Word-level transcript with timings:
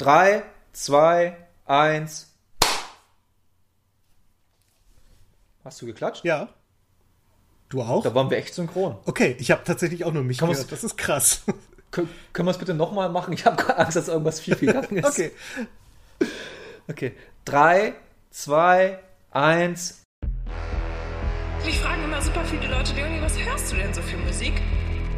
3, 0.00 0.42
2, 0.72 1.36
1. 1.66 2.34
Hast 5.62 5.82
du 5.82 5.86
geklatscht? 5.86 6.24
Ja. 6.24 6.48
Du 7.68 7.82
auch? 7.82 8.02
Da 8.02 8.14
waren 8.14 8.30
wir 8.30 8.38
echt 8.38 8.54
synchron. 8.54 8.96
Okay, 9.04 9.36
ich 9.38 9.50
habe 9.50 9.62
tatsächlich 9.62 10.06
auch 10.06 10.12
nur 10.12 10.22
mich 10.22 10.38
Kann 10.38 10.50
gehört. 10.50 10.72
Das 10.72 10.84
ist 10.84 10.96
krass. 10.96 11.42
Können, 11.90 12.08
können 12.32 12.46
wir 12.46 12.52
es 12.52 12.58
bitte 12.58 12.72
nochmal 12.72 13.10
machen? 13.10 13.34
Ich 13.34 13.44
habe 13.44 13.76
Angst, 13.76 13.96
dass 13.96 14.06
irgendwas 14.06 14.38
viel, 14.38 14.54
viel 14.54 14.72
gegangen 14.72 14.98
ist. 14.98 15.06
okay. 15.06 15.32
Okay. 16.88 17.12
3, 17.44 17.94
2, 18.30 18.98
1. 19.32 20.02
Mich 21.64 21.78
fragen 21.80 22.04
immer 22.04 22.22
super 22.22 22.44
viele 22.44 22.68
Leute, 22.68 22.94
Leonie, 22.94 23.20
was 23.20 23.36
hörst 23.36 23.72
du 23.72 23.76
denn 23.76 23.92
so 23.92 24.00
für 24.02 24.16
Musik? 24.18 24.62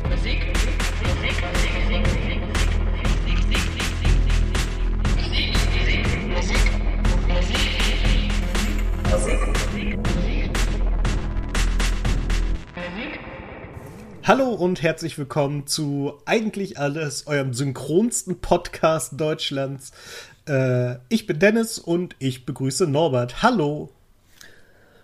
Musik, 0.09 0.47
Musik, 0.47 0.75
Musik, 1.03 1.43
Musik, 1.43 2.01
Musik, 2.01 2.22
Hallo 14.25 14.51
und 14.51 14.83
herzlich 14.83 15.19
willkommen 15.19 15.67
zu 15.67 16.13
Eigentlich 16.27 16.79
Alles, 16.79 17.27
eurem 17.27 17.53
synchronsten 17.53 18.39
Podcast 18.39 19.21
Deutschlands. 19.21 19.91
Äh, 20.47 20.95
ich 21.09 21.27
bin 21.27 21.41
Dennis 21.41 21.81
und 21.81 22.15
ich 22.21 22.47
begrüße 22.47 22.87
Norbert. 22.87 23.43
Hallo. 23.43 23.91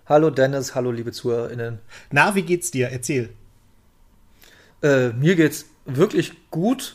Hallo 0.07 0.31
Dennis, 0.31 0.77
hallo 0.77 0.93
liebe 0.93 1.11
ZuhörerInnen. 1.11 1.81
Na, 2.13 2.37
wie 2.37 2.43
geht's 2.43 2.71
dir? 2.71 2.91
Erzähl. 2.91 3.31
Äh, 4.85 5.09
mir 5.09 5.35
geht's 5.35 5.67
wirklich 5.85 6.35
gut. 6.53 6.95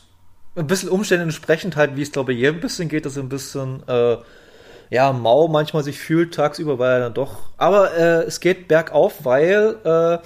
Ein 0.56 0.66
bisschen 0.66 0.88
Umständen 0.88 1.24
entsprechend 1.24 1.76
halt, 1.76 1.94
wie 1.94 2.02
es 2.02 2.12
glaube 2.12 2.32
ich 2.32 2.38
jedem 2.38 2.54
ein 2.54 2.60
bisschen 2.62 2.88
geht, 2.88 3.04
dass 3.04 3.18
ein 3.18 3.28
bisschen 3.28 3.86
äh, 3.86 4.16
ja, 4.88 5.12
mau 5.12 5.46
manchmal 5.48 5.84
sich 5.84 5.98
fühlt 5.98 6.32
tagsüber, 6.32 6.78
weil 6.78 6.92
er 6.92 7.00
dann 7.00 7.14
doch. 7.14 7.50
Aber 7.58 7.94
äh, 7.94 8.22
es 8.22 8.40
geht 8.40 8.66
bergauf, 8.66 9.26
weil 9.26 9.76
äh, 9.84 10.18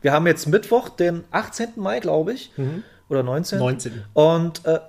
wir 0.00 0.12
haben 0.12 0.26
jetzt 0.26 0.46
Mittwoch, 0.46 0.88
den 0.88 1.24
18. 1.30 1.70
Mai, 1.76 2.00
glaube 2.00 2.32
ich. 2.32 2.52
Mhm. 2.56 2.84
Oder 3.08 3.22
19. 3.22 3.58
19. 3.58 4.04
Und, 4.12 4.62
äh, 4.66 4.80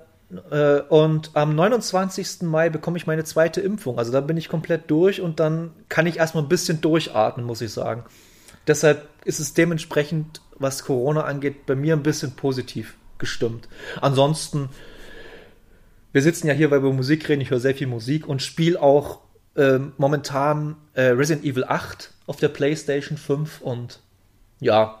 äh, 0.50 0.82
und 0.82 1.30
am 1.34 1.54
29. 1.54 2.42
Mai 2.42 2.68
bekomme 2.68 2.96
ich 2.96 3.06
meine 3.06 3.24
zweite 3.24 3.60
Impfung. 3.60 3.98
Also 3.98 4.12
da 4.12 4.20
bin 4.20 4.36
ich 4.36 4.48
komplett 4.48 4.90
durch 4.90 5.20
und 5.20 5.40
dann 5.40 5.72
kann 5.88 6.06
ich 6.06 6.18
erstmal 6.18 6.44
ein 6.44 6.48
bisschen 6.48 6.80
durchatmen, 6.80 7.46
muss 7.46 7.60
ich 7.60 7.72
sagen. 7.72 8.04
Deshalb 8.66 9.08
ist 9.24 9.40
es 9.40 9.54
dementsprechend, 9.54 10.42
was 10.58 10.84
Corona 10.84 11.24
angeht, 11.24 11.66
bei 11.66 11.74
mir 11.74 11.94
ein 11.94 12.02
bisschen 12.02 12.32
positiv 12.32 12.94
gestimmt. 13.18 13.68
Ansonsten, 14.00 14.68
wir 16.12 16.22
sitzen 16.22 16.46
ja 16.46 16.52
hier, 16.52 16.70
weil 16.70 16.82
wir 16.82 16.92
Musik 16.92 17.28
reden. 17.28 17.40
Ich 17.40 17.50
höre 17.50 17.60
sehr 17.60 17.74
viel 17.74 17.86
Musik 17.86 18.28
und 18.28 18.42
spiele 18.42 18.80
auch 18.80 19.20
äh, 19.56 19.78
momentan 19.96 20.76
Resident 20.94 21.44
Evil 21.44 21.64
8 21.64 22.12
auf 22.26 22.36
der 22.36 22.48
PlayStation 22.48 23.16
5 23.16 23.62
und 23.62 24.00
ja, 24.60 24.96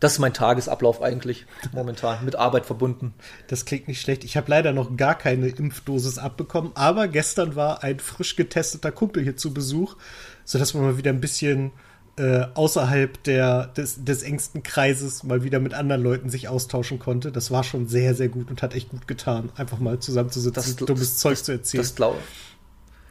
das 0.00 0.12
ist 0.12 0.18
mein 0.20 0.32
Tagesablauf 0.32 1.02
eigentlich 1.02 1.44
momentan, 1.72 2.24
mit 2.24 2.36
Arbeit 2.36 2.66
verbunden. 2.66 3.14
Das 3.48 3.64
klingt 3.64 3.88
nicht 3.88 4.00
schlecht. 4.00 4.22
Ich 4.22 4.36
habe 4.36 4.48
leider 4.48 4.72
noch 4.72 4.96
gar 4.96 5.16
keine 5.16 5.48
Impfdosis 5.48 6.18
abbekommen, 6.18 6.70
aber 6.76 7.08
gestern 7.08 7.56
war 7.56 7.82
ein 7.82 7.98
frisch 7.98 8.36
getesteter 8.36 8.92
Kumpel 8.92 9.24
hier 9.24 9.36
zu 9.36 9.52
Besuch, 9.52 9.96
sodass 10.44 10.72
man 10.74 10.84
mal 10.84 10.98
wieder 10.98 11.10
ein 11.10 11.20
bisschen 11.20 11.72
äh, 12.16 12.46
außerhalb 12.54 13.20
der, 13.24 13.66
des, 13.68 14.04
des 14.04 14.22
engsten 14.22 14.62
Kreises 14.62 15.24
mal 15.24 15.42
wieder 15.42 15.58
mit 15.58 15.74
anderen 15.74 16.02
Leuten 16.02 16.30
sich 16.30 16.46
austauschen 16.48 17.00
konnte. 17.00 17.32
Das 17.32 17.50
war 17.50 17.64
schon 17.64 17.88
sehr, 17.88 18.14
sehr 18.14 18.28
gut 18.28 18.50
und 18.50 18.62
hat 18.62 18.74
echt 18.74 18.90
gut 18.90 19.08
getan, 19.08 19.50
einfach 19.56 19.78
mal 19.80 19.98
zusammenzusitzen 19.98 20.54
Das- 20.54 20.80
und 20.80 20.88
dummes 20.88 21.10
das- 21.10 21.18
Zeug 21.18 21.32
das- 21.38 21.44
zu 21.44 21.52
erzählen. 21.52 21.82
Das 21.82 21.94
glaube 21.96 22.18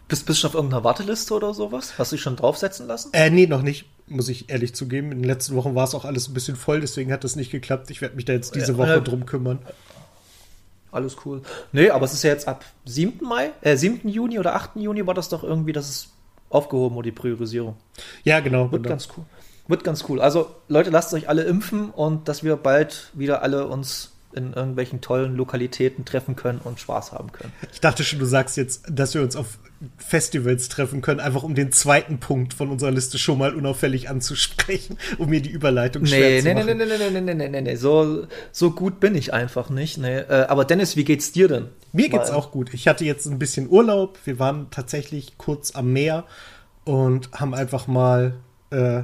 bist, 0.08 0.26
bist 0.26 0.38
du 0.40 0.42
schon 0.42 0.50
auf 0.52 0.56
irgendeiner 0.56 0.84
Warteliste 0.86 1.34
oder 1.34 1.54
sowas? 1.54 1.98
Hast 1.98 2.14
du 2.14 2.16
dich 2.16 2.24
schon 2.24 2.38
draufsetzen 2.38 2.88
lassen? 2.88 3.09
Äh, 3.12 3.30
nee, 3.30 3.46
noch 3.46 3.62
nicht, 3.62 3.86
muss 4.08 4.30
ich 4.30 4.50
ehrlich 4.50 4.73
zugeben. 4.73 5.11
In 5.11 5.19
den 5.19 5.27
letzten 5.27 5.56
Wochen 5.56 5.75
war 5.75 5.84
es 5.84 5.95
auch 5.95 6.06
alles 6.06 6.28
ein 6.28 6.34
bisschen 6.34 6.56
voll, 6.56 6.81
deswegen 6.81 7.12
hat 7.12 7.23
das 7.23 7.35
nicht 7.35 7.51
geklappt. 7.51 7.90
Ich 7.91 8.01
werde 8.01 8.16
mich 8.16 8.25
da 8.25 8.34
jetzt 8.34 8.56
diese 8.56 8.73
Ja, 8.73 8.78
Woche 8.78 8.95
äh, 8.95 9.01
drum 9.01 9.25
kümmern. 9.25 9.59
Alles 10.91 11.18
cool. 11.25 11.41
Nee, 11.72 11.90
aber 11.90 12.06
es 12.06 12.13
ist 12.13 12.23
ja 12.23 12.31
jetzt 12.31 12.47
ab 12.47 12.63
7. 12.85 13.25
Mai, 13.25 13.51
äh, 13.62 13.75
7. 13.75 14.07
Juni 14.07 14.40
oder 14.40 14.56
8. 14.56 14.78
Juni 14.78 15.06
war 15.06 15.13
das 15.13 15.29
doch 15.29 15.44
irgendwie, 15.44 15.73
das 15.73 15.90
ist 15.90 16.09
aufgehoben 16.50 16.96
oder 16.96 17.06
die 17.06 17.12
Priorisierung. 17.12 17.75
Ja, 18.23 18.40
genau. 18.40 18.72
Wird 18.72 18.84
genau. 18.84 18.94
ganz 18.94 19.09
cool. 19.16 19.25
Wird 19.67 19.84
ganz 19.84 20.06
cool. 20.07 20.22
Also, 20.22 20.56
Leute, 20.69 20.90
lasst 20.90 21.13
euch 21.13 21.28
alle 21.28 21.44
impfen 21.44 21.90
und 21.90 22.29
dass 22.29 22.44
wir 22.44 22.56
bald 22.56 23.12
wieder 23.13 23.41
alle 23.41 23.67
uns 23.67 24.13
in 24.34 24.53
irgendwelchen 24.53 25.01
tollen 25.01 25.35
Lokalitäten 25.35 26.06
treffen 26.06 26.35
können 26.35 26.62
und 26.63 26.79
Spaß 26.79 27.12
haben 27.12 27.31
können. 27.31 27.51
Ich 27.73 27.81
dachte 27.81 28.03
schon, 28.03 28.19
du 28.19 28.25
sagst 28.25 28.56
jetzt, 28.56 28.85
dass 28.90 29.13
wir 29.13 29.22
uns 29.22 29.35
auf 29.35 29.59
Festivals 29.98 30.70
treffen 30.70 31.02
können, 31.02 31.20
einfach 31.20 31.44
um 31.44 31.54
den 31.56 31.72
zweiten 31.72 32.20
Punkt 32.20 32.54
von 32.54 32.70
unserer 32.70 32.92
Liste 32.92 33.18
schon 33.18 33.38
mal 33.38 33.54
unauffällig 33.56 34.10
anzusprechen, 34.10 34.98
um 35.18 35.30
mir 35.30 35.42
die 35.42 35.50
Überleitung 35.52 36.06
schwer 36.06 36.20
Nee, 36.30 36.40
zu 36.40 36.46
nee, 36.48 36.54
nee, 36.54 36.64
machen. 36.64 36.78
nee, 36.78 36.86
nee, 36.86 37.10
nee, 37.10 37.22
nee, 37.22 37.34
nee, 37.36 37.50
nee, 37.50 37.62
nee, 37.62 37.76
so, 37.76 38.26
so 38.52 38.72
gut 38.72 39.00
bin 39.00 39.14
ich 39.16 39.34
einfach 39.34 39.70
nicht. 39.70 39.98
Nee. 39.98 40.18
Äh, 40.20 40.46
aber 40.48 40.66
Dennis, 40.66 40.96
wie 40.96 41.04
geht's 41.04 41.32
dir 41.32 41.48
denn? 41.48 41.68
Mir 41.94 42.10
geht's 42.10 42.32
Mal- 42.32 42.38
auch 42.38 42.52
gut. 42.52 42.74
Ich 42.74 42.88
hatte 42.88 43.06
jetzt 43.06 43.26
ein 43.28 43.40
bisschen 43.40 43.70
Urlaub. 43.70 44.18
Wir 44.26 44.40
waren 44.40 44.68
tatsächlich 44.72 45.38
kurz 45.38 45.76
am 45.76 45.94
Meer 45.94 46.26
und 46.84 47.32
haben 47.34 47.54
einfach 47.54 47.88
mal 47.88 48.34
äh, 48.72 49.04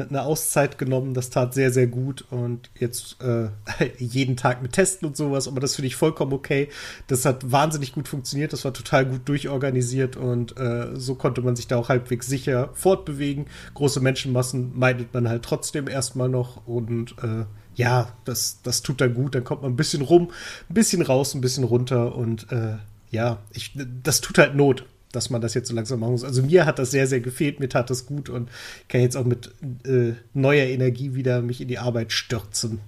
eine 0.00 0.22
Auszeit 0.22 0.78
genommen. 0.78 1.14
Das 1.14 1.30
tat 1.30 1.54
sehr, 1.54 1.72
sehr 1.72 1.86
gut. 1.86 2.24
Und 2.30 2.70
jetzt 2.78 3.16
äh, 3.22 3.48
jeden 3.98 4.36
Tag 4.36 4.62
mit 4.62 4.72
Testen 4.72 5.06
und 5.08 5.16
sowas. 5.16 5.48
Aber 5.48 5.60
das 5.60 5.76
finde 5.76 5.88
ich 5.88 5.96
vollkommen 5.96 6.32
okay. 6.32 6.68
Das 7.06 7.24
hat 7.24 7.50
wahnsinnig 7.50 7.92
gut 7.92 8.08
funktioniert. 8.08 8.52
Das 8.52 8.64
war 8.64 8.72
total 8.72 9.06
gut 9.06 9.28
durchorganisiert. 9.28 10.16
Und 10.16 10.56
äh, 10.58 10.88
so 10.94 11.14
konnte 11.14 11.42
man 11.42 11.56
sich 11.56 11.66
da 11.66 11.76
auch 11.76 11.88
halbwegs 11.88 12.26
sicher 12.26 12.70
fortbewegen. 12.74 13.46
Große 13.74 14.00
Menschenmassen 14.00 14.78
meidet 14.78 15.12
man 15.14 15.28
halt 15.28 15.42
trotzdem 15.42 15.88
erstmal 15.88 16.28
noch. 16.28 16.66
Und 16.66 17.14
äh, 17.22 17.44
ja, 17.74 18.12
das, 18.24 18.60
das 18.62 18.82
tut 18.82 19.00
dann 19.00 19.14
gut. 19.14 19.34
Dann 19.34 19.44
kommt 19.44 19.62
man 19.62 19.72
ein 19.72 19.76
bisschen 19.76 20.02
rum, 20.02 20.30
ein 20.68 20.74
bisschen 20.74 21.02
raus, 21.02 21.34
ein 21.34 21.40
bisschen 21.40 21.64
runter. 21.64 22.14
Und 22.14 22.50
äh, 22.52 22.76
ja, 23.10 23.38
ich, 23.52 23.72
das 24.02 24.20
tut 24.20 24.38
halt 24.38 24.54
Not 24.54 24.84
dass 25.12 25.30
man 25.30 25.40
das 25.40 25.54
jetzt 25.54 25.68
so 25.68 25.74
langsam 25.74 26.00
machen 26.00 26.12
muss. 26.12 26.24
Also 26.24 26.42
mir 26.42 26.66
hat 26.66 26.78
das 26.78 26.90
sehr, 26.90 27.06
sehr 27.06 27.20
gefehlt, 27.20 27.60
mir 27.60 27.68
tat 27.68 27.90
das 27.90 28.06
gut 28.06 28.28
und 28.28 28.50
ich 28.82 28.88
kann 28.88 29.00
jetzt 29.00 29.16
auch 29.16 29.24
mit 29.24 29.50
äh, 29.86 30.12
neuer 30.34 30.66
Energie 30.66 31.14
wieder 31.14 31.40
mich 31.40 31.60
in 31.60 31.68
die 31.68 31.78
Arbeit 31.78 32.12
stürzen. 32.12 32.80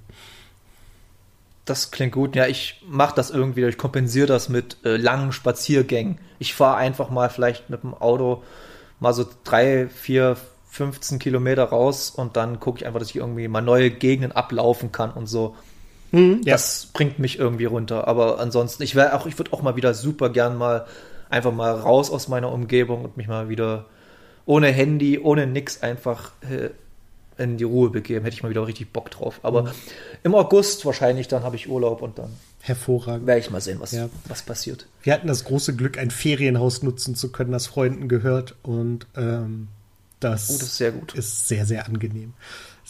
Das 1.64 1.90
klingt 1.90 2.12
gut. 2.12 2.36
Ja, 2.36 2.46
ich 2.46 2.82
mache 2.86 3.14
das 3.14 3.30
irgendwie, 3.30 3.64
ich 3.64 3.78
kompensiere 3.78 4.26
das 4.26 4.48
mit 4.48 4.78
äh, 4.84 4.96
langen 4.96 5.32
Spaziergängen. 5.32 6.18
Ich 6.38 6.54
fahre 6.54 6.76
einfach 6.76 7.10
mal 7.10 7.30
vielleicht 7.30 7.70
mit 7.70 7.82
dem 7.82 7.94
Auto 7.94 8.42
mal 8.98 9.14
so 9.14 9.24
drei, 9.44 9.88
vier, 9.88 10.36
15 10.70 11.18
Kilometer 11.18 11.64
raus 11.64 12.10
und 12.10 12.36
dann 12.36 12.60
gucke 12.60 12.78
ich 12.78 12.86
einfach, 12.86 13.00
dass 13.00 13.10
ich 13.10 13.16
irgendwie 13.16 13.48
mal 13.48 13.60
neue 13.60 13.90
Gegenden 13.90 14.32
ablaufen 14.32 14.92
kann 14.92 15.10
und 15.12 15.26
so. 15.26 15.56
Hm, 16.10 16.42
ja. 16.44 16.52
Das 16.54 16.88
bringt 16.92 17.18
mich 17.18 17.38
irgendwie 17.38 17.64
runter. 17.64 18.06
Aber 18.08 18.40
ansonsten, 18.40 18.82
ich 18.82 18.94
wäre 18.94 19.14
auch, 19.14 19.26
ich 19.26 19.38
würde 19.38 19.52
auch 19.52 19.62
mal 19.62 19.76
wieder 19.76 19.94
super 19.94 20.28
gern 20.28 20.56
mal 20.56 20.86
einfach 21.30 21.52
mal 21.52 21.72
raus 21.72 22.10
aus 22.10 22.28
meiner 22.28 22.52
Umgebung 22.52 23.04
und 23.04 23.16
mich 23.16 23.28
mal 23.28 23.48
wieder 23.48 23.86
ohne 24.46 24.68
Handy, 24.68 25.18
ohne 25.18 25.46
nix 25.46 25.82
einfach 25.82 26.32
äh, 26.42 26.70
in 27.42 27.56
die 27.56 27.64
Ruhe 27.64 27.88
begeben. 27.90 28.24
Hätte 28.24 28.34
ich 28.34 28.42
mal 28.42 28.50
wieder 28.50 28.66
richtig 28.66 28.92
Bock 28.92 29.10
drauf. 29.10 29.40
Aber 29.42 29.62
Mhm. 29.62 29.68
im 30.24 30.34
August 30.34 30.84
wahrscheinlich, 30.84 31.28
dann 31.28 31.42
habe 31.42 31.56
ich 31.56 31.68
Urlaub 31.70 32.02
und 32.02 32.18
dann 32.18 32.30
Hervorragend. 32.60 33.26
werde 33.26 33.40
ich 33.40 33.50
mal 33.50 33.60
sehen, 33.60 33.78
was, 33.80 33.92
Ja. 33.92 34.08
was 34.28 34.42
passiert. 34.42 34.86
Wir 35.02 35.14
hatten 35.14 35.28
das 35.28 35.44
große 35.44 35.74
Glück, 35.76 35.98
ein 35.98 36.10
Ferienhaus 36.10 36.82
nutzen 36.82 37.14
zu 37.14 37.32
können, 37.32 37.52
das 37.52 37.66
Freunden 37.66 38.08
gehört 38.08 38.56
und 38.62 39.06
ähm, 39.16 39.68
das, 40.18 40.50
Oh, 40.50 40.52
das 40.54 40.62
ist 40.62 40.76
sehr 40.76 40.92
gut. 40.92 41.14
ist 41.14 41.48
sehr, 41.48 41.64
sehr 41.64 41.86
angenehm. 41.86 42.34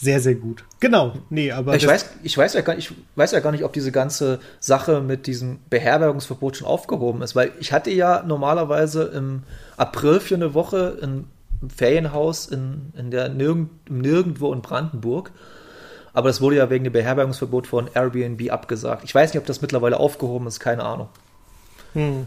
Sehr, 0.01 0.19
sehr 0.19 0.33
gut. 0.33 0.63
Genau. 0.79 1.13
Nee, 1.29 1.51
aber 1.51 1.75
Ich 1.75 1.85
weiß, 1.85 2.09
ich, 2.23 2.35
weiß 2.35 2.55
ja 2.55 2.61
gar 2.61 2.73
nicht, 2.75 2.89
ich 2.89 2.97
weiß 3.15 3.33
ja 3.33 3.39
gar 3.39 3.51
nicht, 3.51 3.63
ob 3.63 3.71
diese 3.71 3.91
ganze 3.91 4.39
Sache 4.59 4.99
mit 4.99 5.27
diesem 5.27 5.59
Beherbergungsverbot 5.69 6.57
schon 6.57 6.67
aufgehoben 6.67 7.21
ist, 7.21 7.35
weil 7.35 7.51
ich 7.59 7.71
hatte 7.71 7.91
ja 7.91 8.23
normalerweise 8.23 9.03
im 9.03 9.43
April 9.77 10.19
für 10.19 10.33
eine 10.33 10.55
Woche 10.55 10.97
ein 11.03 11.27
Ferienhaus 11.69 12.47
in, 12.47 12.91
in 12.97 13.11
der 13.11 13.29
Nirgend, 13.29 13.91
nirgendwo 13.91 14.51
in 14.51 14.63
Brandenburg. 14.63 15.31
Aber 16.13 16.29
das 16.29 16.41
wurde 16.41 16.55
ja 16.55 16.71
wegen 16.71 16.83
dem 16.83 16.93
Beherbergungsverbot 16.93 17.67
von 17.67 17.87
Airbnb 17.93 18.51
abgesagt. 18.51 19.03
Ich 19.03 19.13
weiß 19.13 19.31
nicht, 19.31 19.39
ob 19.39 19.45
das 19.45 19.61
mittlerweile 19.61 19.99
aufgehoben 19.99 20.47
ist, 20.47 20.59
keine 20.59 20.83
Ahnung. 20.83 21.09
Hm, 21.93 22.25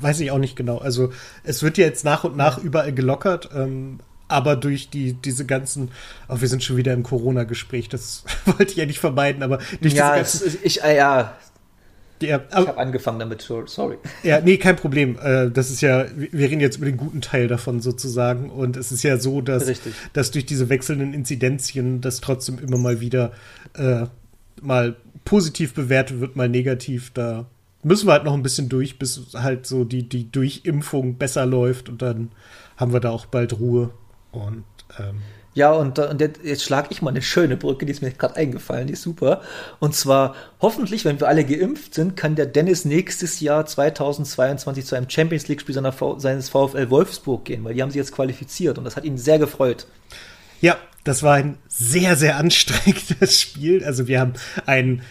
weiß 0.00 0.20
ich 0.20 0.30
auch 0.30 0.38
nicht 0.38 0.56
genau. 0.56 0.78
Also 0.78 1.12
es 1.44 1.62
wird 1.62 1.76
ja 1.76 1.84
jetzt 1.84 2.06
nach 2.06 2.24
und 2.24 2.38
nach 2.38 2.56
überall 2.56 2.94
gelockert, 2.94 3.50
ähm, 3.54 3.98
aber 4.32 4.56
durch 4.56 4.90
die 4.90 5.12
diese 5.14 5.46
ganzen, 5.46 5.90
oh, 6.28 6.40
wir 6.40 6.48
sind 6.48 6.64
schon 6.64 6.76
wieder 6.76 6.92
im 6.92 7.02
Corona-Gespräch, 7.02 7.88
das 7.88 8.24
wollte 8.46 8.72
ich 8.72 8.76
ja 8.76 8.86
nicht 8.86 8.98
vermeiden, 8.98 9.42
aber 9.42 9.58
durch 9.80 9.94
Ja, 9.94 10.18
diese 10.18 10.36
es, 10.38 10.42
ganzen, 10.42 10.58
ich, 10.62 10.82
äh, 10.82 10.96
ja, 10.96 11.36
ja, 12.22 12.40
ich 12.48 12.54
aber, 12.54 12.68
habe 12.68 12.78
angefangen 12.78 13.18
damit, 13.18 13.42
sorry. 13.66 13.96
ja, 14.22 14.40
nee, 14.40 14.56
kein 14.56 14.76
Problem. 14.76 15.18
Äh, 15.22 15.50
das 15.50 15.70
ist 15.70 15.80
ja, 15.80 16.06
wir 16.16 16.32
wir 16.32 16.48
reden 16.50 16.60
jetzt 16.60 16.76
über 16.76 16.86
den 16.86 16.96
guten 16.96 17.20
Teil 17.20 17.48
davon 17.48 17.80
sozusagen 17.80 18.50
und 18.50 18.76
es 18.76 18.92
ist 18.92 19.02
ja 19.02 19.18
so, 19.18 19.40
dass, 19.40 19.66
Richtig. 19.66 19.94
dass 20.12 20.30
durch 20.30 20.46
diese 20.46 20.68
wechselnden 20.68 21.14
Inzidenzien 21.14 22.00
das 22.00 22.20
trotzdem 22.20 22.58
immer 22.58 22.78
mal 22.78 23.00
wieder 23.00 23.32
äh, 23.74 24.06
mal 24.60 24.96
positiv 25.24 25.74
bewertet 25.74 26.20
wird, 26.20 26.36
mal 26.36 26.48
negativ. 26.48 27.10
Da 27.12 27.46
müssen 27.82 28.06
wir 28.06 28.12
halt 28.12 28.24
noch 28.24 28.34
ein 28.34 28.42
bisschen 28.42 28.68
durch, 28.68 28.98
bis 28.98 29.34
halt 29.34 29.66
so 29.66 29.84
die, 29.84 30.08
die 30.08 30.30
Durchimpfung 30.30 31.16
besser 31.16 31.46
läuft 31.46 31.88
und 31.88 32.02
dann 32.02 32.30
haben 32.76 32.92
wir 32.92 33.00
da 33.00 33.10
auch 33.10 33.26
bald 33.26 33.58
Ruhe. 33.58 33.90
Und 34.32 34.64
ähm, 34.98 35.20
ja, 35.54 35.70
und, 35.72 35.98
und 35.98 36.20
jetzt, 36.20 36.40
jetzt 36.42 36.64
schlage 36.64 36.88
ich 36.90 37.02
mal 37.02 37.10
eine 37.10 37.20
schöne 37.20 37.58
Brücke, 37.58 37.84
die 37.84 37.92
ist 37.92 38.00
mir 38.00 38.10
gerade 38.10 38.36
eingefallen, 38.36 38.86
die 38.86 38.94
ist 38.94 39.02
super. 39.02 39.42
Und 39.80 39.94
zwar, 39.94 40.34
hoffentlich, 40.60 41.04
wenn 41.04 41.20
wir 41.20 41.28
alle 41.28 41.44
geimpft 41.44 41.94
sind, 41.94 42.16
kann 42.16 42.36
der 42.36 42.46
Dennis 42.46 42.86
nächstes 42.86 43.40
Jahr 43.40 43.66
2022 43.66 44.86
zu 44.86 44.96
einem 44.96 45.10
Champions 45.10 45.48
League-Spiel 45.48 45.74
seines 45.74 46.48
VfL 46.48 46.88
Wolfsburg 46.88 47.44
gehen, 47.44 47.64
weil 47.64 47.74
die 47.74 47.82
haben 47.82 47.90
sich 47.90 47.98
jetzt 47.98 48.12
qualifiziert 48.12 48.78
und 48.78 48.84
das 48.84 48.96
hat 48.96 49.04
ihn 49.04 49.18
sehr 49.18 49.38
gefreut. 49.38 49.86
Ja, 50.62 50.78
das 51.04 51.22
war 51.22 51.34
ein 51.34 51.58
sehr, 51.68 52.16
sehr 52.16 52.36
anstrengendes 52.36 53.40
Spiel. 53.40 53.84
Also 53.84 54.06
wir 54.06 54.20
haben 54.20 54.34
ein 54.64 55.02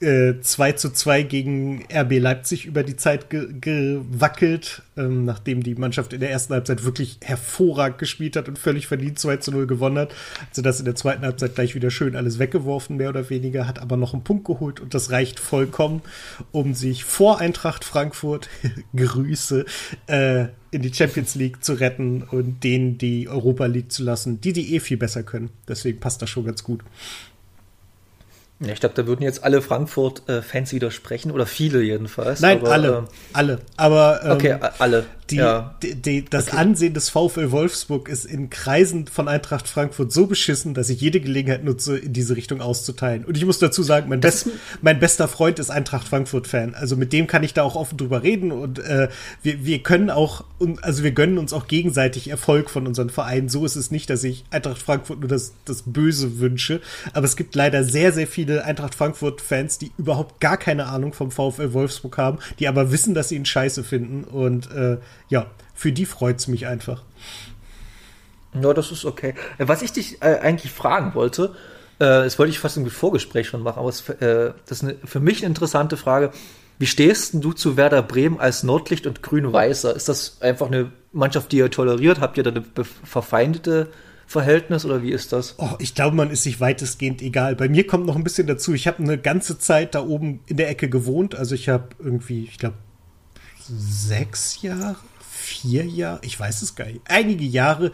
äh, 0.00 0.40
2 0.40 0.72
zu 0.72 0.90
2 0.90 1.22
gegen 1.24 1.84
RB 1.92 2.18
Leipzig 2.18 2.64
über 2.64 2.82
die 2.82 2.96
Zeit 2.96 3.28
ge 3.28 3.48
gewackelt, 3.60 4.82
ähm, 4.96 5.24
nachdem 5.24 5.62
die 5.62 5.74
Mannschaft 5.74 6.12
in 6.12 6.20
der 6.20 6.30
ersten 6.30 6.54
Halbzeit 6.54 6.84
wirklich 6.84 7.18
hervorragend 7.22 7.98
gespielt 7.98 8.36
hat 8.36 8.48
und 8.48 8.58
völlig 8.58 8.86
verdient 8.86 9.18
2 9.18 9.36
zu 9.38 9.50
0 9.50 9.66
gewonnen 9.66 9.98
hat. 9.98 10.14
Also 10.48 10.62
das 10.62 10.78
in 10.78 10.86
der 10.86 10.94
zweiten 10.94 11.22
Halbzeit 11.22 11.54
gleich 11.54 11.74
wieder 11.74 11.90
schön 11.90 12.16
alles 12.16 12.38
weggeworfen, 12.38 12.96
mehr 12.96 13.10
oder 13.10 13.28
weniger, 13.28 13.66
hat 13.66 13.78
aber 13.78 13.96
noch 13.96 14.14
einen 14.14 14.24
Punkt 14.24 14.46
geholt 14.46 14.80
und 14.80 14.94
das 14.94 15.10
reicht 15.10 15.38
vollkommen, 15.38 16.00
um 16.50 16.74
sich 16.74 17.04
vor 17.04 17.38
Eintracht 17.38 17.84
Frankfurt, 17.84 18.48
Grüße, 18.96 19.66
äh, 20.06 20.46
in 20.70 20.82
die 20.82 20.94
Champions 20.94 21.34
League 21.34 21.64
zu 21.64 21.74
retten 21.74 22.22
und 22.22 22.62
denen 22.62 22.96
die 22.96 23.28
Europa 23.28 23.66
League 23.66 23.90
zu 23.90 24.04
lassen, 24.04 24.40
die 24.40 24.52
die 24.52 24.74
eh 24.74 24.80
viel 24.80 24.96
besser 24.96 25.22
können. 25.24 25.50
Deswegen 25.68 25.98
passt 26.00 26.22
das 26.22 26.30
schon 26.30 26.44
ganz 26.44 26.62
gut. 26.62 26.82
Ja, 28.60 28.74
ich 28.74 28.80
glaube, 28.80 28.94
da 28.94 29.06
würden 29.06 29.22
jetzt 29.22 29.42
alle 29.42 29.62
Frankfurt-Fans 29.62 30.72
widersprechen 30.74 31.30
oder 31.30 31.46
viele 31.46 31.82
jedenfalls. 31.82 32.40
Nein, 32.40 32.58
aber, 32.58 32.72
alle, 32.72 32.88
ähm, 32.88 33.04
alle. 33.32 33.58
Aber 33.76 34.20
ähm, 34.22 34.32
okay, 34.32 34.56
alle. 34.78 35.06
Die, 35.30 35.36
ja. 35.36 35.74
die, 35.82 35.94
die, 35.94 36.24
das 36.24 36.48
okay. 36.48 36.56
Ansehen 36.56 36.94
des 36.94 37.08
VfL 37.10 37.50
Wolfsburg 37.50 38.08
ist 38.08 38.24
in 38.24 38.50
Kreisen 38.50 39.06
von 39.06 39.28
Eintracht 39.28 39.68
Frankfurt 39.68 40.12
so 40.12 40.26
beschissen, 40.26 40.74
dass 40.74 40.88
ich 40.88 41.00
jede 41.00 41.20
Gelegenheit 41.20 41.64
nutze, 41.64 41.98
in 41.98 42.12
diese 42.12 42.36
Richtung 42.36 42.60
auszuteilen. 42.60 43.24
Und 43.24 43.36
ich 43.36 43.44
muss 43.44 43.58
dazu 43.58 43.82
sagen, 43.82 44.08
mein, 44.08 44.20
best, 44.20 44.48
mein 44.82 44.98
bester 44.98 45.28
Freund 45.28 45.58
ist 45.58 45.70
Eintracht 45.70 46.08
Frankfurt-Fan. 46.08 46.74
Also 46.74 46.96
mit 46.96 47.12
dem 47.12 47.26
kann 47.26 47.42
ich 47.42 47.54
da 47.54 47.62
auch 47.62 47.76
offen 47.76 47.96
drüber 47.96 48.22
reden 48.22 48.52
und 48.52 48.78
äh, 48.78 49.08
wir, 49.42 49.64
wir 49.64 49.82
können 49.82 50.10
auch, 50.10 50.44
also 50.82 51.02
wir 51.02 51.12
gönnen 51.12 51.38
uns 51.38 51.52
auch 51.52 51.66
gegenseitig 51.66 52.28
Erfolg 52.28 52.70
von 52.70 52.86
unseren 52.86 53.10
Vereinen. 53.10 53.48
So 53.48 53.64
ist 53.64 53.76
es 53.76 53.90
nicht, 53.90 54.10
dass 54.10 54.24
ich 54.24 54.44
Eintracht 54.50 54.82
Frankfurt 54.82 55.20
nur 55.20 55.28
das, 55.28 55.54
das 55.64 55.82
Böse 55.86 56.40
wünsche. 56.40 56.80
Aber 57.12 57.24
es 57.24 57.36
gibt 57.36 57.54
leider 57.54 57.84
sehr, 57.84 58.12
sehr 58.12 58.26
viele 58.26 58.64
Eintracht 58.64 58.94
Frankfurt-Fans, 58.94 59.78
die 59.78 59.92
überhaupt 59.96 60.40
gar 60.40 60.56
keine 60.56 60.86
Ahnung 60.86 61.12
vom 61.12 61.30
VfL 61.30 61.72
Wolfsburg 61.72 62.18
haben, 62.18 62.38
die 62.58 62.68
aber 62.68 62.90
wissen, 62.90 63.14
dass 63.14 63.28
sie 63.28 63.36
ihn 63.36 63.46
scheiße 63.46 63.84
finden 63.84 64.24
und 64.24 64.70
äh, 64.72 64.98
ja, 65.28 65.46
für 65.74 65.92
die 65.92 66.06
freut 66.06 66.38
es 66.38 66.48
mich 66.48 66.66
einfach. 66.66 67.02
Ja, 68.60 68.74
das 68.74 68.90
ist 68.90 69.04
okay. 69.04 69.34
Äh, 69.58 69.68
was 69.68 69.82
ich 69.82 69.92
dich 69.92 70.22
äh, 70.22 70.38
eigentlich 70.40 70.72
fragen 70.72 71.14
wollte, 71.14 71.54
äh, 71.98 72.24
das 72.24 72.38
wollte 72.38 72.50
ich 72.50 72.58
fast 72.58 72.76
im 72.76 72.88
Vorgespräch 72.90 73.46
schon 73.48 73.62
machen, 73.62 73.78
aber 73.78 73.88
es, 73.88 74.08
äh, 74.08 74.52
das 74.66 74.82
ist 74.82 74.84
eine, 74.84 74.96
für 75.04 75.20
mich 75.20 75.38
eine 75.38 75.48
interessante 75.48 75.96
Frage. 75.96 76.30
Wie 76.78 76.86
stehst 76.86 77.34
du 77.34 77.52
zu 77.52 77.76
Werder 77.76 78.02
Bremen 78.02 78.40
als 78.40 78.62
Nordlicht 78.62 79.06
und 79.06 79.22
Grün-Weißer? 79.22 79.94
Ist 79.94 80.08
das 80.08 80.40
einfach 80.40 80.68
eine 80.68 80.90
Mannschaft, 81.12 81.52
die 81.52 81.58
ihr 81.58 81.70
toleriert? 81.70 82.20
Habt 82.20 82.38
ihr 82.38 82.42
da 82.42 82.50
eine 82.50 82.64
verfeindete 83.04 83.88
Verhältnis 84.26 84.86
oder 84.86 85.02
wie 85.02 85.10
ist 85.10 85.32
das? 85.34 85.56
Oh, 85.58 85.70
ich 85.78 85.94
glaube, 85.94 86.16
man 86.16 86.30
ist 86.30 86.44
sich 86.44 86.58
weitestgehend 86.58 87.20
egal. 87.20 87.54
Bei 87.54 87.68
mir 87.68 87.86
kommt 87.86 88.06
noch 88.06 88.16
ein 88.16 88.24
bisschen 88.24 88.46
dazu. 88.46 88.72
Ich 88.72 88.86
habe 88.86 89.02
eine 89.02 89.18
ganze 89.18 89.58
Zeit 89.58 89.94
da 89.94 90.02
oben 90.02 90.40
in 90.46 90.56
der 90.56 90.70
Ecke 90.70 90.88
gewohnt. 90.88 91.34
Also 91.34 91.54
ich 91.54 91.68
habe 91.68 91.88
irgendwie, 91.98 92.44
ich 92.44 92.56
glaube, 92.56 92.76
sechs 93.68 94.62
Jahre, 94.62 94.96
vier 95.50 95.84
Jahre, 95.84 96.20
ich 96.22 96.38
weiß 96.38 96.62
es 96.62 96.74
gar 96.74 96.86
nicht, 96.86 97.00
einige 97.04 97.44
Jahre 97.44 97.92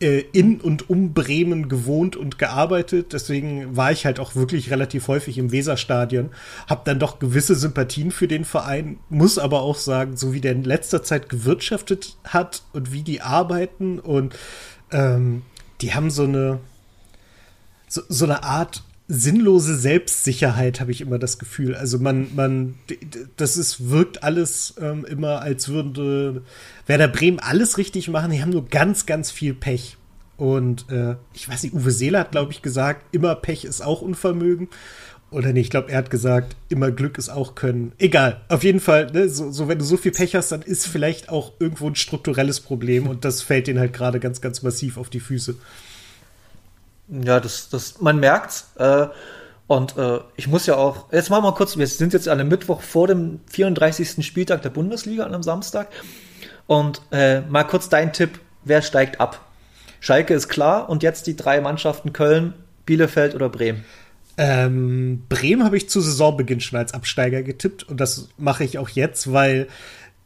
äh, 0.00 0.24
in 0.32 0.60
und 0.60 0.90
um 0.90 1.12
Bremen 1.12 1.68
gewohnt 1.68 2.16
und 2.16 2.38
gearbeitet. 2.38 3.12
Deswegen 3.12 3.76
war 3.76 3.92
ich 3.92 4.06
halt 4.06 4.20
auch 4.20 4.34
wirklich 4.34 4.70
relativ 4.70 5.08
häufig 5.08 5.38
im 5.38 5.52
Weserstadion. 5.52 6.30
Hab 6.68 6.84
dann 6.84 6.98
doch 6.98 7.18
gewisse 7.18 7.54
Sympathien 7.54 8.10
für 8.10 8.28
den 8.28 8.44
Verein, 8.44 8.98
muss 9.08 9.38
aber 9.38 9.62
auch 9.62 9.76
sagen, 9.76 10.16
so 10.16 10.32
wie 10.32 10.40
der 10.40 10.52
in 10.52 10.64
letzter 10.64 11.02
Zeit 11.02 11.28
gewirtschaftet 11.28 12.16
hat 12.24 12.62
und 12.72 12.92
wie 12.92 13.02
die 13.02 13.20
arbeiten 13.20 13.98
und 13.98 14.34
ähm, 14.90 15.42
die 15.80 15.94
haben 15.94 16.10
so 16.10 16.24
eine 16.24 16.60
so, 17.88 18.02
so 18.08 18.24
eine 18.24 18.42
Art 18.42 18.82
sinnlose 19.06 19.76
Selbstsicherheit, 19.76 20.80
habe 20.80 20.90
ich 20.90 21.00
immer 21.00 21.18
das 21.18 21.38
Gefühl. 21.38 21.74
Also 21.74 21.98
man, 21.98 22.34
man, 22.34 22.76
das 23.36 23.56
ist, 23.56 23.90
wirkt 23.90 24.22
alles 24.22 24.74
ähm, 24.80 25.04
immer, 25.04 25.40
als 25.40 25.68
würde 25.68 26.42
Werder 26.86 27.08
Bremen 27.08 27.38
alles 27.38 27.76
richtig 27.76 28.08
machen. 28.08 28.30
Die 28.30 28.40
haben 28.40 28.50
nur 28.50 28.66
ganz, 28.66 29.04
ganz 29.06 29.30
viel 29.30 29.54
Pech. 29.54 29.98
Und 30.36 30.90
äh, 30.90 31.16
ich 31.32 31.48
weiß 31.48 31.62
nicht, 31.62 31.74
Uwe 31.74 31.90
Seeler 31.90 32.20
hat, 32.20 32.32
glaube 32.32 32.52
ich, 32.52 32.62
gesagt, 32.62 33.14
immer 33.14 33.34
Pech 33.34 33.64
ist 33.64 33.82
auch 33.82 34.00
Unvermögen. 34.00 34.68
Oder 35.30 35.52
nee, 35.52 35.60
ich 35.60 35.70
glaube, 35.70 35.90
er 35.90 35.98
hat 35.98 36.10
gesagt, 36.10 36.56
immer 36.68 36.90
Glück 36.90 37.18
ist 37.18 37.28
auch 37.28 37.54
Können. 37.54 37.92
Egal, 37.98 38.42
auf 38.48 38.62
jeden 38.62 38.80
Fall, 38.80 39.10
ne, 39.12 39.28
so, 39.28 39.50
so 39.50 39.68
wenn 39.68 39.78
du 39.78 39.84
so 39.84 39.96
viel 39.96 40.12
Pech 40.12 40.34
hast, 40.34 40.52
dann 40.52 40.62
ist 40.62 40.86
vielleicht 40.86 41.28
auch 41.28 41.52
irgendwo 41.58 41.88
ein 41.88 41.96
strukturelles 41.96 42.60
Problem 42.60 43.08
und 43.08 43.24
das 43.24 43.42
fällt 43.42 43.66
denen 43.66 43.80
halt 43.80 43.92
gerade 43.92 44.20
ganz, 44.20 44.40
ganz 44.40 44.62
massiv 44.62 44.96
auf 44.96 45.10
die 45.10 45.20
Füße. 45.20 45.56
Ja, 47.08 47.40
das, 47.40 47.68
das, 47.68 48.00
man 48.00 48.18
merkt's. 48.18 48.72
Äh, 48.76 49.06
und 49.66 49.96
äh, 49.96 50.20
ich 50.36 50.46
muss 50.46 50.66
ja 50.66 50.76
auch, 50.76 51.12
jetzt 51.12 51.30
machen 51.30 51.44
wir 51.44 51.50
mal 51.50 51.56
kurz, 51.56 51.76
wir 51.76 51.86
sind 51.86 52.12
jetzt 52.12 52.28
an 52.28 52.38
einem 52.38 52.48
Mittwoch 52.48 52.82
vor 52.82 53.06
dem 53.06 53.40
34. 53.50 54.24
Spieltag 54.24 54.62
der 54.62 54.70
Bundesliga, 54.70 55.24
an 55.24 55.32
einem 55.32 55.42
Samstag. 55.42 55.88
Und 56.66 57.00
äh, 57.12 57.40
mal 57.42 57.64
kurz 57.64 57.88
dein 57.88 58.12
Tipp, 58.12 58.40
wer 58.64 58.82
steigt 58.82 59.20
ab? 59.20 59.40
Schalke 60.00 60.34
ist 60.34 60.48
klar 60.48 60.90
und 60.90 61.02
jetzt 61.02 61.26
die 61.26 61.36
drei 61.36 61.60
Mannschaften 61.60 62.12
Köln, 62.12 62.52
Bielefeld 62.84 63.34
oder 63.34 63.48
Bremen. 63.48 63.84
Ähm, 64.36 65.22
Bremen 65.28 65.64
habe 65.64 65.76
ich 65.76 65.88
zu 65.88 66.00
Saisonbeginn 66.00 66.60
schon 66.60 66.78
als 66.78 66.92
Absteiger 66.92 67.42
getippt 67.42 67.84
und 67.84 68.00
das 68.00 68.28
mache 68.36 68.64
ich 68.64 68.78
auch 68.78 68.88
jetzt, 68.88 69.32
weil 69.32 69.68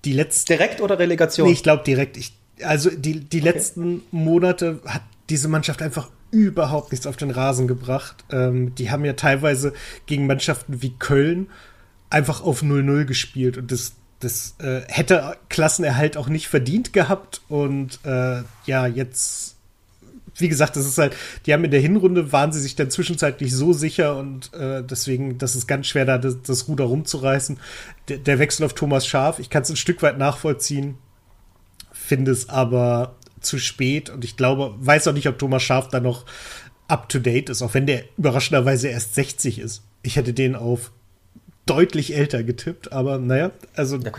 die 0.05 0.13
letzten. 0.13 0.53
Direkt 0.53 0.81
oder 0.81 0.99
Relegation? 0.99 1.47
Nee, 1.47 1.53
ich 1.53 1.63
glaube 1.63 1.85
direkt. 1.85 2.17
Ich, 2.17 2.33
also 2.63 2.91
die, 2.91 3.21
die 3.21 3.41
okay. 3.41 3.51
letzten 3.51 4.03
Monate 4.11 4.81
hat 4.87 5.03
diese 5.31 5.49
Mannschaft 5.49 5.83
einfach 5.83 6.11
überhaupt 6.31 6.93
nichts 6.93 7.07
auf 7.07 7.17
den 7.17 7.31
Rasen 7.31 7.67
gebracht. 7.67 8.25
Ähm, 8.31 8.75
die 8.75 8.91
haben 8.91 9.05
ja 9.05 9.15
teilweise 9.15 9.73
gegen 10.07 10.27
Mannschaften 10.27 10.83
wie 10.83 10.95
Köln 10.99 11.49
einfach 12.11 12.43
auf 12.43 12.63
0-0 12.63 13.05
gespielt 13.05 13.59
und 13.59 13.71
das, 13.71 13.95
das 14.21 14.55
äh, 14.59 14.83
hätte 14.89 15.37
Klassenerhalt 15.49 16.17
auch 16.17 16.29
nicht 16.29 16.49
verdient 16.49 16.93
gehabt. 16.93 17.43
Und 17.49 18.01
äh, 18.05 18.43
ja, 18.65 18.87
jetzt, 18.87 19.57
wie 20.37 20.49
gesagt, 20.49 20.77
das 20.77 20.87
ist 20.87 20.99
halt, 20.99 21.15
die 21.47 21.53
haben 21.53 21.65
in 21.65 21.71
der 21.71 21.81
Hinrunde, 21.81 22.33
waren 22.33 22.53
sie 22.53 22.61
sich 22.61 22.77
dann 22.77 22.91
zwischenzeitlich 22.91 23.55
so 23.55 23.73
sicher 23.73 24.17
und 24.17 24.53
äh, 24.55 24.83
deswegen, 24.83 25.39
das 25.39 25.55
ist 25.55 25.67
ganz 25.67 25.87
schwer, 25.87 26.07
da 26.07 26.19
das, 26.19 26.41
das 26.43 26.69
Ruder 26.69 26.85
rumzureißen. 26.85 27.59
Der, 28.09 28.19
der 28.19 28.39
Wechsel 28.39 28.65
auf 28.65 28.75
Thomas 28.75 29.07
Schaf, 29.07 29.39
ich 29.39 29.51
kann 29.51 29.63
es 29.63 29.71
ein 29.71 29.77
Stück 29.77 30.03
weit 30.03 30.19
nachvollziehen, 30.19 30.97
finde 31.93 32.31
es 32.31 32.49
aber 32.49 33.17
zu 33.41 33.59
spät 33.59 34.11
und 34.11 34.25
ich 34.25 34.37
glaube, 34.37 34.75
weiß 34.79 35.09
auch 35.09 35.13
nicht, 35.13 35.29
ob 35.29 35.39
Thomas 35.39 35.63
Schaf 35.63 35.89
da 35.89 36.01
noch 36.01 36.25
up 36.89 37.09
to 37.09 37.19
date 37.19 37.51
ist, 37.51 37.63
auch 37.63 37.75
wenn 37.75 37.87
der 37.87 38.05
überraschenderweise 38.17 38.89
erst 38.89 39.15
60 39.15 39.59
ist. 39.59 39.83
Ich 40.03 40.17
hätte 40.17 40.33
den 40.33 40.57
auf 40.57 40.91
deutlich 41.69 42.17
älter 42.17 42.43
getippt, 42.43 42.93
aber 42.93 43.19
naja, 43.19 43.51
also. 43.77 43.97
Ja, 43.99 44.11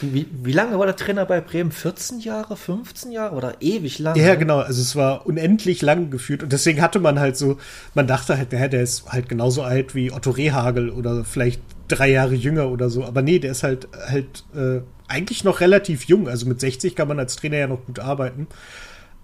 wie, 0.00 0.26
wie 0.30 0.52
lange 0.52 0.78
war 0.78 0.86
der 0.86 0.96
Trainer 0.96 1.24
bei 1.24 1.40
Bremen? 1.40 1.72
14 1.72 2.20
Jahre, 2.20 2.56
15 2.56 3.12
Jahre 3.12 3.34
oder 3.34 3.56
ewig 3.60 3.98
lang? 3.98 4.16
Ja, 4.16 4.34
genau, 4.34 4.58
also 4.58 4.80
es 4.82 4.94
war 4.94 5.26
unendlich 5.26 5.80
lang 5.82 6.10
geführt 6.10 6.42
und 6.42 6.52
deswegen 6.52 6.82
hatte 6.82 7.00
man 7.00 7.18
halt 7.18 7.36
so, 7.36 7.58
man 7.94 8.06
dachte 8.06 8.36
halt, 8.36 8.52
der, 8.52 8.68
der 8.68 8.82
ist 8.82 9.10
halt 9.10 9.28
genauso 9.28 9.62
alt 9.62 9.94
wie 9.94 10.12
Otto 10.12 10.30
Rehagel 10.30 10.90
oder 10.90 11.24
vielleicht 11.24 11.62
drei 11.88 12.10
Jahre 12.10 12.34
jünger 12.34 12.68
oder 12.68 12.90
so, 12.90 13.04
aber 13.04 13.22
nee, 13.22 13.38
der 13.38 13.52
ist 13.52 13.62
halt 13.62 13.88
halt 14.06 14.44
äh, 14.54 14.80
eigentlich 15.08 15.44
noch 15.44 15.60
relativ 15.60 16.04
jung. 16.04 16.28
Also 16.28 16.46
mit 16.46 16.60
60 16.60 16.94
kann 16.94 17.08
man 17.08 17.18
als 17.18 17.36
Trainer 17.36 17.56
ja 17.56 17.66
noch 17.66 17.84
gut 17.86 17.98
arbeiten. 17.98 18.46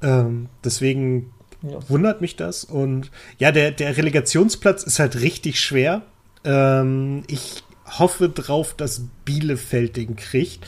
Ähm, 0.02 0.48
deswegen 0.64 1.32
ja. 1.62 1.78
wundert 1.88 2.20
mich 2.20 2.36
das. 2.36 2.64
Und 2.64 3.10
ja, 3.38 3.52
der, 3.52 3.70
der 3.70 3.96
Relegationsplatz 3.96 4.82
ist 4.82 4.98
halt 4.98 5.20
richtig 5.20 5.60
schwer. 5.60 6.02
Ähm, 6.44 7.22
ich 7.26 7.64
hoffe 7.86 8.28
drauf, 8.28 8.74
dass 8.74 9.02
Bielefeld 9.24 9.96
den 9.96 10.16
kriegt, 10.16 10.66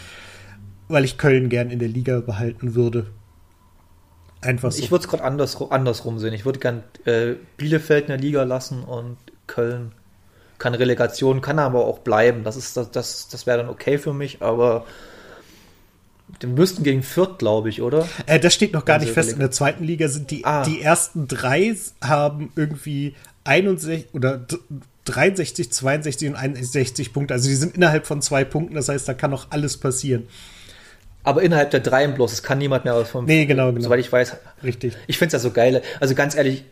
weil 0.89 1.05
ich 1.05 1.19
Köln 1.19 1.49
gern 1.49 1.71
in 1.71 1.79
der 1.79 1.89
Liga 1.89 2.21
behalten 2.21 2.75
würde. 2.75 3.07
Einfach 4.43 4.71
so. 4.71 4.83
Ich 4.83 4.91
würde 4.91 5.05
es 5.05 5.09
gerade 5.09 5.25
anders, 5.25 5.61
andersrum 5.71 6.19
sehen. 6.19 6.35
Ich 6.35 6.45
würde 6.45 6.59
gern 6.59 6.83
äh, 7.05 7.35
Bielefeld 7.57 8.05
in 8.05 8.09
der 8.09 8.19
Liga 8.19 8.43
lassen 8.45 8.85
und 8.85 9.17
Köln 9.47 9.93
kann 10.59 10.75
Relegation, 10.75 11.41
kann 11.41 11.59
aber 11.59 11.85
auch 11.85 12.01
bleiben. 12.01 12.45
Das 12.45 12.57
ist 12.57 12.77
das, 12.77 12.91
das, 12.91 13.29
das 13.29 13.47
wäre 13.47 13.59
dann 13.59 13.69
okay 13.69 13.99
für 13.99 14.13
mich, 14.13 14.43
aber 14.43 14.85
den 16.43 16.55
müssten 16.55 16.83
gegen 16.83 17.03
Fürth, 17.03 17.39
glaube 17.39 17.69
ich, 17.69 17.83
oder? 17.83 18.09
Äh, 18.27 18.41
das 18.41 18.55
steht 18.55 18.73
noch 18.73 18.85
gar 18.85 18.99
nicht 18.99 19.13
fest. 19.13 19.33
In 19.33 19.39
der 19.39 19.51
zweiten 19.51 19.85
Liga 19.85 20.09
sind 20.09 20.31
die, 20.31 20.45
ah. 20.45 20.65
die 20.65 20.83
ersten 20.83 21.29
drei 21.29 21.75
haben 22.03 22.53
irgendwie 22.57 23.15
61 23.45 24.09
oder 24.13 24.45
63, 25.05 25.73
62 25.73 26.29
und 26.29 26.35
61 26.35 27.13
Punkte. 27.13 27.35
Also 27.35 27.49
die 27.49 27.55
sind 27.55 27.77
innerhalb 27.77 28.07
von 28.07 28.21
zwei 28.23 28.45
Punkten, 28.45 28.75
das 28.75 28.89
heißt, 28.89 29.09
da 29.09 29.15
kann 29.15 29.31
noch 29.31 29.51
alles 29.51 29.77
passieren. 29.77 30.27
Aber 31.23 31.43
innerhalb 31.43 31.71
der 31.71 31.81
drei 31.81 32.07
bloß, 32.07 32.33
es 32.33 32.43
kann 32.43 32.59
niemand 32.59 32.85
mehr 32.85 32.95
aus 32.95 33.09
vom. 33.09 33.25
Nee, 33.25 33.47
genau, 33.47 33.73
genau. 33.73 33.85
Soweit 33.85 33.99
ich 33.99 34.13
weiß. 34.13 34.37
Richtig. 34.63 34.97
Ich 35.09 35.19
finde 35.19 35.35
es 35.35 35.43
ja 35.43 35.49
so 35.49 35.53
geil. 35.53 35.83
Also 35.99 36.15
ganz 36.15 36.37
ehrlich, 36.37 36.65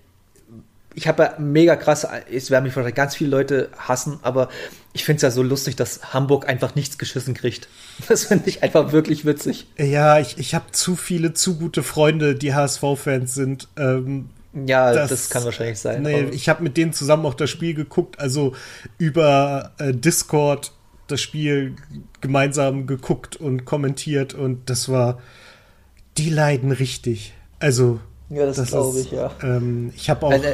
ich 0.94 1.08
habe 1.08 1.22
ja 1.22 1.34
mega 1.38 1.76
krass, 1.76 2.06
es 2.32 2.50
werden 2.50 2.64
mich 2.64 2.74
wahrscheinlich 2.74 2.94
ganz 2.94 3.16
viele 3.16 3.30
Leute 3.30 3.68
hassen, 3.76 4.18
aber 4.22 4.48
ich 4.92 5.04
finde 5.04 5.16
es 5.16 5.22
ja 5.22 5.30
so 5.30 5.42
lustig, 5.42 5.76
dass 5.76 6.14
Hamburg 6.14 6.48
einfach 6.48 6.74
nichts 6.74 6.98
geschissen 6.98 7.34
kriegt. 7.34 7.68
Das 8.08 8.24
finde 8.24 8.48
ich 8.48 8.62
einfach 8.62 8.92
wirklich 8.92 9.24
witzig. 9.24 9.66
Ja, 9.78 10.18
ich, 10.18 10.38
ich 10.38 10.54
habe 10.54 10.72
zu 10.72 10.96
viele, 10.96 11.32
zu 11.32 11.58
gute 11.58 11.82
Freunde, 11.82 12.34
die 12.34 12.54
HSV-Fans 12.54 13.34
sind. 13.34 13.68
Ähm, 13.76 14.30
ja, 14.66 14.92
das, 14.92 15.10
das, 15.10 15.30
kann 15.30 15.44
wahrscheinlich 15.44 15.78
sein. 15.78 16.02
Nee, 16.02 16.28
ich 16.32 16.48
habe 16.48 16.62
mit 16.62 16.76
denen 16.76 16.92
zusammen 16.92 17.26
auch 17.26 17.34
das 17.34 17.50
Spiel 17.50 17.74
geguckt, 17.74 18.18
also 18.18 18.54
über 18.98 19.72
äh, 19.78 19.92
Discord 19.92 20.72
das 21.06 21.20
Spiel 21.20 21.74
gemeinsam 22.20 22.86
geguckt 22.86 23.36
und 23.36 23.64
kommentiert 23.64 24.34
und 24.34 24.70
das 24.70 24.88
war, 24.88 25.20
die 26.18 26.30
leiden 26.30 26.72
richtig. 26.72 27.34
Also, 27.58 28.00
ja, 28.30 28.46
das, 28.46 28.56
das 28.56 28.68
glaube 28.68 29.00
ich, 29.00 29.10
ja. 29.10 29.30
Ähm, 29.42 29.92
ich 29.96 30.08
habe 30.10 30.26
auch. 30.26 30.32
Also, 30.32 30.48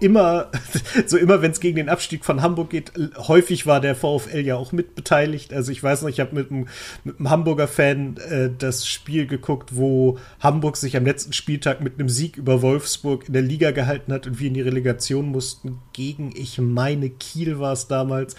immer, 0.00 0.50
so 1.06 1.16
immer 1.16 1.42
wenn 1.42 1.52
es 1.52 1.60
gegen 1.60 1.76
den 1.76 1.88
Abstieg 1.88 2.24
von 2.24 2.42
Hamburg 2.42 2.70
geht, 2.70 2.92
häufig 3.16 3.66
war 3.66 3.80
der 3.80 3.94
VfL 3.94 4.40
ja 4.40 4.56
auch 4.56 4.72
mitbeteiligt. 4.72 5.52
Also 5.52 5.72
ich 5.72 5.82
weiß 5.82 6.02
noch, 6.02 6.08
ich 6.08 6.20
habe 6.20 6.34
mit 6.34 6.50
einem, 6.50 6.68
mit 7.04 7.18
einem 7.18 7.30
Hamburger 7.30 7.68
Fan 7.68 8.16
äh, 8.28 8.50
das 8.56 8.86
Spiel 8.86 9.26
geguckt, 9.26 9.76
wo 9.76 10.18
Hamburg 10.40 10.76
sich 10.76 10.96
am 10.96 11.04
letzten 11.04 11.32
Spieltag 11.32 11.80
mit 11.80 11.98
einem 11.98 12.08
Sieg 12.08 12.36
über 12.36 12.62
Wolfsburg 12.62 13.26
in 13.28 13.32
der 13.32 13.42
Liga 13.42 13.70
gehalten 13.70 14.12
hat 14.12 14.26
und 14.26 14.38
wir 14.40 14.48
in 14.48 14.54
die 14.54 14.62
Relegation 14.62 15.26
mussten 15.26 15.78
gegen, 15.92 16.32
ich 16.36 16.58
meine, 16.58 17.10
Kiel 17.10 17.58
war 17.58 17.72
es 17.72 17.88
damals. 17.88 18.36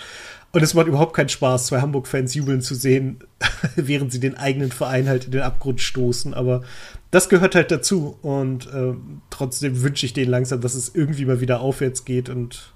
Und 0.51 0.63
es 0.63 0.73
macht 0.73 0.87
überhaupt 0.87 1.15
keinen 1.15 1.29
Spaß, 1.29 1.67
zwei 1.67 1.81
Hamburg-Fans 1.81 2.33
jubeln 2.33 2.61
zu 2.61 2.73
sehen, 2.73 3.19
während 3.75 4.11
sie 4.11 4.19
den 4.19 4.37
eigenen 4.37 4.71
Verein 4.71 5.07
halt 5.07 5.25
in 5.25 5.31
den 5.31 5.41
Abgrund 5.41 5.79
stoßen. 5.79 6.33
Aber 6.33 6.63
das 7.11 7.29
gehört 7.29 7.55
halt 7.55 7.71
dazu. 7.71 8.17
Und 8.21 8.67
äh, 8.73 8.93
trotzdem 9.29 9.83
wünsche 9.83 10.05
ich 10.05 10.13
denen 10.13 10.31
langsam, 10.31 10.61
dass 10.61 10.73
es 10.73 10.93
irgendwie 10.93 11.25
mal 11.25 11.39
wieder 11.39 11.59
aufwärts 11.61 12.03
geht. 12.03 12.29
Und 12.29 12.73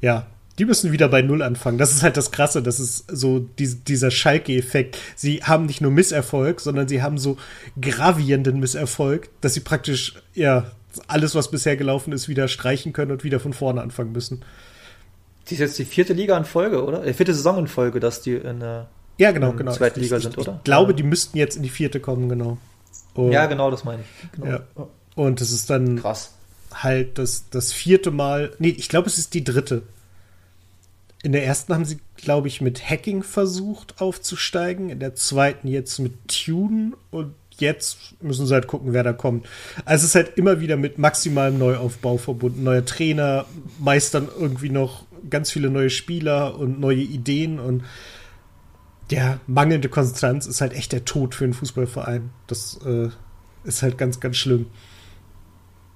ja, 0.00 0.26
die 0.58 0.64
müssen 0.64 0.90
wieder 0.90 1.08
bei 1.08 1.20
Null 1.20 1.42
anfangen. 1.42 1.76
Das 1.76 1.92
ist 1.92 2.02
halt 2.02 2.16
das 2.16 2.30
Krasse. 2.30 2.62
Das 2.62 2.80
ist 2.80 3.04
so 3.10 3.38
die, 3.38 3.74
dieser 3.74 4.10
Schalke-Effekt. 4.10 4.98
Sie 5.14 5.42
haben 5.42 5.66
nicht 5.66 5.82
nur 5.82 5.90
Misserfolg, 5.90 6.60
sondern 6.60 6.88
sie 6.88 7.02
haben 7.02 7.18
so 7.18 7.36
gravierenden 7.80 8.60
Misserfolg, 8.60 9.28
dass 9.42 9.52
sie 9.52 9.60
praktisch, 9.60 10.14
ja, 10.34 10.70
alles, 11.06 11.34
was 11.34 11.50
bisher 11.50 11.76
gelaufen 11.76 12.12
ist, 12.12 12.28
wieder 12.28 12.48
streichen 12.48 12.92
können 12.92 13.12
und 13.12 13.24
wieder 13.24 13.40
von 13.40 13.52
vorne 13.52 13.82
anfangen 13.82 14.12
müssen. 14.12 14.42
Die 15.48 15.54
ist 15.54 15.60
jetzt 15.60 15.78
die 15.78 15.84
vierte 15.84 16.12
Liga 16.12 16.36
in 16.36 16.44
Folge, 16.44 16.84
oder? 16.84 17.00
Die 17.00 17.14
vierte 17.14 17.34
Saison 17.34 17.58
in 17.58 17.68
Folge, 17.68 18.00
dass 18.00 18.20
die 18.20 18.34
in 18.34 18.60
der 18.60 18.88
ja, 19.18 19.32
genau, 19.32 19.52
genau. 19.52 19.72
zweiten 19.72 20.00
Liga 20.00 20.16
ich, 20.16 20.22
sind, 20.22 20.38
oder? 20.38 20.56
Ich 20.58 20.64
glaube, 20.64 20.94
die 20.94 21.02
müssten 21.02 21.36
jetzt 21.36 21.56
in 21.56 21.62
die 21.62 21.68
vierte 21.68 22.00
kommen, 22.00 22.28
genau. 22.28 22.58
Und, 23.14 23.32
ja, 23.32 23.46
genau, 23.46 23.70
das 23.70 23.84
meine 23.84 24.02
ich. 24.02 24.30
Genau. 24.32 24.46
Ja. 24.46 24.60
Und 25.16 25.40
es 25.40 25.50
ist 25.50 25.68
dann 25.70 26.00
Krass. 26.00 26.34
halt 26.72 27.18
das, 27.18 27.50
das 27.50 27.72
vierte 27.72 28.12
Mal. 28.12 28.52
Nee, 28.60 28.68
ich 28.68 28.88
glaube, 28.88 29.08
es 29.08 29.18
ist 29.18 29.34
die 29.34 29.42
dritte. 29.42 29.82
In 31.24 31.32
der 31.32 31.44
ersten 31.44 31.74
haben 31.74 31.84
sie, 31.84 31.98
glaube 32.16 32.46
ich, 32.46 32.60
mit 32.60 32.88
Hacking 32.88 33.24
versucht 33.24 34.00
aufzusteigen. 34.00 34.88
In 34.88 35.00
der 35.00 35.16
zweiten 35.16 35.66
jetzt 35.66 35.98
mit 35.98 36.12
Tune. 36.28 36.92
Und 37.10 37.34
jetzt 37.60 38.22
müssen 38.22 38.46
sie 38.46 38.54
halt 38.54 38.66
gucken, 38.66 38.92
wer 38.92 39.02
da 39.02 39.12
kommt. 39.12 39.46
Also 39.84 40.04
es 40.04 40.10
ist 40.10 40.14
halt 40.14 40.36
immer 40.36 40.60
wieder 40.60 40.76
mit 40.76 40.98
maximalem 40.98 41.58
Neuaufbau 41.58 42.16
verbunden. 42.16 42.62
Neuer 42.62 42.84
Trainer, 42.84 43.46
meistern 43.78 44.28
irgendwie 44.38 44.70
noch 44.70 45.04
ganz 45.28 45.50
viele 45.50 45.70
neue 45.70 45.90
Spieler 45.90 46.58
und 46.58 46.80
neue 46.80 47.00
Ideen 47.00 47.58
und 47.58 47.84
der 49.10 49.40
mangelnde 49.46 49.88
Konstanz 49.88 50.46
ist 50.46 50.60
halt 50.60 50.74
echt 50.74 50.92
der 50.92 51.04
Tod 51.04 51.34
für 51.34 51.44
einen 51.44 51.54
Fußballverein. 51.54 52.30
Das 52.46 52.78
äh, 52.84 53.08
ist 53.64 53.82
halt 53.82 53.96
ganz, 53.98 54.20
ganz 54.20 54.36
schlimm. 54.36 54.66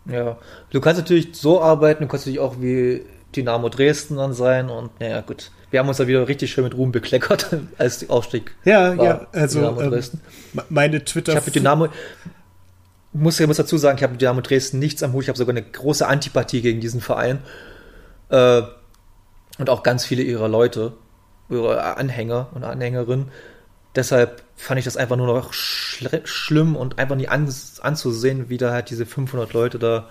Ja, 0.07 0.39
du 0.71 0.81
kannst 0.81 1.01
natürlich 1.01 1.29
so 1.33 1.61
arbeiten, 1.61 2.03
du 2.03 2.09
kannst 2.09 2.27
natürlich 2.27 2.41
auch 2.41 2.61
wie 2.61 3.03
Dynamo 3.37 3.69
Dresden 3.69 4.17
dann 4.17 4.33
sein 4.33 4.69
und 4.69 4.99
naja, 5.01 5.21
gut. 5.21 5.51
Wir 5.73 5.81
haben 5.81 5.89
uns 5.89 5.97
da 5.97 6.07
wieder 6.07 6.29
richtig 6.29 6.53
schön 6.53 6.65
mit 6.65 6.77
Ruhm 6.77 6.93
bekleckert, 6.93 7.57
als 7.79 7.99
die 7.99 8.11
Aufstieg 8.11 8.55
Ja, 8.65 8.97
war, 8.97 9.05
ja, 9.05 9.27
also 9.33 9.81
ähm, 9.81 10.03
meine 10.69 11.05
Twitter. 11.05 11.33
Ich 11.33 11.37
habe 11.37 11.47
mit 11.47 11.57
Dynamo, 11.57 11.89
muss, 13.13 13.41
ich 13.41 13.47
muss 13.47 13.57
dazu 13.57 13.79
sagen, 13.79 13.97
ich 13.97 14.03
habe 14.05 14.13
mit 14.13 14.21
Dynamo 14.21 14.43
Dresden 14.43 14.79
nichts 14.79 15.03
am 15.03 15.13
Hut, 15.15 15.23
ich 15.23 15.29
habe 15.29 15.39
sogar 15.39 15.55
eine 15.55 15.63
große 15.63 16.07
Antipathie 16.07 16.61
gegen 16.61 16.81
diesen 16.81 17.01
Verein. 17.01 17.41
Äh, 18.29 18.63
und 19.59 19.71
auch 19.71 19.83
ganz 19.83 20.05
viele 20.05 20.23
ihrer 20.23 20.49
Leute 20.49 20.93
ihre 21.49 21.97
Anhänger 21.97 22.49
und 22.55 22.65
Anhängerinnen. 22.65 23.31
Deshalb 23.95 24.43
fand 24.57 24.79
ich 24.79 24.85
das 24.85 24.97
einfach 24.97 25.17
nur 25.17 25.27
noch 25.27 25.53
schl 25.53 26.23
schlimm 26.25 26.77
und 26.77 26.99
einfach 26.99 27.17
nie 27.17 27.29
an 27.29 27.53
anzusehen, 27.81 28.49
wie 28.49 28.57
da 28.57 28.73
halt 28.73 28.91
diese 28.91 29.05
500 29.05 29.53
Leute 29.53 29.79
da 29.79 30.09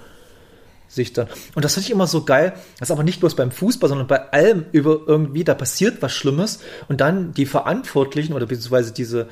sich 0.94 1.14
dann. 1.14 1.28
Und 1.56 1.64
das 1.64 1.74
finde 1.74 1.86
ich 1.86 1.92
immer 1.92 2.08
so 2.08 2.24
geil, 2.24 2.54
dass 2.80 2.92
aber 2.92 3.04
nicht 3.04 3.20
bloß 3.20 3.36
beim 3.36 3.52
Fußball, 3.52 3.90
sondern 3.90 4.08
bei 4.08 4.32
allem 4.32 4.66
über 4.72 5.00
irgendwie, 5.08 5.44
da 5.44 5.54
passiert 5.54 6.02
was 6.02 6.12
Schlimmes 6.14 6.60
und 6.90 7.02
dann 7.02 7.34
die 7.34 7.46
Verantwortlichen 7.46 8.34
oder 8.34 8.46
beziehungsweise 8.46 8.92
diese 8.92 9.28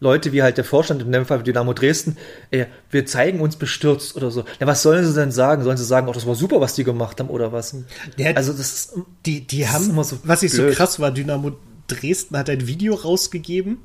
Leute 0.00 0.32
wie 0.32 0.42
halt 0.42 0.56
der 0.56 0.64
Vorstand, 0.64 1.02
in 1.02 1.12
dem 1.12 1.26
Fall 1.26 1.42
Dynamo 1.42 1.74
Dresden, 1.74 2.16
ey, 2.50 2.66
wir 2.90 3.04
zeigen 3.04 3.40
uns 3.40 3.56
bestürzt 3.56 4.16
oder 4.16 4.30
so. 4.30 4.44
Ja, 4.58 4.66
was 4.66 4.82
sollen 4.82 5.04
sie 5.04 5.12
denn 5.12 5.30
sagen? 5.30 5.62
Sollen 5.62 5.76
sie 5.76 5.84
sagen, 5.84 6.08
oh, 6.08 6.12
das 6.12 6.26
war 6.26 6.34
super, 6.34 6.60
was 6.60 6.74
die 6.74 6.84
gemacht 6.84 7.20
haben 7.20 7.28
oder 7.28 7.52
was? 7.52 7.76
Ja, 8.16 8.32
also 8.32 8.52
das 8.52 8.72
ist, 8.72 8.94
die, 9.26 9.46
die 9.46 9.60
das 9.60 9.72
haben, 9.72 10.02
so 10.02 10.18
was 10.24 10.42
ich 10.42 10.52
so 10.52 10.68
krass 10.68 11.00
war, 11.00 11.10
Dynamo 11.10 11.52
Dresden 11.86 12.38
hat 12.38 12.48
ein 12.48 12.66
Video 12.66 12.94
rausgegeben, 12.94 13.78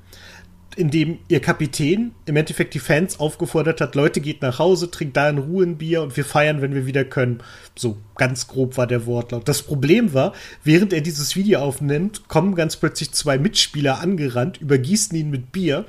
in 0.75 0.89
dem 0.89 1.19
ihr 1.29 1.39
Kapitän 1.39 2.11
im 2.25 2.35
Endeffekt 2.35 2.73
die 2.73 2.79
Fans 2.79 3.19
aufgefordert 3.19 3.79
hat, 3.81 3.95
Leute, 3.95 4.19
geht 4.19 4.41
nach 4.41 4.59
Hause, 4.59 4.91
trinkt 4.91 5.15
da 5.15 5.29
in 5.29 5.37
Ruhe 5.37 5.65
ein 5.65 5.77
Bier 5.77 6.01
und 6.01 6.17
wir 6.17 6.25
feiern, 6.25 6.61
wenn 6.61 6.73
wir 6.73 6.85
wieder 6.85 7.05
können. 7.05 7.39
So 7.75 7.97
ganz 8.15 8.47
grob 8.47 8.77
war 8.77 8.87
der 8.87 9.05
Wortlaut. 9.05 9.47
Das 9.47 9.61
Problem 9.61 10.13
war, 10.13 10.33
während 10.63 10.91
er 10.91 11.01
dieses 11.01 11.35
Video 11.35 11.59
aufnimmt, 11.59 12.27
kommen 12.27 12.55
ganz 12.55 12.75
plötzlich 12.75 13.11
zwei 13.11 13.37
Mitspieler 13.37 13.99
angerannt, 14.01 14.59
übergießen 14.61 15.17
ihn 15.17 15.29
mit 15.29 15.51
Bier 15.51 15.85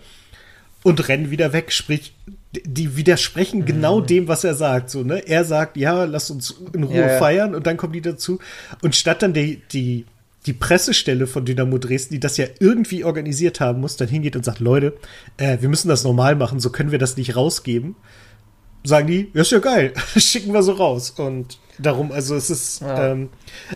und 0.85 1.09
rennen 1.09 1.31
wieder 1.31 1.53
weg. 1.53 1.73
Sprich, 1.73 2.15
die 2.65 2.97
widersprechen 2.97 3.61
mhm. 3.61 3.67
genau 3.67 4.01
dem, 4.01 4.29
was 4.29 4.45
er 4.45 4.55
sagt. 4.55 4.91
So, 4.91 5.03
ne? 5.03 5.27
Er 5.27 5.45
sagt, 5.45 5.77
ja, 5.77 6.05
lass 6.05 6.31
uns 6.31 6.55
in 6.73 6.85
Ruhe 6.85 6.97
ja, 6.97 7.13
ja. 7.13 7.19
feiern 7.19 7.55
und 7.55 7.67
dann 7.67 7.77
kommen 7.77 7.93
die 7.93 8.03
dazu. 8.03 8.39
Und 8.83 8.95
statt 8.95 9.23
dann 9.23 9.33
die, 9.33 9.63
die, 9.73 10.07
die 10.47 10.53
Pressestelle 10.53 11.27
von 11.27 11.45
Dynamo 11.45 11.79
Dresden, 11.79 12.15
die 12.15 12.21
das 12.21 12.37
ja 12.37 12.47
irgendwie 12.61 13.05
organisiert 13.05 13.61
haben 13.61 13.81
muss, 13.81 13.97
dann 13.97 14.09
hingeht 14.09 14.37
und 14.37 14.45
sagt, 14.45 14.61
Leute, 14.61 14.95
äh, 15.37 15.59
wir 15.61 15.69
müssen 15.69 15.89
das 15.89 16.05
normal 16.05 16.37
machen, 16.37 16.61
so 16.61 16.71
können 16.71 16.93
wir 16.93 16.99
das 16.99 17.17
nicht 17.17 17.35
rausgeben. 17.37 17.97
Sagen 18.85 19.09
die, 19.09 19.31
ja, 19.35 19.41
ist 19.41 19.51
ja 19.51 19.59
geil, 19.59 19.93
schicken 20.17 20.53
wir 20.53 20.63
so 20.63 20.73
raus. 20.73 21.11
Und 21.11 21.59
darum, 21.79 22.13
also 22.13 22.37
es 22.37 22.51
ist, 22.51 22.81
ja. 22.81 23.13
ähm, 23.13 23.31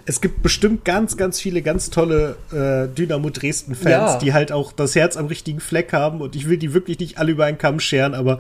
es 0.07 0.21
gibt 0.21 0.43
bestimmt 0.43 0.85
ganz, 0.85 1.17
ganz 1.17 1.41
viele 1.41 1.63
ganz 1.63 1.91
tolle 1.91 2.37
äh, 2.53 2.95
Dynamo 2.95 3.31
Dresden-Fans, 3.31 4.13
ja. 4.13 4.19
die 4.19 4.33
halt 4.33 4.53
auch 4.53 4.73
das 4.73 4.95
Herz 4.95 5.17
am 5.17 5.27
richtigen 5.27 5.59
Fleck 5.59 5.93
haben 5.93 6.21
und 6.21 6.37
ich 6.37 6.49
will 6.49 6.59
die 6.59 6.73
wirklich 6.73 7.01
nicht 7.01 7.19
alle 7.19 7.33
über 7.33 7.47
einen 7.47 7.59
Kamm 7.59 7.81
scheren, 7.81 8.15
aber 8.15 8.39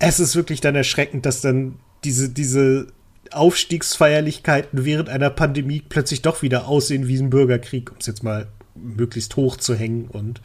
es 0.00 0.18
ist 0.18 0.34
wirklich 0.34 0.60
dann 0.60 0.74
erschreckend, 0.74 1.24
dass 1.26 1.40
dann 1.40 1.76
diese, 2.02 2.28
diese 2.28 2.88
Aufstiegsfeierlichkeiten 3.32 4.84
während 4.84 5.08
einer 5.08 5.30
Pandemie 5.30 5.82
plötzlich 5.86 6.22
doch 6.22 6.42
wieder 6.42 6.68
aussehen 6.68 7.08
wie 7.08 7.18
ein 7.18 7.30
Bürgerkrieg, 7.30 7.90
um 7.90 7.98
es 8.00 8.06
jetzt 8.06 8.22
mal 8.22 8.48
möglichst 8.74 9.36
hoch 9.36 9.56
zu 9.56 9.74
hängen 9.74 10.06
und 10.08 10.40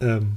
ähm, 0.00 0.36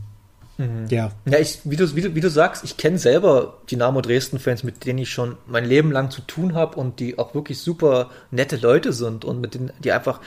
Mhm. 0.61 0.87
Ja. 0.89 1.11
Ja, 1.25 1.39
ich, 1.39 1.59
wie 1.63 1.75
du, 1.75 1.95
wie 1.95 2.01
du, 2.01 2.15
wie 2.15 2.21
du 2.21 2.29
sagst, 2.29 2.63
ich 2.63 2.77
kenne 2.77 2.99
selber 2.99 3.57
Dynamo 3.69 4.01
Dresden-Fans, 4.01 4.63
mit 4.63 4.85
denen 4.85 4.99
ich 4.99 5.09
schon 5.09 5.37
mein 5.47 5.65
Leben 5.65 5.91
lang 5.91 6.11
zu 6.11 6.21
tun 6.21 6.53
habe 6.53 6.77
und 6.77 6.99
die 6.99 7.17
auch 7.17 7.33
wirklich 7.33 7.59
super 7.59 8.11
nette 8.29 8.57
Leute 8.57 8.93
sind 8.93 9.25
und 9.25 9.41
mit 9.41 9.55
denen, 9.55 9.71
die 9.83 9.91
einfach 9.91 10.19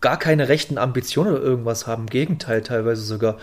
gar 0.00 0.18
keine 0.18 0.48
rechten 0.48 0.78
Ambitionen 0.78 1.32
oder 1.34 1.42
irgendwas 1.42 1.86
haben. 1.86 2.04
Im 2.04 2.10
Gegenteil, 2.10 2.62
teilweise 2.62 3.02
sogar. 3.02 3.38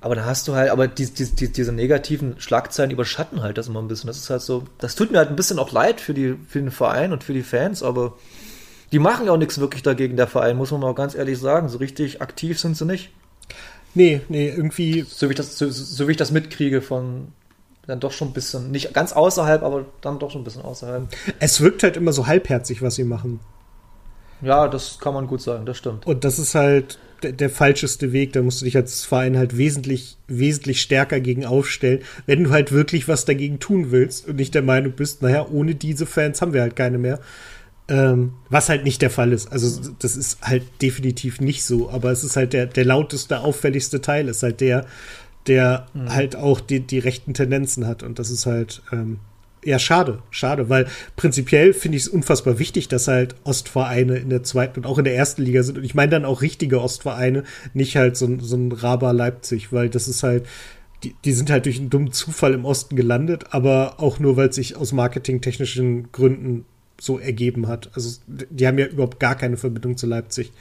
Aber 0.00 0.14
da 0.14 0.24
hast 0.24 0.48
du 0.48 0.54
halt, 0.54 0.70
aber 0.70 0.88
die, 0.88 1.06
die, 1.06 1.26
die, 1.26 1.52
diese 1.52 1.72
negativen 1.72 2.40
Schlagzeilen 2.40 2.90
überschatten 2.90 3.42
halt 3.42 3.58
das 3.58 3.68
immer 3.68 3.80
ein 3.80 3.88
bisschen. 3.88 4.06
Das 4.06 4.16
ist 4.16 4.30
halt 4.30 4.40
so, 4.40 4.64
das 4.78 4.94
tut 4.94 5.12
mir 5.12 5.18
halt 5.18 5.28
ein 5.28 5.36
bisschen 5.36 5.58
auch 5.58 5.72
leid 5.72 6.00
für, 6.00 6.14
die, 6.14 6.36
für 6.48 6.58
den 6.58 6.70
Verein 6.70 7.12
und 7.12 7.22
für 7.22 7.34
die 7.34 7.42
Fans, 7.42 7.82
aber 7.82 8.14
die 8.92 8.98
machen 8.98 9.26
ja 9.26 9.32
auch 9.32 9.36
nichts 9.36 9.60
wirklich 9.60 9.82
dagegen, 9.82 10.16
der 10.16 10.26
Verein, 10.26 10.56
muss 10.56 10.70
man 10.70 10.80
mal 10.80 10.94
ganz 10.94 11.14
ehrlich 11.14 11.38
sagen. 11.38 11.68
So 11.68 11.78
richtig 11.78 12.22
aktiv 12.22 12.58
sind 12.58 12.76
sie 12.76 12.86
nicht. 12.86 13.10
Nee, 13.94 14.20
nee, 14.28 14.48
irgendwie. 14.48 15.04
So 15.08 15.28
wie 15.28 15.32
ich 15.32 15.36
das, 15.36 15.58
so, 15.58 15.68
so 15.70 16.08
wie 16.08 16.12
ich 16.12 16.16
das 16.16 16.30
mitkriege 16.30 16.82
von 16.82 17.28
dann 17.86 18.00
doch 18.00 18.12
schon 18.12 18.28
ein 18.28 18.32
bisschen, 18.32 18.70
nicht 18.70 18.94
ganz 18.94 19.12
außerhalb, 19.12 19.62
aber 19.62 19.84
dann 20.00 20.18
doch 20.18 20.30
schon 20.30 20.42
ein 20.42 20.44
bisschen 20.44 20.62
außerhalb. 20.62 21.08
Es 21.40 21.60
wirkt 21.60 21.82
halt 21.82 21.96
immer 21.96 22.12
so 22.12 22.26
halbherzig, 22.26 22.82
was 22.82 22.94
sie 22.94 23.04
machen. 23.04 23.40
Ja, 24.42 24.68
das 24.68 24.98
kann 25.00 25.12
man 25.12 25.26
gut 25.26 25.42
sagen, 25.42 25.66
das 25.66 25.76
stimmt. 25.76 26.06
Und 26.06 26.24
das 26.24 26.38
ist 26.38 26.54
halt 26.54 26.98
der, 27.22 27.32
der, 27.32 27.50
falscheste 27.50 28.12
Weg. 28.12 28.32
Da 28.32 28.42
musst 28.42 28.60
du 28.60 28.64
dich 28.64 28.76
als 28.76 29.04
Verein 29.04 29.36
halt 29.36 29.56
wesentlich, 29.56 30.16
wesentlich 30.28 30.80
stärker 30.80 31.20
gegen 31.20 31.44
aufstellen, 31.44 32.00
wenn 32.26 32.44
du 32.44 32.50
halt 32.50 32.72
wirklich 32.72 33.08
was 33.08 33.24
dagegen 33.24 33.58
tun 33.58 33.90
willst 33.90 34.28
und 34.28 34.36
nicht 34.36 34.54
der 34.54 34.62
Meinung 34.62 34.92
bist, 34.92 35.22
naja, 35.22 35.46
ohne 35.48 35.74
diese 35.74 36.06
Fans 36.06 36.40
haben 36.40 36.52
wir 36.52 36.62
halt 36.62 36.76
keine 36.76 36.98
mehr. 36.98 37.20
Ähm, 37.88 38.34
was 38.48 38.68
halt 38.68 38.84
nicht 38.84 39.02
der 39.02 39.10
Fall 39.10 39.32
ist. 39.32 39.50
Also 39.50 39.92
das 39.98 40.16
ist 40.16 40.40
halt 40.42 40.62
definitiv 40.80 41.40
nicht 41.40 41.64
so, 41.64 41.90
aber 41.90 42.12
es 42.12 42.22
ist 42.22 42.36
halt 42.36 42.52
der, 42.52 42.66
der 42.66 42.84
lauteste, 42.84 43.40
auffälligste 43.40 44.00
Teil, 44.00 44.28
ist 44.28 44.44
halt 44.44 44.60
der, 44.60 44.86
der 45.48 45.86
mhm. 45.92 46.14
halt 46.14 46.36
auch 46.36 46.60
die, 46.60 46.80
die 46.80 47.00
rechten 47.00 47.34
Tendenzen 47.34 47.86
hat. 47.86 48.04
Und 48.04 48.20
das 48.20 48.30
ist 48.30 48.46
halt, 48.46 48.82
ähm, 48.92 49.18
ja, 49.64 49.78
schade, 49.78 50.22
schade, 50.30 50.68
weil 50.68 50.86
prinzipiell 51.16 51.74
finde 51.74 51.96
ich 51.96 52.04
es 52.04 52.08
unfassbar 52.08 52.58
wichtig, 52.58 52.88
dass 52.88 53.08
halt 53.08 53.34
Ostvereine 53.44 54.16
in 54.16 54.30
der 54.30 54.42
zweiten 54.42 54.80
und 54.80 54.86
auch 54.86 54.98
in 54.98 55.04
der 55.04 55.14
ersten 55.14 55.42
Liga 55.42 55.62
sind. 55.62 55.78
Und 55.78 55.84
ich 55.84 55.94
meine 55.94 56.10
dann 56.10 56.24
auch 56.24 56.40
richtige 56.40 56.80
Ostvereine, 56.80 57.44
nicht 57.74 57.96
halt 57.96 58.16
so, 58.16 58.38
so 58.40 58.56
ein 58.56 58.72
Raba 58.72 59.10
Leipzig, 59.10 59.72
weil 59.72 59.90
das 59.90 60.08
ist 60.08 60.22
halt, 60.22 60.46
die, 61.04 61.14
die 61.24 61.32
sind 61.32 61.50
halt 61.50 61.66
durch 61.66 61.78
einen 61.78 61.90
dummen 61.90 62.12
Zufall 62.12 62.54
im 62.54 62.64
Osten 62.64 62.96
gelandet, 62.96 63.46
aber 63.50 64.00
auch 64.00 64.18
nur, 64.18 64.36
weil 64.36 64.48
es 64.48 64.56
sich 64.56 64.76
aus 64.76 64.92
marketingtechnischen 64.92 66.10
Gründen 66.12 66.64
so 66.98 67.18
ergeben 67.18 67.68
hat. 67.68 67.90
Also 67.94 68.20
die 68.26 68.66
haben 68.66 68.78
ja 68.78 68.86
überhaupt 68.86 69.20
gar 69.20 69.34
keine 69.34 69.56
Verbindung 69.56 69.96
zu 69.96 70.06
Leipzig. 70.06 70.52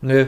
Nö, 0.00 0.26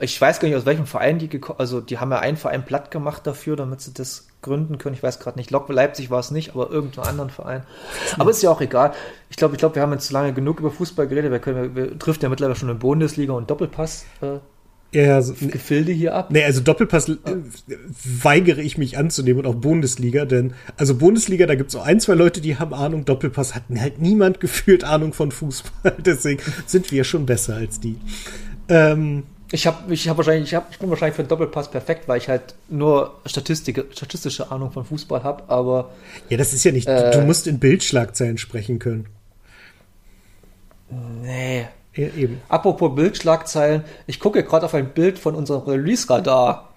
ich 0.00 0.20
weiß 0.20 0.40
gar 0.40 0.48
nicht, 0.48 0.56
aus 0.56 0.66
welchem 0.66 0.86
Verein 0.86 1.18
die 1.18 1.28
gekommen 1.28 1.60
Also, 1.60 1.80
die 1.80 1.98
haben 1.98 2.10
ja 2.10 2.18
einen 2.18 2.36
Verein 2.36 2.64
platt 2.64 2.90
gemacht 2.90 3.24
dafür, 3.26 3.54
damit 3.54 3.80
sie 3.80 3.94
das 3.94 4.26
gründen 4.42 4.78
können. 4.78 4.96
Ich 4.96 5.02
weiß 5.02 5.20
gerade 5.20 5.38
nicht. 5.38 5.50
Lok 5.52 5.68
Leipzig 5.68 6.10
war 6.10 6.18
es 6.18 6.32
nicht, 6.32 6.50
aber 6.50 6.70
irgendeinen 6.70 7.06
anderen 7.06 7.30
Verein. 7.30 7.62
Aber 8.18 8.30
ist 8.30 8.42
ja 8.42 8.50
auch 8.50 8.60
egal. 8.60 8.92
Ich 9.30 9.36
glaube, 9.36 9.54
ich 9.54 9.58
glaube, 9.58 9.76
wir 9.76 9.82
haben 9.82 9.92
jetzt 9.92 10.10
lange 10.10 10.32
genug 10.32 10.58
über 10.58 10.72
Fußball 10.72 11.06
geredet. 11.06 11.30
Wir, 11.30 11.38
können, 11.38 11.76
wir, 11.76 11.98
trifft 11.98 12.22
ja 12.24 12.28
mittlerweile 12.28 12.56
schon 12.56 12.68
in 12.68 12.80
Bundesliga 12.80 13.32
und 13.32 13.48
Doppelpass. 13.48 14.06
Äh, 14.20 14.38
ja, 14.92 15.16
also, 15.16 15.34
Gefilde 15.34 15.92
hier 15.92 16.14
ab. 16.14 16.30
Nee, 16.30 16.44
also 16.44 16.60
Doppelpass 16.60 17.08
äh, 17.08 17.16
weigere 18.22 18.60
ich 18.60 18.78
mich 18.78 18.96
anzunehmen 18.96 19.44
und 19.44 19.46
auch 19.46 19.54
Bundesliga, 19.54 20.24
denn 20.24 20.54
also 20.76 20.94
Bundesliga, 20.94 21.46
da 21.46 21.54
gibt 21.54 21.70
es 21.70 21.76
auch 21.76 21.84
ein, 21.84 22.00
zwei 22.00 22.14
Leute, 22.14 22.40
die 22.40 22.58
haben 22.58 22.72
Ahnung, 22.72 23.04
Doppelpass 23.04 23.54
hat 23.54 23.64
halt 23.78 24.00
niemand 24.00 24.40
gefühlt 24.40 24.84
Ahnung 24.84 25.12
von 25.12 25.32
Fußball, 25.32 25.96
deswegen 26.04 26.40
sind 26.66 26.92
wir 26.92 27.04
schon 27.04 27.26
besser 27.26 27.56
als 27.56 27.80
die. 27.80 27.96
Ähm, 28.68 29.24
ich 29.52 29.66
habe 29.66 29.94
ich 29.94 30.08
hab 30.08 30.16
wahrscheinlich, 30.16 30.48
ich, 30.48 30.54
hab, 30.54 30.70
ich 30.70 30.78
bin 30.78 30.90
wahrscheinlich 30.90 31.14
für 31.16 31.22
den 31.22 31.28
Doppelpass 31.28 31.70
perfekt, 31.70 32.08
weil 32.08 32.18
ich 32.18 32.28
halt 32.28 32.54
nur 32.68 33.14
Statistik, 33.26 33.84
statistische 33.92 34.50
Ahnung 34.50 34.72
von 34.72 34.84
Fußball 34.84 35.22
habe, 35.22 35.44
aber. 35.48 35.90
Ja, 36.28 36.36
das 36.36 36.52
ist 36.52 36.64
ja 36.64 36.72
nicht. 36.72 36.88
Äh, 36.88 37.12
du 37.12 37.20
musst 37.20 37.46
in 37.46 37.58
Bildschlagzeilen 37.60 38.38
sprechen 38.38 38.78
können. 38.78 39.06
Nee. 41.22 41.66
Ja, 41.94 42.08
eben. 42.16 42.40
Apropos 42.48 42.94
Bildschlagzeilen, 42.94 43.84
ich 44.06 44.20
gucke 44.20 44.42
gerade 44.42 44.66
auf 44.66 44.74
ein 44.74 44.90
Bild 44.90 45.18
von 45.18 45.34
unserem 45.34 45.62
Release-Radar. 45.62 46.68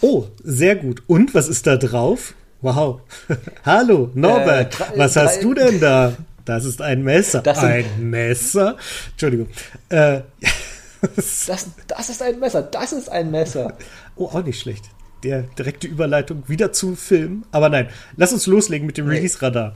Oh, 0.00 0.26
sehr 0.42 0.76
gut. 0.76 1.02
Und 1.06 1.34
was 1.34 1.48
ist 1.48 1.66
da 1.66 1.76
drauf? 1.76 2.34
Wow. 2.62 3.00
Hallo, 3.64 4.10
Norbert. 4.14 4.74
Äh, 4.74 4.76
drei, 4.76 4.98
was 4.98 5.16
hast 5.16 5.38
drei, 5.38 5.42
du 5.42 5.54
denn 5.54 5.80
da? 5.80 6.12
Das 6.44 6.64
ist 6.64 6.80
ein 6.80 7.02
Messer. 7.04 7.42
Das 7.42 7.58
ein 7.58 7.84
Messer? 7.98 8.76
Entschuldigung. 9.12 9.48
Äh, 9.88 10.20
das, 11.00 11.46
das 11.86 12.08
ist 12.10 12.22
ein 12.22 12.38
Messer. 12.38 12.62
Das 12.62 12.92
ist 12.92 13.08
ein 13.10 13.30
Messer. 13.30 13.76
Oh, 14.16 14.26
auch 14.26 14.44
nicht 14.44 14.60
schlecht. 14.60 14.84
Der 15.22 15.42
direkte 15.42 15.86
Überleitung 15.86 16.44
wieder 16.46 16.72
zu 16.72 16.96
Film. 16.96 17.44
Aber 17.52 17.68
nein, 17.68 17.88
lass 18.16 18.32
uns 18.32 18.46
loslegen 18.46 18.86
mit 18.86 18.96
dem 18.96 19.06
Release-Radar. 19.06 19.74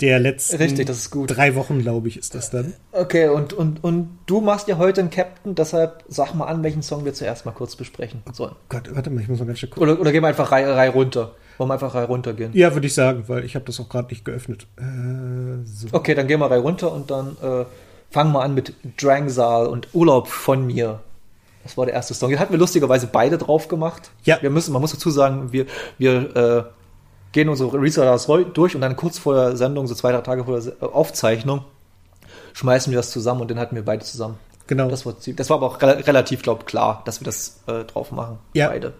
Der 0.00 0.18
letzten 0.18 0.56
Richtig, 0.56 0.86
das 0.86 0.98
ist 0.98 1.10
gut. 1.10 1.36
drei 1.36 1.54
Wochen, 1.54 1.78
glaube 1.78 2.08
ich, 2.08 2.16
ist 2.16 2.34
das 2.34 2.50
dann. 2.50 2.72
Okay, 2.90 3.28
und, 3.28 3.52
und, 3.52 3.84
und 3.84 4.18
du 4.26 4.40
machst 4.40 4.66
ja 4.66 4.76
heute 4.76 5.00
einen 5.00 5.10
Captain, 5.10 5.54
deshalb 5.54 6.02
sag 6.08 6.34
mal 6.34 6.46
an, 6.46 6.64
welchen 6.64 6.82
Song 6.82 7.04
wir 7.04 7.14
zuerst 7.14 7.46
mal 7.46 7.52
kurz 7.52 7.76
besprechen 7.76 8.22
sollen. 8.32 8.56
Gott, 8.68 8.92
warte 8.92 9.10
mal, 9.10 9.20
ich 9.20 9.28
muss 9.28 9.38
mal 9.38 9.44
ganz 9.44 9.60
schön 9.60 9.70
gucken. 9.70 9.88
Oder, 9.88 10.00
oder 10.00 10.10
gehen 10.10 10.22
wir 10.22 10.28
einfach 10.28 10.50
Reihe, 10.50 10.74
Reihe 10.74 10.90
runter. 10.90 11.36
Wollen 11.58 11.68
wir 11.68 11.74
einfach 11.74 11.94
Reihe 11.94 12.06
runter 12.06 12.32
gehen? 12.32 12.50
Ja, 12.52 12.74
würde 12.74 12.88
ich 12.88 12.94
sagen, 12.94 13.24
weil 13.28 13.44
ich 13.44 13.54
habe 13.54 13.64
das 13.64 13.78
auch 13.78 13.88
gerade 13.88 14.08
nicht 14.08 14.24
geöffnet. 14.24 14.66
Äh, 14.76 15.64
so. 15.64 15.86
Okay, 15.92 16.14
dann 16.14 16.26
gehen 16.26 16.40
wir 16.40 16.50
Reihe 16.50 16.60
runter 16.60 16.92
und 16.92 17.10
dann 17.12 17.36
äh, 17.40 17.64
fangen 18.12 18.32
wir 18.32 18.42
an 18.42 18.54
mit 18.54 18.74
Drangsal 19.00 19.66
und 19.66 19.88
Urlaub 19.94 20.28
von 20.28 20.66
mir. 20.66 21.00
Das 21.62 21.76
war 21.76 21.86
der 21.86 21.94
erste 21.94 22.14
Song. 22.14 22.30
Den 22.30 22.38
hatten 22.38 22.52
wir 22.52 22.58
lustigerweise 22.58 23.06
beide 23.06 23.38
drauf 23.38 23.68
gemacht. 23.68 24.10
Ja. 24.24 24.40
Wir 24.40 24.50
müssen, 24.50 24.72
man 24.72 24.82
muss 24.82 24.92
dazu 24.92 25.10
sagen, 25.10 25.52
wir, 25.52 25.66
wir 25.98 26.36
äh, 26.36 26.64
gehen 27.32 27.48
unsere 27.48 27.80
Resellers 27.80 28.28
durch 28.52 28.74
und 28.74 28.80
dann 28.80 28.96
kurz 28.96 29.18
vor 29.18 29.34
der 29.34 29.56
Sendung, 29.56 29.86
so 29.86 29.94
zwei, 29.94 30.12
drei 30.12 30.20
Tage 30.20 30.44
vor 30.44 30.60
der 30.60 30.94
Aufzeichnung, 30.94 31.64
schmeißen 32.52 32.90
wir 32.90 32.98
das 32.98 33.10
zusammen 33.10 33.40
und 33.40 33.48
den 33.48 33.58
hatten 33.58 33.76
wir 33.76 33.84
beide 33.84 34.04
zusammen. 34.04 34.38
Genau. 34.66 34.88
Das 34.88 35.06
war, 35.06 35.14
das 35.36 35.50
war 35.50 35.56
aber 35.56 35.66
auch 35.66 35.82
re 35.82 36.06
relativ, 36.06 36.42
glaube 36.42 36.64
klar, 36.64 37.02
dass 37.04 37.20
wir 37.20 37.24
das 37.24 37.60
äh, 37.66 37.84
drauf 37.84 38.10
machen. 38.10 38.38
Ja. 38.54 38.68
Beide. 38.68 38.94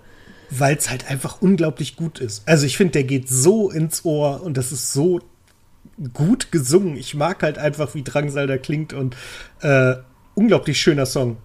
Weil 0.50 0.76
es 0.76 0.90
halt 0.90 1.10
einfach 1.10 1.40
unglaublich 1.40 1.96
gut 1.96 2.20
ist. 2.20 2.46
Also 2.46 2.66
ich 2.66 2.76
finde, 2.76 2.92
der 2.92 3.04
geht 3.04 3.28
so 3.28 3.70
ins 3.70 4.04
Ohr 4.04 4.42
und 4.42 4.56
das 4.56 4.70
ist 4.70 4.92
so 4.92 5.20
gut 6.12 6.52
gesungen. 6.52 6.96
Ich 6.96 7.14
mag 7.14 7.42
halt 7.42 7.58
einfach, 7.58 7.94
wie 7.94 8.02
Drangsal 8.02 8.46
da 8.46 8.58
klingt 8.58 8.92
und 8.92 9.16
äh, 9.60 9.94
unglaublich 10.34 10.80
schöner 10.80 11.06
Song. 11.06 11.36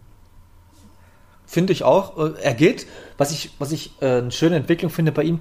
Finde 1.46 1.74
ich 1.74 1.84
auch. 1.84 2.18
Äh, 2.18 2.42
er 2.42 2.54
geht, 2.54 2.88
was 3.18 3.32
ich, 3.32 3.52
was 3.60 3.72
ich 3.72 3.92
äh, 4.02 4.18
eine 4.18 4.32
schöne 4.32 4.56
Entwicklung 4.56 4.92
finde 4.92 5.12
bei 5.12 5.24
ihm, 5.24 5.40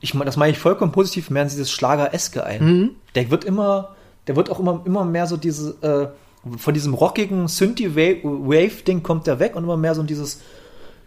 ich 0.00 0.12
das 0.12 0.36
meine 0.36 0.52
ich 0.52 0.58
vollkommen 0.58 0.92
positiv, 0.92 1.30
mehr 1.30 1.42
in 1.42 1.48
dieses 1.48 1.70
Schlager-Eske 1.70 2.44
ein. 2.44 2.64
Mhm. 2.64 2.90
Der 3.14 3.30
wird 3.30 3.44
immer, 3.44 3.94
der 4.26 4.36
wird 4.36 4.50
auch 4.50 4.58
immer, 4.58 4.82
immer 4.84 5.04
mehr 5.04 5.26
so 5.26 5.36
diese, 5.36 5.76
äh, 5.82 6.58
von 6.58 6.74
diesem 6.74 6.94
rockigen 6.94 7.46
Synthie-Wave-Ding 7.46 9.02
kommt 9.02 9.28
der 9.28 9.38
weg 9.38 9.54
und 9.54 9.62
immer 9.62 9.76
mehr 9.76 9.94
so 9.94 10.02
dieses 10.02 10.40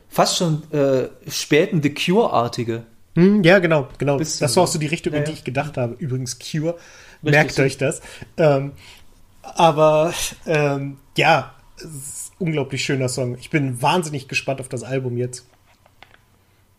fast 0.08 0.38
schon 0.38 0.64
äh, 0.72 1.10
späten 1.28 1.84
The 1.84 1.94
Cure-artige. 1.94 2.84
Mhm, 3.16 3.44
ja, 3.44 3.60
genau, 3.60 3.88
genau. 3.98 4.18
das 4.18 4.42
war 4.42 4.64
auch 4.64 4.68
so 4.68 4.80
die 4.80 4.88
Richtung, 4.88 5.14
ja, 5.14 5.20
in 5.20 5.26
die 5.26 5.32
ich 5.32 5.44
gedacht 5.44 5.78
habe. 5.78 5.96
Übrigens, 6.00 6.40
Cure, 6.40 6.76
merkt 7.32 7.60
euch 7.60 7.78
das. 7.78 8.02
Ähm, 8.38 8.72
aber 9.42 10.14
ähm, 10.46 10.98
ja, 11.18 11.54
unglaublich 12.40 12.84
schöner 12.84 13.10
Song. 13.10 13.38
Ich 13.40 13.50
bin 13.50 13.82
wahnsinnig 13.82 14.28
gespannt 14.28 14.60
auf 14.62 14.70
das 14.70 14.84
Album 14.84 15.18
jetzt. 15.18 15.46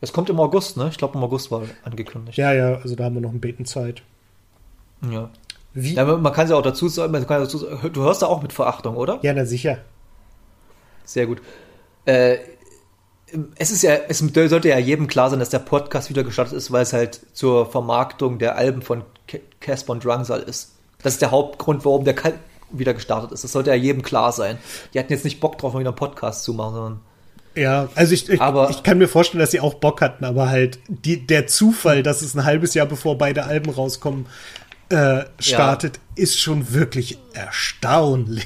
Es 0.01 0.13
kommt 0.13 0.29
im 0.31 0.39
August, 0.39 0.77
ne? 0.77 0.89
Ich 0.91 0.99
glaube, 0.99 1.17
im 1.17 1.25
August 1.25 1.51
war 1.51 1.63
angekündigt. 1.83 2.37
Ja, 2.37 2.53
ja, 2.53 2.75
also 2.77 2.95
da 2.95 3.05
haben 3.05 3.15
wir 3.15 3.23
noch 3.23 3.33
ein 3.33 3.41
bisschen 3.41 3.65
Zeit. 3.65 4.03
Ja. 5.11 5.31
Wie? 5.73 5.95
Ja, 5.95 6.05
man 6.05 6.33
kann 6.33 6.49
ja 6.49 6.57
auch 6.57 6.63
dazu 6.63 6.89
sagen, 6.89 7.13
man 7.13 7.27
kann 7.27 7.43
dazu 7.43 7.59
sagen, 7.59 7.93
du 7.93 8.03
hörst 8.03 8.23
da 8.23 8.27
auch 8.27 8.43
mit 8.43 8.53
Verachtung, 8.53 8.97
oder? 8.97 9.19
Ja, 9.23 9.33
na 9.33 9.45
sicher. 9.45 9.79
Sehr 11.05 11.27
gut. 11.27 11.41
Äh, 12.05 12.39
es 13.57 13.71
ist 13.71 13.83
ja, 13.83 13.95
es 14.09 14.19
sollte 14.19 14.69
ja 14.69 14.79
jedem 14.79 15.09
klar 15.09 15.31
sein, 15.31 15.41
dass 15.41 15.51
der 15.51 15.59
Podcast 15.59 16.11
wieder 16.11 16.25
gestartet 16.25 16.55
ist, 16.55 16.71
weil 16.71 16.83
es 16.83 16.93
halt 16.93 17.21
zur 17.33 17.71
Vermarktung 17.71 18.39
der 18.39 18.57
Alben 18.57 18.83
von 18.83 19.03
Casper 19.61 19.93
und 19.93 20.05
Drangsal 20.05 20.41
ist. 20.41 20.73
Das 21.03 21.15
ist 21.15 21.23
der 21.23 21.31
Hauptgrund, 21.31 21.85
warum 21.85 22.05
der 22.05 22.15
wieder 22.71 22.95
gestartet 22.95 23.33
ist. 23.33 23.45
Das 23.45 23.53
sollte 23.53 23.71
ja 23.71 23.77
jedem 23.77 24.03
klar 24.03 24.33
sein. 24.33 24.59
Die 24.93 24.99
hatten 24.99 25.13
jetzt 25.13 25.25
nicht 25.25 25.41
Bock 25.41 25.59
drauf, 25.59 25.73
mal 25.73 25.81
wieder 25.81 25.91
einen 25.91 25.97
Podcast 25.97 26.45
zu 26.45 26.55
machen, 26.55 26.75
sondern 26.75 27.01
ja, 27.55 27.89
also 27.95 28.13
ich, 28.13 28.29
ich, 28.29 28.41
aber, 28.41 28.69
ich 28.69 28.83
kann 28.83 28.99
mir 28.99 29.09
vorstellen, 29.09 29.41
dass 29.41 29.51
sie 29.51 29.61
auch 29.61 29.75
Bock 29.75 30.03
hatten, 30.03 30.27
aber 30.27 30.51
halt 30.51 30.79
die, 30.89 31.27
der 31.27 31.47
Zufall, 31.47 32.03
dass 32.03 32.21
es 32.21 32.35
ein 32.35 32.45
halbes 32.45 32.75
Jahr 32.75 32.85
bevor 32.85 33.17
beide 33.17 33.45
Alben 33.45 33.71
rauskommen, 33.71 34.27
äh, 34.91 35.25
startet, 35.39 35.97
ja. 35.97 36.23
ist 36.23 36.39
schon 36.39 36.75
wirklich 36.75 37.19
erstaunlich. 37.33 38.45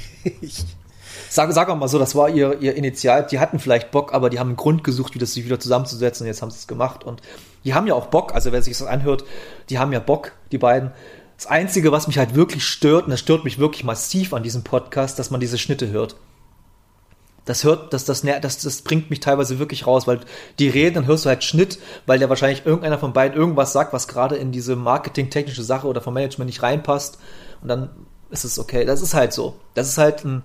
Sag, 1.33 1.53
sag 1.53 1.73
mal 1.79 1.87
so, 1.87 1.97
das 1.97 2.13
war 2.13 2.27
ihr, 2.27 2.59
ihr 2.59 2.75
Initial. 2.75 3.25
Die 3.25 3.39
hatten 3.39 3.57
vielleicht 3.57 3.91
Bock, 3.91 4.13
aber 4.13 4.29
die 4.29 4.37
haben 4.37 4.49
einen 4.49 4.57
Grund 4.57 4.83
gesucht, 4.83 5.15
wie 5.15 5.19
das 5.19 5.33
sich 5.33 5.45
wieder 5.45 5.61
zusammenzusetzen 5.61 6.25
und 6.25 6.27
jetzt 6.27 6.41
haben 6.41 6.51
sie 6.51 6.57
es 6.57 6.67
gemacht. 6.67 7.05
Und 7.05 7.21
die 7.63 7.73
haben 7.73 7.87
ja 7.87 7.93
auch 7.93 8.07
Bock, 8.07 8.35
also 8.35 8.51
wer 8.51 8.61
sich 8.61 8.77
das 8.77 8.85
anhört, 8.85 9.23
die 9.69 9.79
haben 9.79 9.93
ja 9.93 9.99
Bock, 9.99 10.33
die 10.51 10.57
beiden. 10.57 10.91
Das 11.37 11.47
Einzige, 11.47 11.93
was 11.93 12.07
mich 12.07 12.17
halt 12.17 12.35
wirklich 12.35 12.65
stört, 12.65 13.05
und 13.05 13.11
das 13.11 13.21
stört 13.21 13.45
mich 13.45 13.59
wirklich 13.59 13.85
massiv 13.85 14.33
an 14.33 14.43
diesem 14.43 14.63
Podcast, 14.63 15.19
dass 15.19 15.31
man 15.31 15.39
diese 15.39 15.57
Schnitte 15.57 15.89
hört 15.89 16.17
das 17.45 17.63
hört, 17.63 17.91
das, 17.91 18.05
das, 18.05 18.21
das, 18.21 18.59
das 18.59 18.81
bringt 18.83 19.09
mich 19.09 19.19
teilweise 19.19 19.57
wirklich 19.57 19.87
raus, 19.87 20.05
weil 20.05 20.19
die 20.59 20.69
reden, 20.69 20.95
dann 20.95 21.07
hörst 21.07 21.25
du 21.25 21.29
halt 21.29 21.43
Schnitt, 21.43 21.79
weil 22.05 22.19
der 22.19 22.29
wahrscheinlich 22.29 22.65
irgendeiner 22.65 22.99
von 22.99 23.13
beiden 23.13 23.35
irgendwas 23.37 23.73
sagt, 23.73 23.93
was 23.93 24.07
gerade 24.07 24.35
in 24.35 24.51
diese 24.51 24.75
marketingtechnische 24.75 25.63
Sache 25.63 25.87
oder 25.87 26.01
vom 26.01 26.13
Management 26.13 26.47
nicht 26.47 26.61
reinpasst. 26.61 27.17
Und 27.61 27.67
dann 27.67 27.89
ist 28.29 28.43
es 28.43 28.59
okay. 28.59 28.85
Das 28.85 29.01
ist 29.01 29.15
halt 29.15 29.33
so. 29.33 29.55
Das 29.73 29.87
ist 29.87 29.97
halt 29.97 30.23
ein 30.23 30.43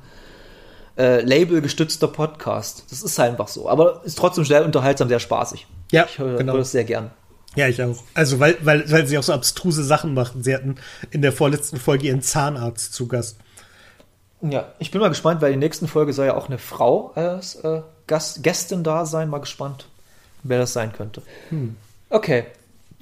äh, 0.96 1.20
Label-gestützter 1.20 2.08
Podcast. 2.08 2.84
Das 2.90 3.02
ist 3.02 3.18
halt 3.18 3.32
einfach 3.32 3.48
so. 3.48 3.68
Aber 3.68 4.02
ist 4.04 4.18
trotzdem 4.18 4.44
sehr 4.44 4.64
unterhaltsam, 4.64 5.08
sehr 5.08 5.20
spaßig. 5.20 5.66
Ja, 5.92 6.06
ich 6.08 6.18
höre 6.18 6.38
genau. 6.38 6.56
das 6.56 6.72
sehr 6.72 6.84
gern. 6.84 7.10
Ja, 7.54 7.68
ich 7.68 7.82
auch. 7.82 7.96
Also, 8.14 8.38
weil, 8.38 8.56
weil, 8.60 8.90
weil 8.90 9.06
sie 9.06 9.16
auch 9.16 9.22
so 9.22 9.32
abstruse 9.32 9.82
Sachen 9.82 10.14
machen. 10.14 10.42
Sie 10.42 10.54
hatten 10.54 10.76
in 11.10 11.22
der 11.22 11.32
vorletzten 11.32 11.78
Folge 11.78 12.06
ihren 12.06 12.22
Zahnarzt 12.22 12.92
zu 12.92 13.08
Gast. 13.08 13.38
Ja, 14.42 14.72
ich 14.78 14.90
bin 14.90 15.00
mal 15.00 15.08
gespannt, 15.08 15.40
weil 15.40 15.52
die 15.52 15.58
nächsten 15.58 15.88
Folge 15.88 16.12
soll 16.12 16.26
ja 16.26 16.36
auch 16.36 16.48
eine 16.48 16.58
Frau 16.58 17.12
als 17.14 17.56
äh, 17.56 17.80
Gast, 18.06 18.42
Gästin 18.42 18.84
da 18.84 19.06
sein. 19.06 19.30
Mal 19.30 19.38
gespannt, 19.38 19.88
wer 20.42 20.58
das 20.58 20.74
sein 20.74 20.92
könnte. 20.92 21.22
Hm. 21.48 21.76
Okay, 22.10 22.44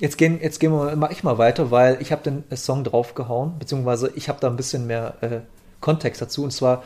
jetzt 0.00 0.16
gehen, 0.16 0.40
jetzt 0.40 0.61
gehen 0.61 0.72
wir 0.72 0.94
mal, 0.94 1.11
ich 1.11 1.24
mal 1.24 1.38
weiter, 1.38 1.72
weil 1.72 2.00
ich 2.00 2.12
habe 2.12 2.22
den 2.22 2.44
äh, 2.50 2.57
Song 2.57 2.85
draufgehauen, 2.85 3.59
beziehungsweise 3.59 4.12
ich 4.14 4.28
habe 4.28 4.38
da 4.40 4.46
ein 4.48 4.57
bisschen 4.57 4.87
mehr 4.87 5.14
äh, 5.20 5.40
Kontext 5.80 6.22
dazu. 6.22 6.44
Und 6.44 6.52
zwar, 6.52 6.85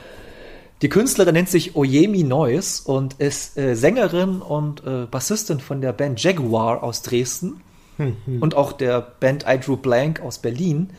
die 0.82 0.88
Künstlerin 0.88 1.34
nennt 1.34 1.48
sich 1.48 1.74
Oyemi 1.74 2.22
Noyes 2.22 2.80
und 2.80 3.14
ist 3.14 3.58
äh, 3.58 3.74
Sängerin 3.74 4.40
und 4.40 4.84
äh, 4.86 5.06
Bassistin 5.10 5.60
von 5.60 5.80
der 5.80 5.92
Band 5.92 6.22
Jaguar 6.22 6.82
aus 6.82 7.02
Dresden 7.02 7.60
hm, 7.96 8.16
hm. 8.24 8.42
und 8.42 8.54
auch 8.54 8.72
der 8.72 9.00
Band 9.00 9.44
I 9.48 9.58
Drew 9.58 9.76
Blank 9.76 10.20
aus 10.20 10.38
Berlin. 10.38 10.90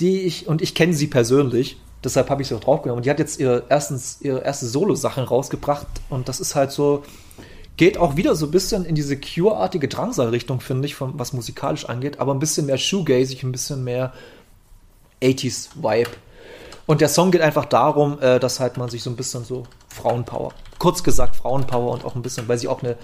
die 0.00 0.22
ich, 0.22 0.48
und 0.48 0.62
ich 0.62 0.74
kenne 0.74 0.94
sie 0.94 1.06
persönlich, 1.06 1.78
deshalb 2.02 2.28
habe 2.28 2.42
ich 2.42 2.48
sie 2.48 2.54
auch 2.54 2.60
draufgenommen. 2.60 3.02
Die 3.02 3.10
hat 3.10 3.18
jetzt 3.18 3.38
ihre, 3.38 3.64
erstens, 3.68 4.18
ihre 4.20 4.42
erste 4.42 4.66
Solo-Sachen 4.66 5.24
rausgebracht 5.24 5.86
und 6.10 6.28
das 6.28 6.40
ist 6.40 6.54
halt 6.54 6.72
so, 6.72 7.04
geht 7.76 7.98
auch 7.98 8.16
wieder 8.16 8.34
so 8.34 8.46
ein 8.46 8.50
bisschen 8.50 8.84
in 8.84 8.94
diese 8.94 9.16
Cure-artige 9.16 9.88
Drangsal-Richtung, 9.88 10.60
finde 10.60 10.86
ich, 10.86 10.94
von, 10.94 11.18
was 11.18 11.32
musikalisch 11.32 11.84
angeht, 11.86 12.18
aber 12.18 12.34
ein 12.34 12.38
bisschen 12.40 12.66
mehr 12.66 12.78
shoegazig, 12.78 13.42
ein 13.42 13.52
bisschen 13.52 13.84
mehr 13.84 14.12
80s-Vibe. 15.22 16.10
Und 16.86 17.00
der 17.00 17.08
Song 17.08 17.30
geht 17.32 17.40
einfach 17.40 17.64
darum, 17.64 18.20
äh, 18.20 18.38
dass 18.38 18.60
halt 18.60 18.76
man 18.76 18.88
sich 18.88 19.02
so 19.02 19.10
ein 19.10 19.16
bisschen 19.16 19.44
so 19.44 19.64
Frauenpower, 19.88 20.52
kurz 20.78 21.02
gesagt 21.02 21.36
Frauenpower 21.36 21.92
und 21.92 22.04
auch 22.04 22.14
ein 22.14 22.22
bisschen, 22.22 22.46
weil 22.48 22.58
sie 22.58 22.68
auch 22.68 22.82
eine 22.82 22.96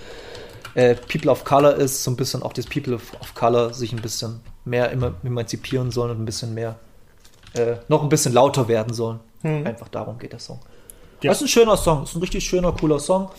äh, 0.74 0.94
People 0.94 1.30
of 1.30 1.44
Color 1.44 1.74
ist, 1.74 2.04
so 2.04 2.10
ein 2.10 2.16
bisschen 2.16 2.42
auch 2.42 2.52
das 2.52 2.66
People 2.66 2.94
of, 2.94 3.12
Color 3.34 3.74
sich 3.74 3.92
ein 3.92 4.00
bisschen 4.00 4.40
mehr 4.64 4.90
immer 4.90 5.14
emanzipieren 5.24 5.90
sollen 5.90 6.12
und 6.12 6.22
ein 6.22 6.24
bisschen 6.24 6.54
mehr, 6.54 6.76
äh, 7.54 7.76
noch 7.88 8.02
ein 8.02 8.08
bisschen 8.08 8.32
lauter 8.32 8.68
werden 8.68 8.94
sollen. 8.94 9.20
Hm. 9.42 9.66
Einfach 9.66 9.88
darum 9.88 10.18
geht 10.18 10.32
der 10.32 10.38
Song. 10.38 10.60
Ja. 11.22 11.30
Das 11.30 11.38
ist 11.38 11.46
ein 11.46 11.48
schöner 11.48 11.76
Song, 11.76 12.00
das 12.00 12.10
ist 12.10 12.16
ein 12.16 12.20
richtig 12.20 12.44
schöner, 12.44 12.72
cooler 12.72 13.00
Song. 13.00 13.30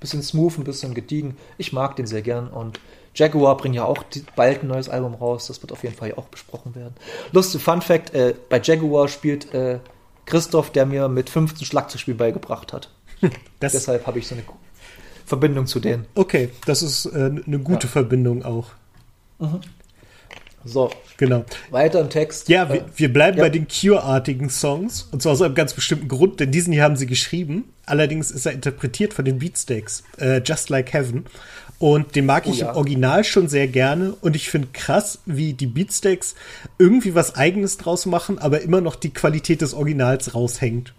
Bisschen 0.00 0.22
smooth, 0.22 0.58
ein 0.58 0.64
bisschen 0.64 0.94
gediegen. 0.94 1.36
Ich 1.56 1.72
mag 1.72 1.96
den 1.96 2.06
sehr 2.06 2.22
gern 2.22 2.46
und 2.46 2.78
Jaguar 3.18 3.56
bringt 3.56 3.74
ja 3.74 3.84
auch 3.84 4.04
bald 4.36 4.62
ein 4.62 4.68
neues 4.68 4.88
Album 4.88 5.14
raus. 5.14 5.48
Das 5.48 5.60
wird 5.60 5.72
auf 5.72 5.82
jeden 5.82 5.96
Fall 5.96 6.14
auch 6.14 6.26
besprochen 6.28 6.74
werden. 6.76 6.94
Lustig 7.32 7.60
Fun 7.62 7.82
Fact: 7.82 8.14
äh, 8.14 8.34
Bei 8.48 8.60
Jaguar 8.62 9.08
spielt 9.08 9.52
äh, 9.52 9.80
Christoph, 10.24 10.70
der 10.70 10.86
mir 10.86 11.08
mit 11.08 11.28
15 11.28 11.66
Schlagzeugspiel 11.66 12.14
beigebracht 12.14 12.72
hat. 12.72 12.90
Deshalb 13.60 14.06
habe 14.06 14.20
ich 14.20 14.28
so 14.28 14.34
eine 14.36 14.44
Verbindung 15.26 15.66
zu 15.66 15.80
denen. 15.80 16.06
okay, 16.14 16.50
das 16.64 16.82
ist 16.82 17.06
äh, 17.06 17.30
eine 17.44 17.58
gute 17.58 17.88
Verbindung 17.88 18.44
auch. 18.44 18.70
So, 20.64 20.90
Genau. 21.16 21.44
weiter 21.70 22.00
im 22.00 22.10
Text. 22.10 22.48
Ja, 22.48 22.64
Äh, 22.64 22.74
wir, 22.74 22.84
wir 22.96 23.12
bleiben 23.12 23.38
ja. 23.38 23.44
bei 23.44 23.50
den 23.50 23.66
Cure-artigen 23.68 24.50
Songs. 24.50 25.08
Und 25.10 25.22
zwar 25.22 25.32
aus 25.32 25.42
einem 25.42 25.54
ganz 25.54 25.72
bestimmten 25.74 26.08
Grund, 26.08 26.40
denn 26.40 26.50
diesen 26.50 26.72
hier 26.72 26.82
haben 26.82 26.96
sie 26.96 27.06
geschrieben. 27.06 27.72
Allerdings 27.86 28.30
ist 28.30 28.46
er 28.46 28.52
interpretiert 28.52 29.14
von 29.14 29.24
den 29.24 29.38
Beatsteaks. 29.38 30.02
Äh, 30.18 30.42
Just 30.44 30.68
Like 30.70 30.92
Heaven. 30.92 31.26
Und 31.78 32.16
den 32.16 32.26
mag 32.26 32.44
Oh 32.46 32.50
ich 32.50 32.60
ja. 32.60 32.70
im 32.70 32.76
Original 32.76 33.22
schon 33.22 33.48
sehr 33.48 33.68
gerne. 33.68 34.14
Und 34.20 34.34
ich 34.34 34.50
finde 34.50 34.68
krass, 34.72 35.20
wie 35.26 35.52
die 35.52 35.66
Beatsteaks 35.66 36.34
irgendwie 36.78 37.14
was 37.14 37.36
Eigenes 37.36 37.76
draus 37.76 38.04
machen, 38.06 38.38
aber 38.38 38.62
immer 38.62 38.80
noch 38.80 38.96
die 38.96 39.10
Qualität 39.10 39.60
des 39.60 39.74
Originals 39.74 40.34
raushängt. 40.34 40.92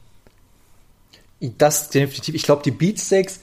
Das 1.58 1.90
definitiv. 1.90 2.36
Ich 2.36 2.44
glaube, 2.44 2.64
die 2.64 2.72
Beatsteaks, 2.72 3.42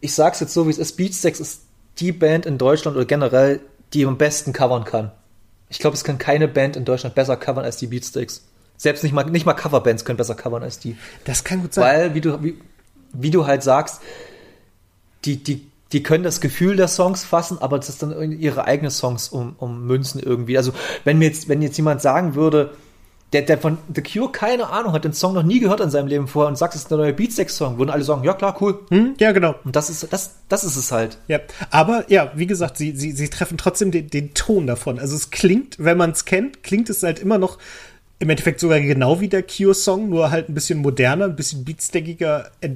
ich 0.00 0.14
sag's 0.14 0.40
jetzt 0.40 0.52
so, 0.52 0.66
wie 0.66 0.70
es 0.70 0.78
ist, 0.78 0.96
Beatsteaks 0.96 1.40
ist 1.40 1.62
die 1.98 2.12
Band 2.12 2.44
in 2.44 2.58
Deutschland 2.58 2.96
oder 2.96 3.06
generell, 3.06 3.60
die 3.94 4.04
am 4.04 4.18
besten 4.18 4.52
covern 4.52 4.84
kann. 4.84 5.12
Ich 5.68 5.78
glaube, 5.78 5.96
es 5.96 6.04
kann 6.04 6.18
keine 6.18 6.46
Band 6.46 6.76
in 6.76 6.84
Deutschland 6.84 7.14
besser 7.14 7.36
covern 7.36 7.64
als 7.64 7.78
die 7.78 7.86
Beatsteaks. 7.86 8.44
Selbst 8.76 9.02
nicht 9.02 9.12
mal, 9.12 9.24
nicht 9.24 9.46
mal 9.46 9.54
Coverbands 9.54 10.04
können 10.04 10.18
besser 10.18 10.34
covern 10.34 10.62
als 10.62 10.78
die. 10.78 10.96
Das 11.24 11.44
kann 11.44 11.62
gut 11.62 11.72
sein. 11.72 11.84
Weil, 11.84 12.14
wie 12.14 12.20
du, 12.20 12.42
wie, 12.42 12.58
wie 13.12 13.30
du 13.30 13.46
halt 13.46 13.62
sagst, 13.62 14.00
die, 15.24 15.42
die, 15.42 15.66
die 15.92 16.02
können 16.02 16.24
das 16.24 16.40
Gefühl 16.40 16.76
der 16.76 16.88
Songs 16.88 17.24
fassen, 17.24 17.58
aber 17.60 17.78
das 17.78 17.88
ist 17.88 18.02
dann 18.02 18.12
irgendwie 18.12 18.42
ihre 18.42 18.64
eigenen 18.64 18.90
Songs 18.90 19.28
um, 19.28 19.54
ummünzen 19.58 20.20
irgendwie. 20.20 20.56
Also, 20.56 20.72
wenn 21.04 21.18
mir 21.18 21.26
jetzt, 21.26 21.48
wenn 21.48 21.62
jetzt 21.62 21.76
jemand 21.76 22.02
sagen 22.02 22.34
würde, 22.34 22.72
der, 23.32 23.42
der 23.42 23.58
von 23.58 23.78
The 23.92 24.02
Cure 24.02 24.30
keine 24.30 24.68
Ahnung 24.70 24.92
hat, 24.92 25.04
den 25.04 25.12
Song 25.12 25.34
noch 25.34 25.42
nie 25.42 25.58
gehört 25.58 25.80
in 25.80 25.90
seinem 25.90 26.06
Leben 26.06 26.28
vorher 26.28 26.48
und 26.48 26.56
sagt, 26.56 26.74
es 26.74 26.82
ist 26.82 26.90
der 26.90 26.98
neue 26.98 27.12
Beatsteaks-Song, 27.12 27.78
würden 27.78 27.90
alle 27.90 28.04
sagen, 28.04 28.22
ja 28.24 28.34
klar, 28.34 28.56
cool. 28.60 28.80
hm? 28.88 29.14
Ja, 29.18 29.32
genau. 29.32 29.56
Und 29.64 29.74
das 29.74 29.90
ist, 29.90 30.12
das, 30.12 30.36
das 30.48 30.64
ist 30.64 30.76
es 30.76 30.92
halt. 30.92 31.18
Ja, 31.26 31.40
aber 31.70 32.04
ja, 32.08 32.30
wie 32.36 32.46
gesagt, 32.46 32.76
sie, 32.76 32.92
sie, 32.96 33.12
sie 33.12 33.28
treffen 33.28 33.58
trotzdem 33.58 33.90
den, 33.90 34.08
den 34.08 34.32
Ton 34.34 34.66
davon. 34.66 35.00
Also 35.00 35.16
es 35.16 35.30
klingt, 35.30 35.76
wenn 35.78 35.96
man 35.96 36.12
es 36.12 36.24
kennt, 36.24 36.62
klingt 36.62 36.88
es 36.88 37.02
halt 37.02 37.18
immer 37.18 37.38
noch 37.38 37.58
im 38.18 38.30
Endeffekt 38.30 38.60
sogar 38.60 38.80
genau 38.80 39.20
wie 39.20 39.28
der 39.28 39.42
Cure-Song, 39.42 40.08
nur 40.08 40.30
halt 40.30 40.48
ein 40.48 40.54
bisschen 40.54 40.78
moderner, 40.78 41.26
ein 41.26 41.36
bisschen 41.36 41.64
beatstackiger 41.64 42.50
äh, 42.60 42.70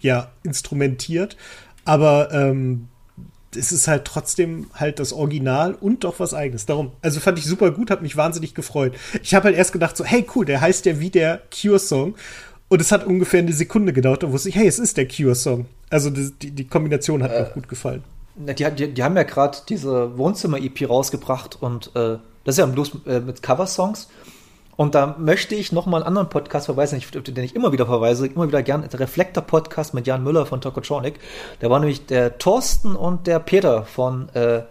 ja, 0.00 0.30
instrumentiert. 0.42 1.36
Aber 1.84 2.32
ähm, 2.32 2.88
es 3.56 3.72
ist 3.72 3.88
halt 3.88 4.04
trotzdem 4.04 4.66
halt 4.74 4.98
das 4.98 5.12
Original 5.12 5.74
und 5.74 6.04
doch 6.04 6.20
was 6.20 6.34
eigenes. 6.34 6.66
Darum, 6.66 6.92
also 7.02 7.20
fand 7.20 7.38
ich 7.38 7.44
super 7.44 7.70
gut, 7.70 7.90
hat 7.90 8.02
mich 8.02 8.16
wahnsinnig 8.16 8.54
gefreut. 8.54 8.94
Ich 9.22 9.34
habe 9.34 9.46
halt 9.46 9.56
erst 9.56 9.72
gedacht 9.72 9.96
so, 9.96 10.04
hey 10.04 10.26
cool, 10.34 10.44
der 10.44 10.60
heißt 10.60 10.86
ja 10.86 11.00
wie 11.00 11.10
der 11.10 11.42
Cure-Song. 11.50 12.14
Und 12.68 12.80
es 12.80 12.92
hat 12.92 13.04
ungefähr 13.04 13.40
eine 13.40 13.52
Sekunde 13.52 13.92
gedauert, 13.92 14.22
da 14.22 14.30
wusste 14.30 14.48
ich, 14.48 14.54
hey, 14.54 14.68
es 14.68 14.78
ist 14.78 14.96
der 14.96 15.08
Cure-Song. 15.08 15.66
Also 15.90 16.10
die, 16.10 16.30
die, 16.30 16.50
die 16.52 16.66
Kombination 16.68 17.22
hat 17.22 17.32
mir 17.32 17.48
auch 17.48 17.52
gut 17.52 17.68
gefallen. 17.68 18.04
Na, 18.36 18.52
Die, 18.52 18.70
die, 18.70 18.94
die 18.94 19.02
haben 19.02 19.16
ja 19.16 19.24
gerade 19.24 19.58
diese 19.68 20.16
Wohnzimmer-EP 20.16 20.88
rausgebracht 20.88 21.60
und 21.60 21.90
äh, 21.96 22.18
das 22.44 22.54
ist 22.54 22.58
ja 22.58 22.66
bloß 22.66 22.92
äh, 23.06 23.20
mit 23.20 23.42
Coversongs. 23.42 24.08
Und 24.76 24.94
da 24.94 25.16
möchte 25.18 25.54
ich 25.54 25.72
noch 25.72 25.86
mal 25.86 25.98
einen 25.98 26.06
anderen 26.06 26.28
Podcast 26.30 26.66
verweisen, 26.66 27.00
den 27.00 27.44
ich 27.44 27.54
immer 27.54 27.72
wieder 27.72 27.86
verweise, 27.86 28.26
immer 28.26 28.48
wieder 28.48 28.62
gern, 28.62 28.88
der 28.90 29.00
Reflektor-Podcast 29.00 29.92
mit 29.92 30.06
Jan 30.06 30.24
Müller 30.24 30.46
von 30.46 30.60
Tokotronic. 30.60 31.20
Der 31.60 31.68
war 31.68 31.78
nämlich 31.80 32.06
der 32.06 32.38
Thorsten 32.38 32.96
und 32.96 33.26
der 33.26 33.40
Peter 33.40 33.84
von 33.84 34.30
äh, 34.30 34.62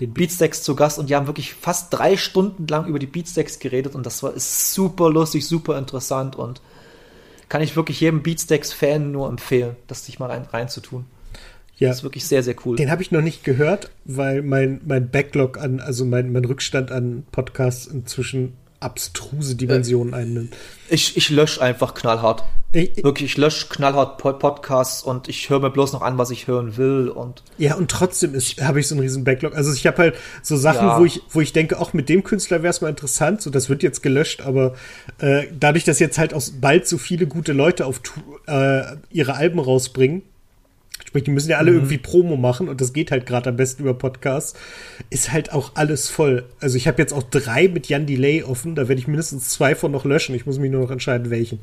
den 0.00 0.12
Beatsteaks 0.12 0.62
zu 0.62 0.74
Gast 0.74 0.98
und 0.98 1.08
die 1.08 1.14
haben 1.14 1.26
wirklich 1.26 1.54
fast 1.54 1.92
drei 1.92 2.16
Stunden 2.16 2.66
lang 2.66 2.86
über 2.86 2.98
die 2.98 3.06
Beatsteaks 3.06 3.60
geredet 3.60 3.94
und 3.94 4.04
das 4.04 4.22
war 4.22 4.34
ist 4.34 4.74
super 4.74 5.08
lustig, 5.08 5.46
super 5.46 5.78
interessant 5.78 6.34
und 6.34 6.60
kann 7.48 7.62
ich 7.62 7.76
wirklich 7.76 8.00
jedem 8.00 8.22
Beatsteaks-Fan 8.22 9.12
nur 9.12 9.28
empfehlen, 9.28 9.76
das 9.86 10.04
sich 10.04 10.18
mal 10.18 10.30
rein, 10.30 10.46
reinzutun. 10.52 11.04
Ja. 11.76 11.88
Das 11.88 11.98
ist 11.98 12.02
wirklich 12.04 12.26
sehr, 12.26 12.42
sehr 12.42 12.54
cool. 12.64 12.76
Den 12.76 12.90
habe 12.90 13.02
ich 13.02 13.10
noch 13.10 13.20
nicht 13.20 13.44
gehört, 13.44 13.90
weil 14.04 14.42
mein, 14.42 14.80
mein 14.84 15.10
Backlog 15.10 15.58
an, 15.58 15.80
also 15.80 16.04
mein, 16.04 16.32
mein 16.32 16.44
Rückstand 16.44 16.90
an 16.90 17.24
Podcasts 17.32 17.86
inzwischen 17.86 18.54
abstruse 18.84 19.56
Dimensionen 19.56 20.14
einnimmt. 20.14 20.54
Ich, 20.88 21.16
ich 21.16 21.30
lösche 21.30 21.60
einfach 21.62 21.94
knallhart. 21.94 22.44
Ich, 22.72 23.02
Wirklich, 23.04 23.30
ich 23.32 23.36
lösche 23.36 23.68
knallhart 23.68 24.18
Po- 24.18 24.32
Podcasts 24.32 25.02
und 25.04 25.28
ich 25.28 25.48
höre 25.48 25.60
mir 25.60 25.70
bloß 25.70 25.92
noch 25.92 26.02
an, 26.02 26.18
was 26.18 26.30
ich 26.30 26.48
hören 26.48 26.76
will. 26.76 27.08
Und 27.08 27.42
ja, 27.56 27.76
und 27.76 27.88
trotzdem 27.90 28.34
habe 28.60 28.80
ich 28.80 28.88
so 28.88 28.94
einen 28.96 29.02
riesen 29.02 29.22
Backlog. 29.22 29.54
Also 29.54 29.72
ich 29.72 29.86
habe 29.86 29.96
halt 29.98 30.14
so 30.42 30.56
Sachen, 30.56 30.86
Ja. 30.88 30.98
wo 30.98 31.04
ich, 31.04 31.22
wo 31.30 31.40
ich 31.40 31.52
denke, 31.52 31.78
auch 31.78 31.92
mit 31.92 32.08
dem 32.08 32.24
Künstler 32.24 32.62
wäre 32.64 32.70
es 32.72 32.80
mal 32.80 32.88
interessant, 32.88 33.42
so 33.42 33.50
das 33.50 33.68
wird 33.68 33.82
jetzt 33.84 34.02
gelöscht, 34.02 34.40
aber 34.42 34.74
äh, 35.18 35.44
dadurch, 35.58 35.84
dass 35.84 36.00
jetzt 36.00 36.18
halt 36.18 36.34
auch 36.34 36.42
bald 36.60 36.88
so 36.88 36.98
viele 36.98 37.26
gute 37.28 37.52
Leute 37.52 37.86
auf 37.86 38.00
äh, 38.48 38.82
ihre 39.10 39.34
Alben 39.34 39.60
rausbringen, 39.60 40.22
sprich, 41.14 41.24
die 41.24 41.30
müssen 41.30 41.48
ja 41.50 41.58
alle 41.58 41.70
irgendwie 41.70 41.98
Promo 41.98 42.36
machen 42.36 42.68
und 42.68 42.80
das 42.80 42.92
geht 42.92 43.12
halt 43.12 43.24
gerade 43.24 43.50
am 43.50 43.56
besten 43.56 43.82
über 43.82 43.94
Podcasts, 43.94 44.58
ist 45.10 45.30
halt 45.30 45.52
auch 45.52 45.70
alles 45.76 46.10
voll. 46.10 46.44
Also 46.60 46.76
ich 46.76 46.88
habe 46.88 47.00
jetzt 47.00 47.12
auch 47.14 47.22
drei 47.22 47.68
mit 47.68 47.86
Jan 47.88 48.04
Delay 48.06 48.42
offen, 48.42 48.74
da 48.74 48.88
werde 48.88 49.00
ich 49.00 49.06
mindestens 49.06 49.48
zwei 49.48 49.76
von 49.76 49.92
noch 49.92 50.04
löschen. 50.04 50.34
Ich 50.34 50.44
muss 50.44 50.58
mich 50.58 50.72
nur 50.72 50.82
noch 50.82 50.90
entscheiden, 50.90 51.30
welchen. 51.30 51.60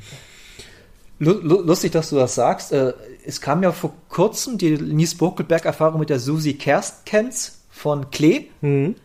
lu 1.19 1.33
lu 1.33 1.61
lustig, 1.63 1.91
dass 1.91 2.11
du 2.11 2.15
das 2.15 2.33
sagst. 2.33 2.71
Äh, 2.71 2.93
es 3.25 3.41
kam 3.41 3.61
ja 3.61 3.73
vor 3.73 3.93
kurzem 4.07 4.57
die 4.57 4.71
Nies 4.77 5.15
Bokelberg-Erfahrung 5.15 5.99
mit 5.99 6.09
der 6.09 6.19
Susi 6.19 6.53
Kerstkens 6.53 7.59
von 7.69 8.09
Klee. 8.09 8.45
Mhm. 8.61 8.95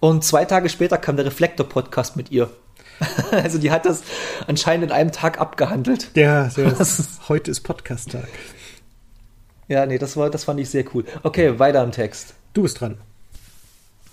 Und 0.00 0.24
zwei 0.24 0.44
Tage 0.44 0.68
später 0.70 0.98
kam 0.98 1.14
der 1.16 1.26
Reflektor-Podcast 1.26 2.16
mit 2.16 2.32
ihr. 2.32 2.50
also 3.30 3.58
die 3.58 3.70
hat 3.70 3.86
das 3.86 4.02
anscheinend 4.48 4.86
in 4.86 4.90
einem 4.92 5.12
Tag 5.12 5.40
abgehandelt. 5.40 6.10
Das 6.56 6.98
ist- 6.98 7.28
heute 7.28 7.52
ist 7.52 7.60
Podcast-Tag. 7.60 8.28
Ja, 9.68 9.86
nee, 9.86 9.98
das 9.98 10.16
war, 10.16 10.30
das 10.30 10.44
fand 10.44 10.60
ich 10.60 10.70
sehr 10.70 10.84
cool. 10.94 11.04
Okay, 11.22 11.58
weiter 11.58 11.82
im 11.82 11.92
Text. 11.92 12.34
Du 12.52 12.62
bist 12.62 12.80
dran. 12.80 12.98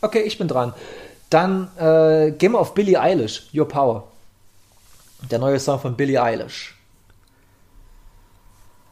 Okay, 0.01 0.21
ich 0.21 0.37
bin 0.37 0.47
dran. 0.47 0.73
Dann 1.29 1.69
äh, 1.77 2.31
gehen 2.31 2.53
wir 2.53 2.59
auf 2.59 2.73
Billie 2.73 2.99
Eilish, 2.99 3.47
Your 3.53 3.67
Power. 3.67 4.07
Der 5.29 5.39
neue 5.39 5.59
Song 5.59 5.79
von 5.79 5.95
Billie 5.95 6.21
Eilish. 6.21 6.75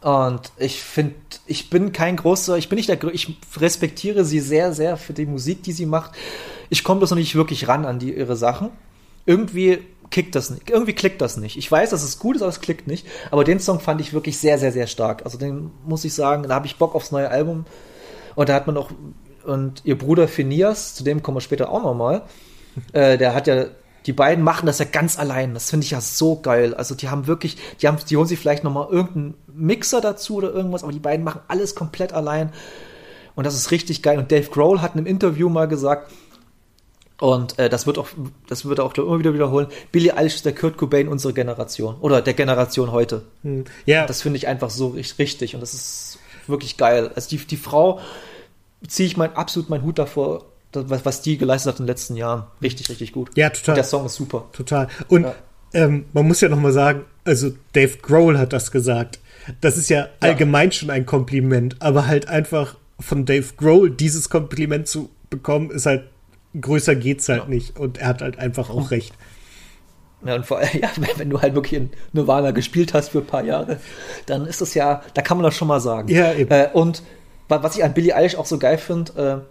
Und 0.02 0.52
ich 0.58 0.82
finde, 0.82 1.15
ich 1.45 1.69
bin 1.69 1.91
kein 1.91 2.15
großer, 2.15 2.58
ich 2.58 2.69
bin 2.69 2.78
nicht 2.78 2.88
der, 2.88 3.04
ich 3.06 3.38
respektiere 3.58 4.24
sie 4.24 4.39
sehr, 4.39 4.74
sehr 4.74 4.95
für 4.95 5.13
die 5.13 5.26
Musik, 5.26 5.63
die 5.63 5.74
sie 5.74 5.86
macht. 5.86 6.12
Ich 6.69 6.84
komme 6.84 7.00
bloß 7.00 7.12
noch 7.12 7.17
nicht 7.17 7.36
wirklich 7.36 7.67
ran 7.67 7.86
an 7.86 8.00
die, 8.00 8.13
ihre 8.13 8.38
Sachen. 8.38 8.69
Irgendwie 9.26 9.80
kickt 10.12 10.36
das 10.36 10.50
nicht, 10.50 10.69
irgendwie 10.69 10.93
klickt 10.93 11.22
das 11.22 11.38
nicht. 11.38 11.58
Ich 11.58 11.72
weiß, 11.72 11.91
dass 11.91 12.04
es 12.04 12.19
gut 12.19 12.36
ist, 12.36 12.41
aber 12.41 12.50
es 12.50 12.62
klickt 12.62 12.88
nicht. 12.88 13.06
Aber 13.32 13.43
den 13.43 13.60
Song 13.60 13.80
fand 13.80 14.02
ich 14.02 14.13
wirklich 14.13 14.38
sehr, 14.38 14.58
sehr, 14.58 14.72
sehr 14.72 14.88
stark. 14.88 15.24
Also 15.24 15.38
den 15.38 15.72
muss 15.86 16.06
ich 16.06 16.13
sagen, 16.13 16.43
da 16.43 16.56
habe 16.56 16.65
ich 16.65 16.78
Bock 16.78 16.95
aufs 16.95 17.12
neue 17.12 17.30
Album. 17.30 17.65
Und 18.36 18.50
da 18.50 18.54
hat 18.54 18.67
man 18.67 18.78
auch, 18.78 18.91
und 19.45 19.82
ihr 19.86 19.98
Bruder 19.98 20.28
Phineas, 20.28 20.95
zu 20.95 21.04
dem 21.04 21.22
kommen 21.22 21.38
wir 21.38 21.41
später 21.41 21.69
auch 21.69 21.84
nochmal, 21.84 22.24
äh, 22.93 23.17
der 23.17 23.34
hat 23.36 23.48
ja, 23.48 23.65
die 24.06 24.13
beiden 24.13 24.43
machen 24.43 24.65
das 24.65 24.80
ja 24.80 24.86
ganz 24.86 25.19
allein. 25.19 25.54
Das 25.54 25.69
finde 25.69 25.86
ich 25.86 25.91
ja 25.91 26.02
so 26.02 26.39
geil. 26.39 26.74
Also 26.74 26.95
die 26.95 27.10
haben 27.10 27.28
wirklich, 27.28 27.58
die 27.82 27.88
haben, 27.88 27.98
die 28.10 28.17
holen 28.17 28.28
sich 28.28 28.39
vielleicht 28.39 28.63
nochmal 28.63 28.88
irgendeinen 28.89 29.36
Mixer 29.54 30.02
dazu 30.02 30.36
oder 30.36 30.52
irgendwas, 30.52 30.84
aber 30.84 30.93
die 30.93 31.00
beiden 31.00 31.24
machen 31.24 31.41
alles 31.48 31.76
komplett 31.76 32.13
allein. 32.13 32.52
Und 33.36 33.45
das 33.45 33.56
ist 33.56 33.72
richtig 33.72 34.02
geil. 34.02 34.17
Und 34.17 34.32
Dave 34.32 34.50
Grohl 34.50 34.82
hat 34.82 34.95
in 34.95 35.00
einem 35.00 35.08
Interview 35.08 35.50
mal 35.50 35.67
gesagt, 35.67 36.12
und 37.19 37.60
äh, 37.60 37.69
das 37.69 37.86
wird 37.86 37.97
auch, 37.97 38.08
das 38.47 38.65
wird 38.65 38.79
er 38.79 38.86
auch 38.86 38.93
immer 38.97 39.19
wieder 39.19 39.34
wiederholen. 39.34 39.67
Billie 39.91 40.15
Eilish 40.15 40.36
ist 40.36 40.45
der 40.45 40.55
Kurt 40.55 40.77
Cobain 40.77 41.08
unserer 41.08 41.34
Generation 41.34 41.95
oder 42.01 42.21
der 42.21 42.34
Generation 42.34 42.91
heute. 42.91 43.23
Hm. 43.43 43.65
Ja, 43.86 44.05
Das 44.05 44.21
finde 44.21 44.38
ich 44.38 44.47
einfach 44.47 44.69
so 44.69 44.89
richt- 44.89 45.19
richtig 45.19 45.53
und 45.55 45.62
das 45.62 45.73
ist 45.73 46.19
wirklich 46.47 46.77
geil. 46.77 47.12
Also 47.15 47.29
die, 47.29 47.38
die 47.38 47.58
Frau 47.58 47.99
ziehe 48.88 49.08
ich 49.08 49.17
mein, 49.17 49.36
absolut 49.36 49.69
meinen 49.69 49.84
Hut 49.84 49.99
davor. 49.99 50.45
was, 50.73 51.03
was 51.05 51.21
die 51.21 51.38
geleistet 51.38 51.73
hat 51.73 51.79
in 51.79 51.86
den 51.86 51.89
letzten 51.89 52.15
Jahren. 52.15 52.43
Richtig, 52.62 52.89
richtig 52.89 53.12
gut. 53.12 53.32
Ja, 53.36 53.49
total. 53.49 53.73
Und 53.73 53.77
der 53.77 53.84
Song 53.84 54.05
ist 54.05 54.15
super. 54.15 54.45
Total. 54.53 54.88
Und 55.08 55.23
Ja. 55.23 55.36
ähm, 55.73 56.05
man 56.13 56.27
muss 56.27 56.41
ja 56.41 56.47
noch 56.49 56.60
mal 56.60 56.71
sagen, 56.71 57.03
also 57.25 57.51
Dave 57.73 57.97
Grohl 58.01 58.38
hat 58.38 58.53
das 58.53 58.71
gesagt. 58.71 59.19
Das 59.62 59.77
ist 59.77 59.89
ja, 59.89 60.08
allgemein 60.19 60.71
schon 60.71 60.89
ein 60.91 61.05
Kompliment, 61.05 61.75
aber 61.79 62.05
halt 62.08 62.27
einfach 62.27 62.75
von 62.99 63.25
Dave 63.25 63.47
Grohl 63.58 63.89
dieses 63.89 64.29
Kompliment 64.29 64.88
zu 64.88 65.10
bekommen, 65.29 65.71
ist 65.71 65.86
halt 65.88 66.03
größer 66.60 66.96
geht's 66.96 67.28
halt 67.30 67.44
Ja. 67.44 67.48
nicht. 67.50 67.78
Und 67.80 67.98
er 67.98 68.08
hat 68.08 68.22
halt 68.22 68.40
einfach 68.40 68.70
auch 68.70 68.92
recht. 68.92 69.14
Ja, 70.26 70.36
und 70.36 70.46
vor 70.46 70.58
allem, 70.58 70.70
ja, 70.82 70.90
wenn, 71.18 71.30
du 71.30 71.42
halt 71.42 71.56
wirklich 71.56 71.74
in 71.74 71.90
Nirvana 72.14 72.52
gespielt 72.52 72.94
hast 72.94 73.10
für 73.10 73.20
ein 73.20 73.26
paar 73.28 73.44
Jahre, 73.44 73.80
dann 74.26 74.46
ist 74.46 74.62
das 74.62 74.74
ja, 74.74 75.02
da 75.14 75.22
kann 75.22 75.38
man 75.38 75.44
das 75.46 75.56
schon 75.56 75.68
mal 75.68 75.80
sagen. 75.80 76.10
Ja, 76.10 76.34
eben. 76.34 76.52
Äh, 76.52 76.70
und 76.74 77.04
wa- 77.48 77.64
was 77.64 77.78
ich 77.78 77.84
an 77.84 77.94
Billie 77.94 78.16
Eilish 78.16 78.36
auch 78.36 78.46
so 78.46 78.58
geil 78.58 78.78
finde, 78.78 79.44
äh, 79.44 79.50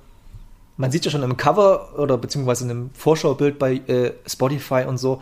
man 0.76 0.90
sieht 0.92 1.04
ja 1.04 1.10
schon 1.10 1.22
im 1.22 1.36
Cover 1.36 1.98
oder 1.98 2.18
beziehungsweise 2.18 2.64
in 2.64 2.70
einem 2.70 2.90
Vorschaubild 2.94 3.58
bei 3.58 3.74
äh, 3.88 4.12
Spotify 4.26 4.84
und 4.86 4.98
so, 4.98 5.20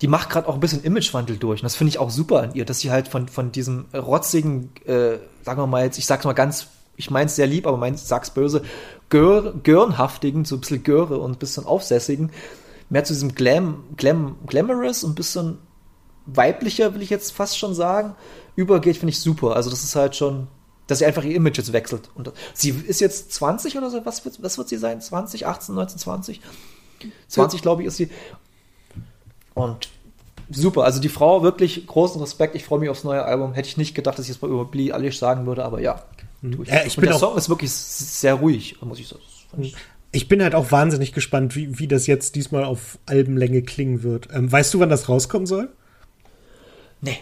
die 0.00 0.08
macht 0.08 0.30
gerade 0.30 0.48
auch 0.48 0.54
ein 0.54 0.60
bisschen 0.60 0.82
Imagewandel 0.82 1.36
durch. 1.36 1.60
Und 1.60 1.64
das 1.64 1.76
finde 1.76 1.90
ich 1.90 1.98
auch 1.98 2.10
super 2.10 2.42
an 2.42 2.54
ihr, 2.54 2.64
dass 2.64 2.80
sie 2.80 2.90
halt 2.90 3.08
von, 3.08 3.28
von 3.28 3.52
diesem 3.52 3.86
rotzigen, 3.94 4.70
äh, 4.86 5.18
sagen 5.42 5.60
wir 5.60 5.66
mal 5.66 5.84
jetzt, 5.84 5.98
ich 5.98 6.06
sag's 6.06 6.24
mal 6.24 6.32
ganz, 6.32 6.68
ich 6.98 7.10
mein's 7.10 7.36
sehr 7.36 7.46
lieb, 7.46 7.66
aber 7.66 7.78
meins 7.78 8.06
sag's 8.06 8.30
böse, 8.30 8.62
Gör, 9.08 9.54
Görnhaftigen, 9.62 10.44
so 10.44 10.56
ein 10.56 10.60
bisschen 10.60 10.82
Göre 10.82 11.18
und 11.18 11.32
ein 11.32 11.38
bisschen 11.38 11.64
Aufsässigen, 11.64 12.30
mehr 12.90 13.04
zu 13.04 13.14
diesem 13.14 13.34
Glam, 13.34 13.84
Glam, 13.96 14.36
Glamorous 14.46 15.04
und 15.04 15.12
ein 15.12 15.14
bisschen 15.14 15.58
weiblicher, 16.26 16.94
will 16.94 17.02
ich 17.02 17.08
jetzt 17.08 17.32
fast 17.32 17.56
schon 17.56 17.74
sagen, 17.74 18.14
übergeht, 18.56 18.98
finde 18.98 19.10
ich 19.10 19.20
super. 19.20 19.56
Also 19.56 19.70
das 19.70 19.84
ist 19.84 19.96
halt 19.96 20.16
schon, 20.16 20.48
dass 20.88 20.98
sie 20.98 21.06
einfach 21.06 21.24
ihr 21.24 21.36
Image 21.36 21.56
jetzt 21.56 21.72
wechselt. 21.72 22.10
Und 22.14 22.32
sie 22.52 22.70
ist 22.70 23.00
jetzt 23.00 23.32
20 23.32 23.78
oder 23.78 23.90
so, 23.90 24.04
was 24.04 24.24
wird, 24.24 24.42
was 24.42 24.58
wird 24.58 24.68
sie 24.68 24.76
sein? 24.76 25.00
20, 25.00 25.46
18, 25.46 25.74
19, 25.74 25.98
20? 25.98 26.40
20, 27.28 27.62
glaube 27.62 27.82
ich, 27.82 27.88
ist 27.88 27.96
sie. 27.96 28.10
Und 29.54 29.88
super, 30.50 30.84
also 30.84 31.00
die 31.00 31.08
Frau 31.08 31.42
wirklich 31.42 31.86
großen 31.86 32.20
Respekt. 32.20 32.56
Ich 32.56 32.64
freue 32.64 32.80
mich 32.80 32.90
aufs 32.90 33.04
neue 33.04 33.24
Album. 33.24 33.54
Hätte 33.54 33.68
ich 33.68 33.76
nicht 33.76 33.94
gedacht, 33.94 34.18
dass 34.18 34.26
ich 34.26 34.36
es 34.36 34.42
mal 34.42 34.50
über 34.50 34.64
Billie 34.64 34.94
Eilish 34.94 35.18
sagen 35.18 35.46
würde, 35.46 35.64
aber 35.64 35.80
ja. 35.80 36.02
Tue 36.42 36.66
Ja, 36.66 36.84
ich 36.84 36.96
Und 36.96 37.00
bin 37.02 37.08
der 37.10 37.16
auch- 37.16 37.20
Song 37.20 37.36
ist 37.36 37.48
wirklich 37.48 37.70
sehr 37.72 38.34
ruhig, 38.34 38.76
muss 38.82 38.98
ich 38.98 39.08
sagen. 39.08 39.22
Fand 39.50 39.74
ich- 40.12 40.28
bin 40.28 40.42
halt 40.42 40.54
auch 40.54 40.70
wahnsinnig 40.72 41.12
gespannt, 41.12 41.54
wie, 41.56 41.78
wie 41.78 41.88
das 41.88 42.06
jetzt 42.06 42.34
diesmal 42.36 42.64
auf 42.64 42.98
Albenlänge 43.06 43.62
klingen 43.62 44.02
wird. 44.02 44.28
Ähm, 44.32 44.50
weißt 44.50 44.72
du, 44.74 44.80
wann 44.80 44.88
das 44.88 45.08
rauskommen 45.08 45.46
soll? 45.46 45.70
Nee, 47.00 47.18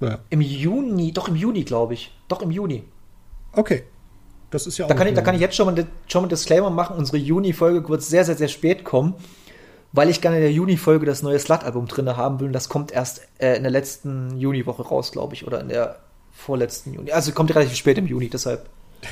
Ja. 0.00 0.18
im 0.30 0.40
Juni, 0.40 1.12
doch 1.12 1.28
im 1.28 1.36
Juni, 1.36 1.64
glaube 1.64 1.94
ich. 1.94 2.12
Doch 2.28 2.42
im 2.42 2.50
Juni. 2.50 2.84
Okay. 3.52 3.84
Das 4.50 4.66
ist 4.66 4.78
ja 4.78 4.84
auch. 4.84 4.88
Da 4.88 4.94
kann, 4.94 5.06
ich, 5.06 5.14
da 5.14 5.22
kann 5.22 5.34
ich 5.34 5.40
jetzt 5.40 5.54
schon 5.54 5.66
mal, 5.72 5.86
schon 6.08 6.22
mal 6.22 6.24
einen 6.24 6.30
Disclaimer 6.30 6.70
machen. 6.70 6.96
Unsere 6.96 7.18
Juni-Folge 7.18 7.88
wird 7.88 8.02
sehr, 8.02 8.24
sehr, 8.24 8.36
sehr 8.36 8.48
spät 8.48 8.84
kommen, 8.84 9.14
weil 9.92 10.08
ich 10.10 10.20
gerne 10.20 10.36
in 10.38 10.42
der 10.42 10.52
Juni-Folge 10.52 11.06
das 11.06 11.22
neue 11.22 11.38
Slut-Album 11.38 11.86
drin 11.86 12.16
haben 12.16 12.40
will. 12.40 12.48
Und 12.48 12.52
das 12.52 12.68
kommt 12.68 12.90
erst 12.90 13.20
äh, 13.38 13.56
in 13.56 13.62
der 13.62 13.70
letzten 13.70 14.36
Juni-Woche 14.38 14.82
raus, 14.82 15.12
glaube 15.12 15.34
ich. 15.34 15.46
Oder 15.46 15.60
in 15.60 15.68
der 15.68 16.00
vorletzten 16.40 16.94
Juni. 16.94 17.12
Also 17.12 17.32
kommt 17.32 17.54
relativ 17.54 17.76
spät 17.76 17.98
im 17.98 18.06
Juni, 18.06 18.28
deshalb. 18.28 18.68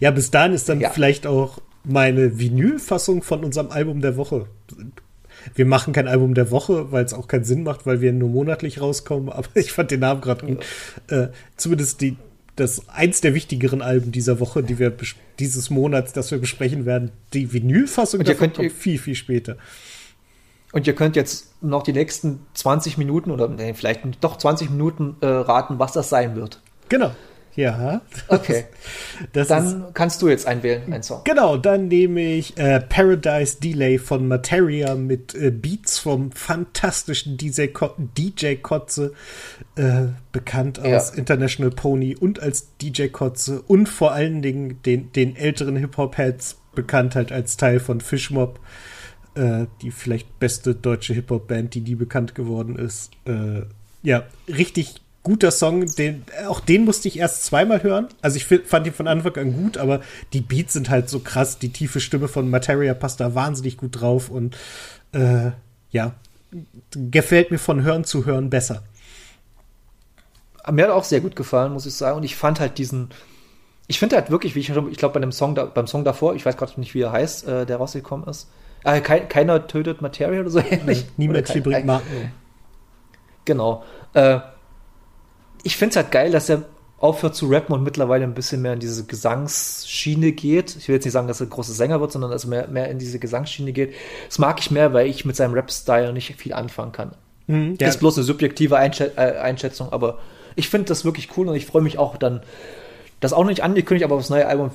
Ja, 0.00 0.10
bis 0.10 0.30
dahin 0.30 0.52
ist 0.52 0.68
dann 0.68 0.80
Ja. 0.80 0.90
vielleicht 0.90 1.26
auch 1.26 1.58
meine 1.84 2.38
Vinylfassung 2.38 3.22
von 3.22 3.44
unserem 3.44 3.70
Album 3.70 4.00
der 4.00 4.16
Woche. 4.16 4.46
Wir 5.54 5.66
machen 5.66 5.92
kein 5.92 6.08
Album 6.08 6.34
der 6.34 6.50
Woche, 6.50 6.90
weil 6.90 7.04
es 7.04 7.14
auch 7.14 7.28
keinen 7.28 7.44
Sinn 7.44 7.62
macht, 7.62 7.86
weil 7.86 8.00
wir 8.00 8.12
nur 8.12 8.28
monatlich 8.28 8.80
rauskommen. 8.80 9.28
Aber 9.32 9.48
ich 9.54 9.72
fand 9.72 9.90
den 9.92 10.00
Namen 10.00 10.20
gerade 10.20 10.46
gut. 10.46 10.64
Äh, 11.08 11.28
zumindest 11.56 12.00
die, 12.00 12.16
das 12.56 12.88
eins 12.88 13.20
der 13.20 13.34
wichtigeren 13.34 13.82
Alben 13.82 14.10
dieser 14.10 14.40
Woche, 14.40 14.64
die 14.64 14.80
wir 14.80 14.92
dieses 15.38 15.70
Monats, 15.70 16.12
das 16.12 16.32
wir 16.32 16.38
besprechen 16.38 16.84
werden. 16.86 17.12
Die 17.34 17.52
Vinylfassung 17.52 18.18
Und 18.20 18.28
davon 18.28 18.52
könnt- 18.52 18.56
kommt 18.56 18.72
viel 18.72 18.98
viel 18.98 19.14
später. 19.14 19.56
Und 20.72 20.86
ihr 20.86 20.94
könnt 20.94 21.16
jetzt 21.16 21.62
noch 21.62 21.82
die 21.82 21.92
nächsten 21.92 22.40
20 22.54 22.98
Minuten 22.98 23.30
oder 23.30 23.48
nee, 23.48 23.72
vielleicht 23.74 24.02
doch 24.20 24.36
20 24.36 24.70
Minuten 24.70 25.16
äh, 25.20 25.26
raten, 25.26 25.78
was 25.78 25.92
das 25.92 26.08
sein 26.10 26.36
wird. 26.36 26.60
Genau. 26.88 27.12
Ja. 27.54 28.02
Okay. 28.28 28.66
Das 29.32 29.44
ist, 29.44 29.50
Dann 29.50 29.92
kannst 29.94 30.22
du 30.22 30.28
jetzt 30.28 30.46
einwählen, 30.46 30.92
einen 30.92 31.02
Song. 31.02 31.22
Genau, 31.24 31.56
dann 31.56 31.88
nehme 31.88 32.20
ich 32.20 32.56
äh, 32.56 32.78
Paradise 32.80 33.58
Delay 33.58 33.98
von 33.98 34.28
Materia 34.28 34.94
mit 34.94 35.34
äh, 35.34 35.50
Beats 35.50 35.98
vom 35.98 36.30
fantastischen 36.30 37.36
DJ, 37.36 37.66
Ko 37.66 37.90
DJ 38.16 38.54
Kotze, 38.56 39.12
äh, 39.74 40.02
bekannt 40.30 40.78
Ja. 40.84 40.96
aus 40.98 41.10
International 41.10 41.72
Pony 41.72 42.14
und 42.14 42.38
als 42.40 42.76
DJ 42.80 43.08
Kotze 43.08 43.60
und 43.62 43.88
vor 43.88 44.12
allen 44.12 44.40
Dingen 44.40 44.80
den, 44.84 45.10
den 45.12 45.34
älteren 45.34 45.74
Hip-Hop-Heads 45.74 46.58
bekannt 46.76 47.16
halt 47.16 47.32
als 47.32 47.56
Teil 47.56 47.80
von 47.80 48.00
Fishmob, 48.00 48.60
äh, 49.38 49.66
die 49.82 49.90
vielleicht 49.90 50.38
beste 50.38 50.74
deutsche 50.74 51.14
Hip-Hop-Band, 51.14 51.74
die 51.74 51.80
nie 51.80 51.94
bekannt 51.94 52.34
geworden 52.34 52.76
ist. 52.76 53.12
Äh, 53.24 53.62
ja, 54.02 54.24
richtig 54.48 55.00
guter 55.22 55.50
Song, 55.50 55.86
den, 55.86 56.24
auch 56.48 56.60
den 56.60 56.84
musste 56.84 57.08
ich 57.08 57.18
erst 57.18 57.44
zweimal 57.44 57.82
hören. 57.82 58.08
Also 58.22 58.36
ich 58.36 58.46
fand 58.46 58.86
ihn 58.86 58.92
von 58.92 59.06
Anfang 59.06 59.36
an 59.36 59.52
gut, 59.52 59.76
aber 59.76 60.00
die 60.32 60.40
Beats 60.40 60.72
sind 60.72 60.90
halt 60.90 61.08
so 61.08 61.20
krass. 61.20 61.58
Die 61.58 61.70
tiefe 61.70 62.00
Stimme 62.00 62.28
von 62.28 62.50
Materia 62.50 62.94
passt 62.94 63.20
da 63.20 63.34
wahnsinnig 63.34 63.76
gut 63.76 64.00
drauf 64.00 64.28
und 64.28 64.56
äh, 65.12 65.50
ja, 65.90 66.14
gefällt 66.92 67.50
mir 67.50 67.58
von 67.58 67.82
Hören 67.82 68.04
zu 68.04 68.26
Hören 68.26 68.50
besser. 68.50 68.82
Mir 70.70 70.84
hat 70.84 70.92
auch 70.92 71.04
sehr 71.04 71.20
gut 71.20 71.36
gefallen, 71.36 71.72
muss 71.72 71.86
ich 71.86 71.94
sagen. 71.94 72.16
Und 72.16 72.24
ich 72.24 72.36
fand 72.36 72.60
halt 72.60 72.78
diesen, 72.78 73.10
ich 73.86 73.98
finde 73.98 74.16
halt 74.16 74.30
wirklich, 74.30 74.54
wie 74.54 74.60
ich 74.60 74.66
schon, 74.66 74.90
ich 74.90 74.98
glaube 74.98 75.14
bei 75.14 75.20
dem 75.20 75.32
Song, 75.32 75.54
da, 75.54 75.64
beim 75.64 75.86
Song 75.86 76.04
davor, 76.04 76.34
ich 76.34 76.44
weiß 76.44 76.56
gerade 76.56 76.78
nicht, 76.80 76.94
wie 76.94 77.02
er 77.02 77.12
heißt, 77.12 77.46
äh, 77.46 77.66
der 77.66 77.76
rausgekommen 77.76 78.26
ist. 78.26 78.48
Äh, 78.84 79.00
kein, 79.00 79.28
keiner 79.28 79.66
tötet 79.66 80.00
Materia 80.02 80.40
oder 80.40 80.50
so 80.50 80.60
ähnlich. 80.60 81.06
Niemand 81.16 81.46
hier 81.50 81.54
kein- 81.54 81.62
bringt 81.62 81.86
Marken 81.86 82.16
um. 82.16 82.30
Genau. 83.44 83.84
Äh, 84.14 84.38
ich 85.62 85.76
finde 85.76 85.90
es 85.90 85.96
halt 85.96 86.10
geil, 86.10 86.30
dass 86.30 86.48
er 86.48 86.62
aufhört 86.98 87.34
zu 87.36 87.46
rappen 87.48 87.74
und 87.74 87.82
mittlerweile 87.84 88.24
ein 88.24 88.34
bisschen 88.34 88.60
mehr 88.62 88.72
in 88.72 88.80
diese 88.80 89.04
Gesangsschiene 89.04 90.32
geht. 90.32 90.74
Ich 90.76 90.88
will 90.88 90.96
jetzt 90.96 91.04
nicht 91.04 91.12
sagen, 91.12 91.28
dass 91.28 91.40
er 91.40 91.46
ein 91.46 91.50
großer 91.50 91.72
Sänger 91.72 92.00
wird, 92.00 92.10
sondern 92.12 92.30
dass 92.30 92.44
er 92.44 92.50
mehr, 92.50 92.68
mehr 92.68 92.90
in 92.90 92.98
diese 92.98 93.18
Gesangsschiene 93.18 93.72
geht. 93.72 93.94
Das 94.28 94.38
mag 94.38 94.58
ich 94.60 94.70
mehr, 94.70 94.92
weil 94.92 95.06
ich 95.06 95.24
mit 95.24 95.36
seinem 95.36 95.54
Rap-Style 95.54 96.12
nicht 96.12 96.34
viel 96.36 96.52
anfangen 96.52 96.92
kann. 96.92 97.12
Mhm, 97.46 97.78
Das 97.78 97.90
ist 97.90 97.98
bloß 98.00 98.18
eine 98.18 98.24
subjektive 98.24 98.76
Einschä 98.76 99.12
äh, 99.16 99.38
Einschätzung, 99.38 99.92
aber 99.92 100.18
ich 100.56 100.68
finde 100.68 100.86
das 100.86 101.04
wirklich 101.04 101.28
cool 101.36 101.48
und 101.48 101.54
ich 101.54 101.66
freue 101.66 101.82
mich 101.82 101.98
auch 101.98 102.16
dann, 102.16 102.42
das 103.20 103.32
auch 103.32 103.40
noch 103.42 103.50
nicht 103.50 103.62
angekündigt, 103.62 104.04
aber 104.04 104.16
aufs 104.16 104.28
neue 104.30 104.46
Album 104.46 104.70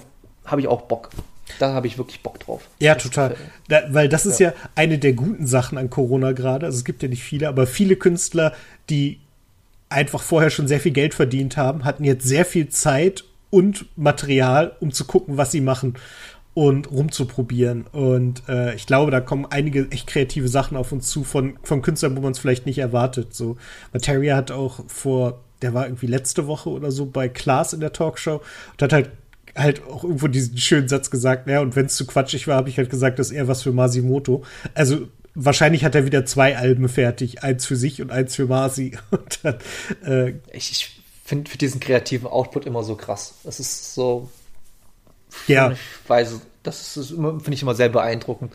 habe 0.45 0.61
ich 0.61 0.67
auch 0.67 0.83
Bock. 0.83 1.09
Da 1.59 1.73
habe 1.73 1.87
ich 1.87 1.97
wirklich 1.97 2.21
Bock 2.21 2.39
drauf. 2.39 2.67
Ja, 2.79 2.95
Das 2.95 3.03
total. 3.03 3.35
Da, 3.67 3.83
weil 3.89 4.09
das 4.09 4.25
ist 4.25 4.39
ja. 4.39 4.53
eine 4.75 4.99
der 4.99 5.13
guten 5.13 5.47
Sachen 5.47 5.77
an 5.77 5.89
Corona 5.89 6.31
gerade. 6.31 6.65
Also 6.65 6.77
es 6.77 6.85
gibt 6.85 7.03
ja 7.03 7.09
nicht 7.09 7.23
viele, 7.23 7.47
aber 7.47 7.67
viele 7.67 7.95
Künstler, 7.95 8.53
die 8.89 9.19
einfach 9.89 10.23
vorher 10.23 10.49
schon 10.49 10.67
sehr 10.67 10.79
viel 10.79 10.91
Geld 10.91 11.13
verdient 11.13 11.57
haben, 11.57 11.85
hatten 11.85 12.03
jetzt 12.03 12.27
sehr 12.27 12.45
viel 12.45 12.69
Zeit 12.69 13.23
und 13.49 13.85
Material, 13.95 14.75
um 14.79 14.91
zu 14.91 15.05
gucken, 15.05 15.37
was 15.37 15.51
sie 15.51 15.61
machen 15.61 15.95
und 16.53 16.91
rumzuprobieren. 16.91 17.85
Und 17.91 18.43
äh, 18.47 18.75
ich 18.75 18.85
glaube, 18.85 19.11
da 19.11 19.21
kommen 19.21 19.45
einige 19.49 19.89
echt 19.91 20.07
kreative 20.07 20.47
Sachen 20.47 20.77
auf 20.77 20.91
uns 20.91 21.09
zu 21.09 21.23
von, 21.23 21.57
von 21.63 21.81
Künstlern, 21.81 22.15
wo 22.15 22.21
man 22.21 22.31
es 22.31 22.39
vielleicht 22.39 22.65
nicht 22.65 22.79
erwartet. 22.79 23.33
So, 23.33 23.57
Materia 23.91 24.35
hat 24.35 24.51
auch 24.51 24.79
vor, 24.87 25.41
der 25.61 25.73
war 25.73 25.85
irgendwie 25.85 26.07
letzte 26.07 26.47
Woche 26.47 26.69
oder 26.69 26.91
so 26.91 27.05
bei 27.05 27.29
Klaas 27.29 27.73
in 27.73 27.79
der 27.79 27.93
Talkshow 27.93 28.41
und 28.71 28.81
hat 28.81 28.93
halt 28.93 29.11
halt 29.55 29.83
auch 29.85 30.03
irgendwo 30.03 30.27
diesen 30.27 30.57
schönen 30.57 30.87
Satz 30.87 31.11
gesagt, 31.11 31.47
ja, 31.47 31.61
und 31.61 31.75
wenn 31.75 31.85
es 31.85 31.95
zu 31.95 32.05
quatschig 32.05 32.47
war, 32.47 32.55
habe 32.55 32.69
ich 32.69 32.77
halt 32.77 32.89
gesagt, 32.89 33.19
das 33.19 33.27
ist 33.27 33.33
eher 33.33 33.47
was 33.47 33.61
für 33.61 33.71
Masimoto. 33.71 34.43
Also 34.73 35.07
wahrscheinlich 35.35 35.83
hat 35.85 35.95
er 35.95 36.05
wieder 36.05 36.25
zwei 36.25 36.57
Alben 36.57 36.89
fertig, 36.89 37.43
eins 37.43 37.65
für 37.65 37.75
sich 37.75 38.01
und 38.01 38.11
eins 38.11 38.35
für 38.35 38.45
Masi. 38.45 38.97
Und 39.11 39.39
dann, 39.43 39.57
äh, 40.05 40.33
Ich, 40.51 40.71
ich 40.71 41.01
finde 41.23 41.49
für 41.49 41.57
diesen 41.57 41.79
kreativen 41.79 42.27
Output 42.27 42.65
immer 42.65 42.83
so 42.83 42.95
krass. 42.95 43.35
Das 43.43 43.59
ist 43.59 43.93
so, 43.93 44.29
ja, 45.47 45.71
ich 45.71 45.79
weiß, 46.07 46.39
das 46.63 46.97
ist 46.97 47.11
immer, 47.11 47.39
finde 47.39 47.53
ich 47.53 47.61
immer 47.61 47.75
sehr 47.75 47.89
beeindruckend. 47.89 48.51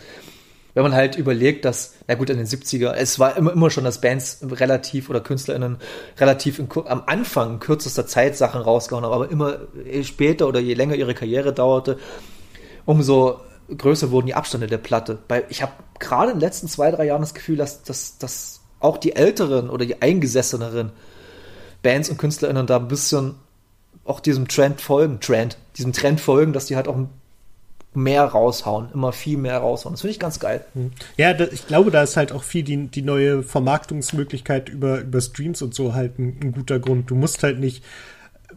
Wenn 0.79 0.85
man 0.85 0.95
halt 0.95 1.17
überlegt, 1.17 1.65
dass, 1.65 1.95
na 2.07 2.15
gut, 2.15 2.31
in 2.31 2.37
den 2.37 2.47
70er, 2.47 2.93
es 2.93 3.19
war 3.19 3.37
immer, 3.37 3.53
immer 3.53 3.69
schon, 3.69 3.83
dass 3.83 4.01
Bands 4.01 4.39
relativ 4.49 5.11
oder 5.11 5.19
KünstlerInnen 5.21 5.79
relativ 6.19 6.61
in, 6.61 6.69
am 6.87 7.03
Anfang 7.07 7.55
in 7.55 7.59
kürzester 7.59 8.07
Zeit 8.07 8.37
Sachen 8.37 8.61
rausgehauen 8.61 9.05
haben, 9.05 9.13
aber 9.13 9.29
immer 9.29 9.59
je 9.85 10.05
später 10.05 10.47
oder 10.47 10.61
je 10.61 10.75
länger 10.75 10.95
ihre 10.95 11.15
Karriere 11.15 11.53
dauerte, 11.53 11.99
umso 12.85 13.41
größer 13.77 14.13
wurden 14.13 14.29
die 14.29 14.37
Abstände 14.37 14.69
der 14.69 14.79
Platte. 14.79 15.19
Weil 15.27 15.47
ich 15.49 15.63
habe 15.63 15.73
gerade 15.99 16.31
in 16.31 16.37
den 16.37 16.43
letzten 16.43 16.69
zwei, 16.69 16.93
drei 16.93 17.07
Jahren 17.07 17.23
das 17.23 17.35
Gefühl, 17.35 17.57
dass, 17.57 17.83
dass, 17.83 18.19
dass 18.19 18.61
auch 18.79 18.99
die 18.99 19.17
älteren 19.17 19.71
oder 19.71 19.85
die 19.85 20.01
eingesesseneren 20.01 20.93
Bands 21.83 22.09
und 22.09 22.19
KünstlerInnen 22.19 22.69
da 22.69 22.77
ein 22.77 22.87
bisschen 22.87 23.35
auch 24.05 24.21
diesem 24.21 24.47
Trend 24.47 24.81
folgen, 24.81 25.19
Trend, 25.19 25.59
diesem 25.77 25.93
Trend 25.93 26.21
folgen, 26.21 26.53
dass 26.53 26.67
die 26.67 26.77
halt 26.77 26.87
auch 26.87 26.99
mehr 27.95 28.25
raushauen, 28.25 28.89
immer 28.93 29.13
viel 29.13 29.39
mehr 29.39 29.59
raushauen. 29.59 29.95
Das 29.95 30.03
finde 30.03 30.13
ich 30.13 30.21
ganz 30.21 30.39
geil. 30.39 30.65
ja, 31.17 31.35
da, 31.35 31.47
ich 31.51 31.67
glaube, 31.67 31.91
da 31.91 32.03
ist 32.03 32.17
halt 32.17 32.33
auch 32.33 32.43
viel 32.43 32.63
die, 32.63 32.87
die 32.89 33.03
neue 33.03 33.43
Vermarktungsmöglichkeit 33.43 34.69
über, 34.69 35.01
über 35.01 35.21
Streams 35.21 35.63
und 35.63 35.75
so 35.75 35.95
halt 35.95 36.19
ein, 36.19 36.39
ein 36.43 36.53
guter 36.53 36.79
Grund. 36.79 37.11
Du 37.11 37.15
musst 37.15 37.43
halt 37.43 37.59
nicht 37.59 37.83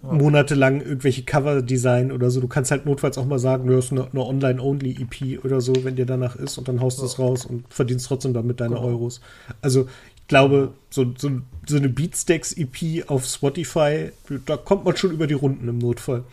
monatelang 0.03 0.81
irgendwelche 0.81 1.23
Cover 1.23 1.61
designen 1.61 2.11
oder 2.11 2.31
so. 2.31 2.41
Du 2.41 2.47
kannst 2.47 2.71
halt 2.71 2.85
notfalls 2.85 3.17
auch 3.17 3.25
mal 3.25 3.39
sagen, 3.39 3.67
du 3.67 3.77
hast 3.77 3.91
eine, 3.91 4.07
eine 4.11 4.25
Online-Only-EP 4.25 5.43
oder 5.45 5.61
so, 5.61 5.73
wenn 5.83 5.95
dir 5.95 6.05
danach 6.05 6.35
ist 6.35 6.57
und 6.57 6.67
dann 6.67 6.81
haust 6.81 6.99
du 6.99 7.05
es 7.05 7.19
raus 7.19 7.45
und 7.45 7.65
verdienst 7.71 8.07
trotzdem 8.07 8.33
damit 8.33 8.59
deine 8.59 8.75
Genau. 8.75 8.87
Euros. 8.87 9.21
Also 9.61 9.87
ich 10.15 10.27
glaube, 10.27 10.73
so, 10.89 11.13
so, 11.17 11.29
so 11.67 11.77
eine 11.77 11.89
Beatsteaks-EP 11.89 13.09
auf 13.09 13.25
Spotify, 13.25 14.11
da 14.45 14.57
kommt 14.57 14.85
man 14.85 14.95
schon 14.95 15.11
über 15.11 15.27
die 15.27 15.33
Runden 15.33 15.67
im 15.67 15.77
Notfall. 15.77 16.23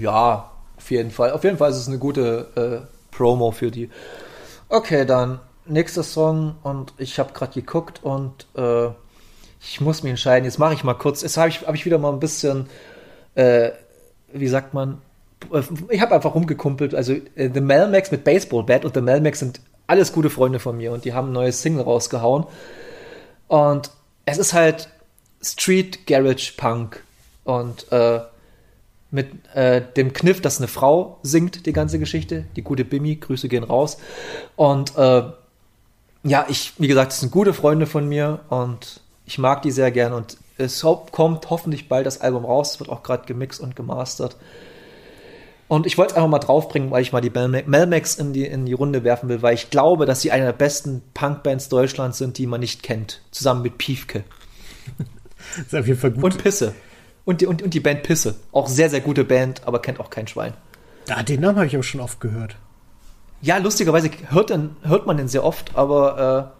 Ja, 0.00 0.50
auf 0.76 0.90
jeden 0.90 1.10
Fall. 1.10 1.32
Auf 1.32 1.44
jeden 1.44 1.58
Fall 1.58 1.70
ist 1.70 1.76
es 1.76 1.88
eine 1.88 1.98
gute 1.98 2.86
äh, 2.86 3.14
Promo 3.14 3.50
für 3.50 3.70
die. 3.70 3.90
Okay, 4.68 5.04
dann 5.04 5.40
nächster 5.66 6.02
Song 6.02 6.56
und 6.62 6.92
ich 6.98 7.18
habe 7.18 7.32
gerade 7.32 7.52
geguckt 7.52 8.00
und 8.02 8.46
äh, 8.56 8.88
ich 9.60 9.80
muss 9.80 10.02
mich 10.02 10.10
entscheiden. 10.10 10.44
Jetzt 10.44 10.58
mache 10.58 10.74
ich 10.74 10.84
mal 10.84 10.94
kurz. 10.94 11.22
Jetzt 11.22 11.36
habe 11.36 11.48
ich, 11.48 11.66
hab 11.66 11.74
ich 11.74 11.84
wieder 11.84 11.98
mal 11.98 12.12
ein 12.12 12.20
bisschen, 12.20 12.68
äh, 13.34 13.70
wie 14.32 14.48
sagt 14.48 14.74
man, 14.74 15.00
äh, 15.52 15.62
ich 15.90 16.00
habe 16.00 16.14
einfach 16.14 16.34
rumgekumpelt. 16.34 16.94
Also 16.94 17.12
äh, 17.12 17.50
The 17.52 17.60
Melmax 17.60 18.10
mit 18.10 18.24
Baseball 18.24 18.62
Bat 18.62 18.84
und 18.84 18.94
The 18.94 19.00
Melmax 19.00 19.40
sind 19.40 19.60
alles 19.86 20.12
gute 20.12 20.30
Freunde 20.30 20.58
von 20.58 20.76
mir 20.76 20.92
und 20.92 21.04
die 21.04 21.14
haben 21.14 21.28
ein 21.28 21.32
neues 21.32 21.62
Single 21.62 21.82
rausgehauen. 21.82 22.46
Und 23.48 23.90
es 24.24 24.38
ist 24.38 24.52
halt 24.52 24.88
Street 25.42 26.06
Garage 26.06 26.52
Punk 26.56 27.02
und 27.44 27.90
äh, 27.92 28.20
mit 29.16 29.54
äh, 29.54 29.82
dem 29.96 30.12
Kniff, 30.12 30.40
dass 30.40 30.58
eine 30.58 30.68
Frau 30.68 31.18
singt, 31.22 31.66
die 31.66 31.72
ganze 31.72 31.98
Geschichte. 31.98 32.44
Die 32.54 32.62
gute 32.62 32.84
Bimmi, 32.84 33.16
Grüße 33.16 33.48
gehen 33.48 33.64
raus. 33.64 33.96
Und 34.54 34.96
äh, 34.96 35.22
ja, 36.22 36.46
ich, 36.48 36.74
wie 36.78 36.86
gesagt, 36.86 37.12
das 37.12 37.20
sind 37.20 37.32
gute 37.32 37.54
Freunde 37.54 37.86
von 37.86 38.08
mir 38.08 38.40
und 38.50 39.00
ich 39.24 39.38
mag 39.38 39.62
die 39.62 39.70
sehr 39.70 39.90
gern 39.90 40.12
und 40.12 40.36
es 40.58 40.84
kommt 41.10 41.50
hoffentlich 41.50 41.88
bald 41.88 42.06
das 42.06 42.20
Album 42.20 42.44
raus. 42.44 42.72
Es 42.72 42.80
wird 42.80 42.90
auch 42.90 43.02
gerade 43.02 43.26
gemixt 43.26 43.60
und 43.60 43.74
gemastert. 43.74 44.36
Und 45.68 45.86
ich 45.86 45.98
wollte 45.98 46.12
es 46.12 46.16
einfach 46.16 46.28
mal 46.28 46.38
draufbringen, 46.38 46.90
weil 46.90 47.02
ich 47.02 47.12
mal 47.12 47.20
die 47.20 47.30
Melma- 47.30 47.66
Melmax 47.66 48.14
in 48.16 48.32
die, 48.32 48.44
in 48.44 48.66
die 48.66 48.72
Runde 48.72 49.02
werfen 49.02 49.28
will, 49.28 49.42
weil 49.42 49.54
ich 49.54 49.70
glaube, 49.70 50.06
dass 50.06 50.20
sie 50.20 50.30
eine 50.30 50.44
der 50.44 50.52
besten 50.52 51.02
Punkbands 51.12 51.68
Deutschlands 51.68 52.18
sind, 52.18 52.38
die 52.38 52.46
man 52.46 52.60
nicht 52.60 52.82
kennt. 52.82 53.22
Zusammen 53.32 53.62
mit 53.62 53.78
Piefke. 53.78 54.24
ist 55.56 55.74
auf 55.74 55.86
jeden 55.86 55.98
Fall 55.98 56.12
gut. 56.12 56.22
Und 56.22 56.38
Pisse. 56.38 56.74
Und 57.26 57.42
die, 57.42 57.46
und, 57.46 57.60
und 57.60 57.74
die 57.74 57.80
Band 57.80 58.02
Pisse. 58.04 58.36
Auch 58.52 58.68
sehr, 58.68 58.88
sehr 58.88 59.00
gute 59.00 59.24
Band, 59.24 59.60
aber 59.66 59.82
kennt 59.82 60.00
auch 60.00 60.08
kein 60.08 60.26
Schwein. 60.28 60.54
ah, 61.10 61.22
den 61.22 61.40
Namen 61.40 61.56
habe 61.56 61.66
ich 61.66 61.74
aber 61.74 61.82
schon 61.82 62.00
oft 62.00 62.20
gehört. 62.20 62.56
Ja, 63.42 63.58
lustigerweise 63.58 64.10
hört, 64.28 64.48
den, 64.50 64.76
hört 64.82 65.06
man 65.06 65.18
den 65.18 65.28
sehr 65.28 65.44
oft, 65.44 65.76
aber 65.76 66.52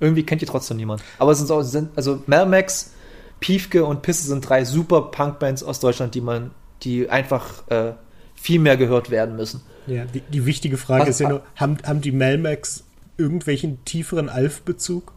äh, 0.00 0.04
irgendwie 0.04 0.24
kennt 0.26 0.42
ihr 0.42 0.48
trotzdem 0.48 0.76
niemand. 0.76 1.02
Aber 1.18 1.32
es 1.32 1.38
sind, 1.38 1.46
so, 1.46 1.62
sind 1.62 1.90
also 1.96 2.22
Melmax, 2.26 2.92
Piefke 3.40 3.84
und 3.84 4.02
Pisse 4.02 4.26
sind 4.28 4.46
drei 4.46 4.64
super 4.64 5.02
Punkbands 5.02 5.62
aus 5.62 5.80
Deutschland, 5.80 6.14
die 6.14 6.20
man, 6.20 6.50
die 6.82 7.08
einfach 7.08 7.66
äh, 7.70 7.92
viel 8.34 8.58
mehr 8.60 8.76
gehört 8.76 9.10
werden 9.10 9.36
müssen. 9.36 9.62
Ja, 9.86 10.04
die, 10.04 10.20
die 10.20 10.44
wichtige 10.46 10.76
Frage 10.76 11.02
Was- 11.02 11.08
ist 11.10 11.20
ja 11.20 11.28
nur, 11.28 11.42
haben, 11.56 11.78
haben 11.84 12.00
die 12.02 12.12
Melmax 12.12 12.84
irgendwelchen 13.16 13.84
tieferen 13.84 14.28
Alf-Bezug? 14.28 15.12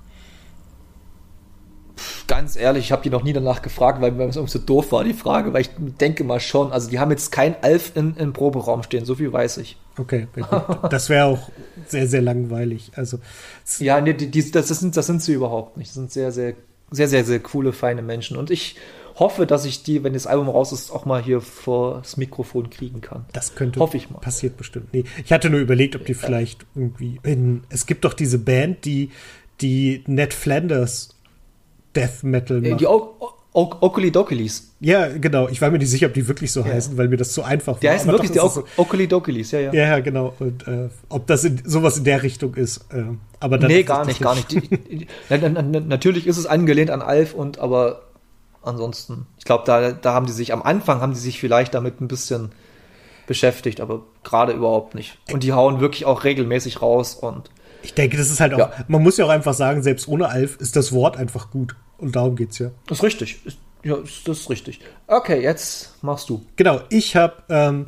Ganz 2.28 2.56
ehrlich, 2.56 2.86
ich 2.86 2.92
habe 2.92 3.04
die 3.04 3.10
noch 3.10 3.24
nie 3.24 3.34
danach 3.34 3.62
gefragt, 3.62 4.02
weil 4.02 4.12
mir 4.12 4.28
das 4.28 4.36
irgendwie 4.36 4.52
so 4.52 4.60
doof 4.60 4.92
war, 4.92 5.04
die 5.04 5.14
Frage, 5.14 5.54
weil 5.54 5.62
ich 5.62 5.70
denke 5.78 6.24
mal 6.24 6.40
schon, 6.40 6.72
also 6.72 6.90
die 6.90 7.00
haben 7.00 7.12
jetzt 7.12 7.32
kein 7.32 7.56
Alf 7.64 7.92
in, 7.96 8.16
im 8.18 8.34
Proberaum 8.34 8.84
stehen, 8.84 9.06
so 9.06 9.16
viel 9.16 9.32
weiß 9.32 9.58
ich. 9.58 9.78
Okay, 9.98 10.28
das 10.90 11.10
wäre 11.10 11.26
auch 11.26 11.50
sehr, 11.88 12.08
sehr 12.08 12.22
langweilig. 12.22 12.92
Also, 12.96 13.20
es- 13.66 13.80
Ja, 13.80 14.02
nee, 14.02 14.14
die, 14.14 14.30
die, 14.30 14.52
das, 14.52 14.68
sind, 14.68 14.98
das 14.98 15.06
sind 15.08 15.22
sie 15.22 15.34
überhaupt 15.34 15.78
nicht. 15.78 15.90
Das 15.90 15.96
sind 15.96 16.12
sehr, 16.12 16.32
sehr, 16.32 16.54
sehr, 16.92 17.08
sehr, 17.08 17.24
sehr 17.24 17.40
coole, 17.40 17.72
feine 17.74 18.02
Menschen. 18.02 18.36
Und 18.38 18.52
ich 18.52 18.76
hoffe, 19.18 19.46
dass 19.48 19.64
ich 19.64 19.84
die, 19.84 20.04
wenn 20.04 20.12
das 20.12 20.28
Album 20.28 20.50
raus 20.50 20.74
ist, 20.74 20.92
auch 20.92 21.06
mal 21.06 21.24
hier 21.24 21.40
vor 21.40 22.00
das 22.02 22.18
Mikrofon 22.18 22.70
kriegen 22.70 23.00
kann. 23.00 23.24
das 23.32 23.56
könnte 23.56 23.80
Hoffe 23.80 23.96
ich 23.96 24.10
mal. 24.10 24.20
passiert 24.20 24.58
bestimmt. 24.58 24.94
Nee, 24.94 25.06
ich 25.24 25.32
hatte 25.32 25.50
nur 25.50 25.62
überlegt, 25.62 25.96
ob 25.96 26.06
die 26.06 26.14
vielleicht 26.14 26.66
irgendwie 26.76 27.22
in, 27.24 27.64
es 27.70 27.86
gibt 27.86 28.04
doch 28.04 28.14
diese 28.14 28.40
Band, 28.40 28.84
die 28.84 29.12
die 29.62 30.04
Ned 30.08 30.34
Flanders 30.34 31.15
Death 31.96 32.24
Metal 32.24 32.64
Äh, 32.64 32.70
macht. 32.72 32.82
Die 32.82 32.88
o 32.88 33.16
o 33.20 33.30
Oculi 33.80 34.12
Doculis. 34.12 34.74
ja, 34.82 35.08
genau. 35.08 35.48
Ich 35.48 35.62
war 35.62 35.72
mir 35.72 35.78
nicht 35.78 35.90
sicher, 35.90 36.08
ob 36.08 36.14
die 36.14 36.28
wirklich 36.28 36.52
so 36.52 36.66
heißen, 36.66 36.98
weil 36.98 37.08
mir 37.08 37.16
das 37.16 37.32
zu 37.32 37.42
einfach 37.42 37.80
Die 37.80 37.90
heißen 37.90 38.10
Aber 38.10 38.18
wirklich 38.18 38.32
die 38.34 38.38
doch, 38.40 38.58
ist 38.58 38.64
o 38.78 38.82
Oculi 38.82 39.08
Doculis, 39.08 39.52
ja, 39.52 39.60
ja. 39.62 39.72
so, 39.72 39.78
ja, 39.78 39.84
ja, 39.86 40.00
genau. 40.02 40.34
Und 40.40 40.68
äh, 40.68 40.90
ob 41.08 41.26
das 41.28 41.46
in, 41.46 41.62
sowas 41.66 41.98
in 41.98 42.04
der 42.04 42.22
Richtung 42.22 42.54
ist. 42.56 42.82
Äh, 42.94 43.04
aber 43.40 43.58
dann 43.58 43.72
nee, 43.72 43.84
gar 43.84 44.06
nicht, 44.06 44.20
gar 44.22 44.36
nicht. 44.36 44.52
Die, 44.52 44.60
die, 44.60 45.08
na, 45.30 45.38
na, 45.38 45.62
na, 45.62 45.80
natürlich 45.80 46.28
ist 46.28 46.38
es 46.38 46.46
angelehnt 46.48 46.92
an 46.92 47.02
Alf 47.02 47.34
und 47.34 47.58
aber 47.60 48.02
ansonsten, 48.62 49.26
ich 49.38 49.46
glaube, 49.46 49.64
da, 49.66 49.92
da 49.94 50.14
haben 50.14 50.26
die 50.26 50.34
sich 50.34 50.52
am 50.52 50.62
Anfang 50.62 51.00
haben 51.00 51.14
die 51.14 51.20
sich 51.20 51.40
vielleicht 51.40 51.74
damit 51.74 52.02
ein 52.02 52.08
bisschen 52.10 52.52
beschäftigt, 53.28 53.80
aber 53.80 54.04
gerade 54.24 54.52
überhaupt 54.54 54.96
nicht. 54.96 55.18
Und 55.32 55.44
die 55.44 55.54
hauen 55.54 55.80
wirklich 55.80 56.06
auch 56.06 56.26
regelmäßig 56.26 56.82
raus 56.82 57.16
und 57.16 57.50
Ich 57.84 57.94
denke, 57.94 58.18
das 58.18 58.30
ist 58.30 58.40
halt 58.42 58.54
auch, 58.54 58.60
Ja. 58.60 58.72
man 58.88 59.02
muss 59.02 59.16
ja 59.18 59.26
auch 59.26 59.30
einfach 59.30 59.54
sagen, 59.54 59.82
selbst 59.82 60.08
ohne 60.10 60.28
Alf 60.30 60.58
ist 60.60 60.76
das 60.76 60.92
Wort 60.92 61.16
einfach 61.18 61.52
gut. 61.52 61.76
Und 61.98 62.16
darum 62.16 62.36
geht's 62.36 62.60
ja. 62.60 62.72
Das 62.88 63.00
ist 63.00 63.04
richtig. 63.04 63.40
Ist, 63.46 63.58
ja, 63.84 63.96
ist, 63.98 64.28
das 64.28 64.40
ist 64.40 64.50
richtig. 64.50 64.80
Okay, 65.08 65.42
jetzt 65.42 66.02
machst 66.02 66.30
du. 66.30 66.44
Genau, 66.56 66.82
ich 66.90 67.16
habe 67.16 67.44
ähm, 67.50 67.88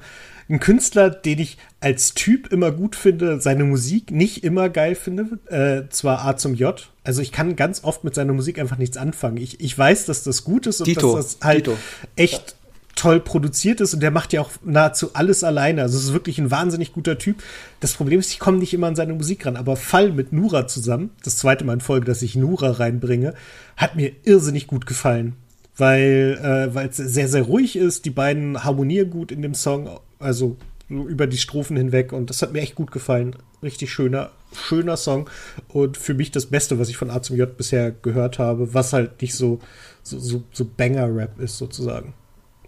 einen 0.50 0.60
Künstler, 0.60 1.10
den 1.10 1.40
ich 1.40 1.58
als 1.80 2.14
Typ 2.14 2.52
immer 2.52 2.72
gut 2.72 2.96
finde, 2.96 3.42
seine 3.42 3.64
Musik 3.64 4.12
nicht 4.12 4.44
immer 4.44 4.70
geil 4.70 4.96
finde, 4.96 5.40
äh, 5.48 5.90
zwar 5.90 6.26
A 6.26 6.38
zum 6.38 6.56
J. 6.56 6.90
Also 7.04 7.22
ich 7.22 7.32
kann 7.32 7.56
ganz 7.56 7.84
oft 7.84 8.04
mit 8.04 8.16
seiner 8.16 8.34
Musik 8.34 8.60
einfach 8.60 8.78
nichts 8.78 8.98
anfangen. 8.98 9.38
Ich, 9.38 9.60
ich 9.60 9.78
weiß, 9.78 10.06
dass 10.06 10.24
das 10.24 10.44
gut 10.44 10.68
ist 10.68 10.82
und 10.82 10.88
Dito, 10.88 11.16
dass 11.16 11.40
das 11.40 11.48
halt 11.48 11.68
Dito. 11.68 11.78
echt 12.16 12.57
toll 12.98 13.20
produziert 13.20 13.80
ist 13.80 13.94
und 13.94 14.02
der 14.02 14.12
macht 14.12 14.34
ja 14.34 14.42
auch 14.42 14.52
nahezu 14.64 15.14
alles 15.14 15.44
alleine. 15.44 15.84
Also 15.84 15.98
es 15.98 16.06
ist 16.06 16.14
wirklich 16.14 16.40
ein 16.40 16.52
wahnsinnig 16.52 16.92
guter 16.92 17.18
Typ. 17.18 17.42
Das 17.80 17.94
Problem 17.94 18.20
ist, 18.20 18.32
ich 18.32 18.40
komme 18.40 18.58
nicht 18.58 18.74
immer 18.74 18.88
an 18.88 18.96
seine 18.96 19.14
Musik 19.14 19.46
ran, 19.46 19.56
aber 19.56 19.78
Fall 19.78 20.12
mit 20.12 20.34
Nura 20.34 20.68
zusammen, 20.68 21.12
das 21.24 21.38
zweite 21.38 21.64
Mal 21.64 21.74
in 21.74 21.82
Folge, 21.82 22.06
dass 22.06 22.22
ich 22.22 22.36
Nura 22.36 22.72
reinbringe, 22.72 23.34
hat 23.78 23.96
mir 23.96 24.12
irrsinnig 24.24 24.68
gut 24.68 24.86
gefallen. 24.86 25.36
Weil 25.78 26.72
äh, 26.76 26.88
es 26.88 26.98
sehr, 26.98 27.28
sehr 27.28 27.44
ruhig 27.44 27.76
ist, 27.76 28.06
die 28.06 28.10
beiden 28.10 28.64
harmonieren 28.64 29.12
gut 29.12 29.32
in 29.32 29.44
dem 29.44 29.54
Song, 29.54 30.00
also 30.20 30.58
so 30.90 31.08
über 31.08 31.28
die 31.28 31.38
Strophen 31.38 31.78
hinweg 31.78 32.14
und 32.14 32.30
das 32.30 32.42
hat 32.42 32.54
mir 32.54 32.62
echt 32.62 32.76
gut 32.76 32.92
gefallen. 32.92 33.36
Richtig 33.62 33.92
schöner, 33.92 34.32
schöner 34.54 34.98
Song 34.98 35.30
und 35.68 35.98
für 35.98 36.14
mich 36.14 36.32
das 36.32 36.46
Beste, 36.46 36.80
was 36.80 36.90
ich 36.90 36.98
von 36.98 37.10
A 37.10 37.22
zum 37.22 37.36
J 37.36 37.58
bisher 37.58 37.92
gehört 37.92 38.40
habe, 38.40 38.74
was 38.74 38.94
halt 38.94 39.22
nicht 39.22 39.36
so, 39.36 39.60
so, 40.04 40.20
so, 40.20 40.44
so 40.52 40.66
Banger-Rap 40.66 41.40
ist 41.40 41.58
sozusagen. 41.58 42.14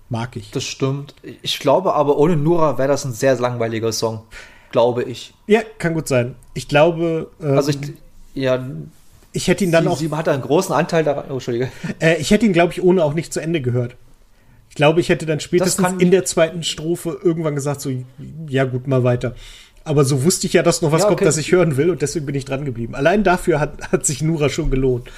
Mag 0.10 0.36
ich. 0.36 0.52
Das 0.52 0.64
stimmt. 0.64 1.14
Ich 1.42 1.60
glaube 1.60 1.94
aber, 1.94 2.18
ohne 2.18 2.36
Nura 2.36 2.78
wäre 2.78 2.88
das 2.88 3.06
ein 3.06 3.14
sehr 3.14 3.36
langweiliger 3.40 3.92
Song. 3.92 4.24
Glaube 4.72 5.04
ich. 5.04 5.34
Ja, 5.48 5.62
kann 5.78 5.94
gut 5.94 6.08
sein. 6.08 6.36
Ich 6.54 6.68
glaube, 6.68 7.30
ähm, 7.42 7.58
Also 7.58 7.70
ich, 7.72 7.78
ja, 8.34 8.64
ich 9.34 9.48
hätte 9.48 9.64
ihn 9.64 9.72
dann 9.72 9.84
sie, 9.84 9.90
auch, 9.90 9.98
sie 9.98 10.12
hat 10.12 10.28
einen 10.28 10.42
großen 10.42 10.74
Anteil 10.74 11.04
daran. 11.04 11.26
Oh, 11.30 11.34
Entschuldige. 11.34 11.72
äh, 12.00 12.18
ich 12.20 12.32
hätte 12.32 12.46
ihn, 12.46 12.54
glaube 12.54 12.74
ich, 12.74 12.84
ohne 12.84 13.04
auch 13.04 13.14
nicht 13.14 13.34
zu 13.34 13.40
Ende 13.40 13.62
gehört. 13.62 13.96
Ich 14.70 14.76
glaube, 14.76 15.00
ich 15.02 15.10
hätte 15.10 15.26
dann 15.26 15.40
spätestens 15.40 15.88
in 16.00 16.12
der 16.12 16.26
zweiten 16.26 16.64
Strophe 16.64 17.20
irgendwann 17.24 17.56
gesagt, 17.56 17.82
so, 17.82 17.92
ja 18.48 18.66
gut, 18.66 18.88
mal 18.88 19.04
weiter. 19.04 19.36
Aber 19.84 20.06
so 20.06 20.24
wusste 20.24 20.46
ich 20.46 20.54
ja, 20.54 20.62
dass 20.62 20.82
noch 20.84 20.92
was 20.92 21.02
Ja, 21.02 21.08
kommt, 21.08 21.20
okay. 21.20 21.26
das 21.26 21.38
ich 21.38 21.52
hören 21.52 21.76
will 21.78 21.90
und 21.90 22.02
deswegen 22.04 22.28
bin 22.28 22.36
ich 22.36 22.46
dran 22.46 22.66
geblieben. 22.66 22.94
Allein 22.94 23.24
dafür 23.24 23.60
hat, 23.60 23.92
hat 23.92 24.06
sich 24.06 24.22
Nura 24.22 24.50
schon 24.50 24.70
gelohnt. 24.70 25.10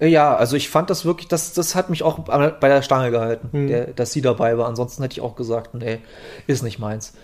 Ja, 0.00 0.34
also 0.34 0.56
ich 0.56 0.68
fand 0.68 0.90
das 0.90 1.04
wirklich, 1.04 1.28
das, 1.28 1.52
das 1.52 1.74
hat 1.74 1.88
mich 1.88 2.02
auch 2.02 2.18
bei 2.18 2.68
der 2.68 2.82
Stange 2.82 3.10
gehalten, 3.10 3.48
Hm. 3.52 3.66
der, 3.68 3.86
dass 3.88 4.12
sie 4.12 4.22
dabei 4.22 4.58
war. 4.58 4.66
Ansonsten 4.66 5.02
hätte 5.02 5.12
ich 5.14 5.20
auch 5.20 5.36
gesagt, 5.36 5.74
nee, 5.74 5.98
ist 6.46 6.62
nicht 6.62 6.78
meins. 6.78 7.14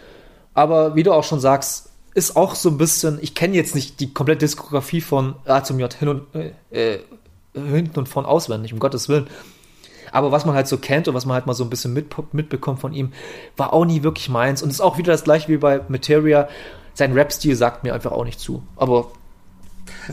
Aber 0.55 0.95
wie 0.95 1.03
du 1.03 1.13
auch 1.13 1.25
schon 1.25 1.41
sagst, 1.41 1.91
ist 2.15 2.37
auch 2.37 2.55
so 2.55 2.71
ein 2.71 2.79
bisschen, 2.79 3.19
ich 3.23 3.35
kenne 3.35 3.55
jetzt 3.57 3.75
nicht 3.75 4.01
die 4.01 4.13
komplette 4.13 4.41
Diskografie 4.41 5.01
von 5.01 5.37
A 5.47 5.63
zum 5.63 5.79
J 5.79 5.93
hin 5.93 6.09
und, 6.09 6.23
äh, 6.35 6.53
äh, 6.95 6.99
hinten 7.55 7.99
und 7.99 8.09
vorn 8.09 8.27
auswendig, 8.27 8.73
um 8.73 8.79
Gottes 8.79 9.09
Willen. 9.09 9.29
Aber 10.13 10.33
was 10.33 10.45
man 10.45 10.55
halt 10.55 10.67
so 10.67 10.77
kennt 10.79 11.07
und 11.07 11.15
was 11.15 11.25
man 11.27 11.35
halt 11.35 11.47
mal 11.47 11.55
so 11.55 11.63
ein 11.65 11.71
bisschen 11.71 11.93
mit, 11.93 12.13
mitbekommt 12.33 12.81
von 12.81 12.93
ihm, 12.93 13.13
war 13.57 13.73
auch 13.73 13.85
nie 13.85 14.03
wirklich 14.03 14.29
meins. 14.29 14.63
Und 14.63 14.71
ist 14.71 14.81
auch 14.81 14.99
wieder 14.99 15.13
das 15.13 15.25
gleiche 15.25 15.49
wie 15.49 15.57
bei 15.57 15.81
Materia. 15.89 16.49
Sein 16.95 17.13
Rap-Stil 17.13 17.55
sagt 17.55 17.85
mir 17.85 17.95
einfach 17.95 18.11
auch 18.13 18.25
nicht 18.25 18.41
zu. 18.41 18.63
Aber 18.77 19.13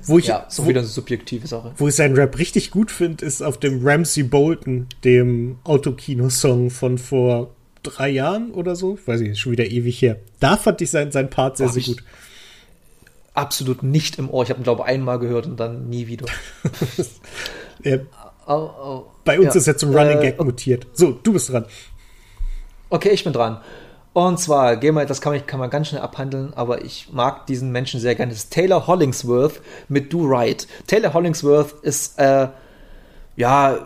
Wo 0.03 0.17
ich, 0.19 0.27
ja, 0.27 0.45
so 0.49 0.67
wieder 0.67 0.79
eine 0.81 0.87
subjektive 0.87 1.47
Sache. 1.47 1.73
wo 1.77 1.87
ich 1.87 1.95
seinen 1.95 2.15
Rap 2.15 2.37
richtig 2.37 2.71
gut 2.71 2.91
finde, 2.91 3.25
ist 3.25 3.41
auf 3.41 3.57
dem 3.59 3.85
Ramsey 3.85 4.23
Bolton, 4.23 4.87
dem 5.03 5.57
Autokino-Song 5.63 6.69
von 6.69 6.97
vor 6.97 7.51
drei 7.83 8.09
Jahren 8.09 8.51
oder 8.51 8.75
so. 8.75 8.95
Ich 8.99 9.07
weiß 9.07 9.21
nicht, 9.21 9.31
ist 9.31 9.39
schon 9.39 9.51
wieder 9.53 9.65
ewig 9.65 10.01
her. 10.01 10.17
Da 10.39 10.57
fand 10.57 10.81
ich 10.81 10.89
sein, 10.91 11.11
sein 11.11 11.29
Part 11.29 11.57
sehr, 11.57 11.69
sehr 11.69 11.83
gut. 11.83 12.03
absolut 13.33 13.83
nicht 13.83 14.17
im 14.19 14.29
Ohr. 14.29 14.43
Ich 14.43 14.49
habe 14.49 14.59
ihn, 14.59 14.63
glaube 14.63 14.81
ich, 14.83 14.87
einmal 14.89 15.19
gehört 15.19 15.45
und 15.45 15.57
dann 15.59 15.87
nie 15.89 16.07
wieder. 16.07 16.25
Er, 17.83 18.01
Au, 18.47 18.53
au. 18.55 19.11
bei 19.23 19.37
uns 19.39 19.53
Ja. 19.53 19.59
ist 19.59 19.67
er 19.67 19.77
zum 19.77 19.95
Running 19.95 20.17
Äh, 20.17 20.31
Gag 20.31 20.43
mutiert. 20.43 20.87
So, 20.93 21.11
du 21.11 21.33
bist 21.33 21.49
dran. 21.49 21.65
Okay, 22.89 23.09
ich 23.09 23.23
bin 23.23 23.33
dran. 23.33 23.59
Und 24.17 24.39
zwar, 24.39 24.77
gehen 24.77 24.95
wir, 24.95 25.05
das 25.05 25.21
kann 25.21 25.33
man, 25.33 25.45
kann 25.45 25.59
man 25.59 25.69
ganz 25.69 25.89
schnell 25.89 26.01
abhandeln, 26.01 26.51
aber 26.55 26.83
ich 26.83 27.09
mag 27.13 27.45
diesen 27.45 27.71
Menschen 27.71 27.99
sehr 27.99 28.15
gerne. 28.15 28.31
Das 28.31 28.45
ist 28.45 28.51
Taylor 28.51 28.87
Hollingsworth 28.87 29.61
mit 29.89 30.11
Do 30.11 30.23
Right. 30.23 30.67
Taylor 30.87 31.13
Hollingsworth 31.13 31.73
ist, 31.83 32.17
äh, 32.17 32.47
ja, 33.35 33.77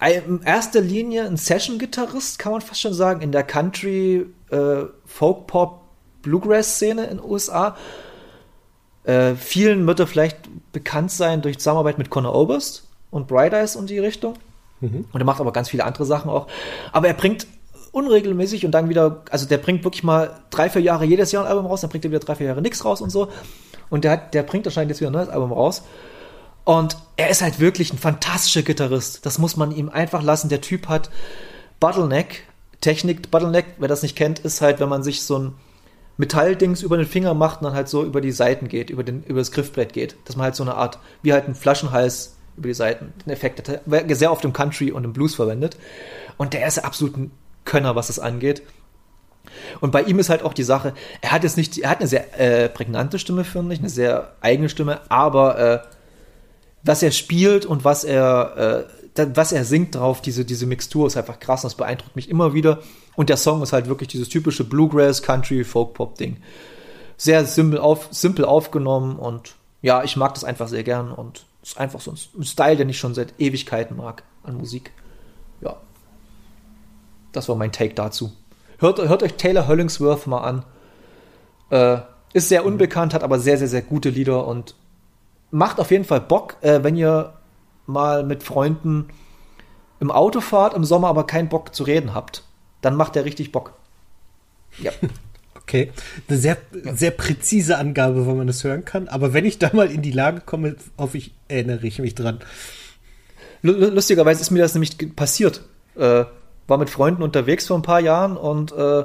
in 0.00 0.42
erster 0.44 0.80
Linie 0.80 1.24
ein 1.24 1.36
Session-Gitarrist, 1.36 2.38
kann 2.38 2.52
man 2.52 2.60
fast 2.60 2.80
schon 2.80 2.94
sagen, 2.94 3.20
in 3.20 3.32
der 3.32 3.42
Country, 3.42 4.26
äh, 4.50 4.84
Bluegrass-Szene 6.22 7.06
in 7.06 7.16
den 7.16 7.24
USA. 7.24 7.76
Äh, 9.02 9.34
vielen 9.34 9.84
wird 9.88 9.98
er 9.98 10.06
vielleicht 10.06 10.38
bekannt 10.70 11.10
sein 11.10 11.42
durch 11.42 11.58
Zusammenarbeit 11.58 11.98
mit 11.98 12.10
Conor 12.10 12.36
Oberst 12.36 12.86
und 13.10 13.26
Bright 13.26 13.54
Eyes 13.54 13.74
und 13.74 13.90
die 13.90 13.98
Richtung. 13.98 14.34
Mhm. 14.78 15.06
Und 15.12 15.20
er 15.20 15.24
macht 15.24 15.40
aber 15.40 15.52
ganz 15.52 15.68
viele 15.68 15.84
andere 15.84 16.04
Sachen 16.04 16.30
auch. 16.30 16.46
Aber 16.92 17.08
er 17.08 17.14
bringt 17.14 17.48
unregelmäßig 17.92 18.64
und 18.64 18.72
dann 18.72 18.88
wieder, 18.88 19.24
also 19.30 19.46
der 19.46 19.58
bringt 19.58 19.84
wirklich 19.84 20.04
mal 20.04 20.40
drei, 20.50 20.70
vier 20.70 20.82
Jahre 20.82 21.04
jedes 21.04 21.32
Jahr 21.32 21.44
ein 21.44 21.50
Album 21.50 21.66
raus, 21.66 21.80
dann 21.80 21.90
bringt 21.90 22.04
er 22.04 22.10
wieder 22.10 22.20
drei, 22.20 22.34
vier 22.36 22.46
Jahre 22.46 22.62
nichts 22.62 22.84
raus 22.84 23.00
und 23.00 23.10
so. 23.10 23.28
Und 23.88 24.04
der, 24.04 24.12
hat, 24.12 24.34
der 24.34 24.44
bringt 24.44 24.66
anscheinend 24.66 24.90
jetzt 24.90 25.00
wieder 25.00 25.10
ein 25.10 25.14
neues 25.14 25.28
Album 25.28 25.52
raus. 25.52 25.82
Und 26.64 26.96
er 27.16 27.30
ist 27.30 27.42
halt 27.42 27.58
wirklich 27.58 27.92
ein 27.92 27.98
fantastischer 27.98 28.62
Gitarrist. 28.62 29.26
Das 29.26 29.38
muss 29.38 29.56
man 29.56 29.72
ihm 29.72 29.88
einfach 29.88 30.22
lassen. 30.22 30.48
Der 30.48 30.60
Typ 30.60 30.88
hat 30.88 31.10
Bottleneck, 31.80 32.44
Technik, 32.80 33.30
Bottleneck, 33.30 33.66
wer 33.78 33.88
das 33.88 34.02
nicht 34.02 34.16
kennt, 34.16 34.38
ist 34.40 34.60
halt, 34.60 34.78
wenn 34.78 34.88
man 34.88 35.02
sich 35.02 35.22
so 35.22 35.38
ein 35.38 35.54
Metalldings 36.16 36.82
über 36.82 36.96
den 36.96 37.06
Finger 37.06 37.34
macht 37.34 37.60
und 37.60 37.64
dann 37.64 37.74
halt 37.74 37.88
so 37.88 38.04
über 38.04 38.20
die 38.20 38.30
Seiten 38.30 38.68
geht, 38.68 38.90
über, 38.90 39.02
den, 39.02 39.24
über 39.24 39.40
das 39.40 39.50
Griffbrett 39.50 39.92
geht. 39.92 40.16
Dass 40.26 40.36
man 40.36 40.44
halt 40.44 40.54
so 40.54 40.62
eine 40.62 40.74
Art, 40.74 40.98
wie 41.22 41.32
halt 41.32 41.48
ein 41.48 41.54
Flaschenhals 41.56 42.36
über 42.56 42.68
die 42.68 42.74
Seiten, 42.74 43.14
den 43.24 43.32
Effekt 43.32 43.68
hat. 43.68 43.82
Sehr 44.08 44.30
oft 44.30 44.44
im 44.44 44.52
Country 44.52 44.92
und 44.92 45.04
im 45.04 45.12
Blues 45.12 45.34
verwendet. 45.34 45.76
Und 46.36 46.52
der 46.52 46.66
ist 46.66 46.78
absolut 46.84 47.16
ein 47.16 47.30
Könner, 47.70 47.94
was 47.94 48.08
das 48.08 48.18
angeht. 48.18 48.62
Und 49.80 49.92
bei 49.92 50.02
ihm 50.02 50.18
ist 50.18 50.28
halt 50.28 50.42
auch 50.42 50.52
die 50.52 50.64
Sache, 50.64 50.92
er 51.20 51.30
hat 51.30 51.44
jetzt 51.44 51.56
nicht, 51.56 51.78
er 51.78 51.90
hat 51.90 52.00
eine 52.00 52.08
sehr 52.08 52.38
äh, 52.38 52.68
prägnante 52.68 53.18
Stimme, 53.18 53.44
finde 53.44 53.74
ich, 53.74 53.80
eine 53.80 53.88
sehr 53.88 54.32
eigene 54.40 54.68
Stimme, 54.68 55.00
aber 55.08 55.58
äh, 55.58 55.78
was 56.82 57.02
er 57.02 57.12
spielt 57.12 57.66
und 57.66 57.84
was 57.84 58.02
er, 58.04 58.86
äh, 59.16 59.26
was 59.34 59.52
er 59.52 59.64
singt 59.64 59.94
drauf, 59.94 60.20
diese, 60.20 60.44
diese 60.44 60.66
Mixtur 60.66 61.06
ist 61.06 61.16
einfach 61.16 61.38
krass, 61.38 61.62
das 61.62 61.76
beeindruckt 61.76 62.16
mich 62.16 62.28
immer 62.28 62.54
wieder. 62.54 62.80
Und 63.16 63.28
der 63.28 63.36
Song 63.36 63.62
ist 63.62 63.72
halt 63.72 63.86
wirklich 63.86 64.08
dieses 64.08 64.28
typische 64.28 64.64
Bluegrass, 64.64 65.22
Country, 65.22 65.62
Folk-Pop-Ding. 65.62 66.38
Sehr 67.16 67.44
simpel, 67.44 67.78
auf, 67.78 68.08
simpel 68.10 68.44
aufgenommen 68.44 69.16
und 69.16 69.54
ja, 69.82 70.02
ich 70.02 70.16
mag 70.16 70.34
das 70.34 70.44
einfach 70.44 70.68
sehr 70.68 70.82
gern 70.82 71.12
und 71.12 71.44
ist 71.62 71.78
einfach 71.78 72.00
so 72.00 72.12
ein 72.12 72.44
Style, 72.44 72.76
den 72.76 72.88
ich 72.88 72.98
schon 72.98 73.14
seit 73.14 73.34
Ewigkeiten 73.38 73.96
mag 73.96 74.24
an 74.42 74.56
Musik. 74.56 74.92
Das 77.32 77.48
war 77.48 77.56
mein 77.56 77.72
Take 77.72 77.94
dazu. 77.94 78.32
Hört, 78.78 78.98
hört 78.98 79.22
euch 79.22 79.34
Taylor 79.34 79.68
Hollingsworth 79.68 80.26
mal 80.26 80.38
an. 80.38 80.64
Äh, 81.70 82.00
ist 82.32 82.48
sehr 82.48 82.64
unbekannt, 82.64 83.14
hat 83.14 83.22
aber 83.22 83.38
sehr, 83.38 83.58
sehr, 83.58 83.68
sehr 83.68 83.82
gute 83.82 84.08
Lieder 84.08 84.46
und 84.46 84.74
macht 85.50 85.80
auf 85.80 85.90
jeden 85.90 86.04
Fall 86.04 86.20
Bock, 86.20 86.56
äh, 86.60 86.82
wenn 86.82 86.96
ihr 86.96 87.34
mal 87.86 88.24
mit 88.24 88.42
Freunden 88.42 89.08
im 89.98 90.10
Auto 90.10 90.40
fahrt, 90.40 90.74
im 90.74 90.84
Sommer 90.84 91.08
aber 91.08 91.26
keinen 91.26 91.48
Bock 91.48 91.74
zu 91.74 91.84
reden 91.84 92.14
habt. 92.14 92.44
Dann 92.80 92.96
macht 92.96 93.14
der 93.14 93.24
richtig 93.24 93.52
Bock. 93.52 93.74
Ja. 94.78 94.92
Okay, 95.70 95.92
eine 96.26 96.36
sehr, 96.36 96.56
sehr 96.94 97.12
präzise 97.12 97.78
Angabe, 97.78 98.26
wo 98.26 98.34
man 98.34 98.48
das 98.48 98.64
hören 98.64 98.84
kann. 98.84 99.06
Aber 99.06 99.32
wenn 99.32 99.44
ich 99.44 99.60
da 99.60 99.70
mal 99.72 99.88
in 99.88 100.02
die 100.02 100.10
Lage 100.10 100.40
komme, 100.40 100.74
hoffe 100.98 101.18
ich, 101.18 101.32
erinnere 101.46 101.86
ich 101.86 102.00
mich 102.00 102.16
dran. 102.16 102.40
Lustigerweise 103.62 104.40
ist 104.40 104.50
mir 104.50 104.58
das 104.58 104.74
nämlich 104.74 105.14
passiert. 105.14 105.62
Äh, 105.94 106.24
war 106.70 106.78
mit 106.78 106.88
Freunden 106.88 107.22
unterwegs 107.22 107.66
vor 107.66 107.76
ein 107.76 107.82
paar 107.82 108.00
Jahren 108.00 108.36
und 108.36 108.72
äh, 108.72 109.04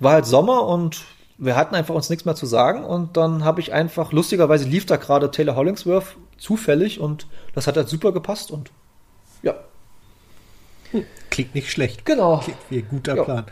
war 0.00 0.12
halt 0.12 0.26
Sommer 0.26 0.66
und 0.66 1.04
wir 1.38 1.54
hatten 1.54 1.76
einfach 1.76 1.94
uns 1.94 2.10
nichts 2.10 2.24
mehr 2.24 2.34
zu 2.34 2.46
sagen 2.46 2.84
und 2.84 3.16
dann 3.16 3.44
habe 3.44 3.60
ich 3.60 3.72
einfach, 3.72 4.12
lustigerweise 4.12 4.68
lief 4.68 4.84
da 4.84 4.96
gerade 4.96 5.30
Taylor 5.30 5.54
Hollingsworth 5.54 6.16
zufällig 6.36 7.00
und 7.00 7.26
das 7.54 7.66
hat 7.66 7.76
halt 7.76 7.88
super 7.88 8.12
gepasst 8.12 8.50
und 8.50 8.70
ja. 9.42 9.54
Klingt 11.30 11.54
nicht 11.54 11.70
schlecht. 11.70 12.04
Genau. 12.04 12.38
Klingt 12.38 12.58
wie 12.70 12.78
ein 12.78 12.88
guter 12.88 13.16
ja. 13.16 13.22
Plan. 13.22 13.46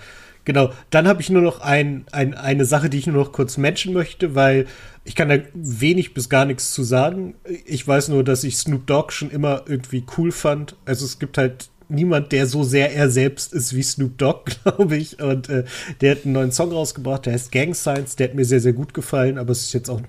Genau, 0.45 0.71
dann 0.91 1.09
habe 1.09 1.21
ich 1.21 1.29
nur 1.31 1.43
noch 1.43 1.61
ein, 1.61 2.07
ein, 2.13 2.35
eine 2.35 2.65
Sache, 2.65 2.89
die 2.89 2.99
ich 2.99 3.07
nur 3.07 3.17
noch 3.17 3.33
kurz 3.33 3.57
mention 3.57 3.93
möchte, 3.93 4.35
weil 4.35 4.67
ich 5.05 5.15
kann 5.17 5.29
da 5.29 5.39
wenig 5.55 6.15
bis 6.15 6.29
gar 6.29 6.45
nichts 6.45 6.73
zu 6.73 6.83
sagen. 6.83 7.35
Ich 7.65 7.87
weiß 7.87 8.09
nur, 8.09 8.23
dass 8.25 8.45
ich 8.45 8.57
Snoop 8.57 8.87
Dogg 8.87 9.13
schon 9.13 9.31
immer 9.31 9.63
irgendwie 9.67 10.05
cool 10.17 10.31
fand. 10.31 10.77
Also 10.85 11.05
es 11.05 11.19
gibt 11.19 11.37
halt 11.37 11.69
niemand, 11.89 12.33
der 12.33 12.47
so 12.47 12.63
sehr 12.63 12.95
er 12.95 13.11
selbst 13.11 13.53
ist 13.53 13.75
wie 13.75 13.83
Snoop 13.83 14.19
Dogg, 14.19 14.51
glaube 14.65 14.97
ich. 14.97 15.21
Und 15.21 15.49
äh, 15.49 15.65
der 16.01 16.13
hat 16.13 16.25
einen 16.25 16.33
neuen 16.33 16.53
Song 16.53 16.73
rausgebracht, 16.73 17.27
der 17.27 17.35
heißt 17.35 17.53
Gang 17.53 17.75
Signs. 17.75 18.17
Der 18.17 18.29
hat 18.29 18.35
mir 18.35 18.45
sehr, 18.45 18.61
sehr 18.61 18.73
gut 18.73 18.95
gefallen, 18.95 19.39
aber 19.39 19.53
es 19.53 19.63
ist 19.63 19.73
jetzt 19.73 19.91
auch. 19.91 20.01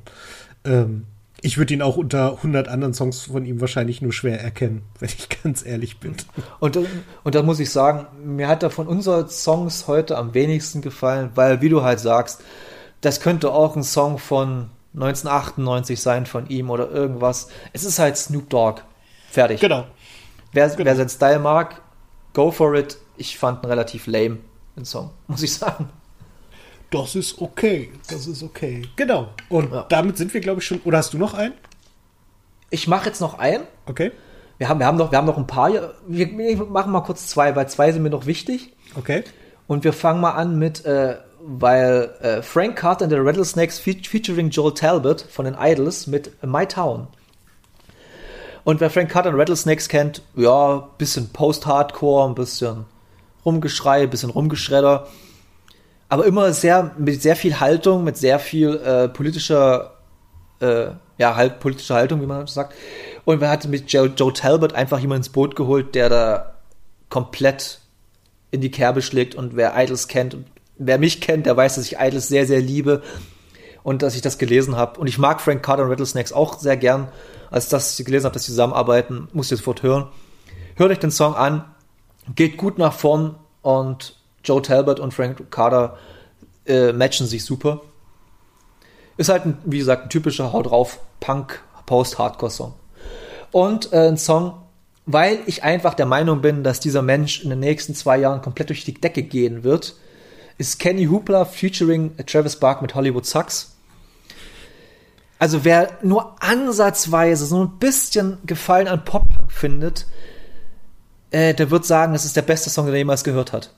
Ähm, 0.66 1.06
ich 1.42 1.60
würde 1.60 1.74
ihn 1.74 1.84
auch 1.84 1.98
unter 1.98 2.38
100 2.38 2.68
anderen 2.68 2.96
Songs 2.96 3.22
von 3.22 3.46
ihm 3.46 3.62
wahrscheinlich 3.62 4.02
nur 4.02 4.12
schwer 4.12 4.42
erkennen, 4.42 4.82
wenn 5.00 5.10
ich 5.10 5.30
ganz 5.44 5.66
ehrlich 5.66 6.00
bin. 6.00 6.16
Und, 6.60 6.78
und 7.24 7.36
da 7.36 7.44
muss 7.44 7.60
ich 7.60 7.70
sagen, 7.70 8.08
mir 8.24 8.48
hat 8.48 8.64
er 8.64 8.70
von 8.70 8.88
unseren 8.88 9.30
Songs 9.30 9.88
heute 9.88 10.18
am 10.18 10.34
wenigsten 10.34 10.82
gefallen, 10.82 11.32
weil, 11.36 11.62
wie 11.62 11.70
du 11.70 11.84
halt 11.84 12.00
sagst, 12.00 12.44
das 13.02 13.22
könnte 13.22 13.52
auch 13.52 13.76
ein 13.76 13.84
Song 13.84 14.18
von 14.18 14.70
1998 14.96 16.02
sein 16.02 16.26
von 16.26 16.50
ihm 16.50 16.72
oder 16.72 16.90
irgendwas. 16.90 17.50
Es 17.72 17.84
ist 17.84 18.00
halt 18.00 18.18
Snoop 18.18 18.50
Dogg. 18.50 18.82
Fertig. 19.30 19.60
Genau. 19.60 19.86
Wer, 20.54 20.70
genau. 20.70 20.86
wer 20.86 20.96
seinen 20.96 21.10
Style 21.10 21.40
mag, 21.40 21.82
go 22.34 22.52
for 22.52 22.76
it. 22.76 22.98
Ich 23.18 23.38
fand 23.38 23.64
ihn 23.64 23.68
relativ 23.68 24.08
lame, 24.08 24.40
den 24.76 24.86
Song, 24.86 25.12
muss 25.28 25.44
ich 25.44 25.54
sagen. 25.54 25.90
Das 26.90 27.16
ist 27.16 27.42
okay. 27.42 27.92
Das 28.10 28.28
ist 28.28 28.44
okay. 28.44 28.84
Genau. 28.96 29.30
Und 29.50 29.72
ja. 29.74 29.86
damit 29.90 30.18
sind 30.18 30.34
wir, 30.34 30.42
glaube 30.42 30.62
ich, 30.62 30.68
schon. 30.68 30.80
Oder 30.82 31.00
hast 31.00 31.14
du 31.14 31.18
noch 31.18 31.34
einen? 31.34 31.54
Ich 32.70 32.88
mache 32.88 33.08
jetzt 33.08 33.20
noch 33.20 33.40
einen. 33.40 33.64
Okay. 33.86 34.12
Wir 34.58 34.70
haben, 34.70 34.80
wir 34.80 34.88
haben, 34.88 34.98
noch, 34.98 35.12
wir 35.12 35.18
haben 35.18 35.28
noch 35.28 35.38
ein 35.38 35.48
paar. 35.48 35.70
Wir, 36.08 36.58
machen 36.66 36.92
mal 36.92 37.02
kurz 37.02 37.28
zwei, 37.28 37.56
weil 37.56 37.68
zwei 37.70 37.92
sind 37.92 38.04
mir 38.04 38.10
noch 38.10 38.26
wichtig. 38.26 38.74
Okay. 38.96 39.24
Und 39.68 39.84
wir 39.84 39.94
fangen 39.94 40.22
mal 40.22 40.32
an 40.32 40.58
mit, 40.58 40.86
äh, 40.86 41.18
weil 41.42 42.16
äh, 42.22 42.42
Frank 42.42 42.78
Carter 42.78 43.04
and 43.04 43.12
the 43.12 43.20
Rattlesnakes 43.20 43.80
fe 43.80 43.96
featuring 44.02 44.50
Joel 44.50 44.74
Talbot 44.74 45.22
von 45.22 45.46
den 45.46 45.56
Idols 45.60 46.08
mit 46.08 46.32
My 46.44 46.66
Town. 46.66 47.08
Und 48.68 48.82
wer 48.82 48.90
Frank 48.90 49.10
Carter 49.10 49.30
und 49.30 49.40
Rattlesnakes 49.40 49.88
kennt, 49.88 50.22
ja, 50.36 50.90
bisschen 50.98 51.30
Post-Hardcore, 51.30 52.28
ein 52.28 52.36
bisschen 52.36 52.84
Rumgeschrei, 53.46 54.02
ein 54.02 54.10
bisschen 54.10 54.30
Rumgeschredder. 54.30 55.08
Aber 56.10 56.26
immer 56.26 56.52
sehr, 56.52 56.94
mit 56.98 57.22
sehr 57.22 57.38
viel 57.38 57.62
Haltung, 57.62 58.04
mit 58.04 58.18
sehr 58.18 58.40
viel 58.40 58.76
äh, 58.76 59.08
politischer, 59.08 59.94
äh, 60.60 60.88
ja, 61.18 61.38
halt 61.38 61.62
politischer 61.62 61.96
Haltung, 61.96 62.22
wie 62.22 62.26
man 62.26 62.46
sagt. 62.48 62.74
Und 63.24 63.40
man 63.40 63.50
hat 63.50 63.66
mit 63.70 63.90
Joe, 63.90 64.12
Joe 64.14 64.34
Talbot 64.34 64.74
einfach 64.74 65.00
jemanden 65.00 65.22
ins 65.22 65.30
Boot 65.30 65.56
geholt, 65.56 65.96
der 65.96 66.10
da 66.10 66.54
komplett 67.08 67.80
in 68.52 68.60
die 68.60 68.72
Kerbe 68.72 69.02
schlägt. 69.02 69.34
Und 69.36 69.56
wer 69.56 69.82
Idols 69.82 70.10
kennt, 70.10 70.36
wer 70.78 70.98
mich 70.98 71.22
kennt, 71.22 71.46
der 71.46 71.56
weiß, 71.56 71.76
dass 71.76 71.86
ich 71.86 72.00
Idols 72.02 72.28
sehr, 72.28 72.46
sehr 72.46 72.60
liebe 72.60 73.02
und 73.84 74.02
dass 74.02 74.16
ich 74.16 74.22
das 74.22 74.38
gelesen 74.38 74.76
habe. 74.76 75.00
Und 75.00 75.08
ich 75.08 75.20
mag 75.20 75.40
Frank 75.40 75.64
Carter 75.64 75.84
und 75.84 75.90
Rattlesnakes 75.90 76.34
auch 76.34 76.60
sehr 76.60 76.76
gern 76.76 77.08
als 77.50 77.70
das 77.70 78.00
ich 78.00 78.06
gelesen 78.06 78.26
habe, 78.26 78.34
dass 78.34 78.44
sie 78.44 78.52
zusammenarbeiten, 78.52 79.28
musste 79.34 79.56
ich 79.56 79.60
sofort 79.60 79.84
hören. 79.84 80.08
Hört 80.76 80.92
euch 80.92 81.00
den 81.00 81.12
Song 81.12 81.36
an, 81.36 81.66
geht 82.36 82.58
gut 82.58 82.78
nach 82.78 82.94
vorn 82.94 83.36
und 83.62 84.16
Joe 84.44 84.62
Talbot 84.62 85.00
und 85.00 85.14
Frank 85.14 85.52
Carter 85.52 85.98
äh, 86.66 86.94
matchen 86.94 87.28
sich 87.28 87.44
super. 87.44 87.82
Ist 89.18 89.30
halt, 89.30 89.46
ein, 89.46 89.58
wie 89.66 89.80
gesagt, 89.80 90.04
ein 90.04 90.10
typischer 90.10 90.54
Haut 90.54 90.68
drauf 90.68 91.00
Punk 91.20 91.64
Post-Hardcore-Song. 91.86 92.74
Und 93.52 93.92
äh, 93.94 94.08
ein 94.08 94.18
Song, 94.18 94.62
weil 95.06 95.40
ich 95.48 95.64
einfach 95.64 95.94
der 95.96 96.06
Meinung 96.06 96.42
bin, 96.42 96.64
dass 96.64 96.80
dieser 96.80 97.02
Mensch 97.02 97.44
in 97.44 97.50
den 97.50 97.60
nächsten 97.60 97.96
zwei 97.96 98.18
Jahren 98.18 98.42
komplett 98.42 98.70
durch 98.70 98.86
die 98.86 98.94
Decke 98.94 99.24
gehen 99.24 99.64
wird, 99.64 99.96
ist 100.58 100.80
Kenny 100.80 101.06
Hoopla 101.06 101.46
featuring 101.46 102.12
Travis 102.26 102.58
Bark 102.58 102.82
mit 102.82 102.94
Hollywood 102.94 103.26
Sucks. 103.26 103.77
Also 105.40 105.64
wer 105.64 105.98
nur 106.02 106.36
ansatzweise 106.42 107.46
so 107.46 107.64
ein 107.64 107.78
bisschen 107.78 108.40
Gefallen 108.46 108.88
an 108.88 109.06
Pop-Punk 109.06 109.52
findet, 109.52 110.08
äh, 111.32 111.54
der 111.54 111.70
wird 111.70 111.86
sagen, 111.86 112.14
das 112.14 112.26
ist 112.26 112.36
der 112.36 112.42
beste 112.42 112.70
Song, 112.70 112.86
den 112.86 112.96
er 112.96 113.00
jemals 113.00 113.24
gehört 113.24 113.54
hat. 113.54 113.74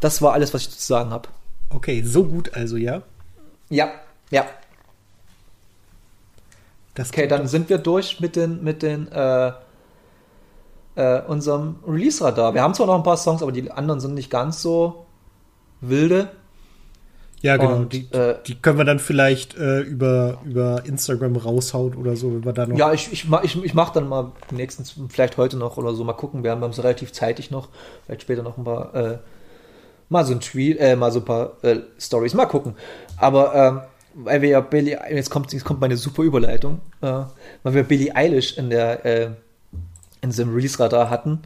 Das 0.00 0.20
war 0.20 0.32
alles, 0.32 0.52
was 0.52 0.62
ich 0.62 0.70
zu 0.70 0.86
sagen 0.86 1.10
habe. 1.10 1.28
Okay, 1.70 2.02
so 2.02 2.24
gut 2.24 2.54
also, 2.54 2.76
ja? 2.76 3.02
Ja, 3.70 3.90
ja. 4.30 4.46
Das 6.94 7.10
okay, 7.10 7.26
dann 7.26 7.46
sind 7.46 7.68
wir 7.68 7.78
durch 7.78 8.20
mit 8.20 8.36
den, 8.36 8.62
mit 8.62 8.82
den, 8.82 9.10
äh, 9.10 9.52
äh, 10.98 11.22
unserem 11.22 11.76
Release-Radar. 11.86 12.54
Wir 12.54 12.62
haben 12.62 12.74
zwar 12.74 12.86
noch 12.88 12.96
ein 12.96 13.04
paar 13.04 13.16
Songs, 13.16 13.40
aber 13.40 13.52
die 13.52 13.70
anderen 13.70 14.00
sind 14.00 14.14
nicht 14.14 14.30
ganz 14.30 14.60
so 14.60 15.06
wilde. 15.80 16.32
Ja, 17.40 17.56
genau. 17.56 17.76
Und, 17.76 17.92
die, 17.92 18.10
äh, 18.12 18.36
die, 18.46 18.56
können 18.56 18.78
wir 18.78 18.84
dann 18.84 18.98
vielleicht 18.98 19.56
äh, 19.56 19.80
über, 19.80 20.40
über 20.44 20.82
Instagram 20.84 21.36
raushauen 21.36 21.94
oder 21.94 22.16
so, 22.16 22.32
wenn 22.32 22.44
wir 22.44 22.52
da 22.52 22.66
noch. 22.66 22.76
Ja, 22.76 22.92
ich, 22.92 23.12
ich, 23.12 23.26
ich, 23.42 23.64
ich 23.64 23.74
mache 23.74 23.94
dann 23.94 24.08
mal 24.08 24.32
nächstens, 24.50 24.94
vielleicht 25.08 25.36
heute 25.36 25.56
noch 25.56 25.76
oder 25.76 25.94
so, 25.94 26.02
mal 26.04 26.14
gucken. 26.14 26.42
Wir 26.42 26.50
haben 26.50 26.62
es 26.64 26.82
relativ 26.82 27.12
zeitig 27.12 27.50
noch. 27.50 27.68
Vielleicht 28.04 28.22
später 28.22 28.42
noch 28.42 28.58
ein 28.58 28.64
paar, 28.64 28.94
äh, 28.94 29.18
mal 30.08 30.24
so 30.24 30.32
ein 30.32 30.40
Tweet, 30.40 30.78
äh, 30.80 30.96
mal 30.96 31.12
so 31.12 31.20
ein 31.20 31.24
paar 31.24 31.52
äh, 31.62 31.80
Stories. 31.98 32.34
Mal 32.34 32.46
gucken. 32.46 32.74
Aber, 33.16 33.54
ähm, 33.54 33.80
weil 34.14 34.42
wir 34.42 34.48
ja 34.48 34.60
Billy, 34.60 34.96
jetzt 35.10 35.30
kommt, 35.30 35.52
jetzt 35.52 35.64
kommt 35.64 35.80
meine 35.80 35.96
super 35.96 36.22
Überleitung, 36.22 36.80
äh, 37.02 37.22
weil 37.62 37.74
wir 37.74 37.84
Billie 37.84 38.16
Eilish 38.16 38.58
in 38.58 38.68
der, 38.68 39.36
in 40.20 40.32
seinem 40.32 40.54
Release-Radar 40.54 41.08
hatten. 41.08 41.42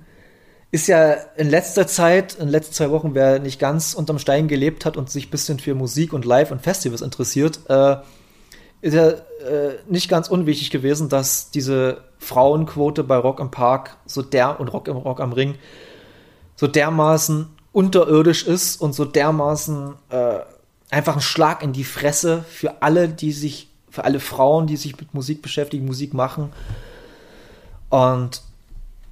Ist 0.73 0.89
ja 0.89 1.12
in 1.37 1.51
letzter 1.51 1.87
Zeit, 1.87 2.33
in 2.33 2.47
den 2.47 2.49
letzten 2.49 2.73
zwei 2.73 2.91
Wochen, 2.91 3.14
wer 3.14 3.39
nicht 3.39 3.61
ganz 3.61 3.93
unterm 3.93 4.18
Stein 4.18 4.49
gelebt 4.49 4.87
hat 4.87 4.97
und 4.97 5.11
sich 5.11 5.29
ein 5.29 5.31
bisschen 5.31 5.59
für 5.59 5.75
Musik 5.75 6.14
und 6.14 6.25
Live 6.25 6.51
und 6.51 6.62
Festivals 6.62 7.03
interessiert, 7.03 7.61
äh, 7.68 7.97
ist 8.81 8.95
ja 8.95 9.11
äh, 9.11 9.77
nicht 9.87 10.09
ganz 10.09 10.29
unwichtig 10.29 10.70
gewesen, 10.70 11.11
dass 11.11 11.51
diese 11.51 12.05
Frauenquote 12.18 13.05
bei 13.05 13.16
Rock 13.16 13.39
im 13.39 13.51
Park 13.51 13.99
so 14.07 14.23
der 14.23 14.59
und 14.61 14.68
Rock 14.68 14.89
im 14.89 14.97
Rock 14.97 15.20
am 15.20 15.35
Ring 15.35 15.57
so 16.57 16.66
dermaßen 16.66 17.51
unterirdisch 17.73 18.47
ist 18.47 18.81
und 18.81 18.95
so 18.95 19.05
dermaßen 19.05 19.95
äh, 20.09 20.39
einfach 20.89 21.16
ein 21.16 21.20
Schlag 21.20 21.62
in 21.62 21.75
die 21.75 21.85
Fresse 21.85 22.45
für 22.49 22.81
alle, 22.81 23.11
die 23.11 23.33
sich, 23.33 23.68
für 23.91 24.05
alle 24.05 24.20
Frauen, 24.20 24.66
die 24.66 24.79
sich 24.79 24.97
mit 24.97 25.12
Musik 25.12 25.43
beschäftigen, 25.43 25.85
Musik 25.85 26.14
machen. 26.14 26.51
Und 27.91 28.43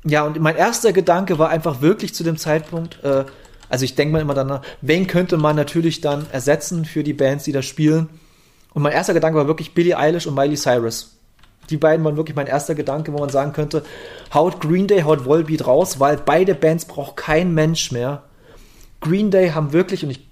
ja, 0.04 0.24
und 0.24 0.40
mein 0.40 0.56
erster 0.56 0.92
Gedanke 0.92 1.38
war 1.38 1.50
einfach 1.50 1.80
wirklich 1.80 2.14
zu 2.14 2.24
dem 2.24 2.36
Zeitpunkt, 2.36 3.02
äh, 3.04 3.24
also 3.68 3.84
ich 3.84 3.94
denke 3.94 4.14
mir 4.14 4.20
immer 4.20 4.34
danach, 4.34 4.62
wen 4.80 5.06
könnte 5.06 5.36
man 5.36 5.56
natürlich 5.56 6.00
dann 6.00 6.26
ersetzen 6.32 6.84
für 6.84 7.04
die 7.04 7.12
Bands, 7.12 7.44
die 7.44 7.52
da 7.52 7.62
spielen? 7.62 8.08
Und 8.72 8.82
mein 8.82 8.92
erster 8.92 9.14
Gedanke 9.14 9.38
war 9.38 9.46
wirklich 9.46 9.74
Billie 9.74 9.96
Eilish 9.96 10.26
und 10.26 10.34
Miley 10.34 10.56
Cyrus. 10.56 11.16
Die 11.68 11.76
beiden 11.76 12.04
waren 12.04 12.16
wirklich 12.16 12.36
mein 12.36 12.46
erster 12.46 12.74
Gedanke, 12.74 13.12
wo 13.12 13.18
man 13.18 13.28
sagen 13.28 13.52
könnte, 13.52 13.84
haut 14.34 14.60
Green 14.60 14.88
Day, 14.88 15.02
haut 15.02 15.24
Volbeat 15.24 15.66
raus, 15.66 16.00
weil 16.00 16.16
beide 16.16 16.54
Bands 16.54 16.84
braucht 16.84 17.16
kein 17.16 17.54
Mensch 17.54 17.92
mehr. 17.92 18.24
Green 19.00 19.30
Day 19.30 19.50
haben 19.50 19.72
wirklich, 19.72 20.02
und 20.02 20.10
ich, 20.10 20.28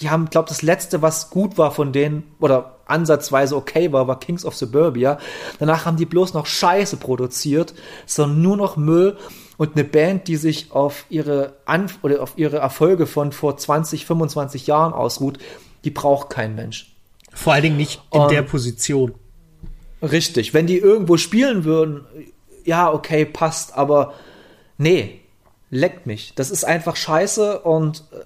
die 0.00 0.10
haben, 0.10 0.30
glaube 0.30 0.48
das 0.48 0.62
letzte, 0.62 1.02
was 1.02 1.30
gut 1.30 1.58
war 1.58 1.70
von 1.70 1.92
denen, 1.92 2.24
oder 2.40 2.76
ansatzweise 2.86 3.56
okay 3.56 3.92
war, 3.92 4.08
war 4.08 4.18
Kings 4.18 4.44
of 4.44 4.56
Suburbia. 4.56 5.18
Danach 5.58 5.84
haben 5.84 5.96
die 5.96 6.06
bloß 6.06 6.34
noch 6.34 6.46
Scheiße 6.46 6.96
produziert, 6.96 7.74
sondern 8.06 8.42
nur 8.42 8.56
noch 8.56 8.76
Müll 8.76 9.16
und 9.58 9.76
eine 9.76 9.84
Band, 9.84 10.26
die 10.26 10.36
sich 10.36 10.72
auf 10.72 11.04
ihre 11.10 11.54
Anf 11.66 11.98
oder 12.02 12.22
auf 12.22 12.32
ihre 12.36 12.56
Erfolge 12.58 13.06
von 13.06 13.32
vor 13.32 13.56
20, 13.56 14.06
25 14.06 14.66
Jahren 14.66 14.92
ausruht, 14.92 15.38
die 15.84 15.90
braucht 15.90 16.30
kein 16.30 16.54
Mensch. 16.54 16.94
Vor 17.32 17.52
allen 17.52 17.62
Dingen 17.62 17.76
nicht 17.76 18.02
in 18.12 18.22
und, 18.22 18.30
der 18.30 18.42
Position. 18.42 19.14
Richtig. 20.02 20.54
Wenn 20.54 20.66
die 20.66 20.78
irgendwo 20.78 21.16
spielen 21.16 21.64
würden, 21.64 22.06
ja, 22.64 22.92
okay, 22.92 23.24
passt, 23.24 23.76
aber 23.76 24.14
nee, 24.78 25.20
leckt 25.70 26.06
mich. 26.06 26.32
Das 26.34 26.50
ist 26.50 26.64
einfach 26.64 26.96
scheiße 26.96 27.60
und 27.60 28.04
äh, 28.12 28.24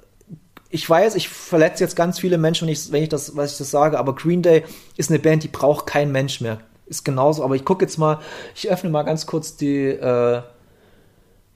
ich 0.74 0.90
weiß, 0.90 1.14
ich 1.14 1.28
verletze 1.28 1.84
jetzt 1.84 1.94
ganz 1.94 2.18
viele 2.18 2.36
Menschen, 2.36 2.66
wenn 2.66 2.72
ich, 2.72 2.90
wenn 2.90 3.04
ich 3.04 3.08
das, 3.08 3.36
was 3.36 3.52
ich 3.52 3.58
das 3.58 3.70
sage, 3.70 3.96
aber 3.96 4.16
Green 4.16 4.42
Day 4.42 4.64
ist 4.96 5.08
eine 5.08 5.20
Band, 5.20 5.44
die 5.44 5.48
braucht 5.48 5.86
kein 5.86 6.10
Mensch 6.10 6.40
mehr. 6.40 6.58
Ist 6.86 7.04
genauso, 7.04 7.44
aber 7.44 7.54
ich 7.54 7.64
gucke 7.64 7.84
jetzt 7.84 7.96
mal, 7.96 8.18
ich 8.56 8.68
öffne 8.68 8.90
mal 8.90 9.04
ganz 9.04 9.24
kurz 9.24 9.56
die, 9.56 9.86
äh, 9.86 10.42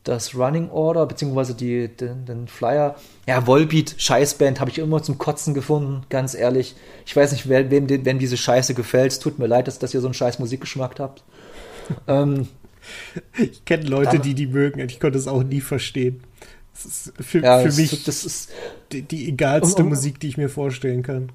das 0.05 0.37
Running 0.37 0.71
Order, 0.71 1.05
beziehungsweise 1.05 1.55
die, 1.55 1.89
den, 1.89 2.27
den 2.27 2.47
Flyer. 2.47 2.95
Ja, 3.27 3.45
Volbeat, 3.45 3.97
Scheißband, 3.99 4.61
habe 4.61 4.71
ich 4.71 4.79
immer 4.79 5.03
zum 5.03 5.19
Kotzen 5.19 5.53
gefunden, 5.53 6.07
ganz 6.11 6.35
ehrlich. 6.35 6.77
Ich 7.05 7.17
weiß 7.17 7.33
nicht, 7.33 7.49
wer, 7.49 7.73
wem, 7.73 7.91
wem 7.91 8.21
diese 8.21 8.37
Scheiße 8.37 8.75
gefällt. 8.75 9.11
Es 9.11 9.19
tut 9.19 9.41
mir 9.41 9.49
leid, 9.49 9.67
dass, 9.67 9.81
dass 9.81 9.95
ihr 9.95 10.01
so 10.01 10.07
einen 10.07 10.15
scheiß 10.15 10.39
Musikgeschmack 10.39 11.01
habt. 11.01 11.25
ähm, 12.07 12.47
ich 13.37 13.65
kenne 13.65 13.89
Leute, 13.89 14.13
dann, 14.13 14.23
die 14.23 14.35
die 14.35 14.47
mögen 14.47 14.81
und 14.81 14.93
ich 14.93 15.01
konnte 15.01 15.19
es 15.19 15.27
auch 15.27 15.43
nie 15.43 15.61
verstehen. 15.61 16.23
Das 16.83 17.09
ist 17.09 17.13
für, 17.21 17.43
ja, 17.43 17.59
für 17.59 17.67
das, 17.67 17.77
mich 17.77 18.05
das 18.05 18.25
ist 18.25 18.51
die, 18.93 19.03
die 19.03 19.29
egalste 19.29 19.83
um, 19.83 19.89
um, 19.89 19.89
Musik, 19.91 20.21
die 20.21 20.29
ich 20.29 20.37
mir 20.37 20.49
vorstellen 20.49 21.03
kann. 21.03 21.33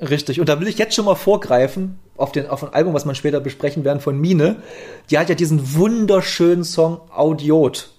Richtig. 0.00 0.40
Und 0.40 0.48
da 0.48 0.60
will 0.60 0.68
ich 0.68 0.76
jetzt 0.76 0.94
schon 0.94 1.06
mal 1.06 1.14
vorgreifen 1.14 1.98
auf, 2.16 2.32
den, 2.32 2.48
auf 2.48 2.62
ein 2.62 2.74
Album, 2.74 2.92
was 2.92 3.06
wir 3.06 3.14
später 3.14 3.40
besprechen 3.40 3.84
werden 3.84 4.00
von 4.00 4.18
Mine. 4.18 4.56
Die 5.10 5.18
hat 5.18 5.28
ja 5.30 5.34
diesen 5.34 5.74
wunderschönen 5.74 6.64
Song 6.64 7.00
Audiot. 7.10 7.90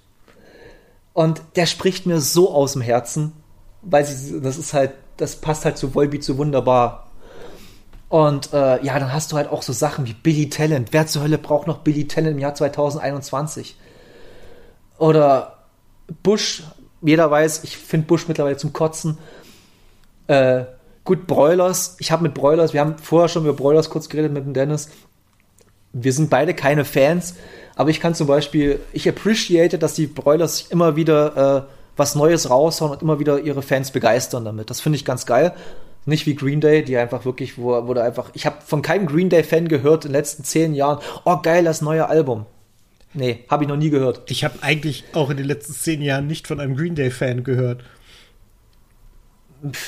Und 1.13 1.41
der 1.55 1.65
spricht 1.65 2.05
mir 2.05 2.21
so 2.21 2.53
aus 2.53 2.73
dem 2.73 2.84
Herzen, 2.84 3.34
weil 3.82 4.05
sie, 4.05 4.39
das 4.39 4.57
ist 4.57 4.73
halt, 4.73 4.91
das 5.17 5.38
passt 5.38 5.65
halt 5.65 5.78
zu 5.78 5.95
Volbeat 5.95 6.23
so 6.23 6.38
wunderbar. 6.38 7.09
Und 8.09 8.53
äh, 8.53 8.84
ja, 8.84 8.99
dann 8.99 9.11
hast 9.11 9.32
du 9.32 9.36
halt 9.36 9.49
auch 9.49 9.63
so 9.63 9.73
Sachen 9.73 10.05
wie 10.05 10.13
Billy 10.13 10.49
Talent. 10.49 10.89
Wer 10.91 11.07
zur 11.07 11.23
Hölle 11.23 11.39
braucht 11.39 11.65
noch 11.65 11.80
Billy 11.80 12.07
Talent 12.07 12.34
im 12.34 12.39
Jahr 12.39 12.53
2021? 12.53 13.75
Oder 14.99 15.57
Bush, 16.24 16.64
jeder 17.01 17.30
weiß, 17.30 17.64
ich 17.64 17.78
finde 17.78 18.08
Bush 18.08 18.28
mittlerweile 18.28 18.58
zum 18.58 18.74
Kotzen. 18.74 19.18
Äh, 20.28 20.66
gut, 21.03 21.28
Broilers, 21.28 21.95
ich 21.99 22.12
habe 22.12 22.24
mit 22.24 22.34
Broilers, 22.34 22.74
wir 22.74 22.82
haben 22.82 22.97
vorher 22.97 23.30
schon 23.30 23.43
über 23.43 23.53
Broilers 23.53 23.89
kurz 23.89 24.10
geredet 24.10 24.34
mit 24.34 24.45
dem 24.45 24.53
Dennis. 24.53 24.89
Wir 25.93 26.14
sind 26.14 26.30
beide 26.30 26.53
keine 26.53 26.86
Fans, 26.86 27.36
aber 27.76 27.89
ich 27.89 27.99
kann 27.99 28.14
zum 28.14 28.28
Beispiel, 28.28 28.80
ich 28.93 29.08
appreciate, 29.08 29.78
dass 29.78 29.93
die 29.93 30.08
Broilers 30.08 30.68
immer 30.70 30.95
wieder 30.95 31.68
äh, 31.68 31.74
was 31.97 32.16
Neues 32.16 32.49
raushauen 32.49 32.91
und 32.91 33.01
immer 33.01 33.20
wieder 33.20 33.39
ihre 33.39 33.62
Fans 33.62 33.91
begeistern 33.91 34.45
damit. 34.45 34.70
Das 34.70 34.82
finde 34.82 34.97
ich 34.97 35.05
ganz 35.05 35.26
geil. 35.26 35.53
Nicht 36.05 36.26
wie 36.26 36.36
Green 36.36 36.62
Day, 36.62 36.84
die 36.84 36.95
einfach 36.95 37.26
wirklich, 37.26 37.58
wo, 37.58 37.93
da 37.93 38.03
einfach, 38.03 38.30
ich 38.34 38.45
habe 38.45 38.58
von 38.66 38.82
keinem 38.82 39.08
Green 39.08 39.30
Day-Fan 39.30 39.68
gehört 39.68 40.05
in 40.05 40.12
den 40.12 40.20
letzten 40.20 40.43
zehn 40.43 40.74
Jahren, 40.74 40.99
oh 41.26 41.38
geil, 41.41 41.66
das 41.66 41.82
neue 41.82 42.08
Album. 42.08 42.45
Nee, 43.18 43.45
habe 43.49 43.63
ich 43.63 43.68
noch 43.68 43.78
nie 43.78 43.89
gehört. 43.89 44.30
Ich 44.30 44.43
habe 44.43 44.61
eigentlich 44.61 45.03
auch 45.13 45.32
in 45.32 45.38
den 45.38 45.47
letzten 45.47 45.74
zehn 45.74 46.03
Jahren 46.03 46.28
nicht 46.28 46.45
von 46.45 46.59
einem 46.59 46.76
Green 46.76 46.93
Day-Fan 46.93 47.43
gehört. 47.43 47.84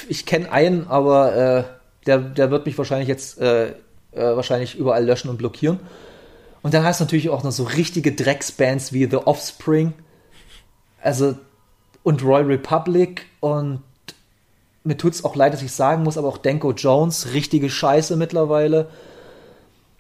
Ich 0.07 0.25
kenne 0.25 0.51
einen, 0.51 0.87
aber 0.87 1.35
äh, 1.35 1.63
der, 2.07 2.17
der 2.17 2.49
wird 2.49 2.65
mich 2.65 2.75
wahrscheinlich 2.75 3.07
jetzt 3.07 3.39
äh, 3.39 3.67
äh, 3.67 3.73
wahrscheinlich 4.13 4.79
überall 4.79 5.05
löschen 5.05 5.29
und 5.29 5.37
blockieren. 5.37 5.79
Und 6.63 6.73
dann 6.73 6.83
hast 6.83 6.99
du 6.99 7.03
natürlich 7.03 7.29
auch 7.29 7.43
noch 7.43 7.51
so 7.51 7.65
richtige 7.65 8.13
Drecksbands 8.13 8.93
wie 8.93 9.05
The 9.05 9.17
Offspring, 9.17 9.93
also 10.99 11.37
und 12.01 12.23
Royal 12.23 12.45
Republic 12.45 13.27
und 13.41 13.83
mir 14.83 14.97
tut 14.97 15.13
es 15.13 15.23
auch 15.23 15.35
leid, 15.35 15.53
dass 15.53 15.61
ich 15.61 15.71
sagen 15.71 16.01
muss, 16.01 16.17
aber 16.17 16.29
auch 16.29 16.39
Denko 16.39 16.71
Jones, 16.71 17.31
richtige 17.33 17.69
Scheiße 17.69 18.15
mittlerweile. 18.15 18.89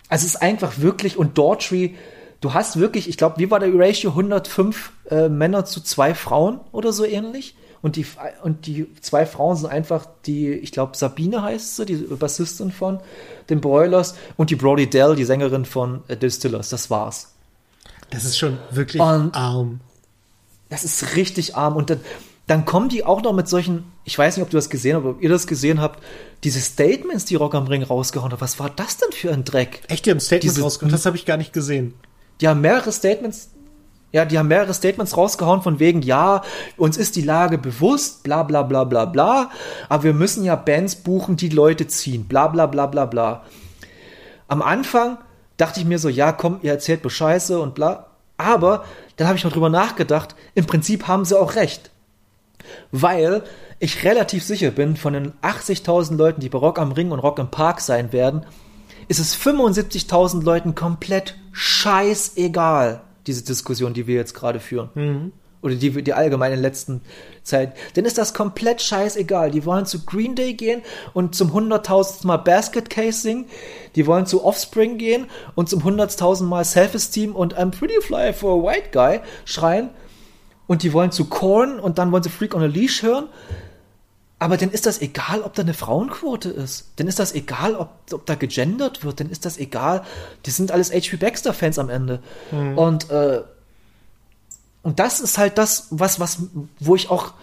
Also 0.07 0.25
es 0.25 0.33
ist 0.33 0.41
einfach 0.41 0.79
wirklich, 0.79 1.15
und 1.15 1.37
Daughtry, 1.37 1.95
du 2.41 2.53
hast 2.53 2.79
wirklich, 2.79 3.09
ich 3.09 3.17
glaube, 3.17 3.37
wie 3.37 3.51
war 3.51 3.59
der 3.59 3.71
Ratio? 3.73 4.11
105 4.11 4.91
äh, 5.09 5.29
Männer 5.29 5.65
zu 5.65 5.81
zwei 5.81 6.13
Frauen 6.13 6.59
oder 6.71 6.93
so 6.93 7.05
ähnlich. 7.05 7.55
Und 7.81 7.95
die, 7.95 8.05
und 8.43 8.65
die 8.67 8.93
zwei 8.99 9.25
Frauen 9.25 9.55
sind 9.55 9.69
einfach 9.69 10.05
die, 10.25 10.51
ich 10.51 10.73
glaube, 10.73 10.97
Sabine 10.97 11.41
heißt 11.41 11.77
sie, 11.77 11.85
die 11.85 11.95
Bassistin 11.95 12.71
von 12.71 12.99
den 13.49 13.61
Broilers 13.61 14.15
und 14.35 14.49
die 14.49 14.57
Brody 14.57 14.89
Dell, 14.89 15.15
die 15.15 15.23
Sängerin 15.23 15.63
von 15.63 16.03
äh, 16.09 16.17
Distillers. 16.17 16.69
Das 16.69 16.89
war's. 16.89 17.33
Das 18.09 18.25
ist 18.25 18.37
schon 18.37 18.57
wirklich 18.71 19.01
und 19.01 19.33
arm. 19.33 19.79
Das 20.67 20.83
ist 20.83 21.15
richtig 21.15 21.55
arm. 21.55 21.77
Und 21.77 21.89
dann, 21.89 22.01
dann 22.47 22.65
kommen 22.65 22.89
die 22.89 23.05
auch 23.05 23.21
noch 23.21 23.33
mit 23.33 23.47
solchen, 23.47 23.85
ich 24.03 24.17
weiß 24.17 24.35
nicht, 24.35 24.43
ob 24.43 24.49
du 24.49 24.57
das 24.57 24.69
gesehen 24.69 24.97
habt, 24.97 25.05
ob 25.05 25.21
ihr 25.21 25.29
das 25.29 25.47
gesehen 25.47 25.79
habt, 25.79 26.03
diese 26.43 26.59
Statements, 26.59 27.25
die 27.25 27.35
Rock 27.35 27.55
am 27.55 27.67
Ring 27.67 27.83
rausgehauen 27.83 28.31
hat. 28.33 28.41
Was 28.41 28.59
war 28.59 28.69
das 28.69 28.97
denn 28.97 29.11
für 29.13 29.31
ein 29.31 29.45
Dreck? 29.45 29.83
Echt, 29.87 30.05
die 30.05 30.11
haben 30.11 30.19
Statements 30.19 30.55
diese, 30.55 30.63
rausgehauen? 30.63 30.91
Das 30.91 31.05
habe 31.05 31.15
ich 31.15 31.25
gar 31.25 31.37
nicht 31.37 31.53
gesehen. 31.53 31.93
Die 32.41 32.47
haben 32.47 32.61
mehrere 32.61 32.91
Statements 32.91 33.49
ja, 34.11 34.25
die 34.25 34.39
haben 34.39 34.47
mehrere 34.47 34.73
Statements 34.73 35.15
rausgehauen 35.15 35.61
von 35.61 35.79
wegen, 35.79 36.01
ja, 36.01 36.41
uns 36.77 36.97
ist 36.97 37.15
die 37.15 37.21
Lage 37.21 37.59
bewusst, 37.59 38.23
bla 38.23 38.41
bla 38.41 38.63
bla 38.63 38.83
bla 38.83 39.05
bla, 39.05 39.51
aber 39.87 40.03
wir 40.03 40.13
müssen 40.13 40.43
ja 40.43 40.55
Bands 40.55 40.95
buchen, 40.95 41.35
die 41.35 41.49
Leute 41.49 41.85
ziehen, 41.87 42.25
bla 42.25 42.47
bla 42.47 42.65
bla 42.65 42.87
bla 42.87 43.05
bla. 43.05 43.43
Am 44.47 44.63
Anfang 44.63 45.19
dachte 45.57 45.79
ich 45.79 45.85
mir 45.85 45.99
so, 45.99 46.09
ja, 46.09 46.31
komm, 46.31 46.59
ihr 46.63 46.71
erzählt 46.71 47.03
Bescheiße 47.03 47.59
und 47.59 47.75
bla, 47.75 48.07
aber 48.37 48.83
dann 49.17 49.27
habe 49.27 49.37
ich 49.37 49.43
mal 49.43 49.51
drüber 49.51 49.69
nachgedacht, 49.69 50.35
im 50.55 50.65
Prinzip 50.65 51.07
haben 51.07 51.25
sie 51.25 51.39
auch 51.39 51.55
recht. 51.55 51.91
Weil 52.91 53.43
ich 53.77 54.03
relativ 54.03 54.43
sicher 54.43 54.71
bin, 54.71 54.97
von 54.97 55.13
den 55.13 55.33
80.000 55.41 56.15
Leuten, 56.15 56.41
die 56.41 56.49
bei 56.49 56.57
Rock 56.57 56.79
am 56.79 56.91
Ring 56.91 57.11
und 57.11 57.19
Rock 57.19 57.37
im 57.37 57.51
Park 57.51 57.79
sein 57.79 58.11
werden, 58.11 58.45
ist 59.09 59.19
es 59.19 59.35
75.000 59.35 60.43
Leuten 60.43 60.75
komplett 60.75 61.35
scheißegal 61.51 63.01
diese 63.27 63.43
Diskussion, 63.43 63.93
die 63.93 64.07
wir 64.07 64.15
jetzt 64.15 64.33
gerade 64.33 64.59
führen. 64.59 64.89
Mhm. 64.95 65.31
Oder 65.61 65.75
die, 65.75 66.03
die 66.03 66.13
allgemeine 66.13 66.55
in 66.55 66.61
letzten 66.61 67.01
Zeit. 67.43 67.75
Denn 67.95 68.05
ist 68.05 68.17
das 68.17 68.33
komplett 68.33 68.81
scheißegal. 68.81 69.51
Die 69.51 69.65
wollen 69.65 69.85
zu 69.85 70.05
Green 70.05 70.35
Day 70.35 70.53
gehen 70.53 70.81
und 71.13 71.35
zum 71.35 71.51
hunderttausendsten 71.51 72.27
Mal 72.27 72.37
Basket 72.37 72.89
Case 72.89 73.19
singen. 73.19 73.45
Die 73.95 74.07
wollen 74.07 74.25
zu 74.25 74.45
Offspring 74.45 74.97
gehen 74.97 75.25
und 75.55 75.67
zum 75.67 75.83
hunderttausendsten 75.83 76.47
Mal 76.47 76.63
Self-Esteem 76.63 77.35
und 77.35 77.59
I'm 77.59 77.71
pretty 77.71 77.99
fly 78.01 78.31
for 78.31 78.53
a 78.53 78.71
white 78.71 78.91
guy 78.93 79.19
schreien. 79.43 79.89
Und 80.65 80.83
die 80.83 80.93
wollen 80.93 81.11
zu 81.11 81.25
Korn 81.25 81.79
und 81.79 81.97
dann 81.97 82.11
wollen 82.11 82.23
sie 82.23 82.29
Freak 82.29 82.55
on 82.55 82.61
a 82.61 82.67
Leash 82.67 83.03
hören. 83.03 83.27
Aber 84.39 84.55
dann 84.55 84.71
ist 84.71 84.85
das 84.85 85.01
egal, 85.01 85.41
ob 85.41 85.53
da 85.53 85.63
eine 85.63 85.73
Frauenquote 85.73 86.49
ist. 86.49 86.87
Dann 86.95 87.07
ist 87.07 87.19
das 87.19 87.33
egal, 87.33 87.75
ob, 87.75 87.89
ob 88.13 88.25
da 88.25 88.35
gegendert 88.35 89.03
wird. 89.03 89.19
Dann 89.19 89.29
ist 89.29 89.45
das 89.45 89.57
egal. 89.57 90.03
Die 90.45 90.51
sind 90.51 90.71
alles 90.71 90.91
H.P. 90.91 91.17
Baxter-Fans 91.17 91.77
am 91.77 91.89
Ende. 91.89 92.21
Mhm. 92.51 92.77
Und, 92.77 93.09
äh, 93.09 93.41
und 94.81 94.99
das 94.99 95.19
ist 95.19 95.37
halt 95.37 95.57
das, 95.57 95.87
was, 95.89 96.21
was, 96.21 96.39
wo 96.79 96.95
ich 96.95 97.09
auch 97.09 97.33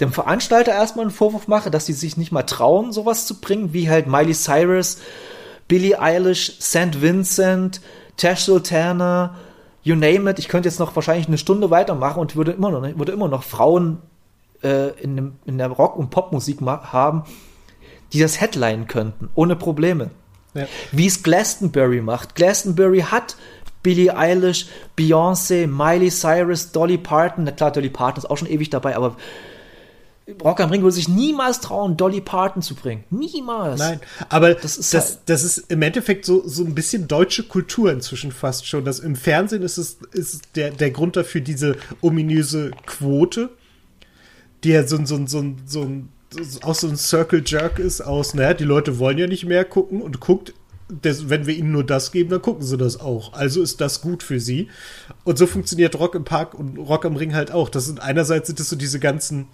dem 0.00 0.12
Veranstalter 0.12 0.72
erstmal 0.72 1.06
einen 1.06 1.14
Vorwurf 1.14 1.48
mache, 1.48 1.72
dass 1.72 1.86
die 1.86 1.92
sich 1.92 2.16
nicht 2.16 2.30
mal 2.30 2.42
trauen, 2.44 2.92
sowas 2.92 3.26
zu 3.26 3.40
bringen, 3.40 3.72
wie 3.72 3.90
halt 3.90 4.06
Miley 4.06 4.34
Cyrus, 4.34 4.98
Billie 5.66 6.00
Eilish, 6.00 6.58
St. 6.60 7.00
Vincent, 7.00 7.80
Tash 8.16 8.44
Sultana, 8.44 9.34
you 9.82 9.94
name 9.96 10.30
it, 10.30 10.38
ich 10.38 10.48
könnte 10.48 10.68
jetzt 10.68 10.78
noch 10.78 10.94
wahrscheinlich 10.94 11.26
eine 11.26 11.38
Stunde 11.38 11.70
weitermachen 11.70 12.20
und 12.20 12.36
würde 12.36 12.52
immer 12.52 12.70
noch, 12.70 12.82
würde 12.96 13.12
immer 13.12 13.28
noch 13.28 13.42
Frauen 13.42 13.98
äh, 14.64 14.90
in, 15.00 15.16
dem, 15.16 15.32
in 15.44 15.58
der 15.58 15.68
Rock- 15.68 15.96
und 15.96 16.10
Popmusik 16.10 16.60
haben, 16.60 17.24
die 18.12 18.18
das 18.18 18.40
Headline 18.40 18.86
könnten, 18.86 19.28
ohne 19.34 19.56
Probleme. 19.56 20.10
Ja. 20.54 20.66
Wie 20.92 21.06
es 21.06 21.22
Glastonbury 21.22 22.00
macht. 22.00 22.34
Glastonbury 22.34 23.00
hat 23.00 23.36
Billie 23.82 24.16
Eilish, 24.16 24.66
Beyoncé, 24.96 25.66
Miley 25.66 26.10
Cyrus, 26.10 26.72
Dolly 26.72 26.96
Parton. 26.96 27.44
Na 27.44 27.50
klar, 27.50 27.70
Dolly 27.70 27.90
Parton 27.90 28.22
ist 28.22 28.30
auch 28.30 28.38
schon 28.38 28.48
ewig 28.48 28.70
dabei, 28.70 28.96
aber 28.96 29.16
Rock 30.42 30.60
am 30.60 30.70
Ring 30.70 30.80
würde 30.80 30.94
sich 30.94 31.08
niemals 31.08 31.60
trauen, 31.60 31.98
Dolly 31.98 32.22
Parton 32.22 32.62
zu 32.62 32.74
bringen. 32.74 33.04
Niemals. 33.10 33.78
Nein, 33.78 34.00
aber 34.30 34.54
das 34.54 34.78
ist, 34.78 34.94
das, 34.94 35.10
halt 35.10 35.18
das 35.26 35.44
ist 35.44 35.58
im 35.70 35.82
Endeffekt 35.82 36.24
so, 36.24 36.46
so 36.48 36.64
ein 36.64 36.74
bisschen 36.74 37.08
deutsche 37.08 37.42
Kultur 37.42 37.92
inzwischen 37.92 38.32
fast 38.32 38.66
schon. 38.66 38.86
Das 38.86 39.00
Im 39.00 39.16
Fernsehen 39.16 39.62
ist 39.62 39.76
es 39.76 39.98
ist 40.12 40.56
der, 40.56 40.70
der 40.70 40.90
Grund 40.92 41.16
dafür 41.16 41.42
diese 41.42 41.76
ominöse 42.00 42.70
Quote, 42.86 43.50
die 44.64 44.70
ja 44.70 44.86
so, 44.86 45.04
so, 45.04 45.26
so, 45.26 45.44
so, 45.64 45.90
so 46.30 46.60
auch 46.62 46.74
so 46.74 46.88
ein 46.88 46.96
Circle 46.96 47.42
Jerk 47.46 47.78
ist 47.78 48.00
aus, 48.00 48.34
naja, 48.34 48.54
die 48.54 48.64
Leute 48.64 48.98
wollen 48.98 49.18
ja 49.18 49.26
nicht 49.26 49.44
mehr 49.44 49.64
gucken 49.64 50.02
und 50.02 50.20
guckt, 50.20 50.54
das, 50.88 51.30
wenn 51.30 51.46
wir 51.46 51.56
ihnen 51.56 51.72
nur 51.72 51.84
das 51.84 52.12
geben, 52.12 52.30
dann 52.30 52.42
gucken 52.42 52.62
sie 52.62 52.76
das 52.76 53.00
auch. 53.00 53.32
Also 53.32 53.62
ist 53.62 53.80
das 53.80 54.02
gut 54.02 54.22
für 54.22 54.38
sie. 54.38 54.68
Und 55.24 55.38
so 55.38 55.46
funktioniert 55.46 55.98
Rock 55.98 56.14
im 56.14 56.24
Park 56.24 56.54
und 56.54 56.76
Rock 56.76 57.06
am 57.06 57.16
Ring 57.16 57.34
halt 57.34 57.50
auch. 57.50 57.70
Das 57.70 57.86
sind 57.86 58.00
einerseits 58.00 58.48
sind 58.48 58.60
es 58.60 58.68
so 58.68 58.76
diese 58.76 59.00
ganzen 59.00 59.46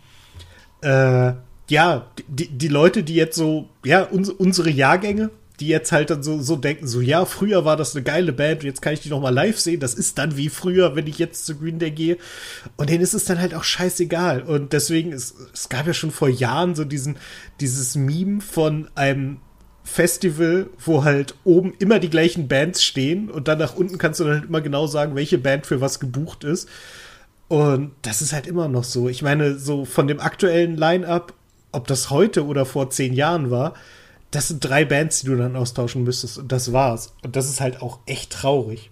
äh, 0.83 1.35
ja, 1.71 2.07
die, 2.27 2.49
die 2.49 2.69
Leute, 2.69 3.05
die 3.05 3.15
jetzt 3.15 3.37
so, 3.37 3.69
ja, 3.85 4.03
uns, 4.03 4.29
unsere 4.29 4.71
Jahrgänge, 4.71 5.31
die 5.61 5.69
jetzt 5.69 5.93
halt 5.93 6.11
dann 6.11 6.23
so, 6.23 6.41
so 6.41 6.57
denken, 6.57 6.87
so, 6.87 7.01
ja, 7.01 7.25
früher 7.25 7.65
war 7.65 7.77
das 7.77 7.95
eine 7.95 8.03
geile 8.03 8.33
Band, 8.33 8.65
jetzt 8.65 8.81
kann 8.81 8.95
ich 8.95 9.01
die 9.01 9.11
noch 9.11 9.21
mal 9.21 9.31
live 9.35 9.59
sehen, 9.61 9.81
das 9.81 9.95
ist 9.95 10.19
dann 10.19 10.37
wie 10.37 10.49
früher, 10.49 10.97
wenn 10.97 11.07
ich 11.07 11.19
jetzt 11.19 11.45
zu 11.47 11.57
Green 11.57 11.79
Day 11.79 11.91
gehe. 11.91 12.17
Und 12.77 12.91
denen 12.91 13.03
ist 13.03 13.15
es 13.15 13.27
dann 13.27 13.39
halt 13.39 13.55
auch 13.55 13.65
scheißegal. 13.65 14.43
Und 14.43 14.73
deswegen, 14.73 15.13
ist, 15.13 15.35
es 15.53 15.69
gab 15.69 15.87
ja 15.87 15.93
schon 15.93 16.11
vor 16.11 16.29
Jahren 16.29 16.75
so 16.75 16.85
diesen, 16.85 17.17
dieses 17.61 17.95
Meme 17.95 18.41
von 18.41 18.89
einem 18.95 19.39
Festival, 19.85 20.69
wo 20.85 21.05
halt 21.05 21.35
oben 21.45 21.75
immer 21.79 21.99
die 21.99 22.11
gleichen 22.11 22.49
Bands 22.49 22.83
stehen 22.83 23.31
und 23.31 23.49
dann 23.49 23.59
nach 23.59 23.75
unten 23.75 23.99
kannst 23.99 24.21
du 24.21 24.25
dann 24.25 24.35
halt 24.35 24.49
immer 24.49 24.61
genau 24.61 24.87
sagen, 24.87 25.15
welche 25.15 25.39
Band 25.39 25.67
für 25.67 25.81
was 25.81 26.01
gebucht 26.01 26.45
ist. 26.45 26.69
Und 27.49 27.91
das 28.03 28.23
ist 28.23 28.33
halt 28.33 28.47
immer 28.47 28.69
noch 28.69 28.85
so. 28.85 29.09
Ich 29.09 29.23
meine, 29.23 29.59
so 29.59 29.85
von 29.85 30.07
dem 30.07 30.21
aktuellen 30.21 30.77
Line-up, 30.77 31.35
ob 31.73 31.87
das 31.87 32.09
heute 32.09 32.47
oder 32.47 32.65
vor 32.65 32.91
zehn 32.91 33.13
Jahren 33.13 33.51
war, 33.51 33.75
das 34.31 34.49
sind 34.49 34.64
drei 34.64 34.85
Bands, 34.85 35.20
die 35.20 35.26
du 35.26 35.37
dann 35.37 35.57
austauschen 35.57 36.05
müsstest. 36.05 36.39
Und 36.39 36.53
das 36.53 36.72
war's. 36.72 37.14
Und 37.24 37.37
das 37.37 37.49
ist 37.49 37.61
halt 37.61 37.83
auch 37.83 37.99
echt 38.07 38.33
traurig. 38.33 38.91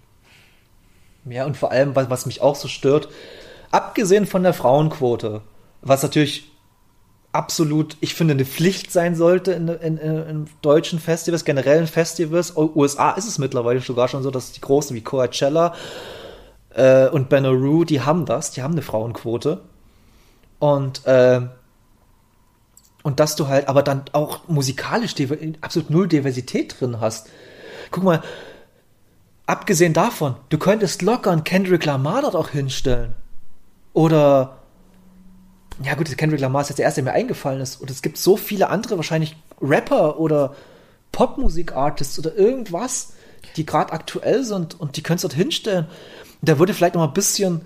Ja, 1.25 1.45
und 1.45 1.57
vor 1.57 1.71
allem, 1.71 1.95
was, 1.95 2.25
mich 2.25 2.41
auch 2.41 2.55
so 2.55 2.67
stört, 2.67 3.09
abgesehen 3.71 4.25
von 4.25 4.43
der 4.43 4.53
Frauenquote, 4.53 5.41
was 5.81 6.03
natürlich 6.03 6.51
absolut, 7.31 7.95
ich 8.01 8.15
finde, 8.15 8.33
eine 8.33 8.45
Pflicht 8.45 8.91
sein 8.91 9.15
sollte 9.15 9.51
in, 9.51 9.67
in, 9.67 9.97
in, 9.97 10.47
deutschen 10.61 10.99
Festivals, 10.99 11.45
generellen 11.45 11.87
Festivals. 11.87 12.53
USA 12.55 13.11
ist 13.11 13.27
es 13.27 13.37
mittlerweile 13.37 13.79
sogar 13.81 14.07
schon 14.07 14.23
so, 14.23 14.31
dass 14.31 14.51
die 14.51 14.61
großen 14.61 14.95
wie 14.95 15.01
Coachella 15.01 15.75
äh, 16.73 17.07
und 17.07 17.29
Benaroo, 17.29 17.83
die 17.83 18.01
haben 18.01 18.25
das, 18.25 18.51
die 18.51 18.63
haben 18.63 18.73
eine 18.73 18.81
Frauenquote. 18.81 19.61
Und, 20.57 21.05
äh, 21.05 21.41
und 23.03 23.19
dass 23.19 23.35
du 23.35 23.47
halt 23.47 23.67
aber 23.67 23.83
dann 23.83 24.03
auch 24.11 24.47
musikalisch 24.47 25.15
absolut 25.61 25.89
null 25.89 26.07
Diversität 26.07 26.79
drin 26.79 26.99
hast. 26.99 27.29
Guck 27.91 28.03
mal, 28.03 28.21
abgesehen 29.45 29.93
davon, 29.93 30.35
du 30.49 30.57
könntest 30.57 31.01
locker 31.01 31.31
einen 31.31 31.43
Kendrick 31.43 31.85
Lamar 31.85 32.21
dort 32.21 32.35
auch 32.35 32.49
hinstellen. 32.49 33.15
Oder, 33.93 34.57
ja 35.81 35.95
gut, 35.95 36.15
Kendrick 36.17 36.41
Lamar 36.41 36.61
ist 36.61 36.69
jetzt 36.69 36.77
der 36.77 36.85
erste, 36.85 37.01
der 37.01 37.11
mir 37.11 37.17
eingefallen 37.17 37.61
ist. 37.61 37.81
Und 37.81 37.89
es 37.89 38.01
gibt 38.01 38.17
so 38.17 38.37
viele 38.37 38.69
andere, 38.69 38.97
wahrscheinlich 38.97 39.35
Rapper 39.61 40.19
oder 40.19 40.55
Popmusik-Artists 41.11 42.19
oder 42.19 42.35
irgendwas, 42.35 43.13
die 43.55 43.65
gerade 43.65 43.93
aktuell 43.93 44.43
sind 44.43 44.79
und 44.79 44.97
die 44.97 45.03
könntest 45.03 45.23
dort 45.23 45.33
hinstellen 45.33 45.87
da 46.41 46.59
würde 46.59 46.73
vielleicht 46.73 46.95
noch 46.95 47.01
mal 47.01 47.07
ein 47.07 47.13
bisschen 47.13 47.61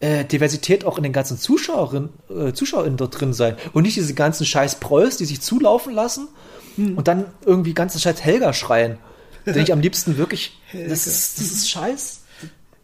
äh, 0.00 0.24
Diversität 0.24 0.84
auch 0.84 0.96
in 0.96 1.02
den 1.02 1.12
ganzen 1.12 1.38
Zuschauerinnen, 1.38 2.10
äh, 2.28 2.52
Zuschauerinnen 2.52 2.96
dort 2.96 3.20
drin 3.20 3.32
sein. 3.32 3.56
Und 3.72 3.84
nicht 3.84 3.96
diese 3.96 4.14
ganzen 4.14 4.44
scheiß 4.44 4.76
Preuß, 4.76 5.16
die 5.16 5.24
sich 5.24 5.40
zulaufen 5.40 5.94
lassen 5.94 6.28
hm. 6.76 6.96
und 6.96 7.08
dann 7.08 7.26
irgendwie 7.44 7.74
ganzen 7.74 8.00
scheiß 8.00 8.22
Helga 8.22 8.52
schreien. 8.52 8.98
Den 9.46 9.58
ich 9.58 9.72
am 9.72 9.80
liebsten 9.80 10.16
wirklich, 10.16 10.58
das 10.72 11.06
ist, 11.06 11.38
das 11.38 11.46
ist 11.46 11.70
scheiß. 11.70 12.20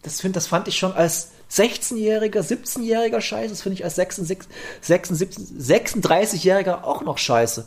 Das, 0.02 0.20
find, 0.20 0.36
das 0.36 0.46
fand 0.46 0.68
ich 0.68 0.76
schon 0.76 0.92
als 0.92 1.30
16-jähriger, 1.50 2.40
17-jähriger 2.40 3.20
Scheiß, 3.20 3.50
das 3.50 3.62
finde 3.62 3.74
ich 3.74 3.84
als 3.84 3.96
36, 3.96 4.48
36-jähriger 4.82 6.84
auch 6.84 7.02
noch 7.02 7.18
scheiße. 7.18 7.66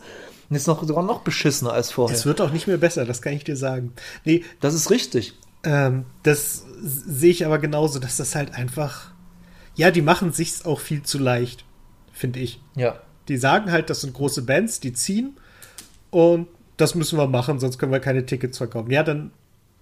Und 0.49 0.55
ist 0.55 0.67
noch, 0.67 0.83
sogar 0.83 1.03
noch 1.03 1.21
beschissener 1.21 1.73
als 1.73 1.91
vorher. 1.91 2.15
Es 2.15 2.25
wird 2.25 2.41
auch 2.41 2.51
nicht 2.51 2.67
mehr 2.67 2.77
besser, 2.77 3.05
das 3.05 3.21
kann 3.21 3.33
ich 3.33 3.43
dir 3.43 3.57
sagen. 3.57 3.93
Nee, 4.25 4.43
das 4.61 4.73
ist 4.73 4.89
richtig. 4.89 5.33
Ähm, 5.63 6.05
das 6.23 6.63
sehe 6.81 7.31
ich 7.31 7.45
aber 7.45 7.59
genauso, 7.59 7.99
dass 7.99 8.17
das 8.17 8.35
halt 8.35 8.53
einfach. 8.53 9.12
Ja, 9.75 9.91
die 9.91 10.01
machen 10.01 10.31
sich's 10.31 10.65
auch 10.65 10.79
viel 10.79 11.03
zu 11.03 11.17
leicht, 11.17 11.65
finde 12.11 12.39
ich. 12.39 12.59
Ja. 12.75 12.99
Die 13.27 13.37
sagen 13.37 13.71
halt, 13.71 13.89
das 13.89 14.01
sind 14.01 14.13
große 14.13 14.43
Bands, 14.43 14.79
die 14.79 14.93
ziehen 14.93 15.37
und 16.11 16.47
das 16.77 16.95
müssen 16.95 17.17
wir 17.17 17.27
machen, 17.27 17.59
sonst 17.59 17.77
können 17.77 17.91
wir 17.91 17.99
keine 17.99 18.25
Tickets 18.25 18.57
verkaufen. 18.57 18.91
Ja, 18.91 19.03
dann 19.03 19.31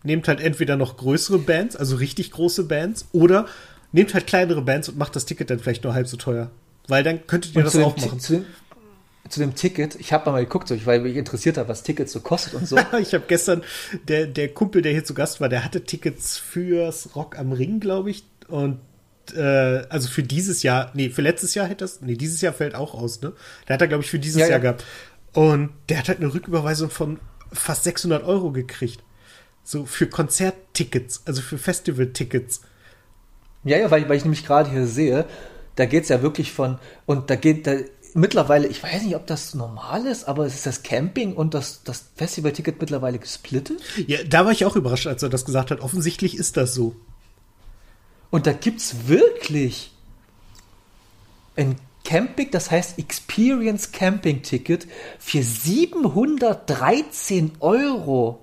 nehmt 0.03 0.27
halt 0.27 0.41
entweder 0.41 0.77
noch 0.77 0.97
größere 0.97 1.39
Bands, 1.39 1.75
also 1.75 1.95
richtig 1.95 2.31
große 2.31 2.65
Bands, 2.65 3.07
oder 3.11 3.47
nehmt 3.91 4.13
halt 4.13 4.27
kleinere 4.27 4.61
Bands 4.61 4.89
und 4.89 4.97
macht 4.97 5.15
das 5.15 5.25
Ticket 5.25 5.49
dann 5.49 5.59
vielleicht 5.59 5.83
nur 5.83 5.93
halb 5.93 6.07
so 6.07 6.17
teuer. 6.17 6.51
Weil 6.87 7.03
dann 7.03 7.25
könntet 7.27 7.53
ihr 7.53 7.59
und 7.59 7.65
das 7.65 7.77
auch 7.77 7.95
machen. 7.97 8.19
Zu, 8.19 8.45
zu 9.29 9.39
dem 9.39 9.55
Ticket, 9.55 9.95
ich 9.95 10.13
habe 10.13 10.29
mal 10.31 10.43
geguckt, 10.43 10.73
weil 10.85 11.01
mich 11.01 11.15
interessiert 11.15 11.57
hat, 11.57 11.67
was 11.67 11.83
Tickets 11.83 12.11
so 12.11 12.19
kostet 12.19 12.55
und 12.55 12.67
so. 12.67 12.77
ich 12.99 13.13
habe 13.13 13.25
gestern, 13.27 13.63
der, 14.07 14.27
der 14.27 14.49
Kumpel, 14.49 14.81
der 14.81 14.91
hier 14.91 15.03
zu 15.03 15.13
Gast 15.13 15.41
war, 15.41 15.49
der 15.49 15.63
hatte 15.63 15.83
Tickets 15.83 16.37
fürs 16.37 17.15
Rock 17.15 17.37
am 17.37 17.51
Ring, 17.51 17.79
glaube 17.79 18.09
ich. 18.09 18.23
Und 18.47 18.79
äh, 19.35 19.85
also 19.89 20.07
für 20.09 20.23
dieses 20.23 20.63
Jahr, 20.63 20.91
nee, 20.93 21.09
für 21.09 21.21
letztes 21.21 21.53
Jahr 21.55 21.67
hätte 21.67 21.83
das, 21.83 22.01
nee, 22.01 22.15
dieses 22.15 22.41
Jahr 22.41 22.53
fällt 22.53 22.75
auch 22.75 22.93
aus, 22.93 23.21
ne? 23.21 23.33
Der 23.67 23.75
hat 23.75 23.81
er, 23.81 23.87
glaube 23.87 24.03
ich, 24.03 24.09
für 24.09 24.19
dieses 24.19 24.41
ja, 24.41 24.47
Jahr 24.47 24.57
ja. 24.57 24.63
gehabt. 24.63 24.85
Und 25.33 25.71
der 25.89 25.99
hat 25.99 26.09
halt 26.09 26.19
eine 26.19 26.33
Rücküberweisung 26.33 26.89
von 26.89 27.19
fast 27.51 27.83
600 27.83 28.23
Euro 28.23 28.51
gekriegt. 28.51 29.03
So 29.63 29.85
für 29.85 30.07
Konzerttickets, 30.07 31.21
also 31.25 31.41
für 31.41 31.57
Festivaltickets. 31.57 32.61
Ja, 33.63 33.77
ja, 33.77 33.91
weil, 33.91 34.09
weil 34.09 34.17
ich 34.17 34.23
nämlich 34.23 34.45
gerade 34.45 34.69
hier 34.71 34.87
sehe, 34.87 35.25
da 35.75 35.85
geht 35.85 36.03
es 36.03 36.09
ja 36.09 36.21
wirklich 36.21 36.51
von, 36.51 36.79
und 37.05 37.29
da 37.29 37.35
geht, 37.35 37.67
da 37.67 37.75
mittlerweile, 38.13 38.67
ich 38.67 38.81
weiß 38.81 39.03
nicht, 39.03 39.15
ob 39.15 39.27
das 39.27 39.53
normal 39.53 40.05
ist, 40.05 40.27
aber 40.27 40.45
es 40.45 40.55
ist 40.55 40.65
das 40.65 40.83
Camping 40.83 41.33
und 41.33 41.53
das, 41.53 41.83
das 41.83 42.05
Festivalticket 42.15 42.79
mittlerweile 42.79 43.19
gesplittet. 43.19 43.81
Ja, 44.07 44.19
da 44.27 44.45
war 44.45 44.51
ich 44.51 44.65
auch 44.65 44.75
überrascht, 44.75 45.07
als 45.07 45.23
er 45.23 45.29
das 45.29 45.45
gesagt 45.45 45.71
hat. 45.71 45.79
Offensichtlich 45.81 46.37
ist 46.37 46.57
das 46.57 46.73
so. 46.73 46.95
Und 48.31 48.47
da 48.47 48.53
gibt 48.53 48.79
es 48.79 49.07
wirklich 49.07 49.91
ein 51.55 51.75
Camping, 52.03 52.49
das 52.51 52.71
heißt 52.71 52.97
Experience 52.97 53.91
Camping 53.91 54.41
Ticket 54.41 54.87
für 55.19 55.43
713 55.43 57.51
Euro. 57.59 58.39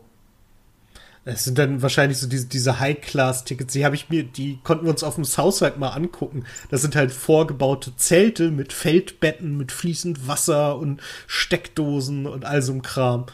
Es 1.24 1.44
sind 1.44 1.58
dann 1.58 1.82
wahrscheinlich 1.82 2.18
so 2.18 2.26
diese, 2.26 2.46
diese 2.46 2.80
High-Class-Tickets, 2.80 3.74
die 3.74 3.84
habe 3.84 3.96
ich 3.96 4.08
mir, 4.08 4.24
die 4.24 4.58
konnten 4.62 4.84
wir 4.84 4.90
uns 4.90 5.02
auf 5.02 5.16
dem 5.16 5.24
Southside 5.24 5.78
mal 5.78 5.90
angucken. 5.90 6.44
Das 6.70 6.80
sind 6.80 6.96
halt 6.96 7.12
vorgebaute 7.12 7.94
Zelte 7.96 8.50
mit 8.50 8.72
Feldbetten, 8.72 9.58
mit 9.58 9.72
fließend 9.72 10.26
Wasser 10.26 10.78
und 10.78 11.02
Steckdosen 11.26 12.26
und 12.26 12.44
all 12.44 12.62
so 12.62 12.78
Kram. 12.78 13.26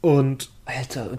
Und. 0.00 0.50
Alter, 0.70 1.10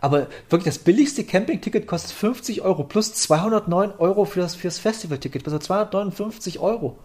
aber 0.00 0.28
wirklich 0.50 0.74
das 0.74 0.82
billigste 0.82 1.24
Camping-Ticket 1.24 1.86
kostet 1.86 2.12
50 2.12 2.62
Euro 2.62 2.84
plus 2.84 3.14
209 3.14 3.92
Euro 3.98 4.24
für 4.24 4.40
das, 4.40 4.54
fürs 4.54 4.78
Festival-Ticket. 4.78 5.44
Also 5.44 5.58
259 5.58 6.58
Euro. 6.58 6.98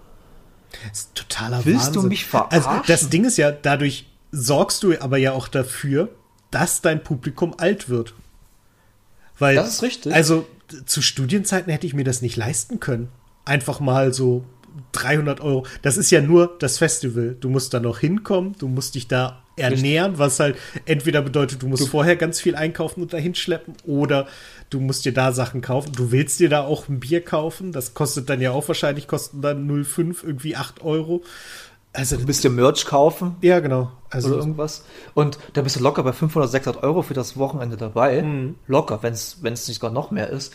Das 0.90 1.00
ist 1.00 1.16
totaler 1.16 1.66
Willst 1.66 1.88
Wahnsinn. 1.88 2.02
du 2.02 2.08
mich 2.08 2.26
verarschen? 2.26 2.70
Also 2.70 2.84
das 2.88 3.10
Ding 3.10 3.26
ist 3.26 3.38
ja, 3.38 3.52
dadurch 3.52 4.06
sorgst 4.32 4.84
du 4.84 5.00
aber 5.00 5.18
ja 5.18 5.32
auch 5.32 5.48
dafür, 5.48 6.10
dass 6.52 6.82
dein 6.82 7.04
Publikum 7.04 7.56
alt 7.58 7.90
wird. 7.90 8.14
Weil, 9.40 9.56
das 9.56 9.70
ist 9.70 9.84
richtig. 9.84 10.14
Also 10.14 10.48
zu 10.86 11.02
Studienzeiten 11.02 11.72
hätte 11.72 11.88
ich 11.88 11.94
mir 11.94 12.04
das 12.04 12.22
nicht 12.22 12.36
leisten 12.36 12.80
können. 12.80 13.10
Einfach 13.46 13.80
mal 13.80 14.14
so 14.14 14.44
300 14.94 15.42
Euro. 15.42 15.66
Das 15.82 15.98
ist 15.98 16.12
ja 16.12 16.22
nur 16.22 16.58
das 16.60 16.78
Festival. 16.78 17.36
Du 17.40 17.50
musst 17.50 17.74
da 17.74 17.80
noch 17.80 18.00
hinkommen, 18.00 18.56
du 18.60 18.68
musst 18.68 18.96
dich 18.96 19.08
da 19.08 19.42
ernähren, 19.58 20.18
was 20.18 20.40
halt 20.40 20.58
entweder 20.86 21.22
bedeutet, 21.22 21.62
du 21.62 21.68
musst 21.68 21.84
du 21.84 21.88
vorher 21.88 22.16
ganz 22.16 22.40
viel 22.40 22.56
einkaufen 22.56 23.02
und 23.02 23.14
dahin 23.14 23.36
schleppen 23.36 23.76
oder 23.86 24.28
du 24.70 24.80
musst 24.80 25.06
dir 25.06 25.14
da 25.14 25.32
Sachen 25.32 25.62
kaufen. 25.62 25.92
Du 25.94 26.12
willst 26.12 26.40
dir 26.40 26.50
da 26.50 26.64
auch 26.64 26.88
ein 26.88 27.00
Bier 27.00 27.24
kaufen. 27.24 27.72
Das 27.72 27.94
kostet 27.94 28.30
dann 28.30 28.42
ja 28.42 28.52
auch 28.52 28.68
wahrscheinlich, 28.68 29.08
kosten 29.08 29.42
dann 29.42 29.70
0,5, 29.70 30.24
irgendwie 30.24 30.56
8 30.56 30.84
Euro. 30.84 31.24
Also, 31.94 32.18
du 32.18 32.26
bist 32.26 32.44
dir 32.44 32.52
Merch 32.52 32.86
kaufen. 32.86 33.38
Ja, 33.42 33.60
genau. 33.60 33.92
Also 34.10 34.30
oder 34.30 34.38
irgendwas. 34.38 34.86
Und 35.16 35.40
da 35.54 35.62
bist 35.64 35.76
du 35.76 35.80
locker 35.82 36.04
bei 36.04 36.14
500, 36.14 36.52
600 36.52 36.84
Euro 36.84 37.02
für 37.02 37.16
das 37.16 37.38
Wochenende 37.38 37.76
dabei. 37.76 38.22
Mhm. 38.22 38.56
Locker, 38.68 39.02
wenn 39.02 39.14
es 39.14 39.68
nicht 39.68 39.82
gar 39.82 39.92
noch 39.92 40.12
mehr 40.12 40.30
ist. 40.30 40.54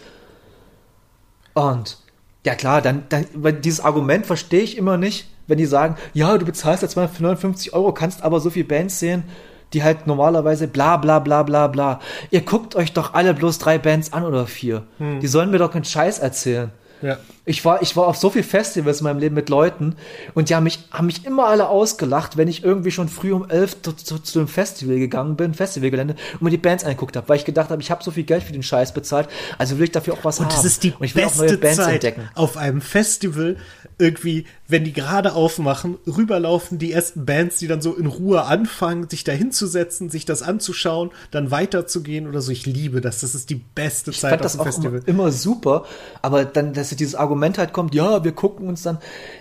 Und 1.54 1.98
ja 2.46 2.54
klar, 2.54 2.80
dann, 2.80 3.04
dann 3.08 3.26
weil 3.34 3.54
dieses 3.54 3.80
Argument 3.80 4.26
verstehe 4.26 4.62
ich 4.62 4.76
immer 4.76 4.96
nicht, 4.96 5.28
wenn 5.46 5.58
die 5.58 5.66
sagen, 5.66 5.96
ja, 6.14 6.36
du 6.38 6.44
bezahlst 6.44 6.82
ja 6.82 6.88
259 6.88 7.74
Euro, 7.74 7.92
kannst 7.92 8.22
aber 8.22 8.40
so 8.40 8.50
viele 8.50 8.64
Bands 8.64 8.98
sehen, 8.98 9.24
die 9.72 9.82
halt 9.82 10.06
normalerweise 10.06 10.68
bla 10.68 10.96
bla 10.96 11.18
bla 11.18 11.42
bla 11.42 11.66
bla. 11.66 12.00
Ihr 12.30 12.42
guckt 12.42 12.76
euch 12.76 12.92
doch 12.92 13.14
alle 13.14 13.34
bloß 13.34 13.58
drei 13.58 13.78
Bands 13.78 14.12
an 14.12 14.24
oder 14.24 14.46
vier. 14.46 14.84
Hm. 14.98 15.20
Die 15.20 15.26
sollen 15.26 15.50
mir 15.50 15.58
doch 15.58 15.72
keinen 15.72 15.84
Scheiß 15.84 16.18
erzählen. 16.18 16.70
Ja. 17.00 17.18
Ich 17.44 17.64
war, 17.64 17.82
ich 17.82 17.96
war 17.96 18.06
auf 18.06 18.16
so 18.16 18.30
viel 18.30 18.44
Festivals 18.44 19.00
in 19.00 19.04
meinem 19.04 19.18
Leben 19.18 19.34
mit 19.34 19.48
Leuten 19.48 19.96
und 20.34 20.48
die 20.48 20.54
haben 20.54 20.62
mich, 20.62 20.78
haben 20.92 21.06
mich 21.06 21.26
immer 21.26 21.48
alle 21.48 21.68
ausgelacht, 21.68 22.36
wenn 22.36 22.46
ich 22.46 22.62
irgendwie 22.62 22.92
schon 22.92 23.08
früh 23.08 23.32
um 23.32 23.50
elf 23.50 23.82
zu, 23.82 23.92
zu, 23.92 24.20
zu 24.20 24.38
einem 24.38 24.48
Festival 24.48 24.96
gegangen 25.00 25.34
bin, 25.34 25.52
Festivalgelände, 25.52 26.14
und 26.34 26.42
mir 26.42 26.50
die 26.50 26.56
Bands 26.56 26.84
angeguckt 26.84 27.16
habe, 27.16 27.28
weil 27.28 27.38
ich 27.38 27.44
gedacht 27.44 27.70
habe, 27.70 27.82
ich 27.82 27.90
habe 27.90 28.04
so 28.04 28.12
viel 28.12 28.22
Geld 28.22 28.44
für 28.44 28.52
den 28.52 28.62
Scheiß 28.62 28.94
bezahlt, 28.94 29.28
also 29.58 29.78
will 29.78 29.84
ich 29.84 29.90
dafür 29.92 30.14
auch 30.14 30.24
was 30.24 30.38
Und 30.38 30.46
haben. 30.46 30.54
das 30.54 30.64
ist 30.64 30.84
die 30.84 30.92
und 30.92 31.04
ich 31.04 31.16
will 31.16 31.24
auch 31.24 31.30
beste 31.30 31.46
neue 31.46 31.58
Bands 31.58 31.76
Zeit 31.78 31.94
entdecken. 32.04 32.28
auf 32.34 32.56
einem 32.56 32.80
Festival 32.80 33.56
irgendwie, 33.98 34.46
wenn 34.68 34.84
die 34.84 34.92
gerade 34.92 35.34
aufmachen, 35.34 35.98
rüberlaufen 36.06 36.78
die 36.78 36.92
ersten 36.92 37.24
Bands, 37.26 37.58
die 37.58 37.66
dann 37.66 37.82
so 37.82 37.94
in 37.94 38.06
Ruhe 38.06 38.44
anfangen, 38.44 39.08
sich 39.08 39.24
da 39.24 39.32
hinzusetzen, 39.32 40.10
sich 40.10 40.24
das 40.24 40.42
anzuschauen, 40.42 41.10
dann 41.30 41.50
weiterzugehen 41.50 42.26
oder 42.28 42.40
so. 42.40 42.52
Ich 42.52 42.66
liebe 42.66 43.00
das. 43.00 43.20
Das 43.20 43.34
ist 43.34 43.50
die 43.50 43.56
beste 43.74 44.10
Ich 44.10 44.20
Zeit 44.20 44.44
auf 44.44 44.52
dem 44.52 44.60
auch 44.60 44.64
Festival. 44.64 45.02
immer, 45.06 45.24
immer 45.24 45.32
super, 45.32 45.84
aber 46.20 46.44
dann, 46.44 46.72
dass 46.72 46.90
dieses 46.90 47.14
Argument 47.14 47.31
halt 47.40 47.72
kommt, 47.72 47.94
ja, 47.94 48.24
wir 48.24 48.32
gucken 48.32 48.68
uns 48.68 48.82
dann 48.82 48.98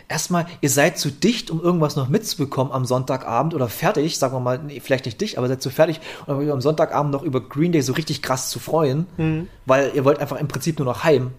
erstmal, 0.08 0.46
ihr 0.62 0.70
seid 0.70 0.98
zu 0.98 1.12
dicht, 1.12 1.52
um 1.52 1.62
irgendwas 1.62 1.96
noch 1.96 2.10
mitzubekommen 2.10 2.72
am 2.72 2.86
Sonntagabend 2.86 3.54
oder 3.54 3.68
fertig, 3.70 4.18
sagen 4.18 4.36
wir 4.36 4.40
mal, 4.40 4.60
nee, 4.60 4.80
vielleicht 4.80 5.06
nicht 5.06 5.20
dicht, 5.20 5.38
aber 5.38 5.48
seid 5.48 5.62
zu 5.62 5.70
fertig, 5.70 6.00
um 6.28 6.38
euch 6.38 6.52
am 6.52 6.62
Sonntagabend 6.62 7.12
noch 7.12 7.24
über 7.24 7.42
Green 7.42 7.72
Day 7.72 7.82
so 7.82 7.94
richtig 7.94 8.22
krass 8.22 8.50
zu 8.50 8.60
freuen, 8.60 9.08
Mhm. 9.18 9.48
weil 9.66 9.92
ihr 9.94 10.06
wollt 10.06 10.20
einfach 10.20 10.40
im 10.40 10.48
Prinzip 10.48 10.80
nur 10.80 10.86
noch 10.86 11.04
heim. 11.04 11.32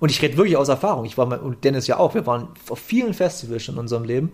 Und 0.00 0.10
ich 0.10 0.22
rede 0.22 0.36
wirklich 0.38 0.56
aus 0.56 0.68
Erfahrung. 0.68 1.04
Ich 1.04 1.18
war 1.18 1.26
mal, 1.26 1.38
und 1.38 1.62
Dennis 1.62 1.86
ja 1.86 1.98
auch, 1.98 2.14
wir 2.14 2.26
waren 2.26 2.48
auf 2.70 2.78
vielen 2.78 3.12
Festivals 3.12 3.62
schon 3.62 3.74
in 3.74 3.80
unserem 3.80 4.04
Leben. 4.04 4.32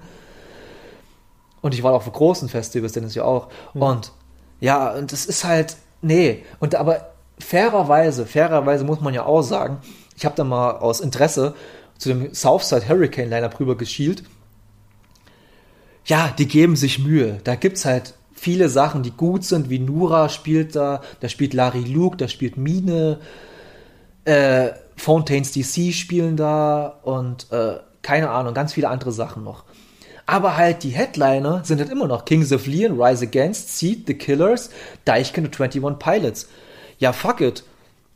Und 1.61 1.75
ich 1.75 1.83
war 1.83 1.93
auch 1.93 2.07
auf 2.07 2.13
großen 2.13 2.49
Festivals, 2.49 2.93
Dennis 2.93 3.15
ja 3.17 3.25
auch. 3.25 3.49
Und 3.75 4.13
ja, 4.61 4.93
und 4.93 5.13
es 5.13 5.27
ist 5.27 5.45
halt, 5.45 5.77
nee. 6.03 6.45
Und 6.61 6.77
aber 6.77 7.09
fairerweise, 7.39 8.27
fairerweise 8.27 8.85
muss 8.85 9.01
man 9.01 9.13
ja 9.13 9.27
auch 9.27 9.43
sagen, 9.43 9.79
ich 10.17 10.25
habe 10.25 10.35
da 10.35 10.45
mal 10.45 10.73
aus 10.73 11.01
Interesse 11.01 11.55
zu 11.99 12.09
dem 12.09 12.35
Southside 12.35 12.89
Hurricane 12.89 13.31
Lineup 13.31 13.61
rüber 13.61 13.77
geschielt. 13.77 14.25
Ja, 16.05 16.33
die 16.39 16.47
geben 16.47 16.77
sich 16.77 16.99
Mühe. 16.99 17.41
Da 17.45 17.55
gibt's 17.55 17.85
halt 17.85 18.15
viele 18.33 18.69
Sachen, 18.69 19.03
die 19.03 19.11
gut 19.11 19.45
sind, 19.45 19.71
wie 19.71 19.79
Nura 19.79 20.29
spielt 20.29 20.77
da, 20.77 21.03
da 21.21 21.29
spielt 21.29 21.55
Larry 21.55 21.85
Luke, 21.85 22.17
da 22.17 22.29
spielt 22.29 22.57
Mine, 22.57 23.19
äh, 24.25 24.71
Fontaines 24.97 25.53
DC 25.53 25.93
spielen 25.93 26.37
da 26.37 27.01
und 27.03 27.51
äh, 27.51 27.79
keine 28.03 28.31
Ahnung, 28.31 28.55
ganz 28.55 28.73
viele 28.73 28.89
andere 28.89 29.13
Sachen 29.13 29.43
noch. 29.43 29.65
Aber 30.27 30.57
halt 30.57 30.83
die 30.83 30.91
Headliner 30.91 31.65
sind 31.65 31.81
halt 31.81 31.91
immer 31.91 32.07
noch 32.07 32.25
Kings 32.25 32.53
of 32.53 32.67
Leon, 32.67 33.01
Rise 33.01 33.27
Against, 33.27 33.79
Seed, 33.79 34.07
The 34.07 34.15
Killers, 34.15 34.71
Deichkind 35.05 35.47
und 35.47 35.61
21 35.61 35.99
Pilots. 35.99 36.49
Ja, 36.99 37.13
fuck 37.13 37.41
it. 37.41 37.65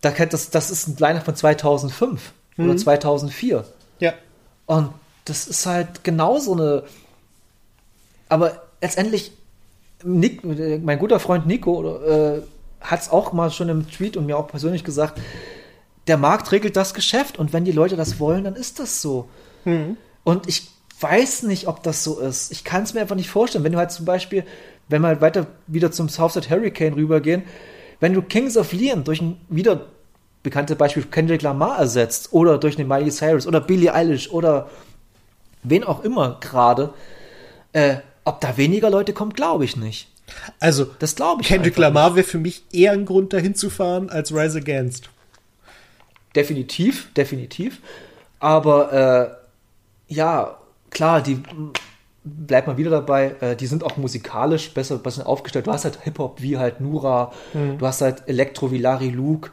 Da 0.00 0.10
kann- 0.10 0.28
Das, 0.30 0.50
das 0.50 0.70
ist 0.70 0.88
ein 0.88 0.96
Liner 0.98 1.20
von 1.20 1.34
2005 1.36 2.32
oder 2.58 2.76
2004. 2.76 3.64
Ja. 4.00 4.12
Und 4.66 4.90
das 5.24 5.46
ist 5.46 5.66
halt 5.66 6.04
genau 6.04 6.38
so 6.38 6.52
eine. 6.52 6.84
Aber 8.28 8.62
letztendlich, 8.80 9.32
Nick, 10.04 10.42
mein 10.44 10.98
guter 10.98 11.20
Freund 11.20 11.46
Nico 11.46 11.96
äh, 12.02 12.42
hat 12.80 13.00
es 13.02 13.10
auch 13.10 13.32
mal 13.32 13.50
schon 13.50 13.68
im 13.68 13.88
Tweet 13.90 14.16
und 14.16 14.26
mir 14.26 14.36
auch 14.38 14.46
persönlich 14.48 14.84
gesagt, 14.84 15.20
der 16.06 16.16
Markt 16.16 16.50
regelt 16.52 16.76
das 16.76 16.94
Geschäft 16.94 17.38
und 17.38 17.52
wenn 17.52 17.64
die 17.64 17.72
Leute 17.72 17.96
das 17.96 18.18
wollen, 18.18 18.44
dann 18.44 18.56
ist 18.56 18.78
das 18.78 19.02
so. 19.02 19.28
Und 20.24 20.48
ich 20.48 20.70
weiß 21.00 21.42
nicht, 21.44 21.66
ob 21.68 21.82
das 21.82 22.02
so 22.04 22.18
ist. 22.20 22.50
Ich 22.52 22.64
kann 22.64 22.82
es 22.82 22.94
mir 22.94 23.00
einfach 23.00 23.16
nicht 23.16 23.30
vorstellen. 23.30 23.64
Wenn 23.64 23.72
du 23.72 23.78
halt 23.78 23.90
zum 23.90 24.06
Beispiel, 24.06 24.44
wenn 24.88 25.02
wir 25.02 25.08
halt 25.08 25.20
weiter 25.20 25.46
wieder 25.66 25.92
zum 25.92 26.08
Southside 26.08 26.48
Hurricane 26.48 26.94
rübergehen, 26.94 27.42
wenn 28.00 28.14
du 28.14 28.22
Kings 28.22 28.56
of 28.56 28.72
Leon 28.72 29.04
durch 29.04 29.20
ein 29.20 29.40
wieder 29.48 29.86
bekannte 30.42 30.74
Beispiel 30.74 31.04
Kendrick 31.04 31.42
Lamar 31.42 31.78
ersetzt 31.78 32.32
oder 32.32 32.58
durch 32.58 32.78
eine 32.78 32.86
Miley 32.88 33.10
Cyrus 33.10 33.46
oder 33.46 33.60
Billie 33.60 33.92
Eilish 33.94 34.30
oder 34.30 34.70
wen 35.62 35.84
auch 35.84 36.02
immer 36.02 36.38
gerade, 36.40 36.94
äh, 37.72 37.96
ob 38.24 38.40
da 38.40 38.56
weniger 38.56 38.90
Leute 38.90 39.12
kommt, 39.12 39.36
glaube 39.36 39.64
ich 39.64 39.76
nicht. 39.76 40.08
Also, 40.58 40.86
Das 40.98 41.16
glaube 41.16 41.42
ich 41.42 41.48
Kendrick 41.48 41.76
Lamar 41.76 42.14
wäre 42.14 42.26
für 42.26 42.38
mich 42.38 42.62
eher 42.72 42.92
ein 42.92 43.04
Grund, 43.04 43.32
dahin 43.32 43.54
zu 43.54 43.68
fahren, 43.68 44.10
als 44.10 44.32
Rise 44.32 44.58
Against. 44.58 45.10
Definitiv, 46.34 47.12
definitiv. 47.14 47.80
Aber 48.38 48.92
äh, 50.08 50.14
ja, 50.14 50.56
klar, 50.90 51.20
die 51.20 51.42
bleibt 52.24 52.66
mal 52.66 52.76
wieder 52.76 52.90
dabei, 52.90 53.36
äh, 53.40 53.56
die 53.56 53.66
sind 53.66 53.84
auch 53.84 53.96
musikalisch 53.96 54.72
besser, 54.74 54.98
besser 54.98 55.26
aufgestellt. 55.26 55.66
Du 55.66 55.72
hast 55.72 55.84
halt 55.84 56.00
Hip-Hop 56.02 56.42
wie 56.42 56.58
halt 56.58 56.80
Nura, 56.80 57.32
du 57.54 57.86
hast 57.86 58.00
halt 58.02 58.28
Elektro 58.28 58.70
wie 58.70 58.78
Larry 58.78 59.08
Luke. 59.08 59.50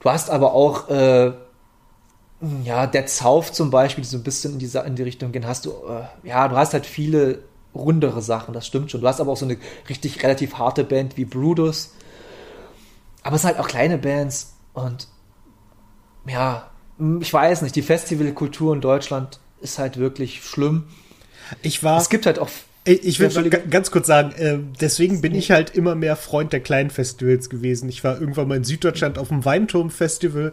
Du 0.00 0.10
hast 0.10 0.30
aber 0.30 0.54
auch 0.54 0.88
äh, 0.88 1.32
ja, 2.64 2.86
Dead 2.86 3.08
South 3.08 3.52
zum 3.52 3.70
Beispiel, 3.70 4.02
die 4.02 4.10
so 4.10 4.16
ein 4.16 4.22
bisschen 4.22 4.54
in, 4.54 4.58
diese, 4.58 4.80
in 4.80 4.94
die 4.94 5.02
Richtung 5.02 5.32
gehen, 5.32 5.46
hast 5.46 5.66
du, 5.66 5.70
äh, 5.70 6.28
ja, 6.28 6.46
du 6.48 6.56
hast 6.56 6.72
halt 6.72 6.86
viele 6.86 7.40
rundere 7.74 8.22
Sachen, 8.22 8.54
das 8.54 8.66
stimmt 8.66 8.90
schon. 8.90 9.00
Du 9.00 9.08
hast 9.08 9.20
aber 9.20 9.32
auch 9.32 9.36
so 9.36 9.44
eine 9.44 9.56
richtig 9.88 10.22
relativ 10.22 10.54
harte 10.54 10.84
Band 10.84 11.16
wie 11.16 11.24
Brutus. 11.24 11.94
Aber 13.22 13.36
es 13.36 13.42
sind 13.42 13.50
halt 13.50 13.60
auch 13.60 13.68
kleine 13.68 13.98
Bands 13.98 14.54
und 14.72 15.08
ja, 16.26 16.70
ich 17.20 17.32
weiß 17.32 17.62
nicht, 17.62 17.76
die 17.76 17.82
Festivalkultur 17.82 18.74
in 18.74 18.80
Deutschland 18.80 19.40
ist 19.60 19.78
halt 19.78 19.96
wirklich 19.96 20.42
schlimm. 20.42 20.84
Ich 21.62 21.82
war. 21.82 22.00
Es 22.00 22.08
gibt 22.08 22.26
halt 22.26 22.38
auch. 22.38 22.48
Ich 22.84 23.04
ich 23.04 23.20
will 23.20 23.30
Ja, 23.30 23.42
ga- 23.42 23.58
ganz 23.68 23.90
kurz 23.90 24.06
sagen, 24.06 24.32
äh, 24.38 24.58
deswegen 24.80 25.20
bin 25.20 25.34
ich 25.34 25.50
halt 25.50 25.70
immer 25.74 25.94
mehr 25.94 26.16
Freund 26.16 26.52
der 26.52 26.60
kleinen 26.60 26.90
Festivals 26.90 27.50
gewesen. 27.50 27.88
Ich 27.88 28.02
war 28.04 28.18
irgendwann 28.20 28.48
mal 28.48 28.56
in 28.56 28.64
Süddeutschland 28.64 29.18
auf 29.18 29.28
dem 29.28 29.44
Weinturm-Festival. 29.44 30.52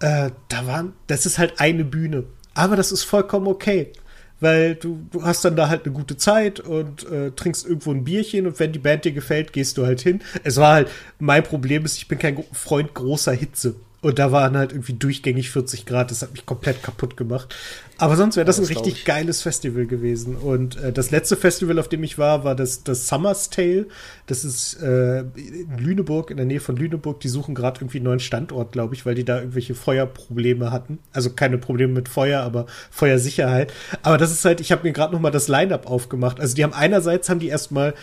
Äh, 0.00 0.30
da 0.48 0.66
waren, 0.66 0.92
das 1.06 1.26
ist 1.26 1.38
halt 1.38 1.60
eine 1.60 1.84
Bühne. 1.84 2.24
Aber 2.54 2.74
das 2.76 2.90
ist 2.92 3.04
vollkommen 3.04 3.46
okay. 3.46 3.92
Weil 4.40 4.76
du, 4.76 5.04
du 5.10 5.24
hast 5.24 5.44
dann 5.44 5.56
da 5.56 5.68
halt 5.68 5.84
eine 5.84 5.92
gute 5.94 6.16
Zeit 6.16 6.60
und 6.60 7.08
äh, 7.10 7.32
trinkst 7.32 7.66
irgendwo 7.66 7.90
ein 7.90 8.04
Bierchen 8.04 8.46
und 8.46 8.58
wenn 8.60 8.70
die 8.72 8.78
Band 8.78 9.04
dir 9.04 9.10
gefällt, 9.12 9.52
gehst 9.52 9.78
du 9.78 9.84
halt 9.86 10.00
hin. 10.00 10.20
Es 10.44 10.56
war 10.58 10.74
halt, 10.74 10.88
mein 11.18 11.42
Problem 11.42 11.84
ist, 11.84 11.96
ich 11.96 12.06
bin 12.06 12.18
kein 12.18 12.44
Freund 12.52 12.94
großer 12.94 13.32
Hitze. 13.32 13.74
Und 14.00 14.20
da 14.20 14.30
waren 14.30 14.56
halt 14.56 14.70
irgendwie 14.70 14.92
durchgängig 14.92 15.50
40 15.50 15.86
Grad. 15.86 16.12
Das 16.12 16.22
hat 16.22 16.30
mich 16.30 16.46
komplett 16.46 16.84
kaputt 16.84 17.16
gemacht. 17.16 17.52
Aber 17.98 18.16
sonst 18.16 18.36
wäre 18.36 18.44
das 18.46 18.56
Ja, 18.56 18.62
ein 18.62 18.66
das 18.66 18.70
glaub 18.70 18.86
richtig 18.86 19.00
ich. 19.00 19.04
geiles 19.04 19.42
Festival 19.42 19.86
gewesen. 19.86 20.36
Und 20.36 20.76
äh, 20.76 20.92
das 20.92 21.10
letzte 21.10 21.36
Festival, 21.36 21.78
auf 21.78 21.88
dem 21.88 22.02
ich 22.04 22.16
war, 22.16 22.44
war 22.44 22.54
das, 22.54 22.84
das 22.84 23.08
Summer's 23.08 23.50
Tale. 23.50 23.86
Das 24.26 24.44
ist 24.44 24.80
äh, 24.80 25.20
in 25.20 25.76
Lüneburg, 25.78 26.30
in 26.30 26.36
der 26.36 26.46
Nähe 26.46 26.60
von 26.60 26.76
Lüneburg. 26.76 27.18
Die 27.20 27.28
suchen 27.28 27.54
gerade 27.54 27.80
irgendwie 27.80 27.98
einen 27.98 28.04
neuen 28.04 28.20
Standort, 28.20 28.72
glaube 28.72 28.94
ich, 28.94 29.04
weil 29.04 29.14
die 29.16 29.24
da 29.24 29.38
irgendwelche 29.38 29.74
Feuerprobleme 29.74 30.70
hatten. 30.70 30.98
Also 31.12 31.30
keine 31.30 31.58
Probleme 31.58 31.92
mit 31.92 32.08
Feuer, 32.08 32.42
aber 32.42 32.66
Feuersicherheit. 32.90 33.72
Aber 34.02 34.16
das 34.16 34.30
ist 34.30 34.44
halt, 34.44 34.60
ich 34.60 34.70
habe 34.70 34.84
mir 34.84 34.92
gerade 34.92 35.12
noch 35.12 35.20
mal 35.20 35.30
das 35.30 35.48
Line-Up 35.48 35.86
aufgemacht. 35.90 36.38
Also 36.40 36.54
die 36.54 36.62
haben 36.62 36.72
einerseits 36.72 37.28
haben 37.28 37.40
die 37.40 37.48
erstmal 37.48 37.94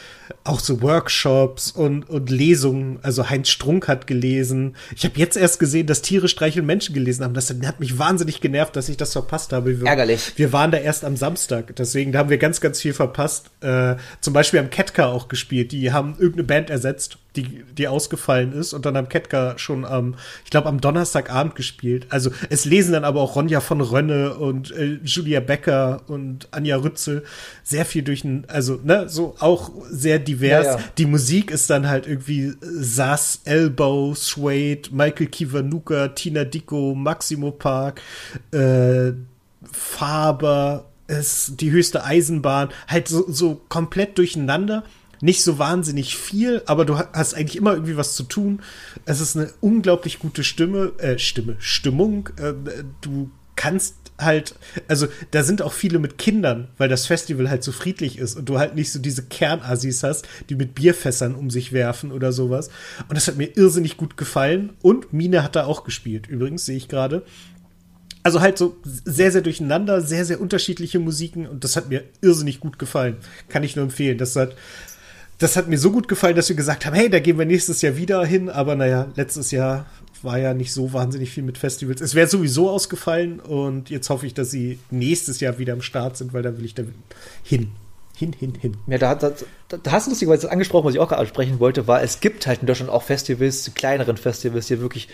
auch 0.43 0.59
so 0.59 0.81
Workshops 0.81 1.71
und, 1.71 2.09
und 2.09 2.29
Lesungen. 2.29 2.99
Also 3.01 3.29
Heinz 3.29 3.49
Strunk 3.49 3.87
hat 3.87 4.07
gelesen. 4.07 4.75
Ich 4.95 5.05
habe 5.05 5.17
jetzt 5.17 5.37
erst 5.37 5.59
gesehen, 5.59 5.87
dass 5.87 6.01
Tiere 6.01 6.27
streicheln 6.27 6.65
Menschen 6.65 6.93
gelesen 6.93 7.23
haben. 7.23 7.33
Das 7.33 7.49
hat 7.49 7.79
mich 7.79 7.97
wahnsinnig 7.97 8.41
genervt, 8.41 8.75
dass 8.75 8.89
ich 8.89 8.97
das 8.97 9.13
verpasst 9.13 9.53
habe. 9.53 9.84
Wir, 9.85 9.91
Ärgerlich. 9.91 10.33
Wir 10.35 10.51
waren 10.51 10.71
da 10.71 10.77
erst 10.77 11.05
am 11.05 11.15
Samstag, 11.15 11.75
deswegen 11.75 12.11
da 12.11 12.19
haben 12.19 12.29
wir 12.29 12.37
ganz, 12.37 12.59
ganz 12.61 12.81
viel 12.81 12.93
verpasst. 12.93 13.51
Äh, 13.61 13.95
zum 14.21 14.33
Beispiel 14.33 14.59
haben 14.59 14.69
Ketka 14.69 15.07
auch 15.07 15.27
gespielt. 15.27 15.71
Die 15.71 15.91
haben 15.91 16.15
irgendeine 16.17 16.43
Band 16.43 16.69
ersetzt, 16.69 17.17
die, 17.35 17.63
die 17.77 17.87
ausgefallen 17.87 18.53
ist. 18.53 18.73
Und 18.73 18.85
dann 18.85 18.97
haben 18.97 19.09
Ketka 19.09 19.57
schon 19.57 19.85
am, 19.85 20.15
ich 20.43 20.49
glaube, 20.49 20.67
am 20.69 20.81
Donnerstagabend 20.81 21.55
gespielt. 21.55 22.07
Also 22.09 22.31
es 22.49 22.65
lesen 22.65 22.93
dann 22.93 23.03
aber 23.03 23.21
auch 23.21 23.35
Ronja 23.35 23.59
von 23.59 23.81
Rönne 23.81 24.35
und 24.35 24.71
äh, 24.71 24.99
Julia 25.03 25.39
Becker 25.39 26.01
und 26.07 26.47
Anja 26.51 26.77
Rützel 26.77 27.23
sehr 27.63 27.85
viel 27.85 28.03
durch 28.03 28.23
ein, 28.23 28.45
also 28.47 28.79
ne, 28.83 29.07
so 29.07 29.35
auch 29.39 29.71
sehr 29.89 30.19
divers. 30.19 30.65
Ja, 30.65 30.77
ja. 30.77 30.83
Die 30.97 31.05
Musik 31.05 31.51
ist 31.51 31.69
dann 31.69 31.87
halt 31.87 32.07
irgendwie 32.07 32.53
Sass, 32.61 33.41
Elbow, 33.45 34.13
Suede, 34.15 34.89
Michael 34.91 35.27
Kiwanuka, 35.27 36.09
Tina 36.09 36.43
Dico, 36.43 36.95
Maximo 36.95 37.51
Park, 37.51 38.01
äh, 38.51 39.11
Faber, 39.75 40.85
ist 41.07 41.61
die 41.61 41.71
höchste 41.71 42.03
Eisenbahn, 42.03 42.69
halt 42.87 43.07
so, 43.07 43.25
so 43.31 43.61
komplett 43.69 44.17
durcheinander. 44.17 44.83
Nicht 45.21 45.43
so 45.43 45.57
wahnsinnig 45.59 46.17
viel, 46.17 46.61
aber 46.65 46.83
du 46.83 46.97
ha- 46.97 47.09
hast 47.13 47.35
eigentlich 47.35 47.55
immer 47.55 47.73
irgendwie 47.73 47.95
was 47.95 48.15
zu 48.15 48.23
tun. 48.23 48.61
Es 49.05 49.21
ist 49.21 49.37
eine 49.37 49.49
unglaublich 49.61 50.19
gute 50.19 50.43
Stimme, 50.43 50.91
äh, 50.97 51.17
Stimme, 51.17 51.55
Stimmung. 51.59 52.29
Äh, 52.37 52.53
du 53.01 53.29
kannst 53.55 53.95
halt, 54.17 54.55
also 54.87 55.07
da 55.31 55.43
sind 55.43 55.61
auch 55.61 55.73
viele 55.73 55.99
mit 55.99 56.17
Kindern, 56.17 56.67
weil 56.77 56.89
das 56.89 57.05
Festival 57.05 57.49
halt 57.49 57.63
so 57.63 57.71
friedlich 57.71 58.17
ist 58.17 58.35
und 58.35 58.49
du 58.49 58.59
halt 58.59 58.75
nicht 58.75 58.91
so 58.91 58.99
diese 58.99 59.23
Kernassis 59.23 60.03
hast, 60.03 60.27
die 60.49 60.55
mit 60.55 60.75
Bierfässern 60.75 61.35
um 61.35 61.49
sich 61.49 61.71
werfen 61.71 62.11
oder 62.11 62.31
sowas. 62.31 62.69
Und 63.07 63.15
das 63.15 63.27
hat 63.27 63.37
mir 63.37 63.55
irrsinnig 63.57 63.95
gut 63.97 64.17
gefallen. 64.17 64.73
Und 64.81 65.13
Mine 65.13 65.43
hat 65.43 65.55
da 65.55 65.65
auch 65.65 65.83
gespielt, 65.85 66.27
übrigens, 66.27 66.65
sehe 66.65 66.77
ich 66.77 66.87
gerade. 66.89 67.23
Also 68.25 68.41
halt 68.41 68.57
so 68.57 68.75
sehr, 68.83 69.31
sehr 69.31 69.41
durcheinander, 69.41 70.01
sehr, 70.01 70.25
sehr 70.25 70.41
unterschiedliche 70.41 70.97
Musiken 70.97 71.45
und 71.45 71.63
das 71.63 71.75
hat 71.75 71.89
mir 71.89 72.05
irrsinnig 72.21 72.59
gut 72.59 72.79
gefallen. 72.79 73.17
Kann 73.49 73.61
ich 73.61 73.75
nur 73.75 73.83
empfehlen. 73.83 74.17
Das 74.17 74.35
hat, 74.35 74.55
das 75.37 75.55
hat 75.55 75.67
mir 75.67 75.77
so 75.77 75.91
gut 75.91 76.07
gefallen, 76.07 76.35
dass 76.35 76.49
wir 76.49 76.55
gesagt 76.55 76.87
haben, 76.87 76.95
hey, 76.95 77.07
da 77.07 77.19
gehen 77.19 77.37
wir 77.37 77.45
nächstes 77.45 77.83
Jahr 77.83 77.97
wieder 77.97 78.25
hin. 78.25 78.49
Aber 78.49 78.75
naja, 78.75 79.09
letztes 79.15 79.51
Jahr 79.51 79.85
war 80.23 80.39
ja 80.39 80.55
nicht 80.55 80.73
so 80.73 80.91
wahnsinnig 80.91 81.29
viel 81.29 81.43
mit 81.43 81.59
Festivals. 81.59 82.01
Es 82.01 82.15
wäre 82.15 82.27
sowieso 82.27 82.67
ausgefallen 82.67 83.39
und 83.39 83.91
jetzt 83.91 84.09
hoffe 84.09 84.25
ich, 84.25 84.33
dass 84.33 84.49
sie 84.49 84.79
nächstes 84.89 85.39
Jahr 85.39 85.59
wieder 85.59 85.73
am 85.73 85.83
Start 85.83 86.17
sind, 86.17 86.33
weil 86.33 86.41
da 86.41 86.57
will 86.57 86.65
ich 86.65 86.73
da 86.73 86.81
hin. 87.43 87.73
Hin, 88.17 88.33
hin, 88.33 88.53
hin. 88.59 88.75
Ja, 88.87 88.97
da, 88.97 89.13
da, 89.13 89.33
da 89.67 89.91
hast 89.91 90.07
du 90.07 90.09
lustigerweise 90.09 90.51
angesprochen, 90.51 90.85
was 90.85 90.95
ich 90.95 90.99
auch 90.99 91.09
gerade 91.09 91.21
ansprechen 91.21 91.59
wollte, 91.59 91.85
war, 91.85 92.01
es 92.01 92.21
gibt 92.21 92.47
halt 92.47 92.61
in 92.61 92.65
Deutschland 92.65 92.89
auch 92.89 93.03
Festivals, 93.03 93.69
kleineren 93.75 94.17
Festivals, 94.17 94.65
die 94.65 94.79
wirklich 94.81 95.09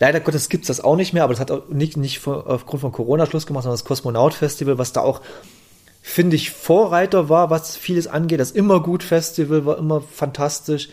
Leider 0.00 0.20
Gottes 0.20 0.48
gibt 0.48 0.64
es 0.64 0.68
das 0.68 0.84
auch 0.84 0.96
nicht 0.96 1.12
mehr, 1.12 1.24
aber 1.24 1.34
das 1.34 1.40
hat 1.40 1.70
nicht, 1.70 1.96
nicht 1.96 2.26
aufgrund 2.26 2.80
von 2.80 2.92
Corona 2.92 3.26
Schluss 3.26 3.46
gemacht, 3.46 3.64
sondern 3.64 3.78
das 3.78 3.84
Kosmonaut 3.84 4.34
Festival, 4.34 4.78
was 4.78 4.92
da 4.92 5.00
auch, 5.00 5.20
finde 6.02 6.36
ich, 6.36 6.50
Vorreiter 6.50 7.28
war, 7.28 7.50
was 7.50 7.76
vieles 7.76 8.06
angeht. 8.06 8.40
Das 8.40 8.52
Immergut 8.52 9.02
Festival 9.02 9.66
war 9.66 9.78
immer 9.78 10.00
fantastisch. 10.00 10.88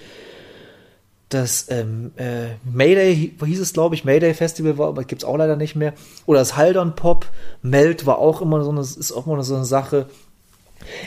Das 1.29 1.67
ähm, 1.69 2.11
äh, 2.17 2.55
Mayday 2.63 3.35
hieß 3.43 3.59
es, 3.59 3.73
glaube 3.73 3.95
ich, 3.95 4.05
Mayday 4.05 4.33
Festival 4.33 4.77
war, 4.77 4.89
aber 4.89 5.03
gibt 5.03 5.23
es 5.23 5.27
auch 5.27 5.37
leider 5.37 5.55
nicht 5.55 5.75
mehr. 5.75 5.93
Oder 6.25 6.39
das 6.39 6.55
Haldern 6.55 6.95
Pop, 6.95 7.27
Melt 7.61 8.05
war 8.05 8.19
auch 8.19 8.41
immer 8.41 8.63
so 8.63 8.71
eine, 8.71 8.81
ist 8.81 9.11
auch 9.11 9.25
immer 9.25 9.43
so 9.43 9.55
eine 9.55 9.65
Sache. 9.65 10.07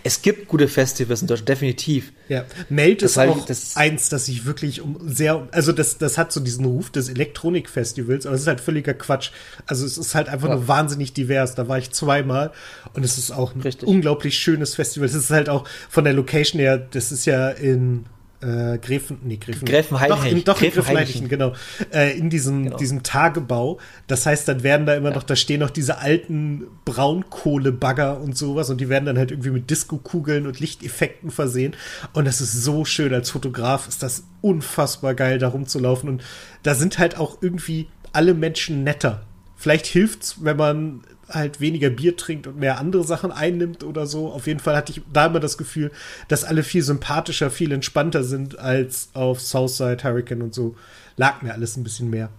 Es 0.05 0.23
gibt 0.23 0.49
gute 0.49 0.69
Festivals 0.69 1.23
in 1.23 1.29
Deutschland, 1.29 1.49
definitiv. 1.49 2.13
Ja, 2.29 2.45
Melt 2.69 3.03
ist 3.03 3.19
auch 3.19 3.47
das 3.47 3.77
eins, 3.77 4.09
das 4.09 4.29
ich 4.29 4.45
wirklich 4.45 4.81
um 4.81 4.99
sehr, 5.07 5.49
also 5.53 5.73
das, 5.73 5.99
das 5.99 6.19
hat 6.19 6.33
so 6.33 6.41
diesen 6.41 6.65
Ruf 6.65 6.91
des 6.91 7.09
Elektronik-Festivals, 7.09 8.27
aber 8.27 8.35
es 8.35 8.43
ist 8.43 8.47
halt 8.47 8.61
völliger 8.61 8.95
Quatsch. 8.95 9.31
Also 9.67 9.87
es 9.87 9.99
ist 9.99 10.15
halt 10.15 10.29
einfach 10.29 10.49
ja. 10.49 10.57
nur 10.57 10.69
wahnsinnig 10.69 11.13
divers. 11.13 11.55
Da 11.55 11.69
war 11.69 11.79
ich 11.79 11.91
zweimal 11.91 12.53
und 12.95 13.05
es 13.05 13.19
ist 13.19 13.31
auch 13.31 13.55
ein 13.55 13.63
Richtig. 13.63 13.89
unglaublich 13.89 14.39
schönes 14.39 14.75
Festival. 14.75 15.07
Es 15.07 15.15
ist 15.15 15.31
halt 15.31 15.49
auch 15.49 15.67
von 15.89 16.05
der 16.05 16.13
Location 16.13 16.61
her, 16.61 16.79
das 16.79 17.13
ist 17.13 17.25
ja 17.25 17.49
in 17.51 18.07
äh, 18.41 18.79
Gräfen, 18.79 19.19
nee, 19.25 19.37
Gräfen, 19.37 19.65
Gräfenhainichen. 19.65 20.21
Doch, 20.21 20.25
in, 20.25 20.45
doch 20.45 20.63
in 20.63 20.71
Gräfenhainichen, 20.71 21.29
genau. 21.29 21.55
Äh, 21.93 22.17
in 22.17 22.31
diesem, 22.31 22.65
genau. 22.65 22.77
diesem 22.77 23.03
Tagebau. 23.03 23.79
Das 24.07 24.27
heißt, 24.27 24.47
dann 24.47 24.63
werden 24.63 24.87
da 24.87 24.95
immer 24.95 25.11
ja. 25.11 25.17
noch, 25.17 25.25
da 25.25 25.35
stehen 25.35 25.61
noch 25.61 25.71
diese 25.71 25.99
alten 25.99 26.67
Braunkohlebagger 26.85 28.21
und 28.21 28.37
sowas 28.37 28.71
und 28.71 28.81
die 28.81 28.89
werden 28.89 29.07
dann 29.07 29.19
halt 29.19 29.33
irgendwie 29.33 29.51
mit 29.51 29.71
Disco-Kugeln 29.71 30.47
und 30.47 30.61
Lichteffekten 30.61 31.31
versehen. 31.31 31.75
Und 32.13 32.27
das 32.27 32.41
ist 32.41 32.53
so 32.53 32.85
schön. 32.85 33.13
Als 33.13 33.31
Fotograf 33.31 33.89
ist 33.89 34.03
das 34.03 34.25
unfassbar 34.41 35.15
geil, 35.15 35.39
da 35.39 35.49
rumzulaufen. 35.49 36.09
Und 36.09 36.23
da 36.63 36.75
sind 36.75 36.99
halt 36.99 37.17
auch 37.17 37.39
irgendwie 37.41 37.89
alle 38.13 38.35
Menschen 38.35 38.85
netter. 38.85 39.23
Vielleicht 39.57 39.87
hilft's, 39.87 40.45
wenn 40.45 40.57
man 40.57 41.01
halt 41.31 41.61
weniger 41.61 41.91
Bier 41.91 42.17
trinkt 42.17 42.47
und 42.47 42.59
mehr 42.59 42.79
andere 42.79 43.05
Sachen 43.05 43.33
einnimmt 43.33 43.85
oder 43.85 44.07
so. 44.07 44.29
Auf 44.29 44.47
jeden 44.47 44.61
Fall 44.61 44.77
hatte 44.77 44.93
ich 44.93 45.03
da 45.13 45.27
immer 45.27 45.41
das 45.41 45.59
Gefühl, 45.59 45.91
dass 46.29 46.45
alle 46.45 46.63
viel 46.63 46.83
sympathischer, 46.83 47.51
viel 47.51 47.73
entspannter 47.73 48.25
sind 48.25 48.59
als 48.59 49.11
auf 49.15 49.41
Southside, 49.41 50.03
Hurricane 50.03 50.43
und 50.43 50.55
so. 50.55 50.77
Lag 51.17 51.43
mir 51.43 51.53
alles 51.53 51.77
ein 51.77 51.85
bisschen 51.85 52.11
mehr. 52.11 52.31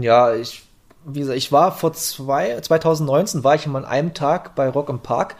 Ja, 0.00 0.34
ich, 0.34 0.64
wie 1.04 1.20
gesagt, 1.20 1.38
ich 1.38 1.52
war 1.52 1.72
vor 1.72 1.92
zwei, 1.92 2.60
2019 2.60 3.44
war 3.44 3.54
ich 3.54 3.66
mal 3.66 3.84
an 3.84 3.84
einem 3.84 4.14
Tag 4.14 4.54
bei 4.54 4.68
Rock 4.68 4.88
im 4.88 5.00
Park. 5.00 5.36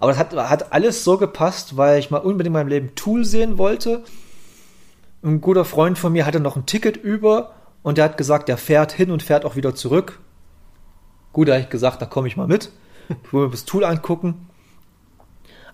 Aber 0.00 0.12
das 0.12 0.18
hat, 0.18 0.34
hat 0.34 0.72
alles 0.72 1.04
so 1.04 1.16
gepasst, 1.16 1.76
weil 1.76 1.98
ich 1.98 2.10
mal 2.10 2.18
unbedingt 2.18 2.48
in 2.48 2.52
meinem 2.52 2.68
Leben 2.68 2.94
Tool 2.94 3.24
sehen 3.24 3.58
wollte. 3.58 4.02
Ein 5.22 5.40
guter 5.40 5.64
Freund 5.64 5.98
von 5.98 6.12
mir 6.12 6.26
hatte 6.26 6.40
noch 6.40 6.56
ein 6.56 6.66
Ticket 6.66 6.96
über 6.96 7.54
und 7.82 7.98
der 7.98 8.04
hat 8.04 8.16
gesagt, 8.18 8.48
der 8.48 8.58
fährt 8.58 8.92
hin 8.92 9.10
und 9.10 9.22
fährt 9.22 9.44
auch 9.44 9.56
wieder 9.56 9.74
zurück. 9.74 10.18
Gut, 11.34 11.48
da 11.48 11.52
habe 11.52 11.64
ich 11.64 11.68
gesagt, 11.68 12.00
da 12.00 12.06
komme 12.06 12.28
ich 12.28 12.38
mal 12.38 12.46
mit. 12.46 12.70
Ich 13.08 13.32
will 13.32 13.44
mir 13.44 13.50
das 13.50 13.66
Tool 13.66 13.84
angucken. 13.84 14.48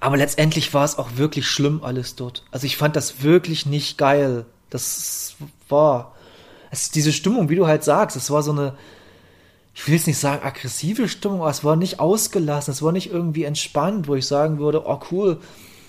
Aber 0.01 0.17
letztendlich 0.17 0.75
war 0.75 0.85
es 0.85 0.99
auch 0.99 1.11
wirklich 1.17 1.47
schlimm 1.47 1.85
alles 1.85 2.17
dort. 2.17 2.45
Also 2.51 2.67
ich 2.67 2.77
fand 2.77 2.97
das 2.97 3.23
wirklich 3.23 3.67
nicht 3.67 3.99
geil. 3.99 4.47
Das 4.71 5.37
war 5.69 6.15
es 6.71 6.91
diese 6.91 7.13
Stimmung, 7.13 7.51
wie 7.51 7.57
du 7.57 7.67
halt 7.67 7.85
sagst, 7.85 8.17
es 8.17 8.31
war 8.31 8.43
so 8.43 8.53
eine, 8.53 8.75
ich 9.75 9.87
will 9.87 9.95
jetzt 9.95 10.07
nicht 10.07 10.19
sagen 10.19 10.43
aggressive 10.43 11.09
Stimmung, 11.09 11.41
aber 11.41 11.51
es 11.51 11.65
war 11.65 11.77
nicht 11.77 12.01
ausgelassen, 12.01 12.73
es 12.73 12.83
war 12.83 12.93
nicht 12.93 13.13
irgendwie 13.13 13.45
entspannt, 13.45 14.09
wo 14.09 14.15
ich 14.15 14.27
sagen 14.27 14.59
würde, 14.59 14.87
oh 14.87 15.01
cool, 15.11 15.41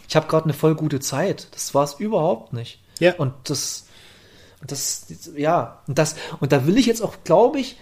ich 0.10 0.16
habe 0.16 0.28
gerade 0.28 0.46
eine 0.46 0.54
voll 0.54 0.76
gute 0.76 1.00
Zeit. 1.00 1.48
Das 1.52 1.74
war 1.74 1.86
es 1.86 1.94
überhaupt 1.94 2.52
nicht. 2.52 2.82
Ja. 3.00 3.14
Und 3.16 3.34
das, 3.46 3.86
das, 4.66 5.08
ja, 5.38 5.82
und 5.88 5.98
das, 5.98 6.16
und 6.42 6.52
da 6.52 6.68
will 6.68 6.78
ich 6.78 6.86
jetzt 6.88 7.02
auch, 7.02 7.16
glaube 7.24 7.60
ich, 7.60 7.78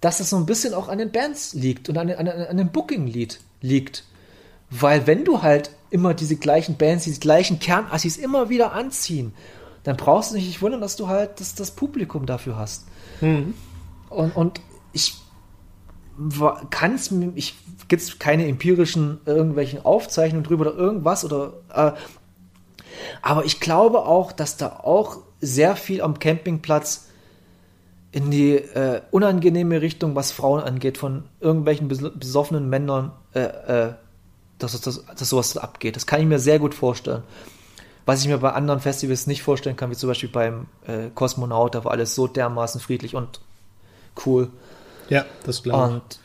dass 0.00 0.20
es 0.20 0.30
so 0.30 0.36
ein 0.36 0.46
bisschen 0.46 0.74
auch 0.74 0.88
an 0.88 0.98
den 0.98 1.12
Bands 1.12 1.54
liegt 1.54 1.88
und 1.88 1.98
an, 1.98 2.10
an, 2.10 2.28
an 2.28 2.56
dem 2.56 2.70
Booking-Lied 2.70 3.40
liegt. 3.60 4.04
Weil 4.70 5.06
wenn 5.06 5.24
du 5.24 5.42
halt 5.42 5.70
immer 5.90 6.14
diese 6.14 6.36
gleichen 6.36 6.76
Bands, 6.76 7.04
diese 7.04 7.20
gleichen 7.20 7.58
Kernassis 7.58 8.16
immer 8.16 8.48
wieder 8.48 8.72
anziehen, 8.72 9.32
dann 9.84 9.96
brauchst 9.96 10.30
du 10.30 10.34
dich 10.34 10.46
nicht 10.46 10.62
wundern, 10.62 10.80
dass 10.80 10.96
du 10.96 11.06
halt 11.06 11.40
das, 11.40 11.54
das 11.54 11.70
Publikum 11.70 12.26
dafür 12.26 12.56
hast. 12.56 12.86
Mhm. 13.20 13.54
Und, 14.10 14.34
und 14.34 14.60
ich 14.92 15.14
kann 16.70 16.94
es 16.94 17.10
mir, 17.10 17.32
ich 17.34 17.54
gibt 17.88 18.02
es 18.02 18.18
keine 18.18 18.46
empirischen 18.46 19.20
irgendwelchen 19.26 19.84
Aufzeichnungen 19.84 20.44
drüber 20.44 20.66
oder 20.66 20.74
irgendwas 20.74 21.24
oder 21.24 21.52
äh, 21.72 21.92
aber 23.20 23.44
ich 23.44 23.60
glaube 23.60 24.06
auch, 24.06 24.32
dass 24.32 24.56
da 24.56 24.80
auch 24.82 25.18
sehr 25.40 25.76
viel 25.76 26.00
am 26.00 26.18
Campingplatz 26.18 27.05
in 28.16 28.30
die 28.30 28.54
äh, 28.54 29.02
unangenehme 29.10 29.82
Richtung, 29.82 30.14
was 30.14 30.32
Frauen 30.32 30.62
angeht, 30.62 30.96
von 30.96 31.24
irgendwelchen 31.38 31.86
besoffenen 31.86 32.66
Männern, 32.66 33.12
äh, 33.34 33.40
äh, 33.40 33.92
dass, 34.58 34.80
dass, 34.80 35.04
dass 35.04 35.28
sowas 35.28 35.58
abgeht. 35.58 35.96
Das 35.96 36.06
kann 36.06 36.22
ich 36.22 36.26
mir 36.26 36.38
sehr 36.38 36.58
gut 36.58 36.72
vorstellen. 36.72 37.24
Was 38.06 38.22
ich 38.22 38.28
mir 38.28 38.38
bei 38.38 38.52
anderen 38.52 38.80
Festivals 38.80 39.26
nicht 39.26 39.42
vorstellen 39.42 39.76
kann, 39.76 39.90
wie 39.90 39.96
zum 39.96 40.08
Beispiel 40.08 40.30
beim 40.30 40.66
äh, 40.86 41.10
Kosmonaut, 41.14 41.74
da 41.74 41.84
war 41.84 41.92
alles 41.92 42.14
so 42.14 42.26
dermaßen 42.26 42.80
friedlich 42.80 43.14
und 43.14 43.42
cool. 44.24 44.48
Ja, 45.10 45.26
das 45.44 45.62
glaube 45.62 45.86
ich. 45.86 45.92
Und 45.92 46.20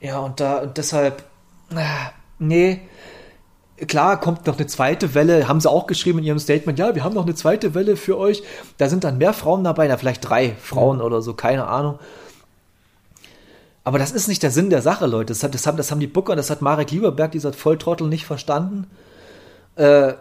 ja, 0.00 0.18
und 0.20 0.40
da 0.40 0.60
und 0.60 0.78
deshalb, 0.78 1.22
äh, 1.68 1.84
nee, 2.38 2.80
Klar, 3.86 4.18
kommt 4.20 4.46
noch 4.46 4.56
eine 4.56 4.66
zweite 4.66 5.14
Welle, 5.14 5.48
haben 5.48 5.60
sie 5.60 5.70
auch 5.70 5.86
geschrieben 5.86 6.18
in 6.20 6.24
ihrem 6.24 6.38
Statement, 6.38 6.78
ja, 6.78 6.94
wir 6.94 7.04
haben 7.04 7.14
noch 7.14 7.26
eine 7.26 7.34
zweite 7.34 7.74
Welle 7.74 7.96
für 7.96 8.16
euch. 8.16 8.42
Da 8.78 8.88
sind 8.88 9.04
dann 9.04 9.18
mehr 9.18 9.34
Frauen 9.34 9.64
dabei, 9.64 9.86
da 9.86 9.98
vielleicht 9.98 10.26
drei 10.26 10.56
Frauen 10.62 10.98
mhm. 10.98 11.04
oder 11.04 11.20
so, 11.20 11.34
keine 11.34 11.66
Ahnung. 11.66 11.98
Aber 13.84 13.98
das 13.98 14.12
ist 14.12 14.28
nicht 14.28 14.42
der 14.42 14.50
Sinn 14.50 14.70
der 14.70 14.82
Sache, 14.82 15.06
Leute. 15.06 15.26
Das, 15.26 15.42
hat, 15.42 15.54
das, 15.54 15.66
haben, 15.66 15.76
das 15.76 15.90
haben 15.90 16.00
die 16.00 16.06
Booker, 16.06 16.34
das 16.34 16.50
hat 16.50 16.62
Marek 16.62 16.90
Lieberberg, 16.90 17.32
dieser 17.32 17.52
Volltrottel, 17.52 18.08
nicht 18.08 18.26
verstanden. 18.26 18.90
Äh, 19.76 20.14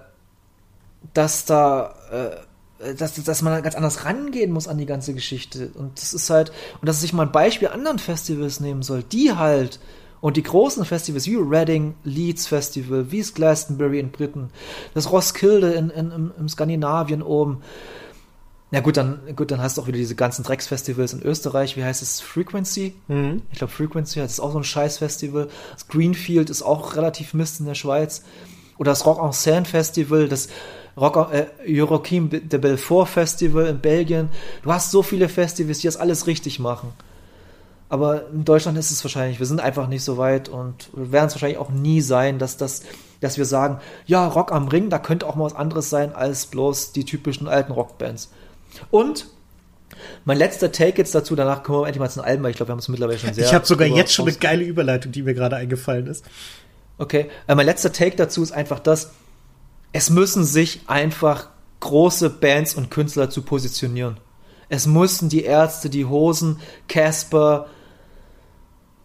dass 1.13 1.45
da, 1.45 1.95
äh, 2.11 2.93
dass, 2.95 3.15
dass 3.23 3.41
man 3.41 3.63
ganz 3.63 3.75
anders 3.75 4.05
rangehen 4.05 4.51
muss 4.51 4.67
an 4.67 4.77
die 4.77 4.85
ganze 4.85 5.13
Geschichte. 5.13 5.71
Und 5.75 5.99
das 5.99 6.13
ist 6.13 6.29
halt, 6.29 6.51
und 6.81 6.87
dass 6.87 7.01
sich 7.01 7.13
mal 7.13 7.23
ein 7.23 7.31
Beispiel 7.31 7.69
anderen 7.69 7.99
Festivals 7.99 8.59
nehmen 8.59 8.83
soll, 8.83 9.01
die 9.01 9.33
halt 9.33 9.79
und 10.21 10.37
die 10.37 10.43
großen 10.43 10.85
Festivals 10.85 11.27
wie 11.27 11.35
Reading, 11.35 11.95
Leeds 12.03 12.47
Festival, 12.47 13.11
wie 13.11 13.19
es 13.19 13.33
Glastonbury 13.33 13.99
in 13.99 14.11
Briten, 14.11 14.49
das 14.93 15.11
Roskilde 15.11 15.73
in, 15.73 15.89
in, 15.89 16.11
in, 16.11 16.31
in 16.39 16.49
Skandinavien 16.49 17.21
oben. 17.21 17.61
Ja 18.71 18.79
gut, 18.81 18.97
dann 18.97 19.19
gut, 19.35 19.51
dann 19.51 19.61
hast 19.61 19.77
du 19.77 19.81
auch 19.81 19.87
wieder 19.87 19.97
diese 19.97 20.15
ganzen 20.15 20.43
Drecksfestivals 20.43 21.13
in 21.13 21.21
Österreich. 21.21 21.77
Wie 21.77 21.83
heißt 21.83 22.01
es? 22.01 22.19
Frequency? 22.19 22.95
Mhm. 23.07 23.43
Ich 23.51 23.59
glaube 23.59 23.71
Frequency, 23.71 24.19
das 24.19 24.33
ist 24.33 24.39
auch 24.39 24.51
so 24.51 24.57
ein 24.57 24.63
Scheißfestival. 24.63 25.49
Das 25.73 25.87
Greenfield 25.87 26.49
ist 26.49 26.63
auch 26.63 26.95
relativ 26.95 27.33
Mist 27.33 27.59
in 27.59 27.67
der 27.67 27.75
Schweiz. 27.75 28.23
Oder 28.77 28.91
das 28.91 29.05
Rock 29.05 29.23
en 29.23 29.31
Seine 29.31 29.65
Festival, 29.65 30.27
das 30.27 30.49
Rock 30.97 31.31
äh, 31.31 31.47
Euroquim 31.67 32.29
de 32.29 32.59
Belfort 32.59 33.05
Festival 33.07 33.67
in 33.67 33.79
Belgien. 33.79 34.29
Du 34.63 34.73
hast 34.73 34.91
so 34.91 35.03
viele 35.03 35.29
Festivals, 35.29 35.79
die 35.79 35.87
das 35.87 35.97
alles 35.97 36.27
richtig 36.27 36.59
machen. 36.59 36.91
Aber 37.87 38.27
in 38.29 38.45
Deutschland 38.45 38.77
ist 38.77 38.91
es 38.91 39.03
wahrscheinlich, 39.03 39.39
wir 39.39 39.45
sind 39.45 39.61
einfach 39.61 39.87
nicht 39.87 40.03
so 40.03 40.17
weit 40.17 40.49
und 40.49 40.89
werden 40.93 41.27
es 41.27 41.35
wahrscheinlich 41.35 41.59
auch 41.59 41.69
nie 41.69 42.01
sein, 42.01 42.39
dass, 42.39 42.57
das, 42.57 42.81
dass 43.21 43.37
wir 43.37 43.45
sagen, 43.45 43.79
ja, 44.07 44.27
Rock 44.27 44.51
am 44.51 44.67
Ring, 44.67 44.89
da 44.89 44.97
könnte 44.97 45.27
auch 45.27 45.35
mal 45.35 45.45
was 45.45 45.55
anderes 45.55 45.89
sein 45.89 46.13
als 46.13 46.47
bloß 46.47 46.93
die 46.93 47.05
typischen 47.05 47.47
alten 47.47 47.71
Rockbands. 47.71 48.31
Und 48.89 49.27
mein 50.25 50.37
letzter 50.37 50.71
Take 50.71 50.97
jetzt 50.97 51.13
dazu, 51.13 51.35
danach 51.35 51.63
kommen 51.63 51.81
wir 51.81 51.87
endlich 51.87 51.99
mal 51.99 52.09
zu 52.09 52.19
den 52.19 52.25
Alben, 52.25 52.43
weil 52.43 52.51
ich 52.51 52.57
glaube, 52.57 52.69
wir 52.69 52.73
haben 52.73 52.79
es 52.79 52.87
mittlerweile 52.87 53.19
schon 53.19 53.33
sehr. 53.33 53.45
Ich 53.45 53.53
habe 53.53 53.65
sogar 53.65 53.87
jetzt 53.87 54.13
schon 54.13 54.27
eine 54.27 54.37
geile 54.37 54.63
Überleitung, 54.63 55.11
die 55.11 55.21
mir 55.21 55.33
gerade 55.33 55.55
eingefallen 55.55 56.07
ist. 56.07 56.25
Okay, 56.97 57.29
äh, 57.47 57.55
mein 57.55 57.65
letzter 57.65 57.91
Take 57.91 58.15
dazu 58.15 58.41
ist 58.41 58.51
einfach 58.51 58.79
das, 58.79 59.11
es 59.91 60.09
müssen 60.09 60.43
sich 60.43 60.81
einfach 60.87 61.49
große 61.81 62.29
Bands 62.29 62.73
und 62.73 62.89
Künstler 62.89 63.29
zu 63.29 63.43
positionieren. 63.43 64.17
Es 64.69 64.87
mussten 64.87 65.29
die 65.29 65.43
Ärzte, 65.43 65.89
die 65.89 66.05
Hosen, 66.05 66.59
Casper, 66.87 67.67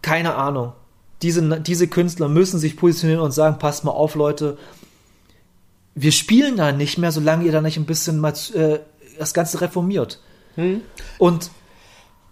keine 0.01 0.35
Ahnung. 0.35 0.73
Diese, 1.21 1.61
diese 1.61 1.87
Künstler 1.87 2.29
müssen 2.29 2.59
sich 2.59 2.77
positionieren 2.77 3.21
und 3.21 3.31
sagen, 3.31 3.59
passt 3.59 3.83
mal 3.83 3.91
auf, 3.91 4.15
Leute, 4.15 4.57
wir 5.93 6.11
spielen 6.11 6.57
da 6.57 6.71
nicht 6.71 6.97
mehr, 6.97 7.11
solange 7.11 7.45
ihr 7.45 7.51
da 7.51 7.61
nicht 7.61 7.77
ein 7.77 7.85
bisschen 7.85 8.19
mal 8.19 8.33
äh, 8.53 8.79
das 9.19 9.33
Ganze 9.33 9.61
reformiert. 9.61 10.19
Hm. 10.55 10.81
Und 11.17 11.51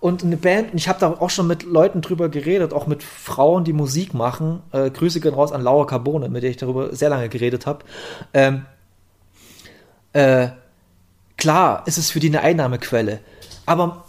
Und 0.01 0.23
eine 0.23 0.37
Band, 0.37 0.71
und 0.71 0.77
ich 0.77 0.87
habe 0.87 0.97
da 0.99 1.09
auch 1.09 1.29
schon 1.29 1.45
mit 1.45 1.63
Leuten 1.63 1.99
drüber 1.99 2.29
geredet, 2.29 2.71
auch 2.73 2.87
mit 2.87 3.03
Frauen, 3.03 3.65
die 3.65 3.73
Musik 3.73 4.13
machen. 4.13 4.61
Äh, 4.71 4.91
Grüße 4.91 5.19
gehen 5.19 5.33
raus 5.33 5.51
an 5.51 5.61
Laura 5.61 5.85
Carbone, 5.85 6.29
mit 6.29 6.41
der 6.41 6.51
ich 6.51 6.57
darüber 6.57 6.95
sehr 6.95 7.09
lange 7.09 7.27
geredet 7.27 7.65
habe. 7.65 7.83
Ähm, 8.33 8.65
äh, 10.13 10.51
klar, 11.35 11.83
ist 11.85 11.97
es 11.97 12.11
für 12.11 12.21
die 12.21 12.29
eine 12.29 12.41
Einnahmequelle. 12.41 13.19
Aber 13.65 14.05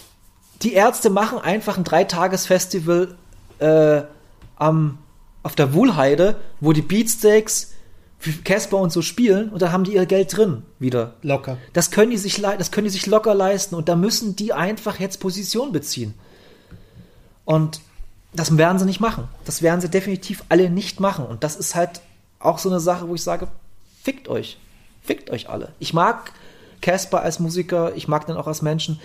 die 0.62 0.74
Ärzte 0.74 1.10
machen 1.10 1.40
einfach 1.40 1.76
ein 1.76 1.82
Dreitagesfestival 1.82 3.16
äh, 3.60 4.02
am, 4.56 4.98
auf 5.42 5.54
der 5.54 5.72
Wuhlheide, 5.74 6.36
wo 6.60 6.72
die 6.72 6.82
Beatsteaks 6.82 7.72
für 8.18 8.32
Casper 8.32 8.76
und 8.76 8.92
so 8.92 9.00
spielen 9.00 9.48
und 9.48 9.62
da 9.62 9.72
haben 9.72 9.84
die 9.84 9.94
ihr 9.94 10.04
Geld 10.04 10.36
drin 10.36 10.62
wieder. 10.78 11.14
Locker. 11.22 11.56
Das 11.72 11.90
können 11.90 12.10
die 12.10 12.18
sich, 12.18 12.40
das 12.42 12.70
können 12.70 12.84
die 12.84 12.90
sich 12.90 13.06
locker 13.06 13.34
leisten 13.34 13.74
und 13.74 13.88
da 13.88 13.96
müssen 13.96 14.36
die 14.36 14.52
einfach 14.52 15.00
jetzt 15.00 15.20
Position 15.20 15.72
beziehen. 15.72 16.14
Und 17.46 17.80
das 18.34 18.56
werden 18.56 18.78
sie 18.78 18.84
nicht 18.84 19.00
machen. 19.00 19.26
Das 19.44 19.62
werden 19.62 19.80
sie 19.80 19.88
definitiv 19.88 20.44
alle 20.50 20.70
nicht 20.70 21.00
machen. 21.00 21.24
Und 21.26 21.42
das 21.42 21.56
ist 21.56 21.74
halt 21.74 22.02
auch 22.38 22.58
so 22.58 22.68
eine 22.68 22.78
Sache, 22.78 23.08
wo 23.08 23.14
ich 23.14 23.22
sage, 23.22 23.48
fickt 24.02 24.28
euch. 24.28 24.58
Fickt 25.02 25.30
euch 25.30 25.48
alle. 25.48 25.72
Ich 25.78 25.94
mag 25.94 26.32
Casper 26.80 27.22
als 27.22 27.40
Musiker, 27.40 27.92
ich 27.96 28.06
mag 28.06 28.26
den 28.26 28.36
auch 28.36 28.46
als 28.46 28.62
Menschen. 28.62 29.00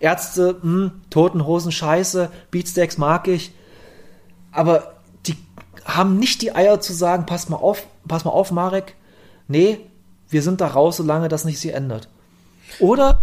Ärzte, 0.00 0.56
mh, 0.62 0.62
hm, 0.62 0.90
Toten 1.10 1.46
Hosen, 1.46 1.72
Scheiße, 1.72 2.30
Beatsteaks 2.50 2.98
mag 2.98 3.28
ich. 3.28 3.52
Aber 4.52 4.94
die 5.26 5.36
haben 5.84 6.18
nicht 6.18 6.42
die 6.42 6.54
Eier 6.54 6.80
zu 6.80 6.92
sagen, 6.92 7.26
pass 7.26 7.48
mal 7.48 7.56
auf, 7.56 7.86
pass 8.06 8.24
mal 8.24 8.30
auf, 8.30 8.50
Marek. 8.50 8.94
Nee, 9.46 9.80
wir 10.28 10.42
sind 10.42 10.60
da 10.60 10.68
raus, 10.68 10.96
solange 10.98 11.28
das 11.28 11.44
nicht 11.44 11.58
sich 11.58 11.72
ändert. 11.72 12.08
Oder 12.80 13.22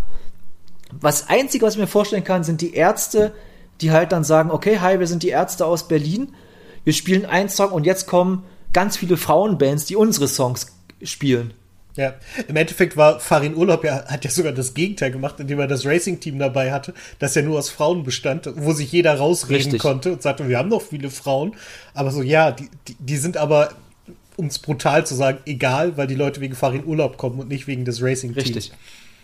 was 0.92 1.30
Einzige, 1.30 1.66
was 1.66 1.76
ich 1.76 1.80
mir 1.80 1.88
vorstellen 1.88 2.24
kann, 2.24 2.44
sind 2.44 2.62
die 2.62 2.74
Ärzte, 2.74 3.34
die 3.82 3.92
halt 3.92 4.12
dann 4.12 4.24
sagen, 4.24 4.52
okay, 4.52 4.80
hi, 4.80 5.00
wir 5.00 5.08
sind 5.08 5.24
die 5.24 5.30
Ärzte 5.30 5.66
aus 5.66 5.88
Berlin, 5.88 6.34
wir 6.84 6.94
spielen 6.94 7.26
einen 7.26 7.50
Song 7.50 7.72
und 7.72 7.86
jetzt 7.86 8.08
kommen 8.08 8.44
ganz 8.74 8.98
viele 8.98 9.18
Frauenbands, 9.18 9.86
die 9.86 9.96
unsere 9.96 10.28
Songs 10.28 10.68
spielen. 11.02 11.54
Ja, 11.96 12.14
im 12.48 12.56
Endeffekt 12.58 12.98
war 12.98 13.22
Farin 13.22 13.56
Urlaub 13.56 13.86
ja, 13.86 14.06
hat 14.06 14.26
ja 14.26 14.32
sogar 14.32 14.52
das 14.52 14.74
Gegenteil 14.74 15.12
gemacht, 15.12 15.40
indem 15.40 15.60
er 15.60 15.68
das 15.68 15.86
Racing-Team 15.86 16.40
dabei 16.40 16.74
hatte, 16.74 16.94
das 17.20 17.36
ja 17.36 17.42
nur 17.42 17.58
aus 17.58 17.70
Frauen 17.70 18.04
bestand, 18.04 18.50
wo 18.58 18.74
sich 18.74 18.92
jeder 18.92 19.16
rausreden 19.16 19.64
Richtig. 19.64 19.82
konnte 19.82 20.12
und 20.12 20.22
sagte, 20.22 20.50
wir 20.50 20.58
haben 20.58 20.68
noch 20.68 20.82
viele 20.82 21.10
Frauen, 21.10 21.56
aber 21.94 22.12
so, 22.12 22.22
ja, 22.22 22.52
die, 22.52 22.70
die, 22.88 22.98
die 23.00 23.18
sind 23.18 23.38
aber, 23.38 23.70
um 24.36 24.48
es 24.48 24.60
brutal 24.60 25.06
zu 25.06 25.16
sagen, 25.16 25.38
egal, 25.46 25.96
weil 25.96 26.08
die 26.08 26.16
Leute 26.16 26.42
wegen 26.42 26.54
Farin 26.54 26.84
Urlaub 26.86 27.18
kommen 27.18 27.40
und 27.40 27.48
nicht 27.48 27.66
wegen 27.66 27.86
des 27.86 28.02
Racing-Teams. 28.02 28.46
Richtig. 28.46 28.74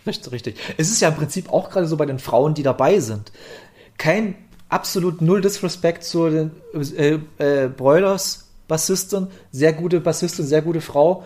Richtig, 0.06 0.32
richtig. 0.32 0.56
Es 0.78 0.90
ist 0.90 1.00
ja 1.00 1.08
im 1.08 1.14
Prinzip 1.14 1.52
auch 1.52 1.70
gerade 1.70 1.86
so 1.86 1.96
bei 1.96 2.06
den 2.06 2.18
Frauen, 2.18 2.54
die 2.54 2.62
dabei 2.62 3.00
sind. 3.00 3.32
Kein 3.98 4.34
absolut 4.68 5.20
null 5.20 5.42
Disrespect 5.42 6.02
zu 6.02 6.28
den 6.30 6.50
äh, 6.96 7.18
äh, 7.38 7.68
Broilers 7.68 8.48
Bassisten, 8.66 9.28
sehr 9.50 9.74
gute 9.74 10.00
Bassistin, 10.00 10.46
sehr 10.46 10.62
gute 10.62 10.80
Frau 10.80 11.24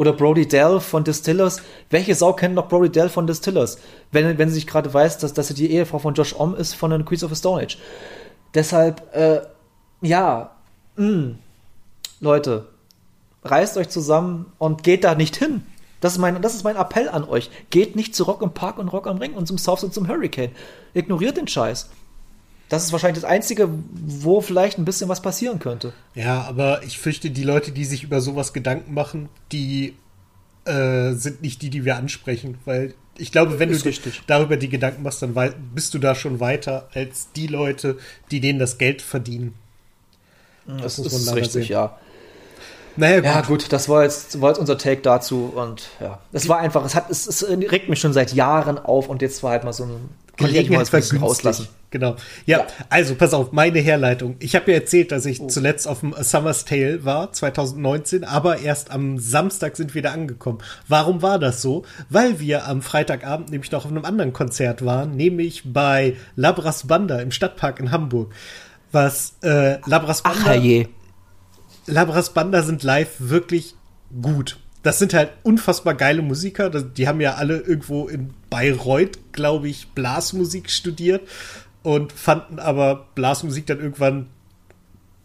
oder 0.00 0.14
Brody 0.14 0.48
Dell 0.48 0.80
von 0.80 1.04
Distillers. 1.04 1.60
Welche 1.90 2.14
Sau 2.14 2.32
kennt 2.32 2.54
noch 2.54 2.68
Brody 2.68 2.88
Dell 2.88 3.10
von 3.10 3.26
Distillers? 3.26 3.76
Wenn, 4.10 4.38
wenn 4.38 4.48
sie 4.48 4.54
sich 4.54 4.66
gerade 4.66 4.92
weiß, 4.94 5.18
dass, 5.18 5.34
dass 5.34 5.48
sie 5.48 5.54
die 5.54 5.70
Ehefrau 5.70 5.98
von 5.98 6.14
Josh 6.14 6.34
Om 6.34 6.54
ist 6.54 6.72
von 6.72 6.90
den 6.90 7.04
Queens 7.04 7.22
of 7.22 7.28
the 7.28 7.36
Stone 7.36 7.62
Age. 7.62 7.76
Deshalb, 8.54 9.14
äh, 9.14 9.42
ja, 10.00 10.52
mh, 10.96 11.06
hm, 11.06 11.38
Leute, 12.20 12.68
reißt 13.44 13.76
euch 13.76 13.90
zusammen 13.90 14.50
und 14.56 14.84
geht 14.84 15.04
da 15.04 15.14
nicht 15.14 15.36
hin. 15.36 15.66
Das 16.00 16.12
ist, 16.12 16.18
mein, 16.18 16.40
das 16.40 16.54
ist 16.54 16.64
mein 16.64 16.76
Appell 16.76 17.10
an 17.10 17.24
euch. 17.24 17.50
Geht 17.68 17.94
nicht 17.94 18.14
zu 18.14 18.24
Rock 18.24 18.40
im 18.40 18.54
Park 18.54 18.78
und 18.78 18.88
Rock 18.88 19.06
am 19.06 19.18
Ring 19.18 19.34
und 19.34 19.48
zum 19.48 19.58
South 19.58 19.84
und 19.84 19.92
zum 19.92 20.08
Hurricane. 20.08 20.52
Ignoriert 20.94 21.36
den 21.36 21.46
Scheiß. 21.46 21.90
Das 22.70 22.84
ist 22.84 22.92
wahrscheinlich 22.92 23.20
das 23.20 23.30
Einzige, 23.30 23.68
wo 23.92 24.40
vielleicht 24.40 24.78
ein 24.78 24.84
bisschen 24.84 25.08
was 25.08 25.20
passieren 25.20 25.58
könnte. 25.58 25.92
Ja, 26.14 26.42
aber 26.42 26.84
ich 26.84 26.98
fürchte, 26.98 27.30
die 27.30 27.42
Leute, 27.42 27.72
die 27.72 27.84
sich 27.84 28.04
über 28.04 28.20
sowas 28.20 28.52
Gedanken 28.52 28.94
machen, 28.94 29.28
die 29.50 29.96
äh, 30.64 31.12
sind 31.14 31.42
nicht 31.42 31.62
die, 31.62 31.70
die 31.70 31.84
wir 31.84 31.96
ansprechen, 31.96 32.58
weil 32.64 32.94
ich 33.18 33.32
glaube, 33.32 33.58
wenn 33.58 33.70
ist 33.70 33.84
du 33.84 33.88
richtig. 33.88 34.22
darüber 34.28 34.56
die 34.56 34.68
Gedanken 34.68 35.02
machst, 35.02 35.20
dann 35.20 35.34
bist 35.74 35.94
du 35.94 35.98
da 35.98 36.14
schon 36.14 36.38
weiter 36.38 36.88
als 36.94 37.32
die 37.34 37.48
Leute, 37.48 37.98
die 38.30 38.40
denen 38.40 38.60
das 38.60 38.78
Geld 38.78 39.02
verdienen. 39.02 39.54
Das, 40.66 40.96
das 40.96 41.12
ist 41.12 41.34
richtig, 41.34 41.66
sehen. 41.66 41.72
ja. 41.72 41.98
Naja, 42.96 43.16
gut. 43.16 43.24
Ja, 43.24 43.40
gut, 43.42 43.72
das 43.72 43.88
war 43.88 44.04
jetzt, 44.04 44.40
war 44.40 44.50
jetzt 44.50 44.58
unser 44.58 44.78
Take 44.78 45.00
dazu 45.00 45.52
und 45.54 45.88
ja, 46.00 46.20
es 46.32 46.48
war 46.48 46.58
einfach, 46.58 46.84
es 46.84 46.94
hat, 46.94 47.10
es, 47.10 47.26
es 47.26 47.48
regt 47.48 47.88
mich 47.88 48.00
schon 48.00 48.12
seit 48.12 48.32
Jahren 48.32 48.78
auf 48.78 49.08
und 49.08 49.22
jetzt 49.22 49.42
war 49.42 49.52
halt 49.52 49.64
mal 49.64 49.72
so 49.72 49.84
ein 49.84 50.10
Gelegenheit 50.46 50.92
mal 50.92 51.18
rauslassen. 51.18 51.68
Genau. 51.90 52.16
Ja, 52.46 52.58
ja, 52.58 52.66
also 52.88 53.16
pass 53.16 53.34
auf, 53.34 53.50
meine 53.52 53.80
Herleitung. 53.80 54.36
Ich 54.38 54.54
habe 54.54 54.70
ja 54.70 54.78
erzählt, 54.78 55.10
dass 55.10 55.26
ich 55.26 55.40
oh. 55.40 55.48
zuletzt 55.48 55.88
auf 55.88 56.00
dem 56.00 56.14
Summer's 56.20 56.64
Tale 56.64 57.04
war, 57.04 57.32
2019, 57.32 58.22
aber 58.22 58.58
erst 58.60 58.92
am 58.92 59.18
Samstag 59.18 59.76
sind 59.76 59.94
wir 59.94 60.02
da 60.02 60.12
angekommen. 60.12 60.58
Warum 60.86 61.20
war 61.20 61.40
das 61.40 61.62
so? 61.62 61.84
Weil 62.08 62.38
wir 62.38 62.66
am 62.68 62.80
Freitagabend 62.82 63.50
nämlich 63.50 63.72
noch 63.72 63.84
auf 63.84 63.90
einem 63.90 64.04
anderen 64.04 64.32
Konzert 64.32 64.84
waren, 64.84 65.16
nämlich 65.16 65.62
bei 65.72 66.16
Labras 66.36 66.86
Banda 66.86 67.18
im 67.20 67.32
Stadtpark 67.32 67.80
in 67.80 67.90
Hamburg. 67.90 68.32
Was 68.92 69.34
äh, 69.42 69.78
Labras 69.86 70.22
Banda. 70.22 70.40
Ach, 70.46 70.54
je. 70.54 70.86
Labras 71.86 72.30
Banda 72.30 72.62
sind 72.62 72.84
live 72.84 73.16
wirklich 73.18 73.74
gut 74.22 74.59
das 74.82 74.98
sind 74.98 75.14
halt 75.14 75.32
unfassbar 75.42 75.94
geile 75.94 76.22
Musiker. 76.22 76.70
Die 76.70 77.06
haben 77.06 77.20
ja 77.20 77.34
alle 77.34 77.58
irgendwo 77.58 78.08
in 78.08 78.30
Bayreuth, 78.48 79.18
glaube 79.32 79.68
ich, 79.68 79.88
Blasmusik 79.88 80.70
studiert 80.70 81.22
und 81.82 82.12
fanden 82.12 82.58
aber 82.58 83.06
Blasmusik 83.14 83.66
dann 83.66 83.80
irgendwann 83.80 84.26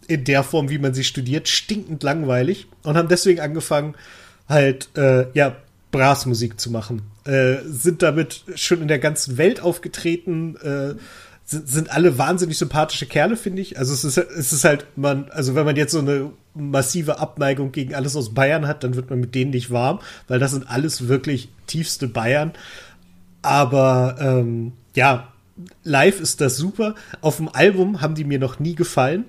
in 0.08 0.24
der 0.24 0.42
Form, 0.42 0.68
wie 0.68 0.78
man 0.78 0.94
sie 0.94 1.04
studiert, 1.04 1.48
stinkend 1.48 2.02
langweilig 2.02 2.68
und 2.82 2.96
haben 2.96 3.08
deswegen 3.08 3.40
angefangen, 3.40 3.94
halt, 4.48 4.88
äh, 4.96 5.26
ja, 5.32 5.56
Blasmusik 5.90 6.60
zu 6.60 6.70
machen. 6.70 7.02
Äh, 7.24 7.56
sind 7.64 8.02
damit 8.02 8.44
schon 8.54 8.82
in 8.82 8.88
der 8.88 8.98
ganzen 8.98 9.38
Welt 9.38 9.60
aufgetreten, 9.60 10.56
äh, 10.56 10.94
sind, 11.44 11.68
sind 11.68 11.90
alle 11.90 12.18
wahnsinnig 12.18 12.58
sympathische 12.58 13.06
Kerle, 13.06 13.36
finde 13.36 13.62
ich. 13.62 13.78
Also 13.78 13.94
es 13.94 14.04
ist, 14.04 14.18
es 14.18 14.52
ist 14.52 14.64
halt, 14.64 14.86
man, 14.96 15.30
also 15.30 15.54
wenn 15.54 15.64
man 15.64 15.76
jetzt 15.76 15.92
so 15.92 16.00
eine 16.00 16.32
massive 16.56 17.18
Abneigung 17.18 17.72
gegen 17.72 17.94
alles 17.94 18.16
aus 18.16 18.34
Bayern 18.34 18.66
hat, 18.66 18.84
dann 18.84 18.96
wird 18.96 19.10
man 19.10 19.20
mit 19.20 19.34
denen 19.34 19.50
nicht 19.50 19.70
warm, 19.70 20.00
weil 20.28 20.38
das 20.38 20.52
sind 20.52 20.68
alles 20.68 21.08
wirklich 21.08 21.48
tiefste 21.66 22.08
Bayern. 22.08 22.52
Aber 23.42 24.16
ähm, 24.18 24.72
ja, 24.94 25.28
live 25.84 26.20
ist 26.20 26.40
das 26.40 26.56
super. 26.56 26.94
Auf 27.20 27.36
dem 27.36 27.48
Album 27.48 28.00
haben 28.00 28.14
die 28.14 28.24
mir 28.24 28.38
noch 28.38 28.58
nie 28.58 28.74
gefallen. 28.74 29.24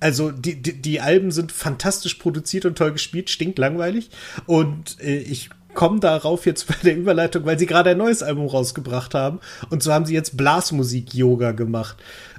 Also 0.00 0.30
die, 0.30 0.60
die, 0.60 0.74
die 0.74 1.00
Alben 1.00 1.30
sind 1.30 1.52
fantastisch 1.52 2.14
produziert 2.14 2.66
und 2.66 2.76
toll 2.76 2.92
gespielt, 2.92 3.30
stinkt 3.30 3.58
langweilig. 3.58 4.10
Und 4.46 5.00
äh, 5.00 5.18
ich 5.18 5.50
komme 5.74 6.00
darauf 6.00 6.46
jetzt 6.46 6.66
bei 6.66 6.74
der 6.82 6.96
Überleitung, 6.96 7.44
weil 7.44 7.58
sie 7.58 7.66
gerade 7.66 7.90
ein 7.90 7.98
neues 7.98 8.22
Album 8.22 8.46
rausgebracht 8.46 9.14
haben. 9.14 9.40
Und 9.70 9.82
so 9.82 9.92
haben 9.92 10.06
sie 10.06 10.14
jetzt 10.14 10.36
Blasmusik-Yoga 10.36 11.52
gemacht. 11.52 11.96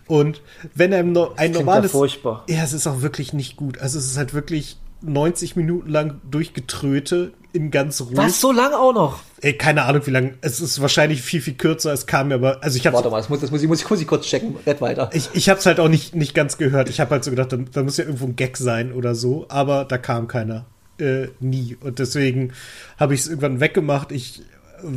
Und 0.07 0.41
wenn 0.73 0.93
einem 0.93 1.11
no 1.11 1.33
ein 1.35 1.51
normales. 1.51 1.91
Ja, 1.91 1.97
furchtbar. 1.97 2.43
Ja, 2.49 2.63
es 2.63 2.73
ist 2.73 2.87
auch 2.87 3.01
wirklich 3.01 3.33
nicht 3.33 3.57
gut. 3.57 3.79
Also 3.79 3.99
es 3.99 4.05
ist 4.05 4.17
halt 4.17 4.33
wirklich 4.33 4.77
90 5.01 5.55
Minuten 5.55 5.89
lang 5.89 6.21
durchgetröte 6.29 7.33
in 7.53 7.71
ganz 7.71 8.01
ruhig. 8.01 8.17
Was 8.17 8.41
so 8.41 8.51
lang 8.51 8.73
auch 8.73 8.93
noch? 8.93 9.19
Ey, 9.41 9.53
keine 9.53 9.83
Ahnung, 9.83 10.01
wie 10.05 10.11
lang. 10.11 10.37
Es 10.41 10.59
ist 10.59 10.81
wahrscheinlich 10.81 11.21
viel, 11.21 11.41
viel 11.41 11.55
kürzer. 11.55 11.93
Es 11.93 12.07
kam 12.07 12.29
mir 12.29 12.35
aber. 12.35 12.63
Also 12.63 12.77
ich 12.77 12.85
hab's, 12.85 12.95
Warte 12.95 13.09
mal, 13.09 13.17
das 13.17 13.29
muss, 13.29 13.41
das 13.41 13.51
muss, 13.51 13.61
ich, 13.61 13.67
muss, 13.67 13.81
ich, 13.81 13.89
muss 13.89 14.01
ich 14.01 14.07
kurz 14.07 14.25
checken. 14.25 14.55
Red 14.65 14.81
weiter. 14.81 15.09
Ich, 15.13 15.29
ich 15.33 15.49
hab's 15.49 15.65
halt 15.65 15.79
auch 15.79 15.89
nicht, 15.89 16.15
nicht 16.15 16.33
ganz 16.33 16.57
gehört. 16.57 16.89
Ich 16.89 16.99
habe 16.99 17.11
halt 17.11 17.23
so 17.23 17.31
gedacht, 17.31 17.51
da, 17.51 17.57
da 17.57 17.83
muss 17.83 17.97
ja 17.97 18.05
irgendwo 18.05 18.25
ein 18.25 18.35
Gag 18.35 18.57
sein 18.57 18.91
oder 18.93 19.15
so. 19.15 19.45
Aber 19.49 19.85
da 19.85 19.97
kam 19.97 20.27
keiner 20.27 20.65
äh, 20.99 21.27
nie. 21.39 21.77
Und 21.79 21.99
deswegen 21.99 22.53
habe 22.97 23.13
ich 23.13 23.21
es 23.21 23.27
irgendwann 23.27 23.59
weggemacht. 23.59 24.11
Ich 24.11 24.41
äh, 24.83 24.87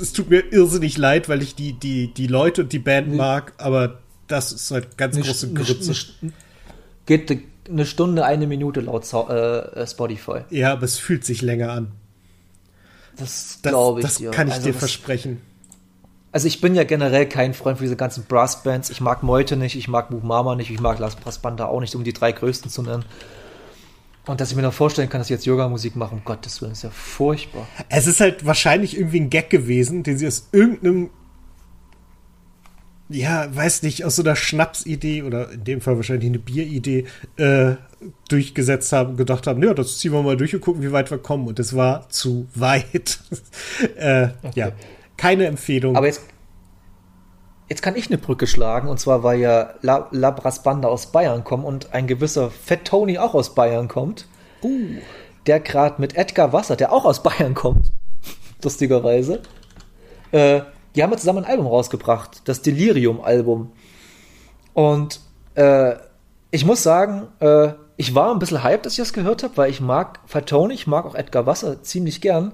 es 0.00 0.12
tut 0.12 0.30
mir 0.30 0.52
irrsinnig 0.52 0.98
leid, 0.98 1.28
weil 1.28 1.42
ich 1.42 1.54
die, 1.54 1.72
die, 1.72 2.12
die 2.12 2.26
Leute 2.26 2.62
und 2.62 2.72
die 2.72 2.78
Band 2.78 3.08
nee. 3.08 3.16
mag, 3.16 3.52
aber 3.58 4.00
das 4.26 4.52
ist 4.52 4.70
halt 4.70 4.96
ganz 4.96 5.16
eine, 5.16 5.24
große 5.24 5.52
Grütze. 5.52 5.94
Geht 7.06 7.42
eine 7.68 7.86
Stunde, 7.86 8.24
eine 8.24 8.46
Minute 8.46 8.80
laut 8.80 9.04
äh, 9.12 9.86
Spotify. 9.86 10.40
Ja, 10.50 10.72
aber 10.72 10.84
es 10.84 10.98
fühlt 10.98 11.24
sich 11.24 11.42
länger 11.42 11.72
an. 11.72 11.92
Das 13.16 13.60
glaube 13.62 14.00
ich 14.00 14.06
das 14.06 14.16
dir. 14.16 14.28
Das 14.28 14.36
kann 14.36 14.48
ich 14.48 14.54
also 14.54 14.66
dir 14.66 14.74
versprechen. 14.74 15.40
Also 16.32 16.48
ich 16.48 16.60
bin 16.60 16.74
ja 16.74 16.82
generell 16.82 17.28
kein 17.28 17.54
Freund 17.54 17.78
für 17.78 17.84
diese 17.84 17.96
ganzen 17.96 18.24
Brassbands. 18.24 18.90
Ich 18.90 19.00
mag 19.00 19.22
Meute 19.22 19.56
nicht, 19.56 19.76
ich 19.76 19.86
mag 19.86 20.10
Mama 20.10 20.56
nicht, 20.56 20.70
ich 20.70 20.80
mag 20.80 20.98
Las 20.98 21.14
Brassbanda 21.14 21.66
auch 21.66 21.80
nicht, 21.80 21.94
um 21.94 22.02
die 22.02 22.12
drei 22.12 22.32
größten 22.32 22.70
zu 22.70 22.82
nennen. 22.82 23.04
Und 24.26 24.40
dass 24.40 24.50
ich 24.50 24.56
mir 24.56 24.62
noch 24.62 24.72
vorstellen 24.72 25.08
kann, 25.08 25.20
dass 25.20 25.28
sie 25.28 25.34
jetzt 25.34 25.46
Yoga-Musik 25.46 25.96
machen, 25.96 26.18
um 26.18 26.24
Gottes 26.24 26.60
Willen, 26.60 26.72
ist 26.72 26.82
ja 26.82 26.90
furchtbar. 26.90 27.68
Es 27.88 28.06
ist 28.06 28.20
halt 28.20 28.44
wahrscheinlich 28.46 28.96
irgendwie 28.96 29.20
ein 29.20 29.30
Gag 29.30 29.50
gewesen, 29.50 30.02
den 30.02 30.16
sie 30.16 30.26
aus 30.26 30.48
irgendeinem, 30.50 31.10
ja, 33.08 33.54
weiß 33.54 33.82
nicht, 33.82 34.04
aus 34.04 34.16
so 34.16 34.22
einer 34.22 34.36
Schnapsidee 34.36 35.22
oder 35.22 35.50
in 35.52 35.64
dem 35.64 35.80
Fall 35.80 35.96
wahrscheinlich 35.96 36.28
eine 36.28 36.38
Bieridee 36.38 37.06
äh, 37.36 37.74
durchgesetzt 38.28 38.92
haben, 38.92 39.16
gedacht 39.16 39.46
haben, 39.46 39.62
ja, 39.62 39.74
das 39.74 39.98
ziehen 39.98 40.12
wir 40.12 40.22
mal 40.22 40.36
durch 40.36 40.54
und 40.54 40.60
gucken, 40.60 40.82
wie 40.82 40.92
weit 40.92 41.10
wir 41.10 41.18
kommen. 41.18 41.46
Und 41.46 41.58
es 41.58 41.76
war 41.76 42.08
zu 42.08 42.46
weit. 42.54 43.20
äh, 43.96 44.28
okay. 44.42 44.52
Ja, 44.54 44.72
keine 45.16 45.46
Empfehlung. 45.46 45.96
Aber 45.96 46.06
jetzt 46.06 46.22
jetzt 47.68 47.82
kann 47.82 47.96
ich 47.96 48.08
eine 48.08 48.18
Brücke 48.18 48.46
schlagen, 48.46 48.88
und 48.88 49.00
zwar, 49.00 49.22
weil 49.22 49.40
ja 49.40 49.74
La 49.80 50.08
Labras 50.10 50.62
Banda 50.62 50.88
aus 50.88 51.06
Bayern 51.06 51.44
kommt 51.44 51.64
und 51.64 51.92
ein 51.92 52.06
gewisser 52.06 52.50
Fett 52.50 52.84
Tony 52.84 53.18
auch 53.18 53.34
aus 53.34 53.54
Bayern 53.54 53.88
kommt. 53.88 54.26
Uh. 54.62 54.98
Der 55.46 55.60
gerade 55.60 56.00
mit 56.00 56.16
Edgar 56.16 56.52
Wasser, 56.52 56.76
der 56.76 56.92
auch 56.92 57.04
aus 57.04 57.22
Bayern 57.22 57.54
kommt, 57.54 57.90
lustigerweise, 58.62 59.42
äh, 60.32 60.62
die 60.94 61.02
haben 61.02 61.10
ja 61.10 61.16
zusammen 61.16 61.44
ein 61.44 61.50
Album 61.50 61.66
rausgebracht, 61.66 62.42
das 62.44 62.62
Delirium-Album. 62.62 63.72
Und 64.74 65.20
äh, 65.54 65.94
ich 66.50 66.64
muss 66.64 66.82
sagen, 66.82 67.28
äh, 67.40 67.72
ich 67.96 68.14
war 68.14 68.32
ein 68.32 68.38
bisschen 68.38 68.62
hyped, 68.62 68.86
dass 68.86 68.94
ich 68.94 68.98
das 68.98 69.12
gehört 69.12 69.42
habe, 69.42 69.56
weil 69.56 69.70
ich 69.70 69.80
mag 69.80 70.20
Fat 70.26 70.46
Tony, 70.46 70.74
ich 70.74 70.86
mag 70.86 71.04
auch 71.04 71.14
Edgar 71.14 71.46
Wasser 71.46 71.82
ziemlich 71.82 72.20
gern. 72.20 72.52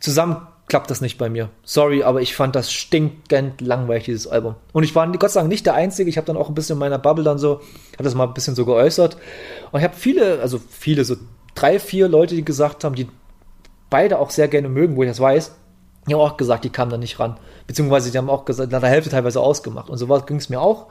Zusammen 0.00 0.46
klappt 0.66 0.90
das 0.90 1.00
nicht 1.00 1.18
bei 1.18 1.28
mir. 1.28 1.50
Sorry, 1.62 2.02
aber 2.02 2.22
ich 2.22 2.34
fand 2.34 2.56
das 2.56 2.72
stinkend 2.72 3.60
langweilig, 3.60 4.04
dieses 4.04 4.26
Album. 4.26 4.54
Und 4.72 4.84
ich 4.84 4.94
war 4.94 5.10
Gott 5.12 5.30
sei 5.30 5.40
Dank 5.40 5.50
nicht 5.50 5.66
der 5.66 5.74
Einzige. 5.74 6.08
Ich 6.08 6.16
habe 6.16 6.26
dann 6.26 6.36
auch 6.36 6.48
ein 6.48 6.54
bisschen 6.54 6.74
in 6.74 6.80
meiner 6.80 6.98
Bubble 6.98 7.24
dann 7.24 7.38
so, 7.38 7.60
habe 7.94 8.04
das 8.04 8.14
mal 8.14 8.26
ein 8.26 8.34
bisschen 8.34 8.54
so 8.54 8.64
geäußert. 8.64 9.16
Und 9.72 9.80
ich 9.80 9.84
habe 9.84 9.96
viele, 9.96 10.40
also 10.40 10.58
viele, 10.70 11.04
so 11.04 11.16
drei, 11.54 11.78
vier 11.78 12.08
Leute, 12.08 12.34
die 12.34 12.44
gesagt 12.44 12.84
haben, 12.84 12.94
die 12.94 13.08
beide 13.90 14.18
auch 14.18 14.30
sehr 14.30 14.48
gerne 14.48 14.68
mögen, 14.68 14.96
wo 14.96 15.02
ich 15.02 15.08
das 15.10 15.20
weiß, 15.20 15.52
die 16.08 16.14
haben 16.14 16.20
auch 16.20 16.36
gesagt, 16.36 16.64
die 16.64 16.70
kamen 16.70 16.90
da 16.90 16.96
nicht 16.96 17.18
ran. 17.18 17.36
Beziehungsweise 17.66 18.10
die 18.10 18.18
haben 18.18 18.30
auch 18.30 18.44
gesagt, 18.44 18.72
nach 18.72 18.80
der 18.80 18.88
Hälfte 18.88 19.10
teilweise 19.10 19.40
ausgemacht. 19.40 19.90
Und 19.90 19.98
so 19.98 20.06
ging 20.06 20.38
es 20.38 20.48
mir 20.48 20.60
auch. 20.60 20.86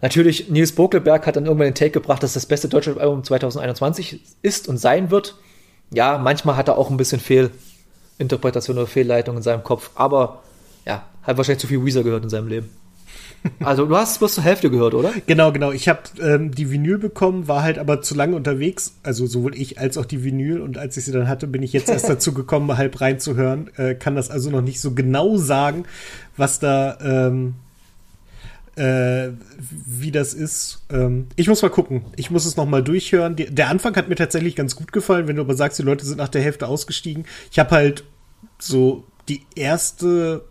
Natürlich, 0.00 0.48
Nils 0.48 0.72
Bokelberg 0.72 1.26
hat 1.26 1.36
dann 1.36 1.46
irgendwann 1.46 1.68
den 1.68 1.74
Take 1.74 1.90
gebracht, 1.90 2.22
dass 2.22 2.34
das 2.34 2.46
beste 2.46 2.68
deutsche 2.68 2.98
Album 3.00 3.24
2021 3.24 4.20
ist 4.42 4.68
und 4.68 4.78
sein 4.78 5.10
wird. 5.10 5.36
Ja, 5.90 6.18
manchmal 6.18 6.56
hat 6.56 6.68
er 6.68 6.78
auch 6.78 6.90
ein 6.90 6.96
bisschen 6.96 7.20
Fehlinterpretation 7.20 8.78
oder 8.78 8.86
Fehlleitung 8.86 9.36
in 9.36 9.42
seinem 9.42 9.64
Kopf, 9.64 9.90
aber 9.94 10.42
ja, 10.86 11.04
hat 11.22 11.36
wahrscheinlich 11.36 11.60
zu 11.60 11.66
viel 11.66 11.84
Weezer 11.84 12.04
gehört 12.04 12.22
in 12.22 12.30
seinem 12.30 12.48
Leben. 12.48 12.70
Also 13.60 13.86
du 13.86 13.96
hast 13.96 14.18
bloß 14.18 14.34
zur 14.34 14.44
Hälfte 14.44 14.70
gehört, 14.70 14.94
oder? 14.94 15.12
Genau, 15.26 15.52
genau. 15.52 15.72
Ich 15.72 15.88
habe 15.88 16.00
ähm, 16.20 16.52
die 16.54 16.70
Vinyl 16.70 16.98
bekommen, 16.98 17.48
war 17.48 17.62
halt 17.62 17.78
aber 17.78 18.02
zu 18.02 18.14
lange 18.14 18.36
unterwegs. 18.36 18.96
Also 19.02 19.26
sowohl 19.26 19.54
ich 19.54 19.78
als 19.78 19.96
auch 19.98 20.06
die 20.06 20.24
Vinyl. 20.24 20.60
Und 20.60 20.78
als 20.78 20.96
ich 20.96 21.04
sie 21.04 21.12
dann 21.12 21.28
hatte, 21.28 21.46
bin 21.46 21.62
ich 21.62 21.72
jetzt 21.72 21.88
erst 21.88 22.08
dazu 22.08 22.32
gekommen, 22.32 22.76
halb 22.76 23.00
reinzuhören. 23.00 23.70
Äh, 23.76 23.94
kann 23.94 24.16
das 24.16 24.30
also 24.30 24.50
noch 24.50 24.62
nicht 24.62 24.80
so 24.80 24.92
genau 24.92 25.36
sagen, 25.36 25.84
was 26.36 26.58
da, 26.58 26.98
ähm, 27.00 27.54
äh, 28.76 29.30
wie 29.58 30.10
das 30.10 30.34
ist. 30.34 30.84
Ähm, 30.90 31.26
ich 31.36 31.48
muss 31.48 31.62
mal 31.62 31.70
gucken. 31.70 32.02
Ich 32.16 32.30
muss 32.30 32.46
es 32.46 32.56
noch 32.56 32.66
mal 32.66 32.82
durchhören. 32.82 33.36
Die, 33.36 33.46
der 33.46 33.68
Anfang 33.68 33.94
hat 33.96 34.08
mir 34.08 34.16
tatsächlich 34.16 34.56
ganz 34.56 34.76
gut 34.76 34.92
gefallen, 34.92 35.28
wenn 35.28 35.36
du 35.36 35.42
aber 35.42 35.54
sagst, 35.54 35.78
die 35.78 35.84
Leute 35.84 36.06
sind 36.06 36.18
nach 36.18 36.28
der 36.28 36.42
Hälfte 36.42 36.66
ausgestiegen. 36.68 37.24
Ich 37.50 37.58
habe 37.58 37.70
halt 37.70 38.04
so 38.58 39.04
die 39.28 39.42
erste 39.54 40.44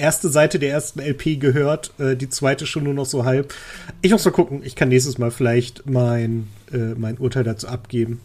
erste 0.00 0.28
Seite 0.28 0.58
der 0.58 0.70
ersten 0.70 1.00
LP 1.00 1.40
gehört, 1.40 1.92
äh, 1.98 2.16
die 2.16 2.28
zweite 2.28 2.66
schon 2.66 2.84
nur 2.84 2.94
noch 2.94 3.06
so 3.06 3.24
halb. 3.24 3.54
Ich 4.02 4.10
muss 4.12 4.24
mal 4.24 4.30
gucken, 4.30 4.62
ich 4.64 4.76
kann 4.76 4.88
nächstes 4.88 5.18
Mal 5.18 5.30
vielleicht 5.30 5.88
mein, 5.88 6.48
äh, 6.72 6.94
mein 6.96 7.18
Urteil 7.18 7.44
dazu 7.44 7.68
abgeben. 7.68 8.20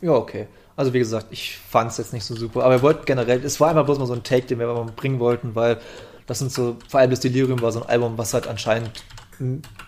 Ja, 0.00 0.12
okay. 0.12 0.46
Also 0.76 0.94
wie 0.94 0.98
gesagt, 1.00 1.26
ich 1.30 1.58
fand 1.58 1.90
es 1.90 1.98
jetzt 1.98 2.12
nicht 2.12 2.24
so 2.24 2.36
super, 2.36 2.64
aber 2.64 2.76
wir 2.76 2.82
wollten 2.82 3.04
generell, 3.04 3.44
es 3.44 3.58
war 3.58 3.70
einfach 3.70 3.84
bloß 3.84 3.98
mal 3.98 4.06
so 4.06 4.12
ein 4.12 4.22
Take, 4.22 4.46
den 4.46 4.60
wir 4.60 4.92
bringen 4.94 5.18
wollten, 5.18 5.54
weil 5.54 5.78
das 6.26 6.38
sind 6.38 6.52
so, 6.52 6.76
vor 6.88 7.00
allem 7.00 7.10
das 7.10 7.20
Delirium 7.20 7.60
war 7.60 7.72
so 7.72 7.82
ein 7.82 7.88
Album, 7.88 8.16
was 8.16 8.32
halt 8.32 8.46
anscheinend 8.46 9.02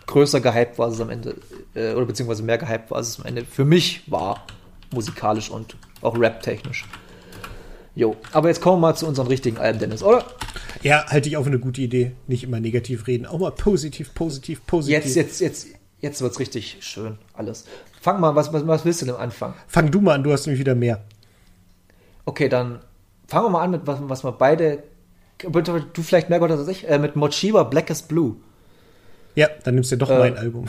größer 0.06 0.40
gehypt 0.40 0.78
war, 0.78 0.86
als 0.86 0.96
es 0.96 1.00
am 1.00 1.10
Ende, 1.10 1.36
äh, 1.74 1.92
oder 1.94 2.06
beziehungsweise 2.06 2.42
mehr 2.42 2.58
gehypt 2.58 2.90
war, 2.90 2.98
als 2.98 3.08
es 3.08 3.20
am 3.20 3.26
Ende 3.26 3.44
für 3.44 3.64
mich 3.64 4.02
war, 4.10 4.46
musikalisch 4.92 5.50
und 5.50 5.76
auch 6.02 6.18
rap-technisch. 6.18 6.86
Jo, 7.94 8.16
aber 8.32 8.48
jetzt 8.48 8.60
kommen 8.60 8.76
wir 8.76 8.88
mal 8.88 8.94
zu 8.94 9.06
unseren 9.06 9.26
richtigen 9.26 9.58
Alben, 9.58 9.78
Dennis, 9.78 10.02
oder? 10.02 10.24
Ja, 10.82 11.06
halte 11.08 11.28
ich 11.28 11.36
auch 11.36 11.42
für 11.42 11.48
eine 11.48 11.58
gute 11.58 11.80
Idee. 11.80 12.12
Nicht 12.28 12.44
immer 12.44 12.60
negativ 12.60 13.06
reden, 13.06 13.26
auch 13.26 13.38
mal 13.38 13.50
positiv, 13.50 14.14
positiv, 14.14 14.64
positiv. 14.66 15.04
Jetzt, 15.04 15.16
jetzt, 15.16 15.40
jetzt, 15.40 15.66
jetzt 15.98 16.22
wird's 16.22 16.38
richtig 16.38 16.78
schön, 16.80 17.18
alles. 17.34 17.64
Fang 18.00 18.20
mal, 18.20 18.34
was, 18.34 18.52
was, 18.52 18.66
was 18.66 18.84
willst 18.84 19.02
du 19.02 19.06
denn 19.06 19.16
anfangen? 19.16 19.54
Fang 19.66 19.90
du 19.90 20.00
mal 20.00 20.14
an, 20.14 20.22
du 20.22 20.32
hast 20.32 20.46
nämlich 20.46 20.60
wieder 20.60 20.74
mehr. 20.74 21.02
Okay, 22.24 22.48
dann 22.48 22.78
fangen 23.26 23.46
wir 23.46 23.50
mal 23.50 23.62
an 23.62 23.72
mit 23.72 23.86
was, 23.86 23.98
was 24.02 24.24
wir 24.24 24.32
beide, 24.32 24.84
du 25.38 26.02
vielleicht 26.02 26.30
mehr 26.30 26.38
Gott 26.38 26.50
als 26.50 26.68
ich, 26.68 26.88
äh, 26.88 26.98
mit 26.98 27.16
Mochiba 27.16 27.64
Blackest 27.64 28.08
Blue. 28.08 28.36
Ja, 29.34 29.48
dann 29.64 29.74
nimmst 29.74 29.92
du 29.92 29.96
doch 29.96 30.10
äh, 30.10 30.18
mein 30.18 30.36
Album. 30.36 30.66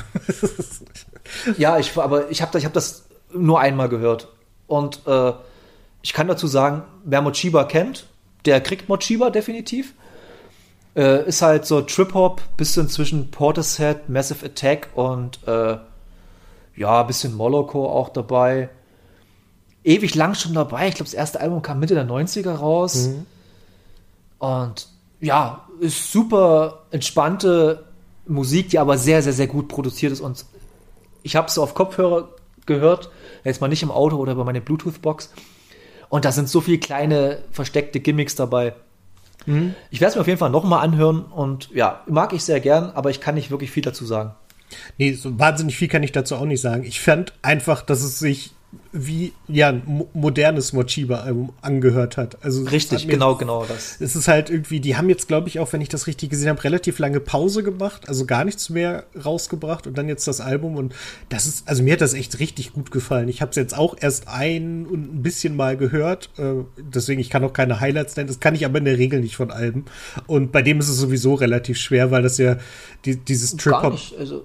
ja, 1.57 1.77
ich, 1.77 1.95
aber 1.97 2.29
ich 2.29 2.41
habe 2.41 2.57
ich 2.57 2.65
hab 2.65 2.73
das 2.73 3.05
nur 3.33 3.59
einmal 3.59 3.89
gehört. 3.89 4.27
Und 4.67 5.01
äh, 5.05 5.33
ich 6.01 6.13
kann 6.13 6.27
dazu 6.27 6.47
sagen, 6.47 6.83
wer 7.03 7.21
Mochiba 7.21 7.63
kennt, 7.65 8.07
der 8.45 8.61
kriegt 8.61 8.89
Mochiba 8.89 9.29
definitiv. 9.29 9.93
Äh, 10.95 11.27
ist 11.27 11.41
halt 11.41 11.65
so 11.65 11.81
Trip-Hop, 11.81 12.41
bisschen 12.57 12.89
zwischen 12.89 13.31
Portishead, 13.31 14.09
Massive 14.09 14.45
Attack 14.45 14.89
und 14.95 15.39
äh, 15.47 15.77
ja, 16.75 17.03
bisschen 17.03 17.35
Moloko 17.35 17.89
auch 17.89 18.09
dabei. 18.09 18.69
Ewig 19.83 20.15
lang 20.15 20.35
schon 20.35 20.53
dabei. 20.53 20.89
Ich 20.89 20.95
glaube, 20.95 21.09
das 21.09 21.13
erste 21.13 21.39
Album 21.39 21.61
kam 21.61 21.79
Mitte 21.79 21.93
der 21.93 22.07
90er 22.07 22.55
raus. 22.55 23.07
Mhm. 23.07 23.25
Und 24.39 24.87
ja, 25.19 25.67
ist 25.79 26.11
super 26.11 26.83
entspannte 26.91 27.85
Musik, 28.27 28.69
die 28.69 28.79
aber 28.79 28.97
sehr, 28.97 29.21
sehr, 29.21 29.33
sehr 29.33 29.47
gut 29.47 29.67
produziert 29.67 30.11
ist. 30.11 30.21
Und 30.21 30.45
ich 31.23 31.35
habe 31.35 31.47
es 31.47 31.57
auf 31.57 31.73
Kopfhörer 31.73 32.29
gehört, 32.65 33.09
jetzt 33.43 33.61
mal 33.61 33.67
nicht 33.67 33.83
im 33.83 33.91
Auto 33.91 34.17
oder 34.17 34.33
über 34.33 34.45
meine 34.45 34.61
Bluetooth-Box. 34.61 35.31
Und 36.11 36.25
da 36.25 36.33
sind 36.33 36.49
so 36.49 36.59
viele 36.59 36.77
kleine 36.77 37.37
versteckte 37.51 38.01
Gimmicks 38.01 38.35
dabei. 38.35 38.73
Mhm. 39.45 39.75
Ich 39.91 40.01
werde 40.01 40.09
es 40.09 40.15
mir 40.15 40.21
auf 40.21 40.27
jeden 40.27 40.39
Fall 40.39 40.49
nochmal 40.49 40.83
anhören 40.83 41.23
und 41.23 41.69
ja, 41.73 42.03
mag 42.05 42.33
ich 42.33 42.43
sehr 42.43 42.59
gern, 42.59 42.91
aber 42.91 43.11
ich 43.11 43.21
kann 43.21 43.35
nicht 43.35 43.49
wirklich 43.49 43.71
viel 43.71 43.81
dazu 43.81 44.05
sagen. 44.05 44.35
Nee, 44.97 45.13
so 45.13 45.39
wahnsinnig 45.39 45.77
viel 45.77 45.87
kann 45.87 46.03
ich 46.03 46.11
dazu 46.11 46.35
auch 46.35 46.43
nicht 46.43 46.59
sagen. 46.59 46.83
Ich 46.83 46.99
fand 46.99 47.31
einfach, 47.41 47.81
dass 47.81 48.03
es 48.03 48.19
sich 48.19 48.51
wie 48.93 49.33
ja 49.47 49.69
ein 49.69 50.05
modernes 50.13 50.73
Mochiba-Album 50.73 51.53
angehört 51.61 52.17
hat. 52.17 52.43
Also 52.43 52.63
richtig, 52.63 53.05
mir, 53.05 53.13
genau, 53.13 53.35
genau 53.35 53.65
das. 53.65 53.99
Es 53.99 54.15
ist 54.15 54.27
halt 54.27 54.49
irgendwie, 54.49 54.79
die 54.79 54.95
haben 54.95 55.09
jetzt, 55.09 55.27
glaube 55.27 55.49
ich, 55.49 55.59
auch, 55.59 55.71
wenn 55.73 55.81
ich 55.81 55.89
das 55.89 56.07
richtig 56.07 56.29
gesehen 56.29 56.49
habe, 56.49 56.63
relativ 56.63 56.99
lange 56.99 57.19
Pause 57.19 57.63
gemacht, 57.63 58.07
also 58.07 58.25
gar 58.25 58.45
nichts 58.45 58.69
mehr 58.69 59.05
rausgebracht 59.23 59.87
und 59.87 59.97
dann 59.97 60.07
jetzt 60.07 60.27
das 60.27 60.39
Album 60.41 60.75
und 60.75 60.93
das 61.29 61.47
ist, 61.47 61.67
also 61.67 61.83
mir 61.83 61.93
hat 61.93 62.01
das 62.01 62.13
echt 62.13 62.39
richtig 62.39 62.73
gut 62.73 62.91
gefallen. 62.91 63.27
Ich 63.27 63.41
habe 63.41 63.51
es 63.51 63.57
jetzt 63.57 63.77
auch 63.77 63.95
erst 63.99 64.27
ein 64.27 64.85
und 64.85 65.15
ein 65.15 65.23
bisschen 65.23 65.55
mal 65.55 65.75
gehört, 65.75 66.29
äh, 66.37 66.63
deswegen 66.77 67.19
ich 67.19 67.29
kann 67.29 67.43
auch 67.43 67.53
keine 67.53 67.79
Highlights 67.79 68.15
nennen. 68.15 68.27
Das 68.27 68.39
kann 68.39 68.55
ich 68.55 68.65
aber 68.65 68.77
in 68.77 68.85
der 68.85 68.97
Regel 68.97 69.19
nicht 69.19 69.35
von 69.35 69.51
Alben. 69.51 69.85
Und 70.27 70.51
bei 70.51 70.61
dem 70.61 70.79
ist 70.79 70.89
es 70.89 70.97
sowieso 70.97 71.33
relativ 71.33 71.77
schwer, 71.77 72.11
weil 72.11 72.23
das 72.23 72.37
ja 72.37 72.57
die, 73.05 73.17
dieses 73.17 73.55
Trip-Hop. 73.55 73.99
Also 74.17 74.43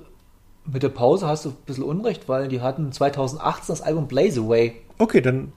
mit 0.73 0.83
der 0.83 0.89
Pause 0.89 1.27
hast 1.27 1.45
du 1.45 1.51
ein 1.51 1.57
bisschen 1.67 1.85
Unrecht, 1.85 2.29
weil 2.29 2.49
die 2.49 2.61
hatten 2.61 2.93
2018 2.93 3.65
das 3.69 3.83
Album 3.83 4.09
Blaze 4.09 4.41
Away. 4.41 4.75
Okay, 4.99 5.21
dann. 5.21 5.53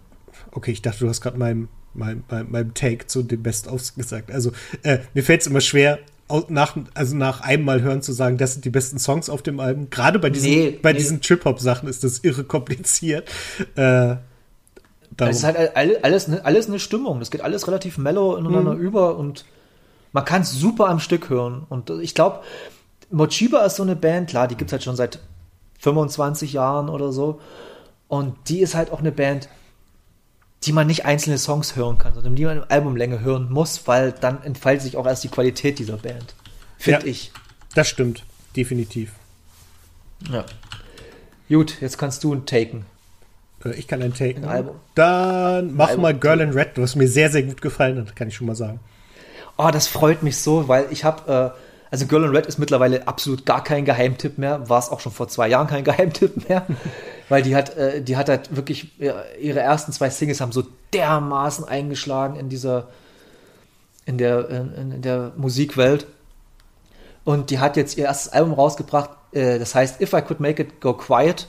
Okay, 0.52 0.72
ich 0.72 0.81
dachte, 0.81 0.99
du 0.99 1.10
hast 1.10 1.22
gerade 1.22 1.38
meinem, 1.38 1.68
meinem, 1.94 2.23
meinem 2.30 2.73
Take 2.73 3.07
zu 3.07 3.23
dem 3.23 3.44
Best-ofs 3.44 3.95
gesagt. 3.95 4.31
Also, 4.31 4.52
äh, 4.84 4.99
mir 5.14 5.23
fällt 5.23 5.41
es 5.41 5.48
immer 5.48 5.61
schwer, 5.61 5.99
nach, 6.48 6.76
also 6.94 7.15
nach 7.15 7.41
einem 7.41 7.65
Mal 7.65 7.81
hören 7.81 8.02
zu 8.02 8.14
sagen, 8.14 8.38
das 8.38 8.53
sind 8.53 8.65
die 8.65 8.69
besten 8.69 8.99
Songs 8.99 9.30
auf 9.30 9.41
dem 9.41 9.60
Album. 9.60 9.90
Gerade 9.90 10.19
bei 10.19 10.30
diesen, 10.30 10.49
nee, 10.49 10.80
bei 10.81 10.94
nee. 10.94 10.99
diesen 10.99 11.22
Trip-Hop-Sachen 11.22 11.90
ist 11.90 12.03
das 12.03 12.19
irre 12.19 12.44
kompliziert. 12.44 13.27
Äh, 13.76 14.18
das 15.18 15.38
ist 15.38 15.44
halt 15.44 15.76
alles, 15.76 16.30
alles 16.30 16.68
eine 16.68 16.80
Stimmung. 16.80 17.19
Das 17.19 17.31
geht 17.31 17.41
alles 17.41 17.68
relativ 17.68 17.98
mellow 17.98 18.38
ineinander 18.38 18.76
mhm. 18.76 18.81
über 18.81 19.18
und 19.18 19.45
man 20.11 20.23
kann 20.23 20.44
es 20.44 20.52
super 20.52 20.88
am 20.88 20.99
Stück 20.99 21.30
hören. 21.30 21.65
Und 21.68 21.90
ich 21.90 22.15
glaube, 22.15 22.41
Mochiba 23.11 23.65
ist 23.65 23.77
so 23.77 23.84
eine 23.84 23.95
Band, 23.95 24.30
klar, 24.30 24.48
die 24.48 24.56
gibt 24.56 24.69
es 24.69 24.73
halt 24.73 24.84
schon 24.84 24.95
seit 24.95 25.19
25 25.80 26.53
Jahren 26.53 26.90
oder 26.90 27.11
so. 27.11 27.41
Und 28.07 28.36
die 28.49 28.60
ist 28.60 28.76
halt 28.76 28.91
auch 28.91 28.99
eine 28.99 29.11
Band, 29.11 29.49
die 30.64 30.73
man 30.73 30.88
nicht 30.88 31.06
einzelne 31.06 31.38
Songs 31.38 31.76
hören 31.76 31.98
kann, 31.98 32.14
sondern 32.14 32.36
die 32.36 32.45
man 32.45 32.57
in 32.57 32.64
Albumlänge 32.64 33.22
hören 33.22 33.52
muss, 33.52 33.88
weil 33.88 34.11
dann 34.11 34.44
entfaltet 34.44 34.84
sich 34.84 34.98
auch 34.98 35.06
erst 35.06 35.23
die 35.23 35.30
Qualität 35.30 35.80
dieser 35.80 35.98
Band. 35.98 36.36
Finde 36.77 37.02
ja, 37.02 37.06
ich. 37.07 37.31
Das 37.76 37.88
stimmt, 37.88 38.23
definitiv. 38.56 39.14
Ja. 40.30 40.45
Gut, 41.48 41.80
jetzt 41.81 41.98
kannst 41.98 42.23
du 42.23 42.34
einen 42.34 42.45
taken. 42.45 42.86
Äh, 43.64 43.76
ich 43.76 43.88
kann 43.88 44.02
einen 44.02 44.14
taken. 44.14 44.44
Ein 44.44 44.49
Album. 44.49 44.76
Dann 44.95 45.76
mach 45.76 45.90
Album. 45.90 46.02
mal 46.02 46.18
Girl 46.18 46.41
in 46.41 46.52
Red, 46.52 46.72
was 46.76 46.95
mir 46.95 47.07
sehr, 47.07 47.30
sehr 47.30 47.44
gut 47.44 47.61
gefallen 47.61 47.98
hat, 47.99 48.15
kann 48.15 48.27
ich 48.27 48.36
schon 48.36 48.48
mal 48.48 48.56
sagen. 48.56 48.80
Oh, 49.57 49.69
das 49.72 49.88
freut 49.88 50.23
mich 50.23 50.38
so, 50.38 50.68
weil 50.68 50.88
ich 50.90 51.03
habe 51.03 51.53
äh, 51.56 51.69
also 51.91 52.06
Girl 52.06 52.24
in 52.24 52.36
Red 52.36 52.45
ist 52.45 52.60
mittlerweile 52.60 53.07
absolut 53.07 53.45
gar 53.45 53.64
kein 53.64 53.86
Geheimtipp 53.86 54.38
mehr, 54.38 54.70
war 54.70 54.80
es 54.80 54.90
auch 54.90 54.99
schon 54.99 55.11
vor 55.11 55.28
zwei 55.28 55.48
Jahren 55.48 55.68
kein 55.68 55.84
Geheimtipp 55.86 56.48
mehr, 56.48 56.66
weil 57.30 57.41
die 57.41 57.56
hat, 57.56 57.76
äh, 57.78 58.02
die 58.02 58.18
hat 58.18 58.30
halt 58.30 58.56
wirklich, 58.56 58.99
ihre 58.99 59.60
ersten 59.60 59.91
zwei 59.91 60.10
Singles 60.10 60.41
haben 60.41 60.52
so 60.52 60.64
dermaßen 60.94 61.66
eingeschlagen 61.66 62.36
in 62.36 62.49
dieser, 62.49 62.88
in 64.06 64.18
der, 64.18 64.49
in, 64.49 64.91
in 64.91 65.02
der 65.02 65.32
Musikwelt. 65.38 66.07
Und 67.24 67.49
die 67.49 67.60
hat 67.60 67.78
jetzt 67.78 67.98
ihr 67.98 68.06
erstes 68.06 68.32
Album 68.32 68.53
rausgebracht, 68.53 69.11
äh, 69.32 69.60
das 69.60 69.76
heißt 69.76 70.02
If 70.02 70.14
I 70.14 70.22
Could 70.22 70.40
Make 70.40 70.64
It 70.64 70.82
Go 70.82 70.94
Quiet. 70.94 71.48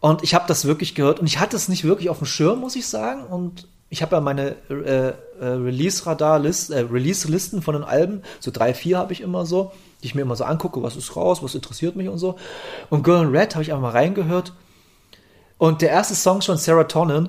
Und 0.00 0.22
ich 0.22 0.34
habe 0.34 0.44
das 0.46 0.66
wirklich 0.66 0.94
gehört 0.94 1.20
und 1.20 1.26
ich 1.26 1.38
hatte 1.38 1.56
es 1.56 1.68
nicht 1.68 1.84
wirklich 1.84 2.10
auf 2.10 2.18
dem 2.18 2.26
Schirm, 2.26 2.60
muss 2.60 2.76
ich 2.76 2.86
sagen. 2.86 3.24
Und 3.24 3.66
ich 3.88 4.02
habe 4.02 4.16
ja 4.16 4.20
meine 4.20 4.56
äh, 4.68 5.12
äh, 5.12 5.14
Release-Radar-List, 5.40 6.70
äh, 6.70 7.60
von 7.60 7.74
den 7.74 7.84
Alben, 7.84 8.22
so 8.40 8.50
drei, 8.50 8.74
vier 8.74 8.98
habe 8.98 9.12
ich 9.12 9.20
immer 9.20 9.46
so, 9.46 9.72
die 10.02 10.06
ich 10.06 10.14
mir 10.14 10.22
immer 10.22 10.36
so 10.36 10.44
angucke, 10.44 10.82
was 10.82 10.96
ist 10.96 11.14
raus, 11.14 11.42
was 11.42 11.54
interessiert 11.54 11.94
mich 11.94 12.08
und 12.08 12.18
so. 12.18 12.36
Und 12.90 13.04
Girl 13.04 13.22
in 13.22 13.30
Red 13.30 13.54
habe 13.54 13.62
ich 13.62 13.70
einfach 13.70 13.82
mal 13.82 13.90
reingehört. 13.90 14.52
Und 15.58 15.82
der 15.82 15.90
erste 15.90 16.14
Song 16.14 16.42
schon, 16.42 16.58
Serotonin, 16.58 17.28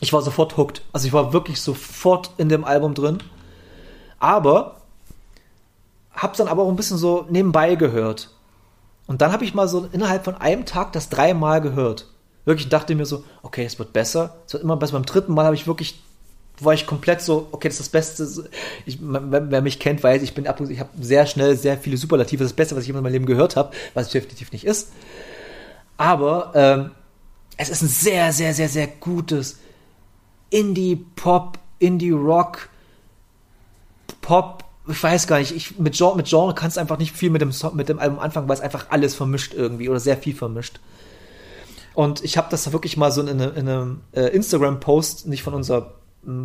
ich 0.00 0.12
war 0.12 0.22
sofort 0.22 0.56
hooked. 0.56 0.82
Also 0.92 1.06
ich 1.06 1.12
war 1.12 1.32
wirklich 1.32 1.60
sofort 1.60 2.30
in 2.36 2.48
dem 2.48 2.64
Album 2.64 2.94
drin. 2.94 3.18
Aber 4.20 4.76
hab's 6.14 6.38
dann 6.38 6.48
aber 6.48 6.62
auch 6.62 6.68
ein 6.68 6.76
bisschen 6.76 6.98
so 6.98 7.26
nebenbei 7.28 7.74
gehört. 7.74 8.30
Und 9.06 9.22
dann 9.22 9.32
habe 9.32 9.44
ich 9.44 9.54
mal 9.54 9.68
so 9.68 9.88
innerhalb 9.92 10.24
von 10.24 10.36
einem 10.36 10.66
Tag 10.66 10.92
das 10.92 11.08
dreimal 11.08 11.60
gehört. 11.60 12.06
Wirklich 12.48 12.70
dachte 12.70 12.94
mir 12.94 13.04
so, 13.04 13.24
okay, 13.42 13.66
es 13.66 13.78
wird 13.78 13.92
besser. 13.92 14.36
Es 14.46 14.54
wird 14.54 14.62
immer 14.62 14.78
besser. 14.78 14.94
Beim 14.94 15.04
dritten 15.04 15.34
Mal 15.34 15.44
habe 15.44 15.54
ich 15.54 15.66
wirklich, 15.66 16.00
war 16.60 16.72
ich 16.72 16.86
komplett 16.86 17.20
so, 17.20 17.46
okay, 17.52 17.68
das 17.68 17.78
ist 17.78 17.92
das 17.92 18.16
Beste. 18.16 18.48
Ich, 18.86 18.96
wer 19.02 19.60
mich 19.60 19.78
kennt, 19.78 20.02
weiß, 20.02 20.22
ich 20.22 20.32
bin 20.32 20.46
ab 20.46 20.58
ich 20.62 20.80
habe 20.80 20.88
sehr 20.98 21.26
schnell 21.26 21.58
sehr 21.58 21.76
viele 21.76 21.98
Superlative. 21.98 22.42
Das 22.42 22.54
Beste, 22.54 22.74
was 22.74 22.84
ich 22.84 22.88
in 22.88 22.94
meinem 22.94 23.12
Leben 23.12 23.26
gehört 23.26 23.56
habe, 23.56 23.76
was 23.92 24.06
es 24.06 24.12
definitiv 24.12 24.50
nicht 24.52 24.64
ist. 24.64 24.92
Aber 25.98 26.52
ähm, 26.54 26.92
es 27.58 27.68
ist 27.68 27.82
ein 27.82 27.88
sehr, 27.88 28.32
sehr, 28.32 28.54
sehr, 28.54 28.70
sehr 28.70 28.86
gutes 28.86 29.58
Indie-Pop, 30.48 31.58
Indie-Rock, 31.80 32.70
Pop, 34.22 34.64
ich 34.88 35.02
weiß 35.02 35.26
gar 35.26 35.38
nicht, 35.38 35.54
ich, 35.54 35.78
mit, 35.78 35.98
Genre, 35.98 36.16
mit 36.16 36.30
Genre 36.30 36.54
kannst 36.54 36.78
du 36.78 36.80
einfach 36.80 36.96
nicht 36.96 37.14
viel 37.14 37.28
mit 37.28 37.42
dem, 37.42 37.52
mit 37.74 37.90
dem 37.90 37.98
Album 37.98 38.20
anfangen, 38.20 38.48
weil 38.48 38.56
es 38.56 38.62
einfach 38.62 38.86
alles 38.88 39.14
vermischt 39.14 39.52
irgendwie 39.52 39.90
oder 39.90 40.00
sehr 40.00 40.16
viel 40.16 40.34
vermischt. 40.34 40.80
Und 41.98 42.22
ich 42.22 42.36
habe 42.36 42.46
das 42.48 42.70
wirklich 42.70 42.96
mal 42.96 43.10
so 43.10 43.22
in, 43.22 43.40
in 43.40 43.68
einem 43.68 44.02
äh, 44.12 44.28
Instagram-Post, 44.28 45.26
nicht 45.26 45.42
von 45.42 45.52
unserem 45.52 45.86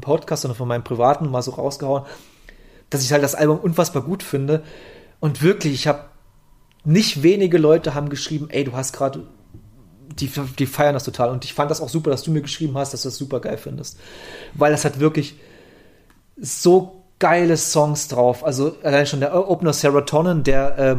Podcast, 0.02 0.42
sondern 0.42 0.58
von 0.58 0.68
meinem 0.68 0.84
privaten, 0.84 1.30
mal 1.30 1.44
so 1.44 1.52
rausgehauen, 1.52 2.06
dass 2.90 3.04
ich 3.04 3.12
halt 3.12 3.22
das 3.22 3.36
Album 3.36 3.60
unfassbar 3.60 4.02
gut 4.02 4.24
finde. 4.24 4.64
Und 5.20 5.44
wirklich, 5.44 5.76
ich 5.76 5.86
habe 5.86 6.06
nicht 6.86 7.22
wenige 7.22 7.60
Leute 7.60 7.94
haben 7.94 8.10
geschrieben, 8.10 8.48
ey, 8.50 8.64
du 8.64 8.74
hast 8.74 8.94
gerade, 8.94 9.28
die, 10.20 10.32
die 10.58 10.66
feiern 10.66 10.96
das 10.96 11.04
total. 11.04 11.30
Und 11.30 11.46
ich 11.46 11.54
fand 11.54 11.70
das 11.70 11.82
auch 11.82 11.90
super, 11.90 12.10
dass 12.10 12.24
du 12.24 12.32
mir 12.32 12.42
geschrieben 12.42 12.76
hast, 12.76 12.92
dass 12.96 13.04
du 13.04 13.10
das 13.10 13.18
super 13.18 13.40
geil 13.40 13.60
findest. 13.60 14.00
Weil 14.56 14.72
das 14.72 14.86
hat 14.86 15.00
wirklich 15.00 15.36
so 16.36 17.04
geile 17.20 17.58
Songs 17.58 18.08
drauf. 18.08 18.44
Also 18.44 18.76
allein 18.82 19.06
schon 19.06 19.20
der 19.20 19.48
Opener 19.48 19.74
Serotonin, 19.74 20.42
der, 20.42 20.80
äh, 20.80 20.96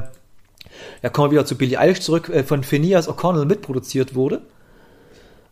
ja, 1.03 1.11
kommen 1.11 1.31
wir 1.31 1.39
wieder 1.39 1.47
zu 1.47 1.57
Billie 1.57 1.79
Eilish 1.79 2.01
zurück, 2.01 2.29
äh, 2.29 2.43
von 2.45 2.63
Phineas 2.63 3.09
O'Connell 3.09 3.45
mitproduziert 3.45 4.15
wurde. 4.15 4.43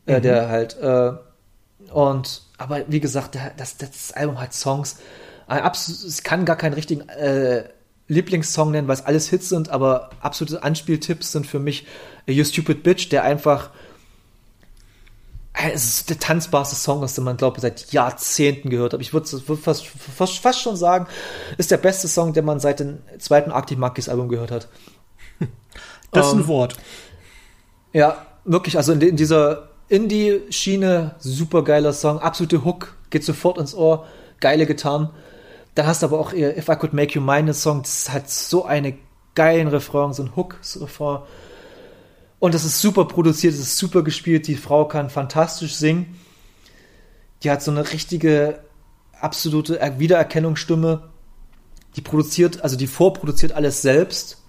Äh, 0.07 0.19
mhm. 0.19 0.23
Der 0.23 0.49
halt, 0.49 0.77
äh, 0.81 1.13
und, 1.93 2.43
aber 2.59 2.83
wie 2.89 3.01
gesagt, 3.01 3.35
der, 3.35 3.53
das, 3.57 3.77
das 3.77 4.13
Album 4.13 4.41
hat 4.41 4.55
Songs. 4.55 4.97
Es 5.49 6.23
kann 6.23 6.45
gar 6.45 6.57
keinen 6.57 6.73
richtigen 6.75 7.09
äh, 7.09 7.65
Lieblingssong 8.09 8.71
nennen, 8.71 8.89
weil 8.89 8.95
es 8.95 9.05
alles 9.05 9.29
Hits 9.29 9.49
sind, 9.49 9.69
aber 9.69 10.11
absolute 10.21 10.63
Anspieltipps 10.63 11.33
sind 11.33 11.47
für 11.47 11.59
mich 11.59 11.87
You 12.27 12.45
Stupid 12.45 12.83
Bitch, 12.83 13.11
der 13.11 13.25
einfach 13.25 13.71
es 15.55 15.85
ist 15.85 16.11
der 16.11 16.19
tanzbarste 16.19 16.77
Song, 16.77 17.07
den 17.07 17.25
man, 17.25 17.37
glaube 17.37 17.59
ich, 17.59 17.63
seit 17.63 17.93
Jahrzehnten 17.93 18.71
gehört 18.71 18.95
hat. 18.95 19.01
Ich 19.01 19.13
würde 19.13 19.27
fast, 19.29 19.87
fast, 20.17 20.39
fast, 20.39 20.61
schon 20.61 20.77
sagen, 20.77 21.07
ist 21.59 21.71
der 21.71 21.77
beste 21.77 22.09
Song, 22.09 22.33
den 22.33 22.45
man 22.45 22.59
seit 22.59 22.81
dem 22.81 22.99
zweiten 23.19 23.53
Arctic 23.53 23.79
Monkeys 23.79 24.09
Album 24.09 24.29
gehört 24.29 24.51
hat. 24.51 24.69
Das 26.13 26.29
ist 26.29 26.35
ein 26.35 26.41
ähm, 26.41 26.47
Wort. 26.47 26.77
Ja, 27.93 28.27
wirklich, 28.45 28.77
also 28.77 28.93
in, 28.93 29.01
in 29.01 29.17
dieser 29.17 29.69
Indie-Schiene, 29.89 31.17
super 31.19 31.65
geiler 31.65 31.93
Song, 31.93 32.21
absolute 32.21 32.65
Hook, 32.65 32.95
geht 33.11 33.25
sofort 33.25 33.59
ins 33.59 33.75
Ohr, 33.75 34.07
geile 34.41 34.67
Gitarren. 34.67 35.11
Dann 35.75 35.87
hast 35.87 36.03
du 36.03 36.07
aber 36.07 36.21
auch 36.21 36.33
If 36.33 36.69
I 36.69 36.77
Could 36.77 36.93
Make 36.93 37.15
You 37.15 37.21
Mine, 37.21 37.53
Song, 37.55 37.83
das 37.83 38.11
hat 38.11 38.31
so 38.31 38.65
einen 38.65 38.99
geilen 39.35 39.69
Refrain, 39.69 40.13
so 40.13 40.23
ein 40.23 40.37
Hook-Refrain. 40.37 41.23
Und 42.39 42.55
das 42.55 42.65
ist 42.65 42.81
super 42.81 43.07
produziert, 43.07 43.55
es 43.55 43.61
ist 43.61 43.79
super 43.79 44.03
gespielt. 44.03 44.49
Die 44.49 44.57
Frau 44.57 44.87
kann 44.87 45.11
fantastisch 45.11 45.77
singen. 45.77 46.19
Die 47.43 47.51
hat 47.51 47.63
so 47.63 47.71
eine 47.71 47.93
richtige, 47.93 48.61
absolute 49.21 49.81
Wiedererkennungsstimme. 49.99 51.09
Die 51.97 52.01
produziert, 52.01 52.65
also 52.65 52.77
die 52.77 52.87
vorproduziert 52.89 53.53
alles 53.53 53.81
selbst. 53.83 54.42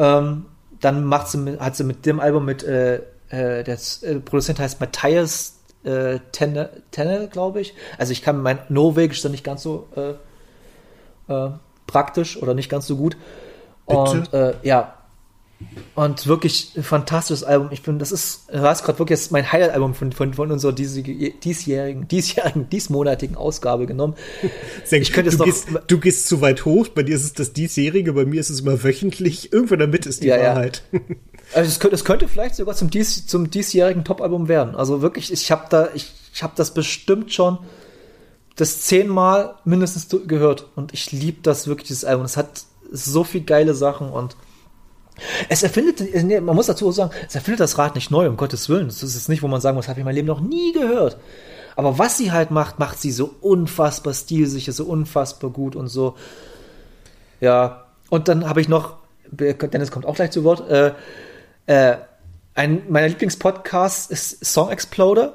Ähm, 0.00 0.46
dann 0.80 1.04
macht 1.04 1.28
sie 1.28 1.58
hat 1.60 1.76
sie 1.76 1.84
mit 1.84 2.06
dem 2.06 2.20
Album 2.20 2.46
mit, 2.46 2.62
äh, 2.64 2.96
äh, 3.28 3.62
der 3.62 3.78
äh, 4.02 4.14
Produzent 4.14 4.58
heißt 4.58 4.80
Matthias 4.80 5.58
äh, 5.84 6.18
Tenne, 6.32 6.70
Tenne 6.90 7.28
glaube 7.28 7.60
ich. 7.60 7.74
Also 7.98 8.12
ich 8.12 8.22
kann 8.22 8.40
mein 8.40 8.58
Norwegisch 8.70 9.20
dann 9.20 9.32
nicht 9.32 9.44
ganz 9.44 9.62
so 9.62 9.88
äh, 9.94 11.32
äh, 11.32 11.50
praktisch 11.86 12.40
oder 12.42 12.54
nicht 12.54 12.70
ganz 12.70 12.86
so 12.86 12.96
gut. 12.96 13.18
Bitte? 13.86 14.00
Und 14.00 14.32
äh, 14.32 14.54
ja, 14.62 14.94
und 15.94 16.26
wirklich 16.26 16.72
ein 16.76 16.82
fantastisches 16.82 17.44
Album. 17.44 17.68
Ich 17.72 17.82
bin, 17.82 17.98
das 17.98 18.12
ist, 18.12 18.48
hast 18.52 18.84
gerade 18.84 18.98
wirklich 18.98 19.30
mein 19.30 19.50
Highlight-Album 19.50 19.94
von, 19.94 20.12
von, 20.12 20.34
von 20.34 20.50
unserer 20.50 20.72
diesjährigen, 20.72 22.08
diesjährigen, 22.08 22.68
diesmonatigen 22.68 23.36
Ausgabe 23.36 23.86
genommen. 23.86 24.14
ich 24.90 25.12
könnte 25.12 25.30
du, 25.30 25.38
noch, 25.38 25.44
gehst, 25.44 25.68
du 25.86 25.98
gehst 25.98 26.28
zu 26.28 26.40
weit 26.40 26.64
hoch, 26.64 26.88
bei 26.88 27.02
dir 27.02 27.14
ist 27.14 27.24
es 27.24 27.32
das 27.34 27.52
diesjährige, 27.52 28.12
bei 28.14 28.24
mir 28.24 28.40
ist 28.40 28.50
es 28.50 28.60
immer 28.60 28.82
wöchentlich. 28.82 29.52
Irgendwo 29.52 29.74
in 29.74 29.80
der 29.80 29.88
Mitte 29.88 30.08
ist 30.08 30.22
die 30.22 30.28
ja, 30.28 30.38
Wahrheit. 30.40 30.82
Ja. 30.92 31.00
Also 31.52 31.68
es 31.68 31.80
könnte, 31.80 31.96
es 31.96 32.04
könnte 32.04 32.28
vielleicht 32.28 32.54
sogar 32.54 32.76
zum, 32.76 32.90
dies, 32.90 33.26
zum 33.26 33.50
diesjährigen 33.50 34.04
Top-Album 34.04 34.46
werden. 34.46 34.76
Also 34.76 35.02
wirklich, 35.02 35.32
ich 35.32 35.50
habe 35.50 35.64
da, 35.68 35.88
ich, 35.94 36.12
ich 36.32 36.44
habe 36.44 36.52
das 36.54 36.72
bestimmt 36.72 37.32
schon 37.32 37.58
das 38.54 38.82
zehnmal 38.82 39.56
mindestens 39.64 40.06
gehört. 40.28 40.68
Und 40.76 40.94
ich 40.94 41.10
liebe 41.10 41.38
das 41.42 41.66
wirklich, 41.66 41.88
dieses 41.88 42.04
Album. 42.04 42.24
Es 42.24 42.36
hat 42.36 42.66
so 42.92 43.24
viel 43.24 43.40
geile 43.40 43.74
Sachen 43.74 44.10
und 44.10 44.36
es 45.48 45.62
erfindet, 45.62 46.00
nee, 46.24 46.40
man 46.40 46.56
muss 46.56 46.66
dazu 46.66 46.90
sagen, 46.92 47.10
es 47.28 47.34
erfindet 47.34 47.60
das 47.60 47.78
Rad 47.78 47.94
nicht 47.94 48.10
neu, 48.10 48.28
um 48.28 48.36
Gottes 48.36 48.68
Willen. 48.68 48.86
Das 48.86 49.02
ist 49.02 49.14
jetzt 49.14 49.28
nicht, 49.28 49.42
wo 49.42 49.48
man 49.48 49.60
sagen 49.60 49.76
muss, 49.76 49.88
habe 49.88 50.00
ich 50.00 50.04
mein 50.04 50.14
Leben 50.14 50.28
noch 50.28 50.40
nie 50.40 50.72
gehört. 50.72 51.18
Aber 51.76 51.98
was 51.98 52.18
sie 52.18 52.32
halt 52.32 52.50
macht, 52.50 52.78
macht 52.78 53.00
sie 53.00 53.10
so 53.10 53.34
unfassbar 53.40 54.14
stilsicher, 54.14 54.72
so 54.72 54.84
unfassbar 54.84 55.50
gut 55.50 55.76
und 55.76 55.88
so. 55.88 56.16
Ja, 57.40 57.86
und 58.08 58.28
dann 58.28 58.48
habe 58.48 58.60
ich 58.60 58.68
noch, 58.68 58.98
Dennis 59.30 59.90
kommt 59.90 60.06
auch 60.06 60.16
gleich 60.16 60.30
zu 60.30 60.44
Wort, 60.44 60.68
äh, 60.68 60.92
äh, 61.66 61.96
ein 62.54 62.82
meiner 62.88 63.08
Lieblingspodcasts 63.08 64.10
ist 64.10 64.44
Song 64.44 64.70
Exploder. 64.70 65.34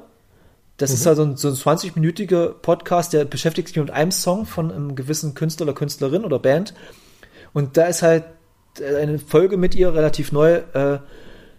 Das 0.76 0.90
mhm. 0.90 0.94
ist 0.94 1.06
also 1.06 1.22
ein, 1.24 1.36
so 1.36 1.48
ein 1.48 1.54
20-minütiger 1.54 2.50
Podcast, 2.50 3.12
der 3.12 3.24
beschäftigt 3.24 3.68
sich 3.68 3.76
mit 3.78 3.90
einem 3.90 4.12
Song 4.12 4.44
von 4.44 4.70
einem 4.70 4.94
gewissen 4.94 5.34
Künstler 5.34 5.64
oder 5.64 5.74
Künstlerin 5.74 6.24
oder 6.24 6.38
Band. 6.38 6.74
Und 7.54 7.78
da 7.78 7.86
ist 7.86 8.02
halt 8.02 8.24
eine 8.82 9.18
Folge 9.18 9.56
mit 9.56 9.74
ihr, 9.74 9.94
relativ 9.94 10.32
neu, 10.32 10.60
äh, 10.74 10.98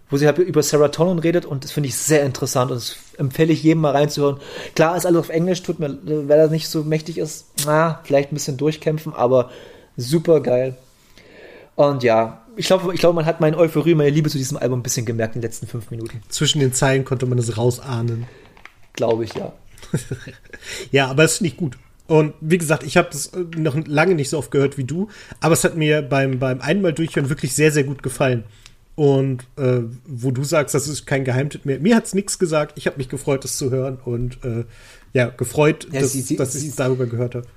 wo 0.09 0.17
sie 0.17 0.25
halt 0.25 0.37
über 0.37 0.63
Serotonin 0.63 1.19
redet 1.19 1.45
und 1.45 1.63
das 1.63 1.71
finde 1.71 1.89
ich 1.89 1.95
sehr 1.95 2.23
interessant 2.23 2.71
und 2.71 2.77
das 2.77 2.95
empfehle 3.17 3.51
ich 3.51 3.63
jedem 3.63 3.81
mal 3.81 3.91
reinzuhören. 3.91 4.37
Klar 4.75 4.95
ist 4.95 5.05
alles 5.05 5.19
auf 5.19 5.29
Englisch, 5.29 5.63
tut 5.63 5.79
mir, 5.79 5.97
wer 6.03 6.37
da 6.37 6.47
nicht 6.47 6.69
so 6.69 6.83
mächtig 6.83 7.17
ist, 7.17 7.47
na, 7.65 7.99
vielleicht 8.03 8.31
ein 8.31 8.35
bisschen 8.35 8.57
durchkämpfen, 8.57 9.13
aber 9.13 9.51
super 9.97 10.39
geil. 10.41 10.77
Und 11.75 12.03
ja, 12.03 12.45
ich 12.55 12.67
glaube, 12.67 12.93
ich 12.93 12.99
glaube, 12.99 13.15
man 13.15 13.25
hat 13.25 13.39
meine 13.39 13.57
Euphorie, 13.57 13.95
meine 13.95 14.09
Liebe 14.09 14.29
zu 14.29 14.37
diesem 14.37 14.57
Album 14.57 14.79
ein 14.79 14.83
bisschen 14.83 15.05
gemerkt 15.05 15.35
in 15.35 15.41
den 15.41 15.47
letzten 15.47 15.67
fünf 15.67 15.91
Minuten. 15.91 16.21
Zwischen 16.29 16.59
den 16.59 16.73
Zeilen 16.73 17.05
konnte 17.05 17.25
man 17.25 17.37
es 17.37 17.57
rausahnen. 17.57 18.25
Glaube 18.93 19.25
ich, 19.25 19.33
ja. 19.35 19.53
ja, 20.91 21.07
aber 21.07 21.23
es 21.23 21.33
ist 21.33 21.41
nicht 21.41 21.57
gut. 21.57 21.77
Und 22.07 22.33
wie 22.39 22.57
gesagt, 22.57 22.83
ich 22.83 22.97
habe 22.97 23.09
das 23.11 23.31
noch 23.57 23.75
lange 23.85 24.15
nicht 24.15 24.29
so 24.29 24.37
oft 24.37 24.51
gehört 24.51 24.77
wie 24.77 24.85
du, 24.85 25.09
aber 25.41 25.53
es 25.53 25.63
hat 25.63 25.75
mir 25.75 26.01
beim, 26.01 26.39
beim 26.39 26.61
einmal 26.61 26.93
durchhören 26.93 27.29
wirklich 27.29 27.53
sehr, 27.53 27.71
sehr 27.71 27.83
gut 27.83 28.01
gefallen. 28.01 28.45
Und 28.95 29.43
äh, 29.57 29.81
wo 30.07 30.31
du 30.31 30.43
sagst, 30.43 30.73
das 30.73 30.87
ist 30.87 31.05
kein 31.05 31.23
Geheimtipp 31.23 31.65
mehr. 31.65 31.79
Mir 31.79 31.95
hat's 31.95 32.15
nichts 32.15 32.39
gesagt. 32.39 32.77
Ich 32.77 32.87
habe 32.87 32.97
mich 32.97 33.09
gefreut, 33.09 33.43
das 33.43 33.57
zu 33.57 33.69
hören 33.69 33.99
und 34.03 34.43
äh, 34.43 34.63
ja, 35.13 35.29
gefreut, 35.29 35.87
ja, 35.91 36.01
dass, 36.01 36.13
sie, 36.13 36.35
dass 36.35 36.55
ich 36.55 36.71
sie, 36.71 36.75
darüber 36.75 37.05
gehört 37.05 37.35
habe. 37.35 37.47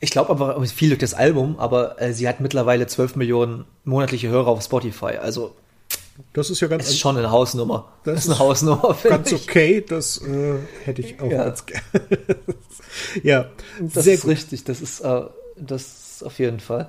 Ich 0.00 0.10
glaube 0.10 0.30
aber 0.30 0.60
viel 0.66 0.88
durch 0.88 0.98
das 0.98 1.14
Album, 1.14 1.56
aber 1.58 2.00
äh, 2.02 2.12
sie 2.12 2.28
hat 2.28 2.40
mittlerweile 2.40 2.86
12 2.86 3.16
Millionen 3.16 3.64
monatliche 3.84 4.28
Hörer 4.28 4.48
auf 4.48 4.62
Spotify. 4.62 5.18
Also 5.20 5.54
das 6.32 6.50
ist 6.50 6.60
ja 6.60 6.68
ganz. 6.68 6.88
ist 6.88 6.98
schon 6.98 7.16
eine 7.16 7.30
Hausnummer. 7.30 7.92
Das, 8.04 8.14
das 8.14 8.24
ist 8.24 8.30
eine 8.30 8.38
Hausnummer. 8.38 8.96
Ganz 9.02 9.32
ich. 9.32 9.42
okay, 9.42 9.84
das 9.86 10.18
äh, 10.22 10.54
hätte 10.84 11.02
ich 11.02 11.20
auch 11.20 11.30
ja. 11.30 11.44
ganz 11.44 11.66
gerne. 11.66 11.82
ja, 13.22 13.50
das 13.80 14.06
ist 14.06 14.22
gut. 14.22 14.30
richtig. 14.30 14.64
Das 14.64 14.80
ist, 14.80 15.00
äh, 15.00 15.22
das 15.56 15.82
ist 15.82 16.24
auf 16.24 16.38
jeden 16.38 16.60
Fall. 16.60 16.88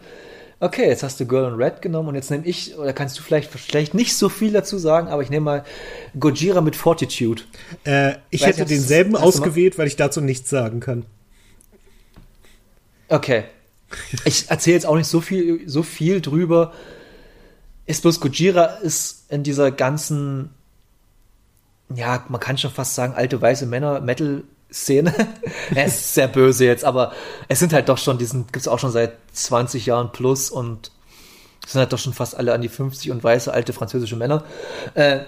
Okay, 0.59 0.87
jetzt 0.87 1.03
hast 1.03 1.19
du 1.19 1.25
Girl 1.25 1.51
in 1.51 1.55
Red 1.61 1.81
genommen 1.81 2.09
und 2.09 2.15
jetzt 2.15 2.31
nehme 2.31 2.45
ich, 2.45 2.77
oder 2.77 2.93
kannst 2.93 3.19
du 3.19 3.23
vielleicht, 3.23 3.51
vielleicht 3.51 3.93
nicht 3.93 4.15
so 4.15 4.29
viel 4.29 4.53
dazu 4.53 4.77
sagen, 4.77 5.09
aber 5.09 5.21
ich 5.21 5.29
nehme 5.29 5.43
mal 5.43 5.65
Gojira 6.17 6.61
mit 6.61 6.77
Fortitude. 6.77 7.43
Äh, 7.83 8.13
ich 8.29 8.41
Weiß 8.41 8.47
hätte 8.47 8.65
denselben 8.65 9.15
ausgewählt, 9.17 9.77
weil 9.77 9.87
ich 9.87 9.97
dazu 9.97 10.21
nichts 10.21 10.49
sagen 10.49 10.79
kann. 10.79 11.05
Okay. 13.09 13.43
Ich 14.23 14.49
erzähle 14.49 14.75
jetzt 14.75 14.85
auch 14.85 14.95
nicht 14.95 15.07
so 15.07 15.21
viel, 15.21 15.67
so 15.67 15.83
viel 15.83 16.21
drüber 16.21 16.73
ist 17.85 18.01
bloß 18.01 18.19
Gojira 18.19 18.65
ist 18.65 19.31
in 19.31 19.43
dieser 19.43 19.71
ganzen, 19.71 20.49
ja, 21.93 22.23
man 22.29 22.39
kann 22.39 22.57
schon 22.57 22.71
fast 22.71 22.95
sagen, 22.95 23.13
alte 23.13 23.41
weiße 23.41 23.65
Männer, 23.65 24.01
Metal 24.01 24.43
Szene. 24.71 25.13
er 25.75 25.85
ist 25.85 26.13
sehr 26.13 26.27
böse 26.27 26.65
jetzt, 26.65 26.83
aber 26.83 27.13
es 27.47 27.59
sind 27.59 27.73
halt 27.73 27.89
doch 27.89 27.97
schon, 27.97 28.17
diesen 28.17 28.47
gibt's 28.47 28.67
auch 28.67 28.79
schon 28.79 28.91
seit 28.91 29.13
20 29.33 29.85
Jahren 29.85 30.11
plus 30.11 30.49
und 30.49 30.91
sind 31.65 31.79
halt 31.79 31.93
doch 31.93 31.99
schon 31.99 32.13
fast 32.13 32.35
alle 32.35 32.53
an 32.53 32.61
die 32.61 32.69
50 32.69 33.11
und 33.11 33.23
weiße 33.23 33.53
alte 33.53 33.73
französische 33.73 34.15
Männer. 34.15 34.43
Äh, 34.93 35.21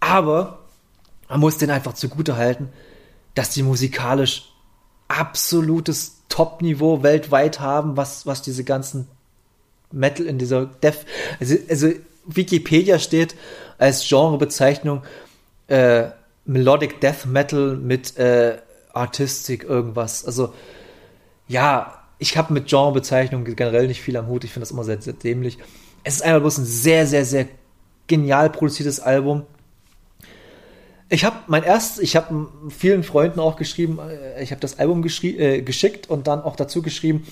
aber 0.00 0.60
man 1.28 1.40
muss 1.40 1.58
den 1.58 1.70
einfach 1.70 1.94
zugute 1.94 2.36
halten, 2.36 2.68
dass 3.34 3.50
die 3.50 3.62
musikalisch 3.62 4.52
absolutes 5.08 6.22
Top-Niveau 6.28 7.02
weltweit 7.02 7.60
haben, 7.60 7.96
was, 7.96 8.26
was 8.26 8.42
diese 8.42 8.64
ganzen 8.64 9.08
Metal 9.92 10.26
in 10.26 10.38
dieser 10.38 10.66
Death, 10.66 11.06
also, 11.38 11.56
also 11.68 11.88
Wikipedia 12.26 12.98
steht 12.98 13.34
als 13.78 14.08
Genrebezeichnung 14.08 15.02
äh, 15.68 16.08
Melodic 16.44 17.00
Death 17.00 17.26
Metal 17.26 17.76
mit 17.76 18.16
äh, 18.18 18.58
Artistik 18.92 19.64
irgendwas. 19.64 20.24
Also 20.24 20.52
ja, 21.48 22.00
ich 22.18 22.36
habe 22.36 22.52
mit 22.52 22.68
Genrebezeichnungen 22.68 23.56
generell 23.56 23.86
nicht 23.86 24.02
viel 24.02 24.16
am 24.16 24.28
Hut. 24.28 24.44
Ich 24.44 24.52
finde 24.52 24.64
das 24.64 24.70
immer 24.70 24.84
sehr, 24.84 25.00
sehr 25.00 25.14
dämlich. 25.14 25.58
Es 26.04 26.16
ist 26.16 26.22
einfach 26.22 26.40
bloß 26.40 26.58
ein 26.58 26.64
sehr, 26.64 27.06
sehr, 27.06 27.24
sehr 27.24 27.46
genial 28.06 28.50
produziertes 28.50 29.00
Album. 29.00 29.44
Ich 31.08 31.24
habe 31.24 31.36
mein 31.48 31.64
erstes, 31.64 31.98
ich 31.98 32.14
habe 32.14 32.48
vielen 32.68 33.02
Freunden 33.02 33.40
auch 33.40 33.56
geschrieben, 33.56 33.98
äh, 33.98 34.42
ich 34.42 34.52
habe 34.52 34.60
das 34.60 34.78
Album 34.78 35.04
äh, 35.04 35.62
geschickt 35.62 36.08
und 36.08 36.26
dann 36.26 36.42
auch 36.42 36.56
dazu 36.56 36.82
geschrieben, 36.82 37.26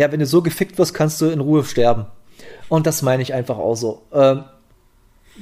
ja, 0.00 0.10
wenn 0.10 0.20
du 0.20 0.24
so 0.24 0.40
gefickt 0.40 0.78
wirst, 0.78 0.94
kannst 0.94 1.20
du 1.20 1.26
in 1.26 1.40
Ruhe 1.40 1.62
sterben. 1.62 2.06
Und 2.70 2.86
das 2.86 3.02
meine 3.02 3.22
ich 3.22 3.34
einfach 3.34 3.58
auch 3.58 3.74
so. 3.74 4.00
Ähm, 4.14 4.44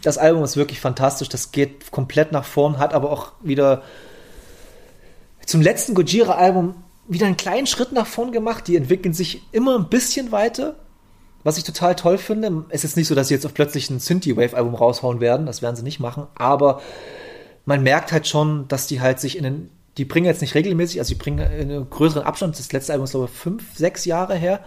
das 0.03 0.19
Album 0.19 0.43
ist 0.43 0.57
wirklich 0.57 0.81
fantastisch, 0.81 1.29
das 1.29 1.53
geht 1.53 1.93
komplett 1.93 2.33
nach 2.33 2.45
vorn, 2.45 2.79
hat 2.79 2.93
aber 2.93 3.13
auch 3.13 3.33
wieder 3.41 3.83
zum 5.47 5.63
letzten 5.63 5.95
Gojira-Album 5.95 6.75
wieder 7.07 7.27
einen 7.27 7.37
kleinen 7.37 7.69
Schritt 7.69 7.93
nach 7.93 8.09
vorn 8.09 8.33
gemacht. 8.33 8.67
Die 8.67 8.75
entwickeln 8.75 9.15
sich 9.15 9.43
immer 9.53 9.79
ein 9.79 9.89
bisschen 9.89 10.33
weiter, 10.33 10.75
was 11.45 11.57
ich 11.57 11.63
total 11.63 11.95
toll 11.95 12.19
finde. 12.19 12.65
Es 12.71 12.83
ist 12.83 12.97
nicht 12.97 13.07
so, 13.07 13.15
dass 13.15 13.29
sie 13.29 13.35
jetzt 13.35 13.47
auf 13.47 13.55
plötzlich 13.55 13.89
ein 13.91 14.01
Synthie-Wave-Album 14.01 14.75
raushauen 14.75 15.21
werden, 15.21 15.47
das 15.47 15.63
werden 15.63 15.77
sie 15.77 15.85
nicht 15.85 16.01
machen, 16.01 16.27
aber 16.35 16.83
man 17.65 17.85
merkt 17.85 18.11
halt 18.11 18.27
schon, 18.27 18.67
dass 18.67 18.89
die 18.89 19.01
halt 19.01 19.21
sich 19.21 19.39
in 19.39 19.45
den, 19.45 19.71
die 19.99 20.05
bringen 20.05 20.27
jetzt 20.27 20.41
nicht 20.41 20.55
regelmäßig, 20.55 21.01
also 21.01 21.13
die 21.13 21.19
bringen 21.19 21.39
in 21.39 21.71
einem 21.71 21.91
größeren 21.91 22.23
Abstand, 22.23 22.59
das 22.59 22.73
letzte 22.73 22.93
Album 22.93 23.05
ist 23.05 23.11
glaube 23.11 23.27
ich 23.27 23.39
fünf, 23.39 23.77
sechs 23.77 24.05
Jahre 24.05 24.37
her. 24.37 24.65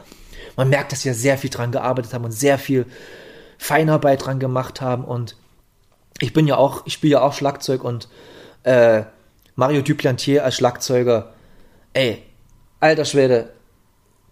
Man 0.58 0.70
merkt, 0.70 0.92
dass 0.92 1.04
ja 1.04 1.14
sehr 1.14 1.38
viel 1.38 1.50
dran 1.50 1.72
gearbeitet 1.72 2.14
haben 2.14 2.26
und 2.26 2.32
sehr 2.32 2.60
viel 2.60 2.86
Feinarbeit 3.58 4.26
dran 4.26 4.40
gemacht 4.40 4.82
haben 4.82 5.06
und 5.06 5.38
ich 6.20 6.34
bin 6.34 6.48
ja 6.48 6.58
auch, 6.58 6.86
ich 6.86 6.94
spiele 6.94 7.14
ja 7.14 7.22
auch 7.22 7.34
Schlagzeug 7.34 7.84
und 7.84 8.10
äh, 8.64 9.04
Mario 9.56 9.82
Duplantier 9.82 10.44
als 10.44 10.56
Schlagzeuger, 10.56 11.34
ey, 11.94 12.22
alter 12.80 13.06
Schwede, 13.06 13.54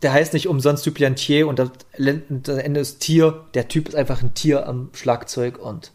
der 0.01 0.13
heißt 0.13 0.33
nicht 0.33 0.47
umsonst 0.47 0.85
Duplantier 0.85 1.47
und 1.47 1.59
das 1.59 1.69
Ende 1.97 2.79
ist 2.79 2.99
Tier. 2.99 3.45
Der 3.53 3.67
Typ 3.67 3.89
ist 3.89 3.95
einfach 3.95 4.21
ein 4.21 4.33
Tier 4.33 4.67
am 4.67 4.89
Schlagzeug 4.93 5.57
und 5.57 5.91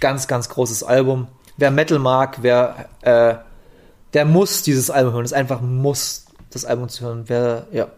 ganz, 0.00 0.26
ganz 0.26 0.48
großes 0.48 0.82
Album 0.82 1.28
wer 1.58 1.70
Metal 1.70 1.98
mag, 1.98 2.38
wer, 2.40 2.88
äh, 3.02 3.34
der 4.14 4.24
muss 4.24 4.62
dieses 4.62 4.90
Album 4.90 5.14
hören. 5.14 5.24
Es 5.24 5.32
einfach 5.32 5.60
muss, 5.60 6.26
das 6.50 6.64
Album 6.64 6.88
zu 6.88 7.04
hören. 7.04 7.24
Wer, 7.26 7.66
ja. 7.72 7.88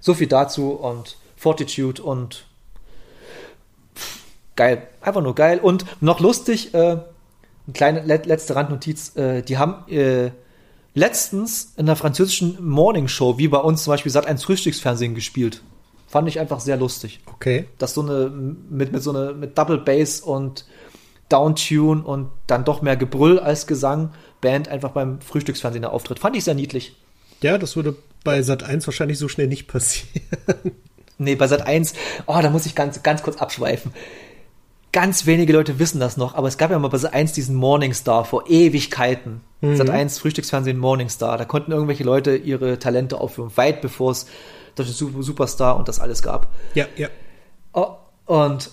So 0.00 0.14
viel 0.14 0.26
dazu 0.26 0.72
und 0.72 1.16
Fortitude 1.36 2.02
und 2.02 2.46
pff, 3.96 4.20
geil. 4.56 4.86
Einfach 5.00 5.22
nur 5.22 5.34
geil. 5.34 5.58
Und 5.60 5.84
noch 6.00 6.20
lustig, 6.20 6.74
äh, 6.74 6.78
eine 6.78 7.02
kleine 7.72 8.02
letzte 8.02 8.54
Randnotiz, 8.56 9.16
äh, 9.16 9.42
die 9.42 9.58
haben 9.58 9.88
äh, 9.90 10.30
letztens 10.94 11.72
in 11.76 11.86
der 11.86 11.96
französischen 11.96 12.64
Morning 12.64 13.08
Show, 13.08 13.38
wie 13.38 13.48
bei 13.48 13.58
uns 13.58 13.84
zum 13.84 13.92
Beispiel 13.92 14.12
Sat 14.12 14.26
1 14.26 14.44
Frühstücksfernsehen 14.44 15.14
gespielt. 15.14 15.62
Fand 16.06 16.28
ich 16.28 16.38
einfach 16.38 16.60
sehr 16.60 16.76
lustig. 16.76 17.20
Okay. 17.26 17.66
Das 17.78 17.94
so 17.94 18.02
eine, 18.02 18.30
mit, 18.30 18.92
mit 18.92 19.02
so 19.02 19.10
eine, 19.10 19.32
mit 19.32 19.58
Double 19.58 19.78
Bass 19.78 20.20
und 20.20 20.64
Downtune 21.28 22.02
und 22.02 22.30
dann 22.46 22.64
doch 22.64 22.82
mehr 22.82 22.96
Gebrüll 22.96 23.40
als 23.40 23.66
Gesang 23.66 24.12
Band 24.44 24.68
einfach 24.68 24.90
beim 24.90 25.20
Frühstücksfernsehen 25.20 25.84
auftritt. 25.84 26.20
Fand 26.20 26.36
ich 26.36 26.44
sehr 26.44 26.54
niedlich. 26.54 26.94
Ja, 27.40 27.58
das 27.58 27.74
würde 27.74 27.96
bei 28.22 28.42
Sat 28.42 28.62
1 28.62 28.86
wahrscheinlich 28.86 29.18
so 29.18 29.28
schnell 29.28 29.48
nicht 29.48 29.66
passieren. 29.66 30.12
nee, 31.18 31.34
bei 31.34 31.48
Sat 31.48 31.66
1, 31.66 31.94
oh, 32.26 32.38
da 32.40 32.50
muss 32.50 32.66
ich 32.66 32.74
ganz, 32.74 33.02
ganz 33.02 33.22
kurz 33.22 33.38
abschweifen. 33.38 33.92
Ganz 34.92 35.26
wenige 35.26 35.52
Leute 35.52 35.80
wissen 35.80 35.98
das 35.98 36.16
noch, 36.16 36.34
aber 36.36 36.46
es 36.46 36.56
gab 36.56 36.70
ja 36.70 36.78
mal 36.78 36.88
bei 36.88 36.98
Sat 36.98 37.14
1 37.14 37.32
diesen 37.32 37.56
Morningstar 37.56 38.24
vor 38.24 38.48
Ewigkeiten. 38.48 39.40
Mhm. 39.60 39.76
Sat 39.76 39.90
1 39.90 40.18
Frühstücksfernsehen 40.18 40.78
Morningstar. 40.78 41.36
Da 41.36 41.44
konnten 41.44 41.72
irgendwelche 41.72 42.04
Leute 42.04 42.36
ihre 42.36 42.78
Talente 42.78 43.20
aufführen, 43.20 43.50
weit 43.56 43.80
bevor 43.80 44.12
es 44.12 44.26
Deutsche 44.76 44.92
Superstar 44.92 45.76
und 45.76 45.88
das 45.88 46.00
alles 46.00 46.22
gab. 46.22 46.52
Ja, 46.74 46.86
ja. 46.96 47.08
Oh, 47.72 47.96
und 48.26 48.70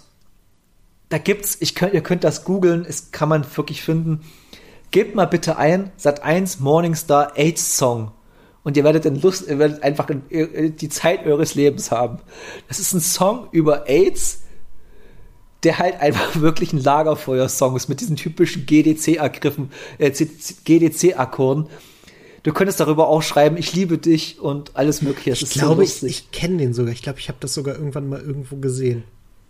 da 1.09 1.17
gibt's, 1.17 1.57
ich 1.59 1.75
könnt, 1.75 1.93
ihr 1.93 2.01
könnt 2.01 2.23
das 2.23 2.45
googeln, 2.45 2.85
es 2.87 3.11
kann 3.11 3.29
man 3.29 3.45
wirklich 3.57 3.81
finden. 3.81 4.21
Gebt 4.91 5.15
mal 5.15 5.25
bitte 5.25 5.57
ein, 5.57 5.91
Sat 5.95 6.23
1 6.23 6.59
Morningstar 6.59 7.37
AIDS 7.37 7.77
Song. 7.77 8.11
Und 8.63 8.77
ihr 8.77 8.83
werdet, 8.83 9.05
in 9.05 9.19
Lust, 9.19 9.47
ihr 9.47 9.57
werdet 9.57 9.81
einfach 9.81 10.07
die 10.29 10.89
Zeit 10.89 11.25
eures 11.25 11.55
Lebens 11.55 11.89
haben. 11.91 12.19
Das 12.67 12.77
ist 12.79 12.93
ein 12.93 12.99
Song 12.99 13.47
über 13.51 13.89
AIDS, 13.89 14.41
der 15.63 15.79
halt 15.79 15.99
einfach 15.99 16.35
wirklich 16.41 16.73
ein 16.73 16.83
Lagerfeuer-Song 16.83 17.75
ist 17.75 17.87
mit 17.87 18.01
diesen 18.01 18.17
typischen 18.17 18.65
GDC-Akkriffen, 18.65 19.71
äh, 19.97 20.11
GDC-Akkorden. 20.11 21.67
Du 22.43 22.53
könntest 22.53 22.79
darüber 22.79 23.07
auch 23.07 23.21
schreiben, 23.21 23.57
ich 23.57 23.73
liebe 23.73 23.97
dich 23.97 24.39
und 24.39 24.75
alles 24.75 25.01
mögliche. 25.01 25.29
Das 25.29 25.41
ich 25.43 25.51
glaube, 25.51 25.85
so 25.85 26.05
ich, 26.05 26.11
ich 26.11 26.31
kenne 26.31 26.57
den 26.57 26.73
sogar. 26.73 26.91
Ich 26.91 27.01
glaube, 27.01 27.19
ich 27.19 27.29
habe 27.29 27.37
das 27.39 27.53
sogar 27.53 27.75
irgendwann 27.75 28.09
mal 28.09 28.19
irgendwo 28.19 28.57
gesehen 28.57 29.03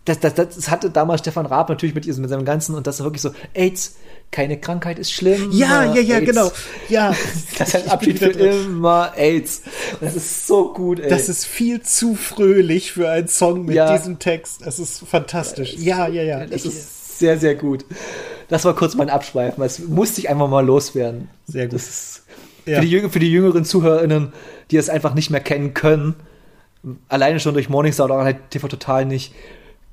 das, 0.05 0.19
das, 0.19 0.33
das 0.33 0.69
hatte 0.69 0.89
damals 0.89 1.21
Stefan 1.21 1.45
Raab 1.45 1.69
natürlich 1.69 1.93
mit, 1.93 2.05
diesem, 2.05 2.21
mit 2.21 2.29
seinem 2.29 2.45
Ganzen 2.45 2.75
und 2.75 2.87
das 2.87 2.99
ist 2.99 3.03
wirklich 3.03 3.21
so, 3.21 3.31
AIDS, 3.53 3.97
keine 4.31 4.59
Krankheit 4.59 4.97
ist 4.97 5.11
schlimm. 5.11 5.49
Ja, 5.51 5.83
ja, 5.93 6.01
ja, 6.01 6.15
AIDS. 6.17 6.25
genau. 6.25 6.51
Ja. 6.89 7.13
Das 7.57 7.69
ist 7.69 7.83
ein 7.83 7.89
Abschied 7.89 8.17
für 8.17 8.29
immer 8.29 9.13
AIDS. 9.15 9.61
Das 9.99 10.15
ist 10.15 10.47
so 10.47 10.73
gut, 10.73 10.99
ey. 10.99 11.09
Das 11.09 11.29
ist 11.29 11.45
viel 11.45 11.81
zu 11.81 12.15
fröhlich 12.15 12.93
für 12.93 13.09
einen 13.09 13.27
Song 13.27 13.65
mit 13.65 13.75
ja. 13.75 13.95
diesem 13.95 14.17
Text. 14.17 14.61
Es 14.65 14.79
ist 14.79 15.03
fantastisch. 15.07 15.75
Ja, 15.77 16.07
ja, 16.07 16.23
ja. 16.23 16.45
Das 16.45 16.65
ich, 16.65 16.71
ist 16.71 17.19
sehr, 17.19 17.37
sehr 17.37 17.55
gut. 17.55 17.85
Das 18.47 18.65
war 18.65 18.75
kurz 18.75 18.95
mein 18.95 19.09
Abschweifen. 19.09 19.61
Das 19.61 19.79
musste 19.79 20.21
ich 20.21 20.29
einfach 20.29 20.49
mal 20.49 20.65
loswerden. 20.65 21.29
Sehr 21.45 21.67
gut. 21.67 21.81
Ja. 22.65 22.79
für, 22.79 22.85
die, 22.85 23.09
für 23.09 23.19
die 23.19 23.31
jüngeren 23.31 23.65
ZuhörerInnen, 23.65 24.33
die 24.71 24.77
es 24.77 24.89
einfach 24.89 25.13
nicht 25.13 25.29
mehr 25.29 25.41
kennen 25.41 25.73
können, 25.73 26.15
alleine 27.07 27.39
schon 27.39 27.53
durch 27.53 27.69
Morningstar 27.69 28.05
oder 28.05 28.23
halt 28.23 28.49
TV 28.49 28.67
Total 28.67 29.05
nicht, 29.05 29.33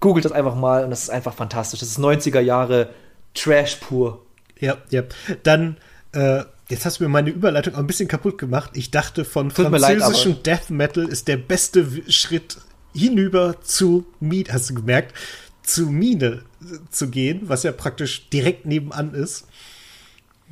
Googelt 0.01 0.25
das 0.25 0.33
einfach 0.33 0.55
mal 0.55 0.85
und 0.85 0.91
das 0.91 1.03
ist 1.03 1.11
einfach 1.11 1.35
fantastisch. 1.35 1.81
Das 1.81 1.89
ist 1.89 1.99
90er 1.99 2.41
Jahre 2.41 2.91
Trash 3.35 3.77
pur. 3.77 4.25
Ja, 4.59 4.77
ja. 4.91 5.03
Dann, 5.43 5.77
äh, 6.13 6.43
jetzt 6.69 6.85
hast 6.85 7.01
du 7.01 7.05
mir 7.05 7.09
meine 7.09 7.31
Überleitung 7.31 7.75
auch 7.75 7.79
ein 7.79 7.87
bisschen 7.87 8.09
kaputt 8.09 8.39
gemacht. 8.39 8.71
Ich 8.75 8.91
dachte, 8.91 9.25
von 9.25 9.49
Tut 9.49 9.67
französischem 9.67 10.33
leid, 10.33 10.47
Death 10.47 10.71
Metal 10.71 11.09
ist 11.09 11.29
der 11.29 11.37
beste 11.37 11.87
Schritt 12.11 12.59
hinüber 12.95 13.61
zu 13.63 14.07
Mine, 14.21 14.53
hast 14.53 14.71
du 14.71 14.75
gemerkt, 14.75 15.15
zu 15.63 15.87
Mine 15.87 16.43
zu 16.91 17.09
gehen, 17.11 17.43
was 17.49 17.63
ja 17.63 17.73
praktisch 17.73 18.29
direkt 18.31 18.67
nebenan 18.67 19.15
ist. 19.15 19.47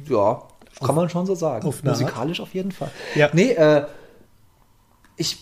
Ja, 0.08 0.42
kann 0.84 0.94
man 0.94 1.08
schon 1.08 1.26
so 1.26 1.34
sagen. 1.34 1.66
Auf 1.66 1.82
Musikalisch 1.82 2.40
auf 2.40 2.54
jeden 2.54 2.72
Fall. 2.72 2.90
Ja. 3.14 3.30
Nee, 3.32 3.52
äh, 3.52 3.86
ich 5.16 5.38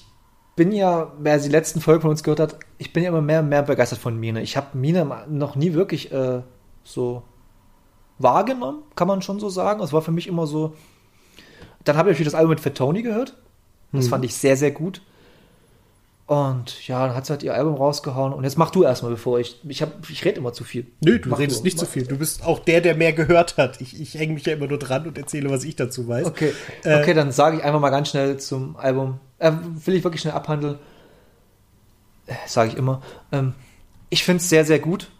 bin 0.55 0.70
ja, 0.70 1.12
wer 1.18 1.39
die 1.39 1.48
letzten 1.48 1.81
Folgen 1.81 2.02
von 2.02 2.10
uns 2.10 2.22
gehört 2.22 2.40
hat, 2.40 2.56
ich 2.78 2.92
bin 2.92 3.02
ja 3.02 3.09
immer 3.09 3.20
mehr 3.20 3.40
und 3.40 3.48
mehr 3.48 3.62
begeistert 3.62 3.98
von 3.98 4.18
Mine. 4.18 4.42
Ich 4.42 4.56
habe 4.56 4.76
Mine 4.76 5.26
noch 5.28 5.56
nie 5.56 5.74
wirklich 5.74 6.12
äh, 6.12 6.42
so 6.82 7.22
wahrgenommen, 8.18 8.82
kann 8.96 9.09
man 9.09 9.22
schon 9.22 9.40
so 9.40 9.48
sagen. 9.48 9.82
Es 9.82 9.92
war 9.92 10.02
für 10.02 10.12
mich 10.12 10.26
immer 10.26 10.46
so. 10.46 10.74
Dann 11.84 11.96
habe 11.96 12.10
ich 12.12 12.22
das 12.22 12.34
Album 12.34 12.51
mit 12.51 12.60
Fat 12.60 12.74
Tony 12.76 13.02
gehört. 13.02 13.34
Das 13.92 14.05
hm. 14.05 14.10
fand 14.10 14.24
ich 14.24 14.34
sehr, 14.34 14.56
sehr 14.56 14.70
gut. 14.70 15.02
Und 16.26 16.88
ja, 16.88 17.06
dann 17.06 17.14
hat 17.14 17.26
sie 17.26 17.32
halt 17.32 17.42
ihr 17.42 17.55
Album 17.55 17.74
rausgehauen. 17.74 18.32
Und 18.32 18.44
jetzt 18.44 18.56
mach 18.56 18.70
du 18.70 18.82
erstmal, 18.82 19.10
bevor 19.10 19.38
ich. 19.40 19.60
Ich, 19.68 19.82
hab, 19.82 20.09
ich 20.09 20.24
rede 20.24 20.38
immer 20.38 20.55
zu 20.55 20.64
viel. 20.64 20.86
Nö, 21.05 21.18
du 21.18 21.28
mach 21.28 21.38
redest 21.38 21.60
du, 21.60 21.64
nicht 21.64 21.78
zu 21.78 21.84
viel. 21.84 22.06
Du 22.06 22.16
bist 22.16 22.44
auch 22.44 22.60
der, 22.60 22.80
der 22.80 22.94
mehr 22.94 23.12
gehört 23.12 23.59
hat. 23.59 23.80
Ich, 23.82 24.01
ich 24.01 24.14
hänge 24.14 24.32
mich 24.32 24.46
ja 24.46 24.55
immer 24.55 24.66
nur 24.66 24.78
dran 24.78 25.06
und 25.06 25.18
erzähle, 25.18 25.51
was 25.51 25.64
ich 25.64 25.76
dazu 25.76 26.09
weiß. 26.09 26.26
Okay, 26.26 26.55
äh, 26.82 27.01
okay 27.01 27.12
dann 27.12 27.30
sage 27.30 27.59
ich 27.59 27.62
einfach 27.62 27.80
mal 27.80 27.90
ganz 27.90 28.09
schnell 28.09 28.38
zum 28.38 28.76
Album. 28.76 29.20
Äh, 29.38 29.52
will 29.84 29.96
ich 29.96 30.05
wirklich 30.05 30.22
schnell 30.22 30.32
abhandeln. 30.32 30.78
Sage 32.46 32.70
ich 32.70 32.76
immer. 32.76 33.02
Ähm, 33.32 33.55
ich 34.10 34.24
finde 34.24 34.40
es 34.40 34.48
sehr, 34.48 34.64
sehr 34.64 34.78
gut. 34.78 35.10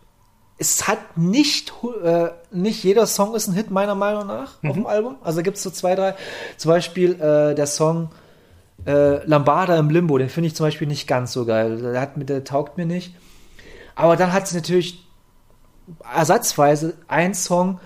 Es 0.57 0.87
hat 0.87 1.17
nicht, 1.17 1.73
äh, 2.03 2.29
nicht 2.51 2.85
jeder 2.85 3.07
Song 3.07 3.35
ist 3.35 3.49
ein 3.49 3.55
Hit, 3.55 3.71
meiner 3.71 3.95
Meinung 3.95 4.27
nach, 4.27 4.63
mhm. 4.63 4.71
auf 4.71 4.77
dem 4.77 4.87
Album. 4.87 5.17
Also 5.23 5.43
gibt 5.43 5.57
es 5.57 5.63
so 5.63 5.71
zwei, 5.71 5.95
drei. 5.95 6.15
Zum 6.57 6.71
Beispiel 6.71 7.15
äh, 7.15 7.55
der 7.55 7.67
Song 7.67 8.11
äh, 8.87 9.25
Lambada 9.27 9.77
im 9.77 9.91
Limbo, 9.91 10.19
den 10.19 10.29
finde 10.29 10.49
ich 10.49 10.55
zum 10.55 10.67
Beispiel 10.67 10.87
nicht 10.87 11.07
ganz 11.07 11.33
so 11.33 11.45
geil. 11.45 11.79
Der, 11.79 12.01
hat, 12.01 12.13
der 12.17 12.45
taugt 12.45 12.77
mir 12.77 12.87
nicht. 12.87 13.15
Aber 13.97 14.17
dann 14.17 14.33
hat 14.33 14.49
sie 14.49 14.57
natürlich 14.57 15.05
ersatzweise 16.15 16.95
einen 17.09 17.35
Song, 17.35 17.81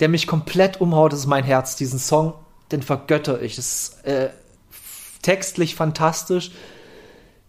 der 0.00 0.08
mich 0.08 0.26
komplett 0.26 0.80
umhaut, 0.80 1.12
das 1.12 1.20
ist 1.20 1.26
mein 1.26 1.44
Herz. 1.44 1.76
Diesen 1.76 1.98
Song 1.98 2.34
den 2.72 2.82
vergötter 2.82 3.42
ich. 3.42 3.56
Das 3.56 3.66
ist 3.66 4.04
äh, 4.04 4.30
textlich 5.22 5.74
fantastisch. 5.74 6.50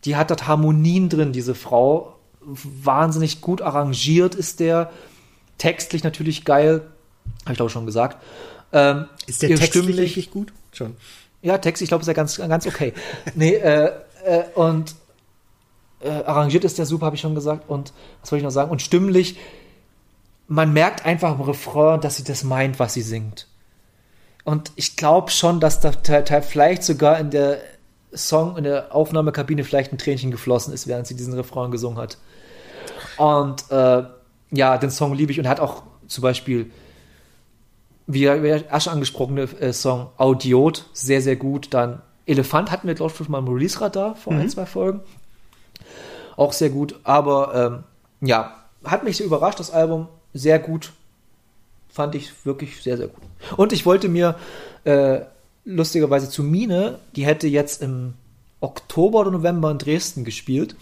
Die 0.05 0.15
hat 0.15 0.29
dort 0.29 0.47
Harmonien 0.47 1.09
drin, 1.09 1.33
diese 1.33 1.55
Frau. 1.55 2.15
Wahnsinnig 2.41 3.41
gut 3.41 3.61
arrangiert 3.61 4.35
ist 4.35 4.59
der. 4.59 4.91
Textlich 5.57 6.03
natürlich 6.03 6.45
geil. 6.45 6.87
Habe 7.43 7.53
ich 7.53 7.57
glaube 7.57 7.71
schon 7.71 7.85
gesagt. 7.85 8.21
Ähm, 8.71 9.07
ist 9.25 9.41
der 9.41 9.55
textlich 9.55 9.97
richtig 9.97 10.31
gut? 10.31 10.53
Schon. 10.71 10.95
Ja, 11.41 11.57
Text, 11.57 11.81
ich 11.81 11.87
glaube, 11.87 12.01
ist 12.01 12.07
ja 12.07 12.13
ganz, 12.13 12.37
ganz 12.37 12.67
okay. 12.67 12.93
nee, 13.35 13.55
äh, 13.55 13.91
äh, 14.25 14.43
und 14.55 14.95
äh, 16.01 16.09
arrangiert 16.09 16.63
ist 16.63 16.77
der 16.77 16.85
super, 16.85 17.07
habe 17.07 17.15
ich 17.15 17.21
schon 17.21 17.35
gesagt. 17.35 17.69
Und 17.69 17.93
was 18.21 18.31
wollte 18.31 18.41
ich 18.41 18.43
noch 18.43 18.51
sagen? 18.51 18.71
Und 18.71 18.81
stimmlich, 18.81 19.37
man 20.47 20.73
merkt 20.73 21.05
einfach 21.05 21.33
im 21.35 21.41
Refrain, 21.41 22.01
dass 22.01 22.17
sie 22.17 22.23
das 22.23 22.43
meint, 22.43 22.79
was 22.79 22.93
sie 22.93 23.01
singt. 23.01 23.47
Und 24.43 24.71
ich 24.75 24.95
glaube 24.95 25.31
schon, 25.31 25.59
dass 25.59 25.81
da 25.81 25.91
vielleicht 25.91 26.83
sogar 26.83 27.19
in 27.19 27.31
der 27.31 27.59
Song, 28.13 28.57
in 28.57 28.63
der 28.63 28.95
Aufnahmekabine 28.95 29.63
vielleicht 29.63 29.91
ein 29.91 29.97
Tränchen 29.97 30.31
geflossen 30.31 30.73
ist, 30.73 30.88
während 30.88 31.07
sie 31.07 31.15
diesen 31.15 31.34
Refrain 31.34 31.71
gesungen 31.71 31.97
hat. 31.97 32.17
Und 33.17 33.69
äh, 33.69 34.03
ja, 34.51 34.77
den 34.77 34.91
Song 34.91 35.13
liebe 35.13 35.31
ich 35.31 35.39
und 35.39 35.47
hat 35.47 35.59
auch 35.59 35.84
zum 36.07 36.21
Beispiel, 36.21 36.71
wie 38.05 38.29
Asche 38.29 38.91
angesprochene 38.91 39.43
äh, 39.59 39.73
Song 39.73 40.09
Audiot, 40.17 40.85
sehr, 40.93 41.21
sehr 41.21 41.35
gut. 41.35 41.73
Dann 41.73 42.01
Elefant 42.25 42.71
hatten 42.71 42.88
wir, 42.88 42.95
glaube 42.95 43.13
ich, 43.19 43.29
mal 43.29 43.39
im 43.39 43.47
Release-Radar 43.47 44.15
vor 44.15 44.34
mhm. 44.34 44.41
ein, 44.41 44.49
zwei 44.49 44.65
Folgen. 44.65 45.01
Auch 46.38 46.53
sehr 46.53 46.69
gut. 46.69 46.99
Aber 47.03 47.84
ähm, 48.21 48.27
ja, 48.27 48.55
hat 48.84 49.03
mich 49.03 49.17
sehr 49.17 49.25
überrascht, 49.25 49.59
das 49.59 49.71
Album. 49.71 50.07
Sehr 50.34 50.59
gut. 50.59 50.93
Fand 51.89 52.15
ich 52.15 52.45
wirklich 52.45 52.81
sehr, 52.81 52.97
sehr 52.97 53.07
gut. 53.07 53.23
Und 53.57 53.73
ich 53.73 53.85
wollte 53.85 54.07
mir 54.07 54.35
äh, 54.84 55.21
lustigerweise 55.68 56.30
zu 56.30 56.44
Mine, 56.44 56.99
die 57.15 57.26
hätte 57.26 57.48
jetzt 57.48 57.81
im 57.81 58.14
Oktober 58.61 59.19
oder 59.19 59.31
November 59.31 59.69
in 59.69 59.77
Dresden 59.77 60.23
gespielt, 60.23 60.76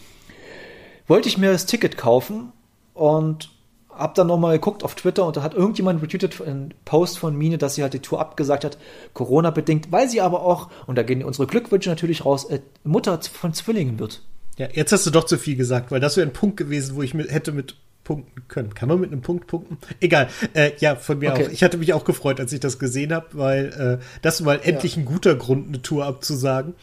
wollte 1.08 1.28
ich 1.28 1.38
mir 1.38 1.52
das 1.52 1.66
Ticket 1.66 1.98
kaufen 1.98 2.52
und 2.94 3.50
hab 3.90 4.14
dann 4.16 4.28
nochmal 4.28 4.58
geguckt 4.58 4.84
auf 4.84 4.96
Twitter 4.96 5.26
und 5.26 5.38
da 5.38 5.42
hat 5.42 5.54
irgendjemand 5.54 6.02
retweetet 6.02 6.40
einen 6.42 6.74
Post 6.84 7.18
von 7.18 7.36
Mine, 7.36 7.58
dass 7.58 7.76
sie 7.76 7.82
halt 7.82 7.94
die 7.94 8.00
Tour 8.00 8.20
abgesagt 8.20 8.64
hat, 8.64 8.78
Corona-bedingt, 9.14 9.92
weil 9.92 10.10
sie 10.10 10.22
aber 10.22 10.44
auch, 10.44 10.70
und 10.86 10.98
da 10.98 11.04
gehen 11.04 11.24
unsere 11.24 11.48
Glückwünsche 11.48 11.90
natürlich 11.90 12.26
raus, 12.26 12.46
äh, 12.46 12.60
Mutter 12.84 13.20
von 13.22 13.54
Zwillingen 13.54 13.98
wird. 14.00 14.22
Ja, 14.58 14.68
jetzt 14.72 14.92
hast 14.92 15.06
du 15.06 15.12
doch 15.12 15.26
zu 15.26 15.38
viel 15.38 15.56
gesagt, 15.56 15.92
weil 15.92 16.00
das 16.00 16.18
wäre 16.18 16.28
ein 16.28 16.34
Punkt 16.34 16.58
gewesen, 16.58 16.96
wo 16.96 17.02
ich 17.02 17.14
mit, 17.14 17.32
hätte 17.32 17.52
mit 17.52 17.76
punkten 18.06 18.48
können. 18.48 18.74
Kann 18.74 18.88
man 18.88 19.02
mit 19.02 19.12
einem 19.12 19.22
Punkt 19.22 19.48
punkten? 19.48 19.78
Egal. 20.00 20.30
Äh, 20.54 20.72
ja, 20.80 20.96
von 20.96 21.20
mir 21.20 21.34
okay. 21.34 21.48
auch. 21.48 21.52
Ich 21.52 21.62
hatte 21.64 21.78
mich 21.78 21.92
auch 21.92 22.06
gefreut, 22.06 22.40
als 22.40 22.54
ich 22.54 22.62
das 22.62 22.80
gesehen 22.80 23.14
habe, 23.14 23.28
weil 23.34 24.00
äh, 24.00 24.06
das 24.22 24.46
war 24.46 24.64
endlich 24.66 24.96
ja. 24.96 25.02
ein 25.02 25.06
guter 25.06 25.36
Grund, 25.36 25.68
eine 25.68 25.82
Tour 25.82 26.06
abzusagen. 26.06 26.76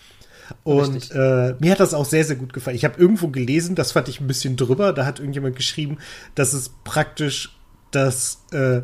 Und 0.64 1.10
äh, 1.12 1.54
mir 1.60 1.70
hat 1.70 1.80
das 1.80 1.94
auch 1.94 2.04
sehr, 2.04 2.24
sehr 2.24 2.36
gut 2.36 2.52
gefallen. 2.52 2.76
Ich 2.76 2.84
habe 2.84 3.00
irgendwo 3.00 3.28
gelesen, 3.28 3.74
das 3.74 3.92
fand 3.92 4.08
ich 4.08 4.20
ein 4.20 4.26
bisschen 4.26 4.56
drüber. 4.56 4.92
Da 4.92 5.06
hat 5.06 5.18
irgendjemand 5.18 5.56
geschrieben, 5.56 5.98
dass 6.34 6.52
es 6.52 6.70
praktisch 6.84 7.56
das, 7.90 8.42
äh, 8.52 8.82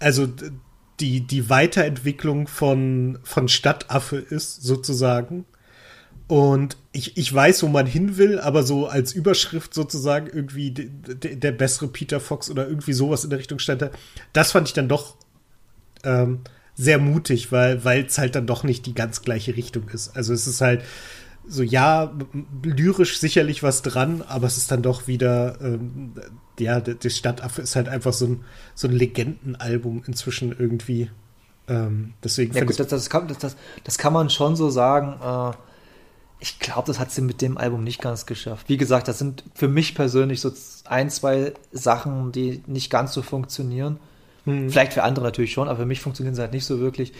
also 0.00 0.26
die, 0.98 1.20
die 1.20 1.48
Weiterentwicklung 1.48 2.48
von, 2.48 3.18
von 3.22 3.48
Stadtaffe 3.48 4.16
ist, 4.16 4.62
sozusagen. 4.62 5.44
Und 6.30 6.76
ich, 6.92 7.16
ich 7.16 7.34
weiß, 7.34 7.64
wo 7.64 7.66
man 7.66 7.86
hin 7.86 8.16
will, 8.16 8.38
aber 8.38 8.62
so 8.62 8.86
als 8.86 9.12
Überschrift 9.12 9.74
sozusagen 9.74 10.28
irgendwie 10.28 10.70
de, 10.70 10.88
de, 10.88 11.34
der 11.34 11.50
bessere 11.50 11.88
Peter 11.88 12.20
Fox 12.20 12.48
oder 12.48 12.68
irgendwie 12.68 12.92
sowas 12.92 13.24
in 13.24 13.30
der 13.30 13.40
Richtung 13.40 13.58
stand 13.58 13.82
da. 13.82 13.90
Das 14.32 14.52
fand 14.52 14.68
ich 14.68 14.72
dann 14.72 14.86
doch 14.86 15.16
ähm, 16.04 16.42
sehr 16.76 17.00
mutig, 17.00 17.50
weil 17.50 17.82
es 18.06 18.16
halt 18.18 18.36
dann 18.36 18.46
doch 18.46 18.62
nicht 18.62 18.86
die 18.86 18.94
ganz 18.94 19.22
gleiche 19.22 19.56
Richtung 19.56 19.88
ist. 19.88 20.16
Also 20.16 20.32
es 20.32 20.46
ist 20.46 20.60
halt 20.60 20.84
so, 21.48 21.64
ja, 21.64 22.16
lyrisch 22.62 23.18
sicherlich 23.18 23.64
was 23.64 23.82
dran, 23.82 24.22
aber 24.28 24.46
es 24.46 24.56
ist 24.56 24.70
dann 24.70 24.82
doch 24.82 25.08
wieder, 25.08 25.60
ähm, 25.60 26.12
ja, 26.60 26.78
der 26.78 27.10
Stadtaffe 27.10 27.62
ist 27.62 27.74
halt 27.74 27.88
einfach 27.88 28.12
so 28.12 28.26
ein, 28.26 28.44
so 28.76 28.86
ein 28.86 28.94
Legendenalbum 28.94 30.04
inzwischen 30.06 30.54
irgendwie. 30.56 31.10
Ähm, 31.66 32.14
deswegen 32.22 32.54
ja, 32.54 32.62
gut, 32.62 32.78
das, 32.78 32.86
das, 32.86 33.10
kann, 33.10 33.26
das, 33.26 33.56
das, 33.82 33.98
kann 33.98 34.12
man 34.12 34.30
schon 34.30 34.54
so 34.54 34.70
sagen. 34.70 35.18
Äh, 35.20 35.56
ich 36.40 36.58
glaube, 36.58 36.86
das 36.86 36.98
hat 36.98 37.10
sie 37.10 37.20
mit 37.20 37.42
dem 37.42 37.58
Album 37.58 37.84
nicht 37.84 38.00
ganz 38.00 38.24
geschafft. 38.24 38.68
Wie 38.68 38.78
gesagt, 38.78 39.08
das 39.08 39.18
sind 39.18 39.44
für 39.54 39.68
mich 39.68 39.94
persönlich 39.94 40.40
so 40.40 40.50
ein, 40.86 41.10
zwei 41.10 41.52
Sachen, 41.70 42.32
die 42.32 42.62
nicht 42.66 42.90
ganz 42.90 43.12
so 43.12 43.22
funktionieren. 43.22 43.98
Hm. 44.44 44.70
Vielleicht 44.70 44.94
für 44.94 45.02
andere 45.02 45.26
natürlich 45.26 45.52
schon, 45.52 45.68
aber 45.68 45.80
für 45.80 45.86
mich 45.86 46.00
funktionieren 46.00 46.34
sie 46.34 46.40
halt 46.40 46.52
nicht 46.52 46.64
so 46.64 46.80
wirklich. 46.80 47.12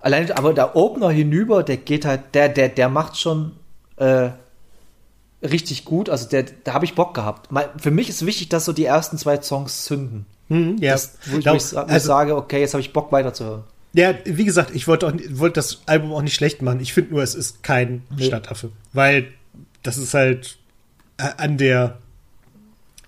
Allein, 0.00 0.30
aber 0.32 0.54
der 0.54 0.74
Opener 0.74 1.10
hinüber, 1.10 1.62
der 1.62 1.76
geht 1.76 2.06
halt, 2.06 2.34
der, 2.34 2.48
der, 2.48 2.70
der 2.70 2.88
macht 2.88 3.18
schon 3.18 3.52
äh, 3.96 4.30
richtig 5.42 5.84
gut. 5.84 6.08
Also 6.08 6.28
der, 6.28 6.44
da 6.64 6.72
habe 6.72 6.86
ich 6.86 6.94
Bock 6.94 7.12
gehabt. 7.14 7.50
Für 7.78 7.90
mich 7.90 8.08
ist 8.08 8.24
wichtig, 8.24 8.48
dass 8.48 8.64
so 8.64 8.72
die 8.72 8.86
ersten 8.86 9.18
zwei 9.18 9.40
Songs 9.42 9.84
zünden. 9.84 10.24
Hm, 10.48 10.78
ja. 10.78 10.92
Das, 10.92 11.18
wo 11.26 11.36
ich, 11.36 11.42
Glaub, 11.42 11.54
wo 11.54 11.58
ich 11.58 11.76
also, 11.76 12.06
sage, 12.06 12.36
okay, 12.36 12.60
jetzt 12.60 12.72
habe 12.72 12.80
ich 12.80 12.92
Bock 12.92 13.12
weiterzuhören. 13.12 13.64
Ja, 13.92 14.14
wie 14.24 14.44
gesagt, 14.44 14.74
ich 14.74 14.86
wollte, 14.86 15.06
auch, 15.06 15.12
wollte 15.30 15.54
das 15.54 15.82
Album 15.86 16.12
auch 16.12 16.22
nicht 16.22 16.34
schlecht 16.34 16.62
machen. 16.62 16.80
Ich 16.80 16.92
finde 16.92 17.12
nur, 17.12 17.22
es 17.22 17.34
ist 17.34 17.62
kein 17.62 18.02
nee. 18.14 18.26
Stadtaffe. 18.26 18.70
Weil 18.92 19.28
das 19.82 19.96
ist 19.96 20.14
halt 20.14 20.58
äh, 21.16 21.28
an 21.36 21.56
der 21.56 21.98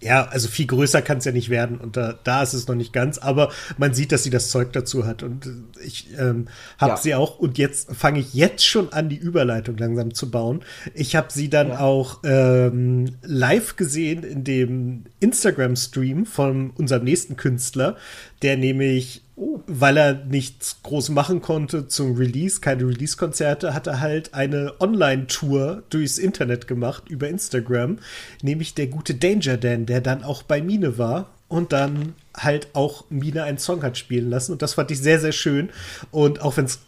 ja, 0.03 0.27
also 0.27 0.49
viel 0.49 0.67
größer 0.67 1.03
kann 1.03 1.19
es 1.19 1.27
ja 1.27 1.33
nicht 1.33 1.51
werden 1.51 1.77
und 1.77 1.97
da, 1.97 2.19
da 2.25 2.43
ist 2.43 2.55
es 2.55 2.67
noch 2.67 2.75
nicht 2.75 2.93
ganz, 2.93 3.19
aber 3.19 3.51
man 3.77 3.93
sieht, 3.93 4.13
dass 4.13 4.23
sie 4.23 4.31
das 4.31 4.51
Zeug 4.51 4.73
dazu 4.73 5.07
hat 5.07 5.23
und 5.23 5.47
ich 5.85 6.09
ähm, 6.19 6.49
habe 6.79 6.93
ja. 6.93 6.97
sie 6.97 7.15
auch 7.15 7.39
und 7.39 7.59
jetzt 7.59 7.95
fange 7.95 8.21
ich 8.21 8.33
jetzt 8.33 8.67
schon 8.67 8.93
an, 8.93 9.11
die 9.11 9.19
Überleitung 9.19 9.77
langsam 9.77 10.15
zu 10.15 10.31
bauen. 10.31 10.63
Ich 10.95 11.17
habe 11.17 11.29
sie 11.31 11.51
dann 11.51 11.69
ja. 11.69 11.81
auch 11.81 12.21
ähm, 12.25 13.17
live 13.23 13.77
gesehen 13.77 14.23
in 14.23 14.43
dem 14.43 15.05
Instagram-Stream 15.21 16.25
von 16.25 16.71
unserem 16.71 17.05
nächsten 17.05 17.37
Künstler, 17.37 17.97
der 18.41 18.57
nämlich 18.57 19.23
weil 19.67 19.97
er 19.97 20.15
nichts 20.25 20.83
groß 20.83 21.11
machen 21.11 21.41
konnte 21.41 21.89
zum 21.89 22.17
Release, 22.17 22.61
keine 22.61 22.87
Release-Konzerte, 22.87 23.75
hat 23.75 23.87
er 23.87 24.01
halt 24.01 24.35
eine 24.35 24.75
Online-Tour 24.81 25.83
durchs 25.91 26.19
Internet 26.19 26.67
gemacht 26.67 27.05
über 27.09 27.29
Instagram, 27.29 27.99
nämlich 28.43 28.75
der 28.75 28.89
gute 28.89 29.15
Danger 29.15 29.57
Dan, 29.57 29.87
der 29.87 30.01
dann 30.01 30.23
auch 30.23 30.43
bei 30.43 30.61
Mine 30.61 30.99
war 30.99 31.31
und 31.49 31.73
dann 31.73 32.15
halt 32.37 32.69
auch 32.75 33.05
Mine 33.11 33.45
einen 33.45 33.59
Song 33.59 33.83
hat 33.83 33.99
spielen 33.99 34.31
lassen 34.31 34.53
und 34.53 34.63
das 34.63 34.75
fand 34.75 34.91
ich 34.91 35.01
sehr, 35.01 35.21
sehr 35.21 35.33
schön 35.33 35.71
und 36.11 36.43
auch 36.43 36.57
wenn 36.57 36.67
es 36.67 36.81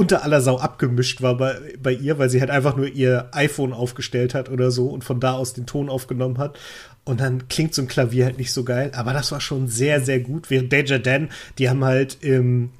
unter 0.00 0.24
aller 0.24 0.40
Sau 0.40 0.56
abgemischt 0.56 1.20
war 1.20 1.36
bei, 1.36 1.58
bei 1.82 1.92
ihr, 1.92 2.18
weil 2.18 2.30
sie 2.30 2.40
halt 2.40 2.50
einfach 2.50 2.74
nur 2.74 2.86
ihr 2.86 3.28
iPhone 3.32 3.74
aufgestellt 3.74 4.34
hat 4.34 4.48
oder 4.48 4.70
so 4.70 4.86
und 4.86 5.04
von 5.04 5.20
da 5.20 5.34
aus 5.34 5.52
den 5.52 5.66
Ton 5.66 5.90
aufgenommen 5.90 6.38
hat. 6.38 6.58
Und 7.04 7.20
dann 7.20 7.48
klingt 7.48 7.74
so 7.74 7.82
ein 7.82 7.88
Klavier 7.88 8.26
halt 8.26 8.38
nicht 8.38 8.52
so 8.52 8.64
geil. 8.64 8.92
Aber 8.94 9.12
das 9.12 9.32
war 9.32 9.40
schon 9.40 9.68
sehr, 9.68 10.00
sehr 10.00 10.20
gut. 10.20 10.50
Während 10.50 10.72
Danger 10.72 10.98
Dan, 10.98 11.30
die 11.58 11.68
haben 11.68 11.84
halt 11.84 12.18
im, 12.20 12.70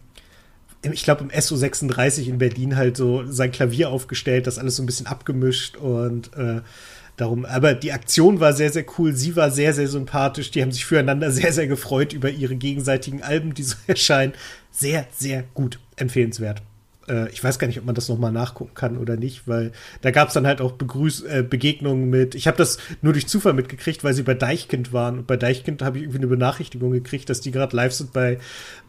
ich 0.83 1.03
glaube, 1.03 1.25
im 1.25 1.31
SO36 1.31 2.27
in 2.29 2.39
Berlin 2.39 2.77
halt 2.77 2.97
so 2.97 3.25
sein 3.27 3.51
Klavier 3.51 3.91
aufgestellt, 3.91 4.47
das 4.47 4.59
alles 4.59 4.77
so 4.77 4.83
ein 4.83 4.87
bisschen 4.87 5.07
abgemischt 5.07 5.77
und 5.77 6.37
äh, 6.37 6.61
darum. 7.17 7.45
Aber 7.45 7.75
die 7.75 7.93
Aktion 7.93 8.41
war 8.41 8.53
sehr, 8.53 8.71
sehr 8.71 8.85
cool. 8.99 9.15
Sie 9.15 9.37
war 9.37 9.51
sehr, 9.51 9.75
sehr 9.75 9.89
sympathisch. 9.89 10.51
Die 10.51 10.63
haben 10.63 10.73
sich 10.73 10.85
füreinander 10.85 11.31
sehr, 11.33 11.53
sehr 11.53 11.67
gefreut 11.67 12.13
über 12.13 12.31
ihre 12.31 12.57
gegenseitigen 12.57 13.23
Alben, 13.23 13.55
die 13.55 13.63
so 13.63 13.77
erscheinen. 13.87 14.35
Sehr, 14.71 15.07
sehr 15.17 15.45
gut. 15.55 15.79
Empfehlenswert 15.97 16.63
äh, 17.11 17.29
ich 17.31 17.43
weiß 17.43 17.59
gar 17.59 17.67
nicht, 17.67 17.79
ob 17.79 17.85
man 17.85 17.95
das 17.95 18.09
nochmal 18.09 18.33
nachgucken 18.33 18.75
kann 18.75 18.97
oder 18.97 19.17
nicht, 19.17 19.49
weil 19.49 19.73
da 20.01 20.11
gab 20.11 20.29
es 20.29 20.35
dann 20.35 20.47
halt 20.47 20.61
auch 20.61 20.73
Begrüß 20.73 21.23
äh, 21.23 21.45
Begegnungen 21.49 22.09
mit, 22.09 22.35
ich 22.35 22.47
habe 22.47 22.57
das 22.57 22.79
nur 23.03 23.13
durch 23.13 23.27
Zufall 23.27 23.53
mitgekriegt, 23.53 24.05
weil 24.05 24.15
sie 24.15 24.23
bei 24.23 24.35
Deichkind 24.35 24.93
waren 24.93 25.19
und 25.19 25.27
bei 25.27 25.37
Deichkind 25.37 25.83
habe 25.83 25.99
ich 25.99 26.05
irgendwie 26.05 26.19
eine 26.19 26.29
Benachrichtigung 26.29 26.93
gekriegt, 26.93 27.29
dass 27.29 27.41
die 27.41 27.51
gerade 27.51 27.77
live 27.77 27.93
sind 27.93 28.13
bei, 28.13 28.39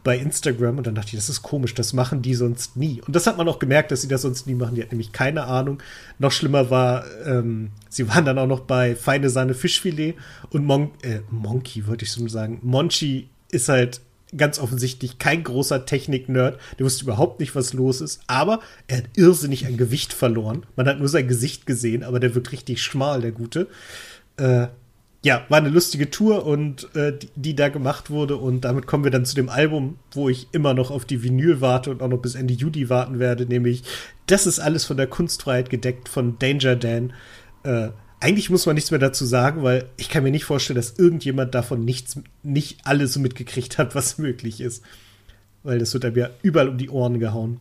bei 0.04 0.16
Instagram 0.16 0.78
und 0.78 0.86
dann 0.86 0.94
dachte 0.94 1.08
ich, 1.08 1.16
das 1.16 1.28
ist 1.28 1.42
komisch, 1.42 1.74
das 1.74 1.92
machen 1.92 2.22
die 2.22 2.34
sonst 2.34 2.76
nie. 2.76 3.02
Und 3.06 3.16
das 3.16 3.26
hat 3.26 3.36
man 3.36 3.48
auch 3.48 3.58
gemerkt, 3.58 3.90
dass 3.90 4.02
sie 4.02 4.08
das 4.08 4.22
sonst 4.22 4.46
nie 4.46 4.54
machen. 4.54 4.74
Die 4.74 4.82
hat 4.82 4.92
nämlich 4.92 5.12
keine 5.12 5.44
Ahnung. 5.44 5.82
Noch 6.18 6.32
schlimmer 6.32 6.70
war, 6.70 7.04
ähm, 7.26 7.70
sie 7.88 8.08
waren 8.08 8.24
dann 8.24 8.38
auch 8.38 8.46
noch 8.46 8.60
bei 8.60 8.94
Feine 8.94 9.30
Sahne 9.30 9.54
Fischfilet 9.54 10.14
und 10.50 10.64
Mon 10.64 10.90
äh, 11.02 11.20
Monkey, 11.30 11.86
wollte 11.86 12.04
ich 12.04 12.12
so 12.12 12.26
sagen. 12.28 12.60
Monchi 12.62 13.28
ist 13.50 13.68
halt 13.68 14.00
ganz 14.36 14.58
offensichtlich 14.58 15.18
kein 15.18 15.44
großer 15.44 15.84
Technik-Nerd. 15.84 16.58
Der 16.78 16.86
wusste 16.86 17.04
überhaupt 17.04 17.40
nicht, 17.40 17.54
was 17.54 17.72
los 17.72 18.00
ist. 18.00 18.20
Aber 18.26 18.60
er 18.86 18.98
hat 18.98 19.10
irrsinnig 19.16 19.66
an 19.66 19.76
Gewicht 19.76 20.12
verloren. 20.12 20.64
Man 20.76 20.86
hat 20.86 20.98
nur 20.98 21.08
sein 21.08 21.28
Gesicht 21.28 21.66
gesehen, 21.66 22.02
aber 22.02 22.20
der 22.20 22.34
wird 22.34 22.52
richtig 22.52 22.82
schmal, 22.82 23.20
der 23.20 23.32
Gute. 23.32 23.68
Äh, 24.36 24.68
ja, 25.24 25.46
war 25.48 25.58
eine 25.58 25.68
lustige 25.68 26.10
Tour 26.10 26.44
und 26.44 26.94
äh, 26.96 27.16
die, 27.16 27.28
die, 27.36 27.54
da 27.54 27.68
gemacht 27.68 28.10
wurde. 28.10 28.36
Und 28.36 28.62
damit 28.62 28.86
kommen 28.86 29.04
wir 29.04 29.10
dann 29.12 29.24
zu 29.24 29.36
dem 29.36 29.48
Album, 29.48 29.98
wo 30.10 30.28
ich 30.28 30.48
immer 30.52 30.74
noch 30.74 30.90
auf 30.90 31.04
die 31.04 31.22
Vinyl 31.22 31.60
warte 31.60 31.90
und 31.90 32.02
auch 32.02 32.08
noch 32.08 32.18
bis 32.18 32.34
Ende 32.34 32.54
Juli 32.54 32.88
warten 32.88 33.18
werde, 33.18 33.46
nämlich 33.46 33.84
Das 34.26 34.46
ist 34.46 34.58
alles 34.58 34.84
von 34.84 34.96
der 34.96 35.06
Kunstfreiheit 35.06 35.70
gedeckt 35.70 36.08
von 36.08 36.38
Danger 36.38 36.74
Dan. 36.74 37.12
Äh, 37.62 37.90
eigentlich 38.22 38.50
muss 38.50 38.66
man 38.66 38.74
nichts 38.76 38.90
mehr 38.90 39.00
dazu 39.00 39.24
sagen, 39.26 39.62
weil 39.62 39.86
ich 39.96 40.08
kann 40.08 40.22
mir 40.22 40.30
nicht 40.30 40.44
vorstellen, 40.44 40.76
dass 40.76 40.94
irgendjemand 40.98 41.54
davon 41.54 41.84
nichts, 41.84 42.16
nicht 42.42 42.78
alles 42.84 43.12
so 43.14 43.20
mitgekriegt 43.20 43.78
hat, 43.78 43.94
was 43.94 44.16
möglich 44.26 44.60
ist. 44.60 44.82
weil 45.64 45.78
das 45.78 45.92
wird 45.94 46.04
einem 46.04 46.16
ja 46.16 46.30
überall 46.42 46.68
um 46.68 46.78
die 46.78 46.88
Ohren 46.90 47.18
gehauen. 47.20 47.60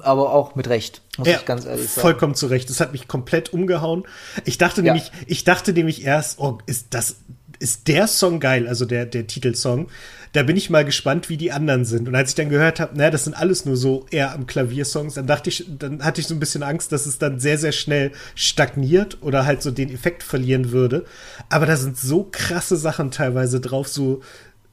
Aber 0.00 0.32
auch 0.32 0.54
mit 0.56 0.68
Recht, 0.68 1.00
muss 1.16 1.28
Ja, 1.28 1.36
ich 1.36 1.44
ganz 1.44 1.64
ehrlich 1.64 1.88
sagen. 1.88 2.00
vollkommen 2.00 2.34
zu 2.34 2.46
Recht. 2.46 2.68
Das 2.70 2.80
hat 2.80 2.92
mich 2.92 3.06
komplett 3.06 3.52
umgehauen. 3.52 4.04
Ich 4.44 4.58
dachte 4.58 4.80
Ja. 4.82 4.92
nämlich, 4.92 5.12
ich 5.26 5.44
dachte 5.44 5.72
nämlich 5.72 6.02
erst, 6.04 6.38
oh, 6.40 6.58
ist 6.66 6.88
das, 6.90 7.16
ist 7.60 7.86
der 7.88 8.08
Song 8.08 8.40
geil, 8.40 8.66
also 8.66 8.84
der, 8.84 9.06
der 9.06 9.26
Titelsong. 9.28 9.88
Da 10.36 10.42
bin 10.42 10.58
ich 10.58 10.68
mal 10.68 10.84
gespannt, 10.84 11.30
wie 11.30 11.38
die 11.38 11.50
anderen 11.50 11.86
sind. 11.86 12.08
Und 12.08 12.14
als 12.14 12.28
ich 12.28 12.34
dann 12.34 12.50
gehört 12.50 12.78
habe, 12.78 12.94
naja, 12.94 13.08
das 13.08 13.24
sind 13.24 13.32
alles 13.32 13.64
nur 13.64 13.78
so 13.78 14.04
eher 14.10 14.34
am 14.34 14.46
Klaviersongs, 14.46 15.14
dann 15.14 15.26
dachte 15.26 15.48
ich, 15.48 15.64
dann 15.78 16.04
hatte 16.04 16.20
ich 16.20 16.26
so 16.26 16.34
ein 16.34 16.40
bisschen 16.40 16.62
Angst, 16.62 16.92
dass 16.92 17.06
es 17.06 17.16
dann 17.16 17.40
sehr, 17.40 17.56
sehr 17.56 17.72
schnell 17.72 18.12
stagniert 18.34 19.16
oder 19.22 19.46
halt 19.46 19.62
so 19.62 19.70
den 19.70 19.90
Effekt 19.90 20.22
verlieren 20.22 20.72
würde. 20.72 21.06
Aber 21.48 21.64
da 21.64 21.78
sind 21.78 21.96
so 21.96 22.28
krasse 22.30 22.76
Sachen 22.76 23.10
teilweise 23.10 23.60
drauf, 23.60 23.88
so, 23.88 24.20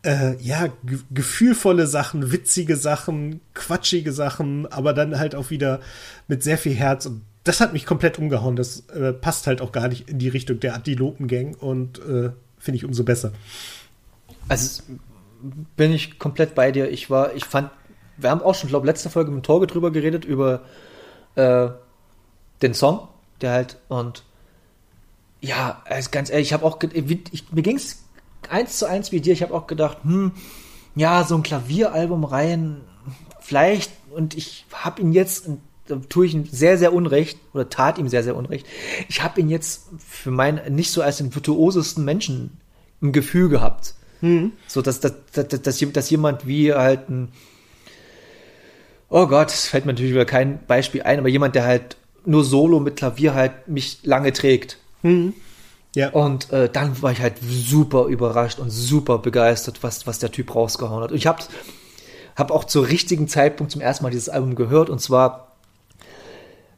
äh, 0.04 0.36
ja, 0.42 0.68
ge 0.84 1.00
gefühlvolle 1.12 1.88
Sachen, 1.88 2.34
witzige 2.34 2.76
Sachen, 2.76 3.40
quatschige 3.54 4.12
Sachen, 4.12 4.70
aber 4.70 4.92
dann 4.92 5.18
halt 5.18 5.34
auch 5.34 5.50
wieder 5.50 5.80
mit 6.28 6.44
sehr 6.44 6.58
viel 6.58 6.74
Herz. 6.74 7.06
Und 7.06 7.22
das 7.46 7.62
hat 7.62 7.72
mich 7.72 7.86
komplett 7.86 8.20
umgehauen. 8.20 8.58
Das 8.58 8.82
äh, 8.90 9.14
passt 9.14 9.48
halt 9.48 9.62
auch 9.62 9.72
gar 9.72 9.88
nicht 9.88 10.10
in 10.10 10.20
die 10.20 10.28
Richtung 10.28 10.60
der 10.60 10.76
Antilopen-Gang 10.76 11.56
und 11.56 12.00
äh, 12.00 12.32
finde 12.60 12.76
ich 12.76 12.84
umso 12.84 13.06
besser. 13.06 13.32
Also 14.50 14.84
bin 15.76 15.92
ich 15.92 16.20
komplett 16.20 16.56
bei 16.56 16.72
dir. 16.72 16.90
Ich 16.90 17.10
war, 17.10 17.36
ich 17.36 17.46
fand, 17.46 17.70
wir 18.18 18.30
haben 18.30 18.42
auch 18.42 18.56
schon, 18.56 18.70
glaube 18.70 18.88
letzte 18.88 19.10
Folge 19.10 19.32
mit 19.32 19.46
Torge 19.46 19.68
drüber 19.68 19.92
geredet, 19.92 20.26
über 20.26 20.62
äh, 21.36 21.70
den 22.62 22.74
Song, 22.74 23.08
der 23.42 23.52
halt, 23.52 23.78
und 23.90 24.24
ja, 25.42 25.82
also 25.86 26.10
ganz 26.12 26.30
ehrlich, 26.30 26.48
ich 26.48 26.54
habe 26.54 26.66
auch, 26.66 26.80
ich, 26.82 27.52
mir 27.52 27.62
ging 27.62 27.76
es 27.76 28.04
eins 28.50 28.78
zu 28.78 28.86
eins 28.86 29.12
wie 29.12 29.20
dir, 29.20 29.34
ich 29.34 29.44
habe 29.44 29.54
auch 29.54 29.68
gedacht, 29.68 29.98
hm, 30.04 30.32
ja, 30.96 31.24
so 31.24 31.36
ein 31.36 31.44
Klavieralbum 31.44 32.24
rein, 32.24 32.82
vielleicht, 33.42 33.92
und 34.12 34.36
ich 34.36 34.66
habe 34.72 35.02
ihn 35.02 35.12
jetzt, 35.12 35.50
da 35.88 35.98
tue 35.98 36.28
ich 36.28 36.34
ihm 36.34 36.46
sehr, 36.46 36.78
sehr 36.78 36.94
unrecht, 36.94 37.40
oder 37.54 37.70
tat 37.70 37.98
ihm 37.98 38.08
sehr, 38.08 38.24
sehr 38.24 38.38
unrecht, 38.38 38.66
ich 39.10 39.22
habe 39.22 39.42
ihn 39.42 39.50
jetzt 39.50 39.90
für 39.98 40.32
meinen, 40.32 40.74
nicht 40.76 40.92
so 40.92 41.02
als 41.02 41.18
den 41.18 41.36
virtuosesten 41.36 42.06
Menschen 42.06 42.58
im 43.02 43.12
Gefühl 43.12 43.50
gehabt. 43.50 43.96
So, 44.68 44.82
dass, 44.82 45.02
dass, 45.02 45.14
dass, 45.34 45.48
dass, 45.50 45.80
dass 45.80 46.10
jemand 46.10 46.48
wie 46.48 46.74
halt 46.74 47.10
ein, 47.10 47.32
oh 49.10 49.28
Gott, 49.28 49.50
es 49.50 49.68
fällt 49.68 49.86
mir 49.86 49.92
natürlich 49.92 50.14
wieder 50.14 50.26
kein 50.26 50.66
Beispiel 50.66 51.04
ein, 51.04 51.20
aber 51.20 51.28
jemand, 51.28 51.56
der 51.56 51.66
halt 51.66 51.98
nur 52.26 52.46
solo 52.46 52.80
mit 52.80 52.96
Klavier 52.96 53.34
halt 53.34 53.68
mich 53.68 54.00
lange 54.04 54.32
trägt. 54.32 54.78
Ja, 55.96 56.10
Und 56.10 56.52
äh, 56.52 56.70
dann 56.70 57.02
war 57.02 57.12
ich 57.12 57.20
halt 57.20 57.36
super 57.42 58.06
überrascht 58.06 58.60
und 58.60 58.70
super 58.72 59.20
begeistert, 59.20 59.84
was, 59.84 60.08
was 60.08 60.20
der 60.20 60.32
Typ 60.32 60.56
rausgehauen 60.56 61.04
hat. 61.04 61.12
Und 61.12 61.18
ich 61.18 61.28
habe 61.28 61.44
hab 62.36 62.50
auch 62.50 62.64
zur 62.64 62.88
richtigen 62.88 63.28
Zeitpunkt 63.28 63.72
zum 63.72 63.82
ersten 63.82 64.04
Mal 64.04 64.10
dieses 64.10 64.30
Album 64.30 64.56
gehört 64.56 64.90
und 64.90 65.00
zwar, 65.00 65.52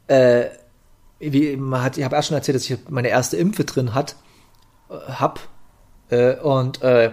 äh, 0.08 0.46
wie 1.20 1.56
man 1.56 1.82
hat, 1.82 1.96
ich 1.96 2.04
habe 2.04 2.16
erst 2.16 2.28
schon 2.28 2.36
erzählt, 2.36 2.56
dass 2.56 2.68
ich 2.68 2.76
meine 2.90 3.08
erste 3.08 3.36
Impfe 3.36 3.64
drin 3.64 3.94
hat, 3.94 4.16
äh, 4.90 4.94
hab. 5.12 5.40
Äh, 6.10 6.36
und 6.36 6.82
äh, 6.82 7.12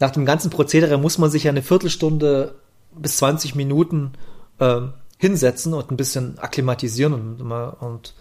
nach 0.00 0.10
dem 0.10 0.24
ganzen 0.24 0.50
Prozedere 0.50 0.98
muss 0.98 1.18
man 1.18 1.30
sich 1.30 1.44
ja 1.44 1.50
eine 1.50 1.62
Viertelstunde 1.62 2.54
bis 2.96 3.18
20 3.18 3.54
Minuten 3.54 4.12
ähm, 4.58 4.94
hinsetzen 5.18 5.74
und 5.74 5.90
ein 5.90 5.96
bisschen 5.96 6.38
akklimatisieren 6.38 7.12
und, 7.12 7.40
und 7.42 8.14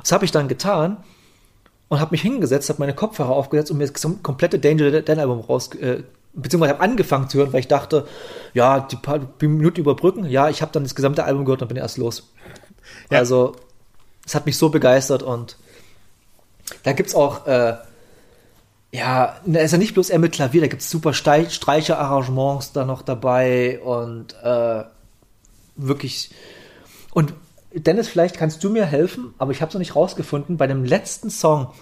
das 0.00 0.12
habe 0.12 0.24
ich 0.24 0.32
dann 0.32 0.48
getan 0.48 0.98
und 1.88 2.00
habe 2.00 2.10
mich 2.10 2.22
hingesetzt, 2.22 2.68
habe 2.68 2.80
meine 2.80 2.94
Kopfhörer 2.94 3.30
aufgesetzt 3.30 3.70
und 3.70 3.78
mir 3.78 3.86
das 3.86 4.06
komplette 4.22 4.58
Danger 4.58 5.00
Dan 5.02 5.20
Album 5.20 5.40
raus, 5.40 5.72
äh, 5.76 6.02
beziehungsweise 6.34 6.74
habe 6.74 6.82
angefangen 6.82 7.28
zu 7.28 7.38
hören, 7.38 7.52
weil 7.52 7.60
ich 7.60 7.68
dachte, 7.68 8.06
ja, 8.52 8.80
die 8.80 8.96
paar 8.96 9.20
Minuten 9.40 9.80
überbrücken, 9.80 10.26
ja, 10.26 10.48
ich 10.48 10.60
habe 10.60 10.72
dann 10.72 10.82
das 10.82 10.96
gesamte 10.96 11.24
Album 11.24 11.44
gehört 11.44 11.62
und 11.62 11.68
bin 11.68 11.76
erst 11.76 11.96
los. 11.96 12.32
Ja. 13.10 13.18
Also, 13.18 13.54
es 14.26 14.34
hat 14.34 14.46
mich 14.46 14.58
so 14.58 14.70
begeistert 14.70 15.22
und 15.22 15.56
da 16.82 16.92
gibt's 16.92 17.14
auch, 17.14 17.46
äh, 17.46 17.76
ja, 18.94 19.40
da 19.44 19.58
ist 19.58 19.72
ja 19.72 19.78
nicht 19.78 19.94
bloß 19.94 20.08
er 20.10 20.20
mit 20.20 20.30
Klavier, 20.32 20.60
da 20.60 20.68
gibt's 20.68 20.88
super 20.88 21.12
Stei- 21.14 21.50
Streicherarrangements 21.50 22.70
da 22.70 22.84
noch 22.84 23.02
dabei 23.02 23.80
und 23.80 24.34
äh, 24.40 24.84
wirklich. 25.74 26.30
Und 27.12 27.34
Dennis, 27.72 28.06
vielleicht 28.06 28.36
kannst 28.36 28.62
du 28.62 28.70
mir 28.70 28.86
helfen, 28.86 29.34
aber 29.38 29.50
ich 29.50 29.60
habe 29.60 29.70
es 29.70 29.74
noch 29.74 29.80
nicht 29.80 29.96
rausgefunden. 29.96 30.58
Bei 30.58 30.68
dem 30.68 30.84
letzten 30.84 31.28
Song, 31.28 31.72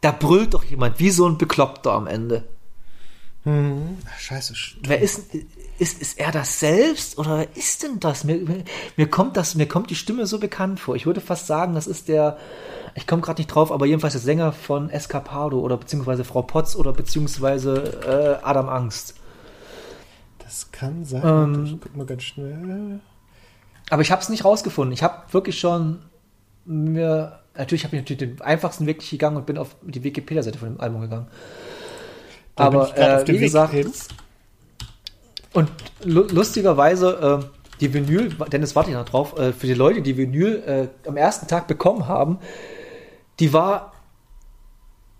da 0.00 0.12
brüllt 0.12 0.54
doch 0.54 0.64
jemand 0.64 0.98
wie 0.98 1.10
so 1.10 1.28
ein 1.28 1.36
Bekloppter 1.36 1.92
am 1.92 2.06
Ende. 2.06 2.48
Ach, 3.44 4.18
scheiße. 4.18 4.54
stimmt. 4.54 4.88
Wer 4.88 5.02
ist, 5.02 5.34
ist, 5.82 6.00
ist 6.00 6.18
er 6.18 6.30
das 6.30 6.60
selbst 6.60 7.18
oder 7.18 7.38
wer 7.38 7.56
ist 7.56 7.82
denn 7.82 7.98
das? 7.98 8.22
Mir, 8.22 8.36
mir, 8.36 8.64
mir 8.96 9.10
kommt 9.10 9.36
das, 9.36 9.56
mir 9.56 9.66
kommt 9.66 9.90
die 9.90 9.96
Stimme 9.96 10.26
so 10.26 10.38
bekannt 10.38 10.78
vor. 10.78 10.94
Ich 10.94 11.06
würde 11.06 11.20
fast 11.20 11.48
sagen, 11.48 11.74
das 11.74 11.88
ist 11.88 12.06
der, 12.06 12.38
ich 12.94 13.08
komme 13.08 13.20
gerade 13.20 13.40
nicht 13.40 13.48
drauf, 13.48 13.72
aber 13.72 13.84
jedenfalls 13.84 14.12
der 14.12 14.22
Sänger 14.22 14.52
von 14.52 14.90
Escapado 14.90 15.58
oder 15.58 15.76
beziehungsweise 15.76 16.22
Frau 16.22 16.42
Potz 16.42 16.76
oder 16.76 16.92
beziehungsweise 16.92 18.38
äh, 18.42 18.46
Adam 18.46 18.68
Angst. 18.68 19.16
Das 20.38 20.70
kann 20.70 21.04
sein. 21.04 21.22
Ähm. 21.24 21.64
ich 21.64 21.80
guck 21.80 21.96
mal 21.96 22.06
ganz 22.06 22.22
schnell. 22.22 23.00
Aber 23.90 24.02
ich 24.02 24.12
habe 24.12 24.22
es 24.22 24.28
nicht 24.28 24.44
rausgefunden. 24.44 24.92
Ich 24.92 25.02
habe 25.02 25.32
wirklich 25.32 25.58
schon 25.58 25.98
mir, 26.64 27.40
natürlich 27.56 27.84
habe 27.84 27.96
ich 27.96 28.02
natürlich 28.02 28.36
den 28.36 28.40
einfachsten 28.40 28.86
Weg 28.86 29.08
gegangen 29.10 29.36
und 29.36 29.46
bin 29.46 29.58
auf 29.58 29.74
die 29.82 30.04
Wikipedia-Seite 30.04 30.58
von 30.58 30.74
dem 30.74 30.80
Album 30.80 31.00
gegangen. 31.00 31.26
Da 32.54 32.64
aber 32.64 32.96
äh, 32.96 33.26
wie 33.26 33.32
Weg 33.32 33.40
gesagt, 33.40 33.72
hin. 33.72 33.90
Und 35.52 35.70
lu 36.04 36.22
lustigerweise, 36.22 37.42
äh, 37.42 37.62
die 37.80 37.92
Vinyl, 37.92 38.30
Dennis 38.50 38.74
warte 38.74 38.90
ich 38.90 38.96
noch 38.96 39.04
drauf, 39.04 39.38
äh, 39.38 39.52
für 39.52 39.66
die 39.66 39.74
Leute, 39.74 40.02
die 40.02 40.16
Vinyl 40.16 40.62
äh, 40.66 41.08
am 41.08 41.16
ersten 41.16 41.46
Tag 41.46 41.66
bekommen 41.66 42.08
haben, 42.08 42.38
die 43.40 43.52
war 43.52 43.92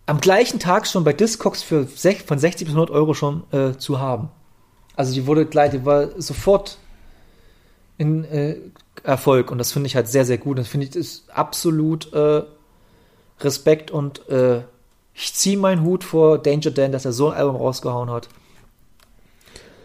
am 0.07 0.21
gleichen 0.21 0.59
Tag 0.59 0.87
schon 0.87 1.05
bei 1.05 1.13
Discogs 1.13 1.63
für 1.63 1.85
sech, 1.85 2.23
von 2.23 2.39
60 2.39 2.67
bis 2.67 2.75
100 2.75 2.91
Euro 2.91 3.15
schon 3.15 3.45
äh, 3.53 3.73
zu 3.77 4.01
haben. 4.01 4.31
Also 4.97 5.13
die 5.15 5.27
wurde 5.27 5.47
gleich, 5.47 5.71
die 5.71 5.85
war 5.85 6.21
sofort 6.21 6.79
in 7.99 8.25
äh, 8.25 8.57
Erfolg 9.05 9.51
und 9.51 9.59
das 9.59 9.73
finde 9.73 9.87
ich 9.87 9.97
halt 9.97 10.09
sehr, 10.09 10.25
sehr 10.25 10.39
gut. 10.39 10.59
Das 10.59 10.69
finde 10.69 10.87
ich 10.87 10.97
ist 10.97 11.31
absolut 11.31 12.13
äh, 12.13 12.43
Respekt 13.41 13.91
und 13.91 14.23
ich 15.15 15.35
ziehe 15.35 15.59
meinen 15.59 15.83
Hut 15.83 16.05
vor 16.05 16.39
Danger 16.39 16.71
Dan, 16.71 16.93
dass 16.93 17.05
er 17.05 17.13
so 17.13 17.31
ein 17.31 17.37
Album 17.37 17.57
rausgehauen 17.57 18.09
hat. 18.09 18.29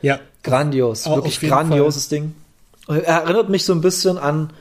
Ja, 0.02 0.20
Grandios, 0.48 1.06
Au- 1.08 1.16
wirklich 1.16 1.40
grandioses 1.40 2.10
Ding. 2.10 2.34
Er 2.88 3.04
erinnert 3.04 3.50
mich 3.50 3.66
so 3.66 3.74
ein 3.74 3.82
bisschen 3.82 4.18
an 4.18 4.52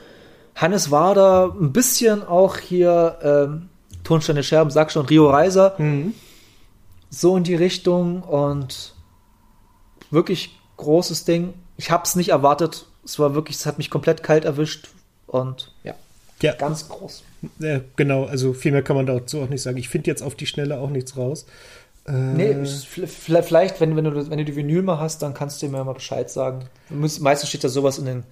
Hannes 0.55 0.91
Wader, 0.91 1.55
ein 1.59 1.71
bisschen 1.71 2.27
auch 2.27 2.57
hier 2.57 3.17
ähm, 3.21 3.69
Tonsteine 4.03 4.43
Scherben, 4.43 4.71
sag 4.71 4.91
schon, 4.91 5.05
Rio 5.05 5.29
Reiser, 5.29 5.75
Mhm. 5.77 6.13
so 7.09 7.37
in 7.37 7.43
die 7.43 7.55
Richtung 7.55 8.21
und 8.23 8.93
wirklich 10.11 10.57
großes 10.77 11.25
Ding. 11.25 11.53
Ich 11.77 11.91
habe 11.91 12.03
es 12.03 12.15
nicht 12.15 12.29
erwartet. 12.29 12.85
Es 13.05 13.19
war 13.19 13.33
wirklich, 13.35 13.57
es 13.57 13.65
hat 13.65 13.77
mich 13.77 13.89
komplett 13.89 14.23
kalt 14.23 14.45
erwischt 14.45 14.89
und 15.27 15.71
ja, 15.83 15.93
ja. 16.41 16.53
ganz 16.53 16.89
groß. 16.89 17.23
Ja, 17.59 17.81
genau, 17.95 18.25
also 18.25 18.53
viel 18.53 18.71
mehr 18.71 18.81
kann 18.83 18.95
man 18.95 19.05
dazu 19.05 19.39
auch 19.41 19.49
nicht 19.49 19.61
sagen. 19.61 19.77
Ich 19.77 19.89
finde 19.89 20.09
jetzt 20.09 20.23
auf 20.23 20.35
die 20.35 20.47
Schnelle 20.47 20.79
auch 20.79 20.89
nichts 20.89 21.15
raus. 21.17 21.45
Äh, 22.07 22.11
Nee, 22.11 22.65
v- 22.65 23.07
vielleicht, 23.41 23.79
wenn, 23.81 23.95
wenn, 23.95 24.05
du, 24.05 24.29
wenn 24.29 24.37
du 24.37 24.45
die 24.45 24.55
Vinyl 24.55 24.81
mal 24.81 24.99
hast, 24.99 25.21
dann 25.21 25.33
kannst 25.33 25.61
du 25.61 25.67
mir 25.67 25.83
mal 25.83 25.93
Bescheid 25.93 26.29
sagen. 26.29 26.65
Meistens 26.89 27.49
steht 27.49 27.63
da 27.63 27.69
sowas 27.69 27.97
in 27.99 28.05
den 28.05 28.23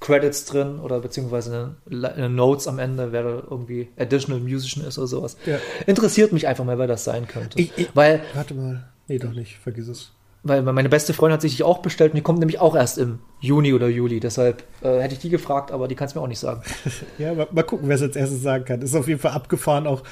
Credits 0.00 0.44
drin 0.46 0.80
oder 0.80 0.98
beziehungsweise 1.00 1.76
in 1.88 2.02
den, 2.02 2.34
Notes 2.34 2.66
am 2.66 2.78
Ende, 2.80 3.12
wer 3.12 3.22
da 3.22 3.42
irgendwie 3.48 3.88
Additional 3.96 4.40
Musician 4.40 4.84
ist 4.84 4.98
oder 4.98 5.06
sowas. 5.06 5.36
Ja. 5.46 5.58
Interessiert 5.86 6.32
mich 6.32 6.48
einfach 6.48 6.64
mal, 6.64 6.78
wer 6.78 6.88
das 6.88 7.04
sein 7.04 7.28
könnte. 7.28 7.60
Ich- 7.60 7.72
ich- 7.76 7.88
weil, 7.94 8.20
Warte 8.34 8.54
mal. 8.54 8.88
Nee, 9.06 9.18
doch 9.18 9.32
nicht. 9.32 9.56
Vergiss 9.58 9.86
es. 9.88 10.12
weil 10.44 10.60
meine 10.62 10.88
beste 10.88 11.12
Freundin 11.14 11.34
hat 11.34 11.42
sich 11.42 11.56
die 11.56 11.62
auch 11.62 11.78
bestellt 11.78 12.12
und 12.12 12.16
die 12.16 12.22
kommt 12.22 12.40
nämlich 12.40 12.58
auch 12.58 12.74
erst 12.74 12.98
im 12.98 13.20
Juni 13.40 13.72
oder 13.74 13.86
Juli. 13.86 14.18
Deshalb 14.18 14.64
äh, 14.80 14.98
hätte 14.98 15.14
ich 15.14 15.20
die 15.20 15.28
gefragt, 15.28 15.70
aber 15.70 15.86
die 15.86 15.94
kannst 15.94 16.16
du 16.16 16.18
mir 16.18 16.24
auch 16.24 16.28
nicht 16.28 16.40
sagen. 16.40 16.62
Ja, 17.18 17.32
mal, 17.34 17.46
mal 17.52 17.62
gucken, 17.62 17.86
wer 17.88 17.94
es 17.94 18.02
als 18.02 18.16
erstes 18.16 18.42
sagen 18.42 18.64
kann. 18.64 18.82
Ist 18.82 18.96
auf 18.96 19.06
jeden 19.06 19.20
Fall 19.20 19.32
abgefahren, 19.32 19.86
auch 19.86 20.02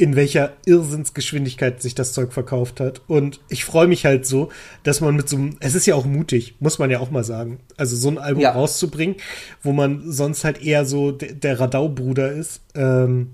in 0.00 0.14
welcher 0.14 0.52
Irrsinnsgeschwindigkeit 0.64 1.82
sich 1.82 1.94
das 1.96 2.12
Zeug 2.12 2.32
verkauft 2.32 2.78
hat. 2.78 3.02
Und 3.08 3.40
ich 3.48 3.64
freue 3.64 3.88
mich 3.88 4.04
halt 4.06 4.26
so, 4.26 4.48
dass 4.84 5.00
man 5.00 5.16
mit 5.16 5.28
so 5.28 5.36
einem, 5.36 5.56
es 5.58 5.74
ist 5.74 5.86
ja 5.86 5.96
auch 5.96 6.06
mutig, 6.06 6.54
muss 6.60 6.78
man 6.78 6.88
ja 6.90 7.00
auch 7.00 7.10
mal 7.10 7.24
sagen. 7.24 7.58
Also 7.76 7.96
so 7.96 8.08
ein 8.08 8.18
Album 8.18 8.42
Ja. 8.42 8.52
rauszubringen, 8.52 9.16
wo 9.62 9.72
man 9.72 10.10
sonst 10.10 10.44
halt 10.44 10.62
eher 10.62 10.84
so 10.86 11.10
der, 11.10 11.32
der 11.32 11.58
Radau-Bruder 11.58 12.30
ist. 12.30 12.60
Ähm, 12.76 13.32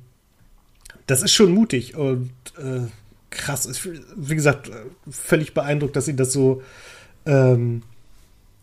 das 1.07 1.23
ist 1.23 1.33
schon 1.33 1.53
mutig 1.53 1.97
und 1.97 2.31
äh, 2.59 2.81
krass. 3.29 3.69
Wie 4.17 4.35
gesagt, 4.35 4.69
äh, 4.71 4.73
völlig 5.11 5.53
beeindruckt, 5.53 5.97
dass 5.97 6.07
sie 6.07 6.17
das 6.17 6.33
so, 6.33 6.63
ähm, 7.27 7.83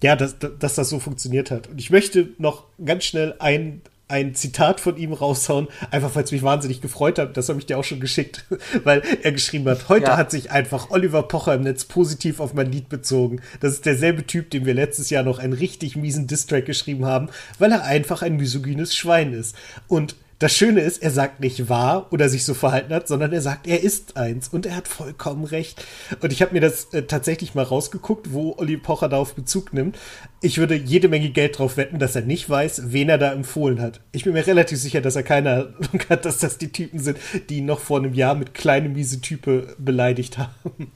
ja, 0.02 0.16
dass, 0.16 0.38
dass 0.40 0.74
das 0.74 0.90
so 0.90 1.00
funktioniert 1.00 1.52
hat. 1.52 1.68
Und 1.68 1.80
ich 1.80 1.92
möchte 1.92 2.30
noch 2.40 2.64
ganz 2.84 3.04
schnell 3.04 3.36
ein, 3.38 3.82
ein 4.12 4.36
Zitat 4.36 4.80
von 4.80 4.98
ihm 4.98 5.14
raushauen, 5.14 5.68
einfach 5.90 6.14
weil 6.16 6.24
es 6.24 6.32
mich 6.32 6.44
wahnsinnig 6.44 6.82
gefreut 6.82 7.18
hat. 7.18 7.36
Das 7.38 7.50
habe 7.50 7.58
ich 7.60 7.66
dir 7.66 7.78
auch 7.80 7.84
schon 7.84 8.00
geschickt, 8.00 8.46
weil 8.84 9.02
er 9.24 9.32
geschrieben 9.32 9.68
hat, 9.70 9.90
heute 9.90 10.08
Ja. 10.08 10.18
hat 10.18 10.30
sich 10.30 10.52
einfach 10.52 10.92
Oliver 10.92 11.24
Pocher 11.24 11.56
im 11.56 11.62
Netz 11.64 11.86
positiv 11.86 12.40
auf 12.40 12.54
mein 12.54 12.72
Lied 12.72 12.90
bezogen. 12.90 13.42
Das 13.62 13.74
ist 13.74 13.86
derselbe 13.86 14.28
Typ, 14.28 14.50
dem 14.52 14.66
wir 14.66 14.74
letztes 14.74 15.10
Jahr 15.10 15.24
noch 15.24 15.40
einen 15.40 15.54
richtig 15.54 15.96
miesen 15.96 16.28
Distrack 16.28 16.66
geschrieben 16.66 17.06
haben, 17.06 17.30
weil 17.58 17.72
er 17.72 17.84
einfach 17.84 18.22
ein 18.22 18.36
misogynes 18.38 18.96
Schwein 18.96 19.34
ist. 19.34 19.56
Und 19.88 20.16
das 20.42 20.54
Schöne 20.54 20.82
ist, 20.82 21.04
er 21.04 21.12
sagt 21.12 21.40
nicht 21.40 21.70
wahr 21.70 22.08
oder 22.10 22.28
sich 22.28 22.46
so 22.46 22.56
verhalten 22.56 22.92
hat, 22.92 23.08
sondern 23.08 23.32
er 23.32 23.42
sagt, 23.42 23.68
er 23.68 23.84
ist 23.84 24.18
eins 24.18 24.48
und 24.48 24.66
er 24.66 24.76
hat 24.76 24.88
vollkommen 24.88 25.44
recht. 25.44 25.86
Und 26.20 26.34
ich 26.34 26.42
habe 26.42 26.54
mir 26.54 26.62
das 26.62 26.86
äh, 26.94 27.04
tatsächlich 27.04 27.54
mal 27.54 27.64
rausgeguckt, 27.64 28.34
wo 28.34 28.56
Olli 28.58 28.78
Pocher 28.78 29.08
darauf 29.08 29.36
Bezug 29.36 29.72
nimmt. 29.72 30.00
Ich 30.42 30.58
würde 30.58 30.74
jede 30.74 31.10
Menge 31.10 31.30
Geld 31.30 31.60
drauf 31.60 31.78
wetten, 31.78 32.00
dass 32.00 32.16
er 32.16 32.24
nicht 32.24 32.50
weiß, 32.50 32.92
wen 32.92 33.10
er 33.10 33.20
da 33.20 33.32
empfohlen 33.32 33.80
hat. 33.80 34.02
Ich 34.14 34.24
bin 34.24 34.34
mir 34.34 34.48
relativ 34.48 34.80
sicher, 34.80 35.00
dass 35.00 35.16
er 35.16 35.22
keine 35.22 35.52
Ahnung 35.52 36.02
hat, 36.10 36.26
dass 36.26 36.40
das 36.40 36.58
die 36.58 36.72
Typen 36.72 37.00
sind, 37.00 37.20
die 37.50 37.58
ihn 37.58 37.68
noch 37.68 37.80
vor 37.80 38.00
einem 38.00 38.16
Jahr 38.16 38.34
mit 38.34 38.56
kleine 38.56 38.90
miese 38.90 39.22
Type 39.22 39.76
beleidigt 39.78 40.40
haben. 40.40 40.92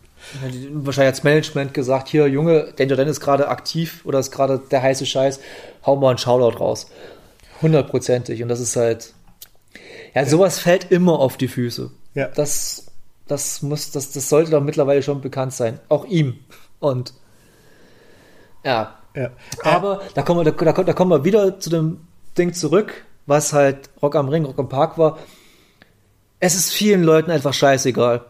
Wahrscheinlich 0.72 1.14
als 1.14 1.24
Management 1.24 1.76
gesagt, 1.76 2.08
hier, 2.08 2.26
Junge, 2.26 2.74
Danger 2.78 2.96
Dan 2.96 3.08
ist 3.08 3.20
gerade 3.20 3.48
aktiv 3.48 4.02
oder 4.06 4.18
ist 4.18 4.32
gerade 4.32 4.60
der 4.72 4.82
heiße 4.82 5.06
Scheiß, 5.06 5.40
hau 5.86 5.98
mal 5.98 6.10
einen 6.10 6.18
Shoutout 6.18 6.58
raus. 6.58 6.88
Hundertprozentig. 7.62 8.42
Und 8.42 8.50
das 8.50 8.60
ist 8.60 8.76
halt, 8.76 9.14
ja, 10.16 10.26
sowas 10.26 10.60
fällt 10.60 10.92
immer 10.92 11.20
auf 11.20 11.38
die 11.38 11.50
Füße. 11.50 11.92
Ja. 12.14 12.30
Das, 12.30 12.88
das 13.28 13.62
muss, 13.62 13.92
das, 13.92 14.12
das 14.12 14.30
sollte 14.30 14.52
doch 14.52 14.62
mittlerweile 14.62 15.04
schon 15.04 15.22
bekannt 15.22 15.54
sein. 15.54 15.80
Auch 15.90 16.06
ihm. 16.06 16.40
Und, 16.80 17.14
ja. 18.64 18.96
Ja. 19.14 19.32
Aber 19.64 20.02
da 20.14 20.22
kommen, 20.24 20.46
wir, 20.46 20.52
da, 20.52 20.72
da, 20.72 20.94
kommen 20.94 21.12
wir 21.12 21.24
wieder 21.24 21.60
zu 21.60 21.70
dem 21.70 22.02
Ding 22.38 22.54
zurück, 22.54 23.06
was 23.26 23.54
halt 23.54 23.90
Rock 24.02 24.16
am 24.16 24.30
Ring, 24.30 24.46
Rock 24.46 24.60
am 24.60 24.70
Park 24.70 24.98
war. 24.98 25.20
Es 26.40 26.56
ist 26.56 26.74
vielen 26.74 27.04
Leuten 27.04 27.32
einfach 27.32 27.54
scheißegal. 27.54 28.26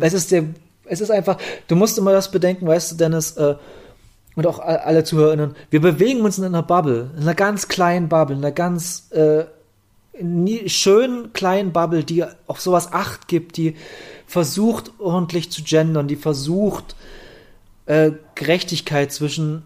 Es 0.00 0.14
ist 0.14 0.30
der, 0.30 0.44
es 0.86 1.00
ist 1.00 1.10
einfach, 1.10 1.38
du 1.68 1.76
musst 1.76 1.98
immer 1.98 2.12
das 2.12 2.30
bedenken, 2.30 2.66
weißt 2.66 2.92
du, 2.92 2.96
Dennis, 2.96 3.36
äh, 3.36 3.56
und 4.36 4.46
auch 4.46 4.58
alle 4.58 5.04
ZuhörerInnen, 5.04 5.54
wir 5.70 5.80
bewegen 5.80 6.22
uns 6.22 6.38
in 6.38 6.44
einer 6.44 6.62
Bubble, 6.62 7.10
in 7.16 7.22
einer 7.22 7.34
ganz 7.34 7.68
kleinen 7.68 8.08
Bubble, 8.08 8.34
in 8.36 8.44
einer 8.44 8.52
ganz 8.52 9.10
äh, 9.12 9.44
nie, 10.20 10.68
schönen 10.68 11.32
kleinen 11.32 11.72
Bubble, 11.72 12.04
die 12.04 12.24
auf 12.46 12.60
sowas 12.60 12.92
Acht 12.92 13.28
gibt, 13.28 13.56
die 13.56 13.76
versucht 14.26 14.92
ordentlich 14.98 15.50
zu 15.50 15.62
gendern, 15.62 16.08
die 16.08 16.16
versucht 16.16 16.96
äh, 17.86 18.12
Gerechtigkeit 18.34 19.12
zwischen 19.12 19.62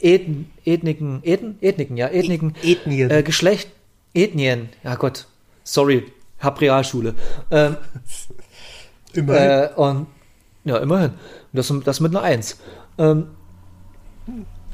Ethen, 0.00 0.50
Ethniken, 0.64 1.20
Ethen, 1.22 1.56
Ethniken, 1.60 1.96
ja, 1.96 2.08
Ethniken, 2.08 2.54
Ethnien. 2.62 3.10
äh, 3.10 3.22
Geschlecht, 3.22 3.70
Ethnien, 4.14 4.68
ja 4.84 4.94
Gott, 4.96 5.26
sorry, 5.64 6.04
hab 6.40 6.60
Realschule. 6.60 7.14
Ähm, 7.50 7.76
Immerhin. 9.14 9.50
äh, 9.50 9.68
und 9.76 10.06
ja, 10.64 10.78
immerhin. 10.78 11.10
Und 11.10 11.18
das, 11.52 11.72
das 11.84 12.00
mit 12.00 12.14
einer 12.14 12.22
Eins. 12.22 12.58
Ähm, 12.98 13.28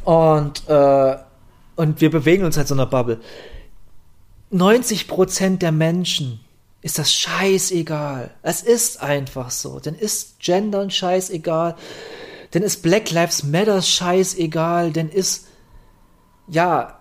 und, 0.05 0.69
äh, 0.69 1.17
und 1.77 2.01
wir 2.01 2.11
bewegen 2.11 2.45
uns 2.45 2.57
halt 2.57 2.67
so 2.67 2.75
in 2.75 2.81
einer 2.81 2.91
Bubble. 2.91 3.21
90% 4.53 5.59
der 5.59 5.73
Menschen 5.73 6.41
ist 6.83 6.99
das 6.99 7.13
scheißegal. 7.13 8.31
Es 8.43 8.63
ist 8.63 9.03
einfach 9.03 9.51
so. 9.51 9.79
Dann 9.79 9.95
ist 9.95 10.41
Gendern 10.41 10.91
scheißegal. 10.91 11.77
Dann 12.51 12.63
ist 12.63 12.83
Black 12.83 13.11
Lives 13.11 13.45
Matter 13.45 13.81
scheißegal. 13.81 14.93
Dann 14.93 15.09
ist, 15.09 15.47
ja, 16.49 16.99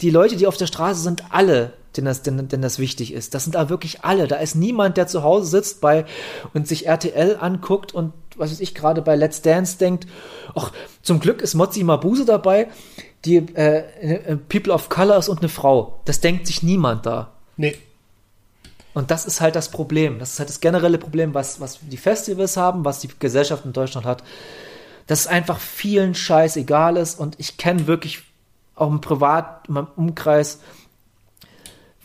die 0.00 0.10
Leute, 0.10 0.36
die 0.36 0.46
auf 0.46 0.56
der 0.56 0.66
Straße 0.66 1.02
sind, 1.02 1.24
alle, 1.30 1.74
denen 1.96 2.06
das, 2.06 2.22
denen, 2.22 2.48
denen 2.48 2.62
das 2.62 2.78
wichtig 2.78 3.12
ist. 3.12 3.34
Das 3.34 3.44
sind 3.44 3.56
da 3.56 3.68
wirklich 3.68 4.04
alle. 4.04 4.28
Da 4.28 4.36
ist 4.36 4.54
niemand, 4.54 4.96
der 4.96 5.08
zu 5.08 5.22
Hause 5.24 5.46
sitzt 5.50 5.80
bei 5.80 6.06
und 6.54 6.68
sich 6.68 6.86
RTL 6.86 7.36
anguckt 7.40 7.92
und 7.92 8.12
was 8.36 8.52
weiß 8.52 8.60
ich 8.60 8.74
gerade 8.74 9.02
bei 9.02 9.16
Let's 9.16 9.42
Dance 9.42 9.78
denkt, 9.78 10.06
ach, 10.54 10.72
zum 11.02 11.18
Glück 11.18 11.42
ist 11.42 11.54
Mozzi 11.54 11.82
Mabuse 11.82 12.24
dabei, 12.24 12.68
die 13.24 13.36
äh, 13.36 13.84
äh, 14.00 14.36
People 14.36 14.72
of 14.72 14.88
Color 14.88 15.18
ist 15.18 15.28
und 15.28 15.40
eine 15.40 15.48
Frau. 15.48 16.00
Das 16.04 16.20
denkt 16.20 16.46
sich 16.46 16.62
niemand 16.62 17.06
da. 17.06 17.32
nee. 17.56 17.76
Und 18.94 19.12
das 19.12 19.26
ist 19.26 19.40
halt 19.40 19.54
das 19.54 19.70
Problem. 19.70 20.18
Das 20.18 20.32
ist 20.32 20.38
halt 20.40 20.48
das 20.48 20.58
generelle 20.58 20.98
Problem, 20.98 21.32
was, 21.32 21.60
was 21.60 21.78
die 21.82 21.96
Festivals 21.96 22.56
haben, 22.56 22.84
was 22.84 22.98
die 22.98 23.08
Gesellschaft 23.20 23.64
in 23.64 23.72
Deutschland 23.72 24.04
hat. 24.04 24.24
Dass 25.06 25.20
es 25.20 25.26
einfach 25.28 25.60
vielen 25.60 26.16
Scheiß 26.16 26.56
egal 26.56 26.96
ist. 26.96 27.20
Und 27.20 27.36
ich 27.38 27.58
kenne 27.58 27.86
wirklich 27.86 28.22
auch 28.74 28.90
im 28.90 29.00
Privat, 29.00 29.68
in 29.68 29.74
meinem 29.74 29.86
Umkreis 29.94 30.58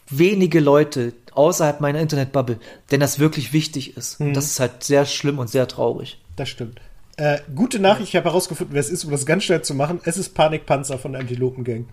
wenige 0.07 0.60
Leute 0.60 1.14
außerhalb 1.34 1.81
meiner 1.81 1.99
Internetbubble, 1.99 2.60
denn 2.91 2.99
das 2.99 3.18
wirklich 3.18 3.53
wichtig 3.53 3.98
ist. 3.98 4.19
Und 4.19 4.34
das 4.34 4.45
ist 4.45 4.60
halt 4.60 4.84
sehr 4.84 5.06
schlimm 5.06 5.40
und 5.40 5.49
sehr 5.49 5.68
traurig. 5.68 6.19
Das 6.35 6.49
stimmt. 6.49 6.80
Äh, 7.18 7.40
gute 7.56 7.80
Nachricht, 7.80 8.10
ich 8.10 8.15
habe 8.15 8.30
herausgefunden, 8.30 8.73
wer 8.73 8.80
es 8.80 8.90
ist, 8.90 9.06
um 9.06 9.11
das 9.11 9.26
ganz 9.26 9.44
schnell 9.44 9.61
zu 9.61 9.76
machen. 9.76 9.99
Es 10.03 10.18
ist 10.18 10.30
Panikpanzer 10.34 10.98
von 10.98 11.15
Antilopen 11.15 11.64
Gang. 11.64 11.85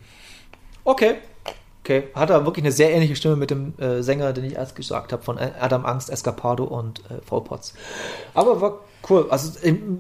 Okay. 0.85 1.17
Okay. 1.85 2.05
Hat 2.15 2.31
er 2.31 2.45
wirklich 2.47 2.65
eine 2.65 2.73
sehr 2.73 2.91
ähnliche 2.91 3.17
Stimme 3.17 3.37
mit 3.37 3.51
dem 3.51 3.75
äh, 3.79 4.03
Sänger, 4.03 4.33
den 4.33 4.45
ich 4.45 4.55
erst 4.55 4.77
gesagt 4.77 5.13
habe, 5.13 5.23
von 5.23 5.39
Adam 5.39 5.85
Angst, 5.87 6.11
Escapado 6.11 6.65
und 6.65 7.01
äh, 7.11 7.21
V. 7.27 7.41
Potts. 7.41 7.75
Aber 8.35 8.61
war 8.61 8.81
cool. 9.09 9.27
Also 9.31 9.53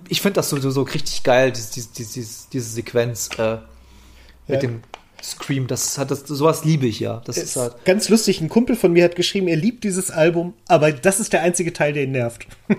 ich 0.08 0.20
finde 0.20 0.34
das 0.36 0.50
sowieso 0.50 0.70
so 0.70 0.82
richtig 0.82 1.22
geil, 1.22 1.52
diese, 1.52 1.72
diese, 1.72 1.88
diese, 2.14 2.48
diese 2.52 2.70
Sequenz 2.70 3.28
äh, 3.38 3.54
mit 4.46 4.62
Ja. 4.62 4.68
dem 4.68 4.82
Scream. 5.22 5.66
Das 5.66 5.98
hat 5.98 6.10
das, 6.10 6.20
sowas 6.20 6.64
liebe 6.64 6.86
ich 6.86 7.00
ja. 7.00 7.22
Das 7.26 7.36
ist 7.36 7.44
Ist 7.44 7.56
halt. 7.56 7.84
ganz 7.84 8.08
lustig, 8.08 8.40
ein 8.40 8.48
Kumpel 8.48 8.74
von 8.76 8.92
mir 8.92 9.04
hat 9.04 9.16
geschrieben, 9.16 9.48
er 9.48 9.56
liebt 9.56 9.84
dieses 9.84 10.10
Album, 10.10 10.54
aber 10.68 10.92
das 10.92 11.20
ist 11.20 11.32
der 11.34 11.42
einzige 11.42 11.72
Teil, 11.74 11.92
der 11.92 12.04
ihn 12.04 12.12
nervt. 12.12 12.46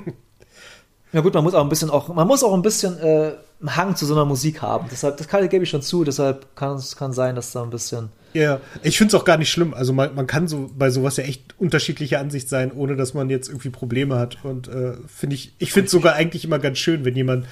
Ja 1.14 1.22
gut, 1.22 1.34
man 1.34 1.44
muss 1.44 1.54
auch 1.54 1.64
ein 1.64 1.70
bisschen 1.70 1.90
auch, 1.90 2.14
man 2.14 2.28
muss 2.28 2.44
auch 2.44 2.54
ein 2.54 2.62
bisschen 2.62 2.98
äh, 3.00 3.34
einen 3.60 3.76
Hang 3.76 3.96
zu 3.96 4.06
so 4.06 4.14
einer 4.14 4.26
Musik 4.26 4.62
haben. 4.62 4.88
Deshalb, 4.92 5.18
das 5.18 5.28
kann, 5.28 5.48
gebe 5.50 5.64
ich 5.64 5.70
schon 5.70 5.82
zu. 5.82 6.04
Deshalb 6.04 6.56
kann 6.56 6.76
es 6.76 6.96
kann 6.96 7.14
sein, 7.14 7.36
dass 7.36 7.52
da 7.52 7.64
ein 7.64 7.70
bisschen 7.70 8.10
Ja, 8.34 8.62
ich 8.82 8.98
finde 8.98 9.16
es 9.16 9.22
auch 9.22 9.26
gar 9.26 9.38
nicht 9.38 9.52
schlimm. 9.52 9.74
Also 9.74 9.94
man, 9.94 10.16
man 10.16 10.26
kann 10.26 10.48
so 10.48 10.70
bei 10.76 10.90
sowas 10.90 11.18
ja 11.18 11.26
echt 11.26 11.56
unterschiedlicher 11.60 12.20
Ansicht 12.20 12.48
sein, 12.48 12.72
ohne 12.72 12.96
dass 12.96 13.14
man 13.14 13.30
jetzt 13.30 13.50
irgendwie 13.50 13.70
Probleme 13.70 14.18
hat. 14.18 14.38
Und 14.44 14.68
äh, 14.70 14.94
finde 15.08 15.36
ich, 15.36 15.54
ich 15.58 15.74
finde 15.74 15.86
es 15.88 15.92
sogar 15.92 16.16
eigentlich 16.16 16.46
immer 16.46 16.60
ganz 16.60 16.78
schön, 16.78 17.04
wenn 17.04 17.16
jemand 17.16 17.46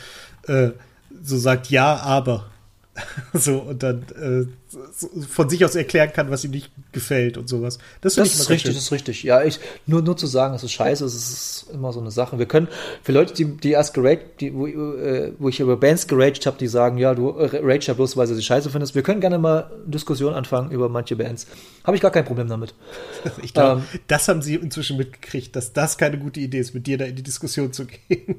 äh, 0.48 0.70
so 1.22 1.38
sagt, 1.38 1.70
ja, 1.70 1.98
aber. 1.98 2.46
so, 3.34 3.60
und 3.60 3.84
dann 3.84 4.04
äh, 4.16 4.48
so, 4.70 5.10
von 5.28 5.50
sich 5.50 5.66
aus 5.66 5.76
erklären 5.76 6.12
kann, 6.14 6.30
was 6.30 6.44
ihm 6.44 6.52
nicht 6.52 6.72
gefällt 6.92 7.38
und 7.38 7.50
sowas. 7.50 7.80
Das 8.02 8.16
Das 8.16 8.34
ist 8.34 8.50
richtig, 8.50 8.76
das 8.76 8.84
ist 8.84 8.92
richtig. 8.92 9.24
Ja, 9.24 9.44
ich, 9.44 9.60
nur, 9.86 10.02
nur 10.02 10.18
zu 10.18 10.28
sagen, 10.28 10.54
es 10.54 10.64
ist 10.64 10.72
scheiße, 10.72 11.04
es 11.06 11.16
ist 11.16 11.66
immer 11.74 11.92
so 11.94 12.00
eine 12.00 12.12
Sache. 12.12 12.38
Wir 12.38 12.46
können, 12.46 12.68
für 13.04 13.12
Leute, 13.12 13.34
die, 13.34 13.46
die 13.46 13.72
erst 13.72 13.94
geraged, 13.94 14.42
die, 14.42 14.54
wo, 14.54 14.68
äh, 14.68 15.34
wo 15.40 15.50
ich 15.50 15.60
über 15.60 15.78
Bands 15.78 16.08
geraged 16.08 16.46
habe, 16.46 16.58
die 16.58 16.68
sagen, 16.68 16.98
ja, 16.98 17.16
du 17.16 17.30
äh, 17.30 17.60
raged 17.64 17.88
ja 17.88 17.94
bloß, 17.94 18.18
weil 18.18 18.28
du 18.28 18.36
sie 18.36 18.44
scheiße 18.44 18.70
findest. 18.70 18.96
Wir 18.96 19.04
können 19.04 19.22
gerne 19.22 19.40
mal 19.40 19.72
Diskussion 19.86 20.34
anfangen 20.34 20.72
über 20.72 20.90
manche 20.90 21.16
Bands. 21.16 21.48
Habe 21.84 21.96
ich 21.96 22.02
gar 22.02 22.12
kein 22.12 22.26
Problem 22.26 22.48
damit. 22.48 22.74
Ich 23.42 23.54
glaube, 23.54 23.82
ähm, 23.94 24.00
das 24.08 24.28
haben 24.28 24.42
sie 24.42 24.56
inzwischen 24.56 24.98
mitgekriegt, 24.98 25.56
dass 25.56 25.72
das 25.74 25.98
keine 25.98 26.18
gute 26.18 26.40
Idee 26.40 26.60
ist, 26.60 26.74
mit 26.74 26.88
dir 26.88 26.98
da 26.98 27.06
in 27.06 27.16
die 27.16 27.24
Diskussion 27.24 27.72
zu 27.72 27.86
gehen. 27.86 28.36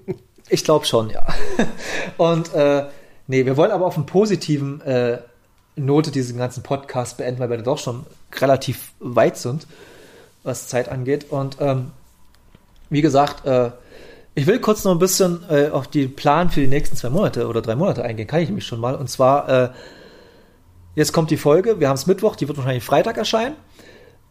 Ich 0.49 0.65
glaube 0.65 0.85
schon, 0.85 1.11
ja. 1.11 1.27
Und 2.16 2.53
äh, 2.55 2.85
nee, 3.31 3.47
wir 3.47 3.57
wollen 3.57 3.70
aber 3.70 3.86
auf 3.86 3.97
einen 3.97 4.07
positiven 4.07 4.81
äh, 4.82 5.19
Note 5.77 6.11
diesen 6.11 6.36
ganzen 6.36 6.62
Podcast 6.62 7.16
beenden, 7.16 7.40
weil 7.40 7.48
wir 7.48 7.59
doch 7.59 7.78
schon 7.78 8.05
relativ 8.39 8.93
weit 8.98 9.36
sind, 9.36 9.66
was 10.43 10.66
Zeit 10.66 10.89
angeht. 10.89 11.27
Und 11.31 11.57
ähm, 11.61 11.93
wie 12.90 13.02
gesagt, 13.02 13.47
äh, 13.47 13.70
ich 14.35 14.47
will 14.47 14.59
kurz 14.59 14.85
noch 14.85 14.93
ein 14.93 14.98
bisschen 14.98 15.44
äh, 15.48 15.69
auf 15.69 15.86
die 15.86 16.09
Plan 16.09 16.51
für 16.51 16.61
die 16.61 16.66
nächsten 16.66 16.97
zwei 16.97 17.11
Monate 17.11 17.47
oder 17.47 17.62
drei 17.62 17.77
Monate 17.77 18.02
eingehen, 18.02 18.27
kann 18.27 18.40
ich 18.40 18.48
nämlich 18.48 18.66
schon 18.66 18.81
mal. 18.81 18.97
Und 18.97 19.09
zwar, 19.09 19.48
äh, 19.48 19.69
jetzt 20.97 21.12
kommt 21.12 21.31
die 21.31 21.36
Folge, 21.36 21.78
wir 21.78 21.89
haben 21.89 21.97
es 21.97 22.07
Mittwoch, 22.07 22.35
die 22.35 22.48
wird 22.48 22.59
wahrscheinlich 22.59 22.85
Freitag 22.85 23.16
erscheinen. 23.16 23.55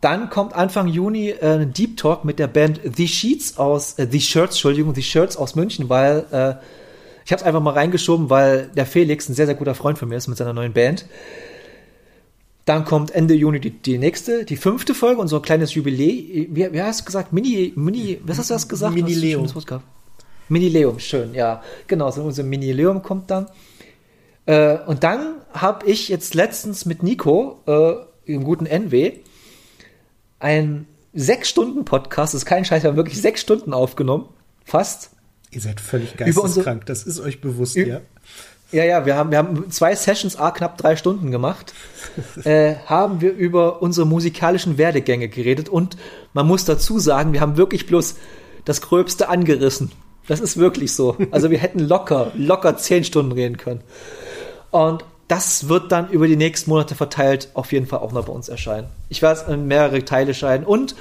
Dann 0.01 0.29
kommt 0.29 0.53
Anfang 0.53 0.87
Juni 0.87 1.29
äh, 1.29 1.59
ein 1.59 1.73
Deep 1.73 1.97
Talk 1.97 2.25
mit 2.25 2.37
der 2.37 2.47
Band 2.47 2.81
The 2.83 3.07
Sheets 3.07 3.57
aus, 3.57 3.97
äh, 3.97 4.07
The 4.09 4.19
Shirts, 4.19 4.55
Entschuldigung, 4.55 4.93
The 4.93 5.03
Shirts 5.03 5.37
aus 5.37 5.55
München, 5.55 5.87
weil 5.87 6.25
äh, 6.31 6.55
ich 7.29 7.31
habe 7.31 7.41
es 7.41 7.45
einfach 7.45 7.61
mal 7.61 7.75
reingeschoben, 7.75 8.31
weil 8.31 8.71
der 8.75 8.87
Felix 8.87 9.29
ein 9.29 9.35
sehr, 9.35 9.45
sehr 9.45 9.53
guter 9.53 9.75
Freund 9.75 9.99
von 9.99 10.09
mir 10.09 10.15
ist 10.15 10.27
mit 10.27 10.39
seiner 10.39 10.51
neuen 10.51 10.73
Band. 10.73 11.05
Dann 12.65 12.85
kommt 12.85 13.11
Ende 13.11 13.35
Juni 13.35 13.59
die, 13.59 13.69
die 13.69 13.99
nächste, 13.99 14.45
die 14.45 14.57
fünfte 14.57 14.95
Folge, 14.95 15.21
unser 15.21 15.39
kleines 15.39 15.75
Jubiläum. 15.75 16.55
Wie, 16.55 16.73
wie 16.73 16.81
hast 16.81 17.01
du 17.01 17.05
gesagt? 17.05 17.31
Mini, 17.31 17.71
Mini, 17.75 18.19
was 18.23 18.39
hast 18.39 18.49
du 18.49 18.55
das 18.55 18.67
gesagt? 18.67 18.95
Minileum. 18.95 19.45
Gehabt? 19.45 19.85
Minileum, 20.47 20.97
schön, 20.97 21.35
ja. 21.35 21.61
Genau, 21.85 22.09
so 22.09 22.23
unser 22.23 22.41
Minileum 22.41 23.03
kommt 23.03 23.29
dann. 23.29 23.45
Äh, 24.47 24.79
und 24.87 25.03
dann 25.03 25.35
habe 25.53 25.85
ich 25.85 26.09
jetzt 26.09 26.33
letztens 26.33 26.87
mit 26.87 27.03
Nico, 27.03 27.59
äh, 27.67 27.93
im 28.25 28.43
guten 28.43 28.65
NW, 28.65 29.19
ein 30.39 30.87
sechs 31.13 31.47
Stunden 31.47 31.85
Podcast, 31.85 32.33
das 32.33 32.41
ist 32.41 32.45
kein 32.47 32.65
Scheiß, 32.65 32.81
wir 32.81 32.89
haben 32.89 32.97
wirklich 32.97 33.21
sechs 33.21 33.41
Stunden 33.41 33.71
aufgenommen, 33.71 34.29
fast. 34.65 35.11
Ihr 35.51 35.61
seid 35.61 35.81
völlig 35.81 36.15
geisteskrank, 36.15 36.85
das 36.85 37.03
ist 37.03 37.19
euch 37.19 37.41
bewusst, 37.41 37.75
ja? 37.75 38.01
Ja, 38.71 38.83
ja, 38.83 39.05
wir 39.07 39.15
haben, 39.15 39.31
wir 39.31 39.39
haben 39.39 39.71
zwei 39.71 39.95
Sessions, 39.95 40.35
a 40.35 40.51
knapp 40.51 40.77
drei 40.77 40.95
Stunden 40.95 41.31
gemacht, 41.31 41.73
äh, 42.43 42.75
haben 42.85 43.19
wir 43.19 43.33
über 43.33 43.81
unsere 43.81 44.05
musikalischen 44.05 44.77
Werdegänge 44.77 45.27
geredet 45.27 45.69
und 45.69 45.97
man 46.33 46.45
muss 46.45 46.65
dazu 46.65 46.99
sagen, 46.99 47.33
wir 47.33 47.41
haben 47.41 47.57
wirklich 47.57 47.87
bloß 47.87 48.15
das 48.65 48.81
Gröbste 48.81 49.29
angerissen. 49.29 49.91
Das 50.27 50.39
ist 50.39 50.57
wirklich 50.57 50.93
so. 50.93 51.17
Also 51.31 51.49
wir 51.49 51.57
hätten 51.57 51.79
locker, 51.79 52.31
locker 52.35 52.77
zehn 52.77 53.03
Stunden 53.03 53.31
reden 53.31 53.57
können. 53.57 53.81
Und 54.69 55.03
das 55.27 55.67
wird 55.69 55.91
dann 55.91 56.09
über 56.09 56.27
die 56.27 56.35
nächsten 56.35 56.69
Monate 56.69 56.93
verteilt 56.93 57.49
auf 57.55 57.71
jeden 57.71 57.87
Fall 57.87 57.99
auch 57.99 58.11
noch 58.11 58.25
bei 58.25 58.33
uns 58.33 58.47
erscheinen. 58.47 58.87
Ich 59.09 59.23
werde 59.23 59.41
es 59.41 59.47
in 59.47 59.67
mehrere 59.67 60.05
Teile 60.05 60.35
scheiden 60.35 60.67
und 60.67 60.95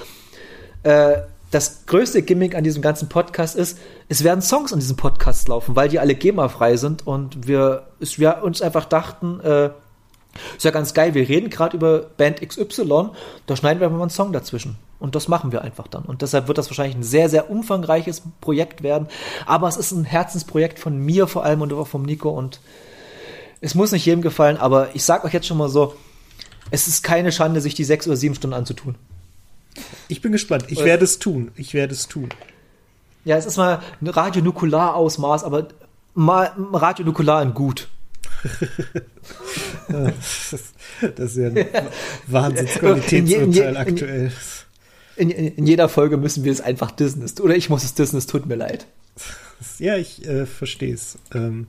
äh, 0.83 1.19
das 1.51 1.87
größte 1.87 2.23
Gimmick 2.23 2.55
an 2.55 2.65
diesem 2.65 2.83
ganzen 2.83 3.09
Podcast 3.09 3.57
ist, 3.57 3.79
es 4.09 4.23
werden 4.23 4.43
Songs 4.43 4.73
an 4.73 4.81
diesem 4.81 4.97
Podcast 4.97 5.49
laufen, 5.49 5.77
weil 5.77 5.89
die 5.89 5.99
alle 5.99 6.15
GEMA-frei 6.15 6.77
sind 6.77 7.07
und 7.07 7.47
wir, 7.47 7.87
es, 8.01 8.19
wir 8.19 8.43
uns 8.43 8.61
einfach 8.61 8.85
dachten, 8.85 9.41
äh, 9.41 9.71
ist 10.57 10.65
ja 10.65 10.71
ganz 10.71 10.95
geil, 10.95 11.15
wir 11.15 11.29
reden 11.29 11.51
gerade 11.51 11.77
über 11.77 12.01
Band 12.01 12.47
XY, 12.47 13.11
da 13.47 13.57
schneiden 13.57 13.81
wir 13.81 13.89
mal 13.89 14.01
einen 14.01 14.11
Song 14.11 14.33
dazwischen. 14.33 14.77
Und 15.01 15.15
das 15.15 15.29
machen 15.29 15.53
wir 15.53 15.63
einfach 15.63 15.87
dann. 15.87 16.03
Und 16.05 16.23
deshalb 16.23 16.49
wird 16.49 16.59
das 16.59 16.71
wahrscheinlich 16.71 16.97
ein 16.97 17.05
sehr, 17.05 17.29
sehr 17.29 17.51
umfangreiches 17.51 18.23
Projekt 18.41 18.83
werden. 18.83 19.07
Aber 19.47 19.69
es 19.69 19.77
ist 19.77 19.93
ein 19.93 20.05
Herzensprojekt 20.05 20.81
von 20.81 20.99
mir 20.99 21.29
vor 21.29 21.45
allem 21.45 21.63
und 21.63 21.73
auch 21.73 21.87
vom 21.87 22.03
Nico. 22.03 22.31
Und 22.31 22.59
es 23.61 23.77
muss 23.77 23.93
nicht 23.93 24.07
jedem 24.07 24.23
gefallen, 24.23 24.57
aber 24.57 24.95
ich 24.95 25.05
sag 25.05 25.25
euch 25.25 25.33
jetzt 25.33 25.47
schon 25.47 25.59
mal 25.59 25.69
so, 25.69 25.95
es 26.73 26.89
ist 26.89 27.03
keine 27.03 27.31
Schande, 27.31 27.61
sich 27.61 27.75
die 27.75 27.85
sechs 27.85 28.09
oder 28.09 28.17
sieben 28.17 28.35
Stunden 28.35 28.55
anzutun. 28.55 28.97
Ich 30.09 30.21
bin 30.23 30.33
gespannt. 30.33 30.65
Ich 30.69 30.85
werde 30.85 31.05
es 31.05 31.19
tun. 31.19 31.51
Ich 31.57 31.75
werde 31.75 31.95
es 31.95 32.09
tun. 32.09 32.29
Ja, 33.25 33.37
es 33.37 33.47
ist 33.47 33.57
mal 33.57 33.83
ein 34.01 34.09
Radionukular-Ausmaß, 34.09 35.45
aber 35.45 35.69
mal 36.15 36.53
Radionukular 36.73 37.43
in 37.43 37.55
gut. 37.55 37.89
das 39.89 40.53
ist 41.19 41.37
ja 41.37 41.49
ein 41.49 41.67
Wahnsinnsqualitätsurteil 42.27 43.77
aktuell. 43.77 44.33
In, 45.17 45.31
in, 45.31 45.57
in, 45.57 45.67
jeder 45.67 45.89
Folge 45.89 46.17
müssen 46.17 46.45
wir 46.45 46.53
es 46.53 46.61
einfach 46.61 46.93
dissen. 46.93 47.25
Oder 47.41 47.57
ich 47.57 47.69
muss 47.69 47.83
es 47.83 47.95
dissen, 47.95 48.17
es 48.17 48.27
tut 48.27 48.47
mir 48.47 48.55
leid. 48.55 48.87
Ja, 49.79 49.97
ich 49.97 50.25
äh, 50.27 50.47
verstehe 50.47 50.95
es. 50.95 51.19
Ähm, 51.35 51.67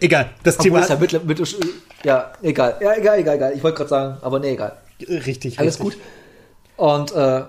egal, 0.00 0.30
das 0.42 0.58
Obwohl 0.58 0.80
Thema. 0.80 0.88
Ja, 0.88 0.96
mit, 0.96 1.24
mit, 1.24 1.56
ja, 2.04 2.32
egal. 2.42 2.78
Ja, 2.80 2.94
egal, 2.94 3.18
egal, 3.18 3.36
egal. 3.36 3.52
Ich 3.54 3.62
wollte 3.62 3.76
gerade 3.76 3.90
sagen, 3.90 4.16
aber 4.22 4.40
nee, 4.40 4.52
egal. 4.52 4.78
Richtig, 5.06 5.58
Alles 5.58 5.78
richtig. 5.78 5.98
gut. 5.98 6.06
Und 6.76 7.12
äh, 7.12 7.44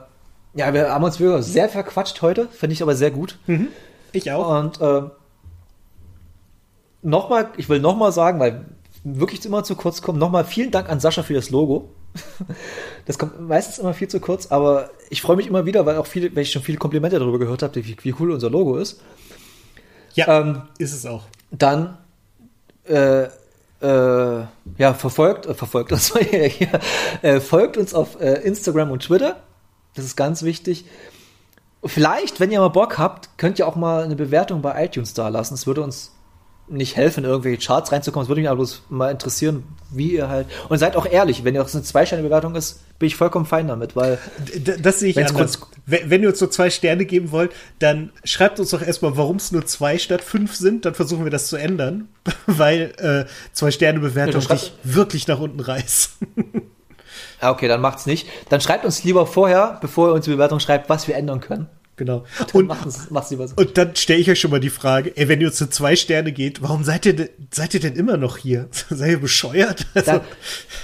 ja, 0.54 0.74
wir 0.74 0.90
haben 0.92 1.04
uns 1.04 1.20
wirklich 1.20 1.46
sehr 1.46 1.70
verquatscht 1.70 2.22
heute, 2.22 2.48
finde 2.48 2.74
ich 2.74 2.82
aber 2.82 2.96
sehr 2.96 3.12
gut. 3.12 3.38
Mhm. 3.48 3.68
Ich 4.14 4.32
auch. 4.32 4.60
Und 4.60 4.82
äh, 4.82 5.04
nochmal, 7.02 7.50
ich 7.58 7.70
will 7.70 7.80
nochmal 7.80 8.12
sagen, 8.12 8.40
weil 8.40 8.66
wirklich 9.04 9.46
immer 9.46 9.64
zu 9.64 9.76
kurz 9.76 10.02
kommt, 10.02 10.20
nochmal 10.20 10.46
vielen 10.46 10.72
Dank 10.72 10.90
an 10.90 11.00
Sascha 11.00 11.24
für 11.24 11.34
das 11.34 11.50
Logo. 11.50 11.90
Das 13.06 13.18
kommt 13.18 13.40
meistens 13.40 13.78
immer 13.80 13.94
viel 13.94 14.10
zu 14.10 14.20
kurz, 14.20 14.48
aber 14.48 14.90
ich 15.10 15.22
freue 15.22 15.38
mich 15.38 15.48
immer 15.48 15.66
wieder, 15.66 15.86
weil 15.86 15.96
auch 15.96 16.08
viele, 16.08 16.36
weil 16.36 16.44
ich 16.44 16.52
schon 16.52 16.62
viele 16.62 16.78
Komplimente 16.78 17.18
darüber 17.20 17.40
gehört 17.40 17.64
habe, 17.64 17.76
wie, 17.76 17.96
wie 18.02 18.14
cool 18.20 18.32
unser 18.32 18.50
Logo 18.50 18.76
ist. 18.76 19.00
Ja, 20.14 20.42
Ähm, 20.42 20.64
ist 20.78 20.94
es 20.94 21.06
auch. 21.06 21.24
dann 21.50 21.98
äh, 22.84 23.28
äh, 23.82 24.42
ja, 24.78 24.94
verfolgt, 24.94 25.46
äh, 25.46 25.54
verfolgt 25.54 25.92
uns, 25.92 26.12
äh, 27.22 27.40
folgt 27.40 27.78
uns 27.78 27.94
auf 27.94 28.20
äh, 28.20 28.42
Instagram 28.42 28.92
und 28.92 29.04
Twitter. 29.04 29.38
Das 29.94 30.06
ist 30.06 30.16
ganz 30.16 30.44
wichtig. 30.44 30.86
Vielleicht, 31.84 32.40
wenn 32.40 32.52
ihr 32.52 32.60
mal 32.60 32.70
Bock 32.70 32.98
habt, 32.98 33.38
könnt 33.38 33.60
ihr 33.60 33.68
auch 33.68 33.76
mal 33.76 34.04
eine 34.04 34.16
Bewertung 34.16 34.62
bei 34.62 34.84
iTunes 34.84 35.14
da 35.14 35.28
lassen. 35.30 35.54
Es 35.54 35.68
würde 35.68 35.82
uns 35.82 36.17
nicht 36.70 36.96
helfen, 36.96 37.24
in 37.24 37.30
irgendwelche 37.30 37.66
Charts 37.66 37.92
reinzukommen. 37.92 38.24
Es 38.26 38.30
würde 38.30 38.42
mich 38.42 38.50
aber 38.50 38.58
bloß 38.58 38.84
mal 38.90 39.12
interessieren, 39.12 39.64
wie 39.92 40.12
ihr 40.14 40.28
halt. 40.30 40.48
Und 40.70 40.78
seid 40.78 40.96
auch 40.96 41.06
ehrlich, 41.06 41.44
wenn 41.44 41.56
ihr 41.56 41.62
auch 41.62 41.68
so 41.68 41.78
eine 41.78 41.86
Zwei-Sterne-Bewertung 41.86 42.56
ist, 42.56 42.82
bin 43.00 43.08
ich 43.08 43.16
vollkommen 43.16 43.46
fein 43.46 43.68
damit, 43.68 43.96
weil. 43.96 44.18
D 44.40 44.76
das 44.82 45.00
sehe 45.00 45.10
ich 45.12 45.16
anders. 45.30 45.60
kurz- 45.60 45.72
Wenn, 45.86 46.24
ihr 46.24 46.30
uns 46.30 46.40
so 46.40 46.48
zwei 46.48 46.70
Sterne 46.70 47.06
geben 47.06 47.32
wollt, 47.32 47.52
dann 47.80 48.12
schreibt 48.26 48.60
uns 48.60 48.72
doch 48.72 48.82
erstmal, 48.82 49.16
warum 49.16 49.38
es 49.38 49.52
nur 49.52 49.66
zwei 49.66 49.98
statt 49.98 50.22
fünf 50.22 50.56
sind. 50.56 50.84
Dann 50.86 50.94
versuchen 50.96 51.24
wir 51.24 51.32
das 51.32 51.48
zu 51.48 51.56
ändern, 51.56 52.10
weil 52.48 52.94
äh, 52.98 53.26
zwei 53.54 53.72
Sterne 53.72 54.02
Ja, 54.50 54.56
dich 54.56 54.74
wirklich 54.84 55.28
nach 55.28 55.40
unten 55.40 55.60
reißt. 55.62 56.12
Ah, 57.40 57.52
okay, 57.52 57.68
dann 57.68 57.82
macht's 57.82 58.06
nicht. 58.06 58.28
Dann 58.50 58.62
schreibt 58.62 58.84
uns 58.84 59.04
lieber 59.04 59.26
vorher, 59.28 59.78
bevor 59.82 60.10
ihr 60.10 60.14
uns 60.14 60.26
die 60.26 60.32
Bewertung 60.32 60.60
schreibt, 60.60 60.90
was 60.90 61.08
wir 61.08 61.16
ändern 61.16 61.40
können. 61.40 61.68
Genau. 61.98 62.24
Dann 62.40 62.48
Und 62.54 62.68
macht's 62.68 63.30
lieber 63.32 63.48
so. 63.48 63.56
Und 63.58 63.78
dann 63.78 63.96
stelle 63.96 64.20
ich 64.20 64.30
euch 64.30 64.40
schon 64.40 64.52
mal 64.52 64.60
die 64.62 64.70
Frage, 64.70 65.12
ey, 65.18 65.28
wenn 65.28 65.42
ihr 65.42 65.52
zu 65.52 65.70
zwei 65.70 65.96
Sterne 65.98 66.32
geht, 66.32 66.62
warum 66.62 66.84
seid 66.86 67.06
ihr, 67.06 67.16
denn- 67.16 67.30
seid 67.54 67.74
ihr 67.74 67.80
denn 67.82 67.96
immer 67.96 68.16
noch 68.18 68.38
hier? 68.38 68.70
seid 68.90 69.12
ihr 69.12 69.20
bescheuert? 69.20 69.86
Also, 69.94 70.22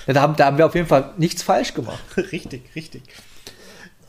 Da, 0.08 0.14
da, 0.14 0.22
haben, 0.22 0.36
da 0.36 0.46
haben 0.48 0.58
wir 0.58 0.66
auf 0.66 0.76
jeden 0.76 0.88
Fall 0.88 1.14
nichts 1.18 1.42
falsch 1.44 1.74
gemacht. 1.74 2.04
richtig, 2.32 2.64
richtig. 2.76 3.04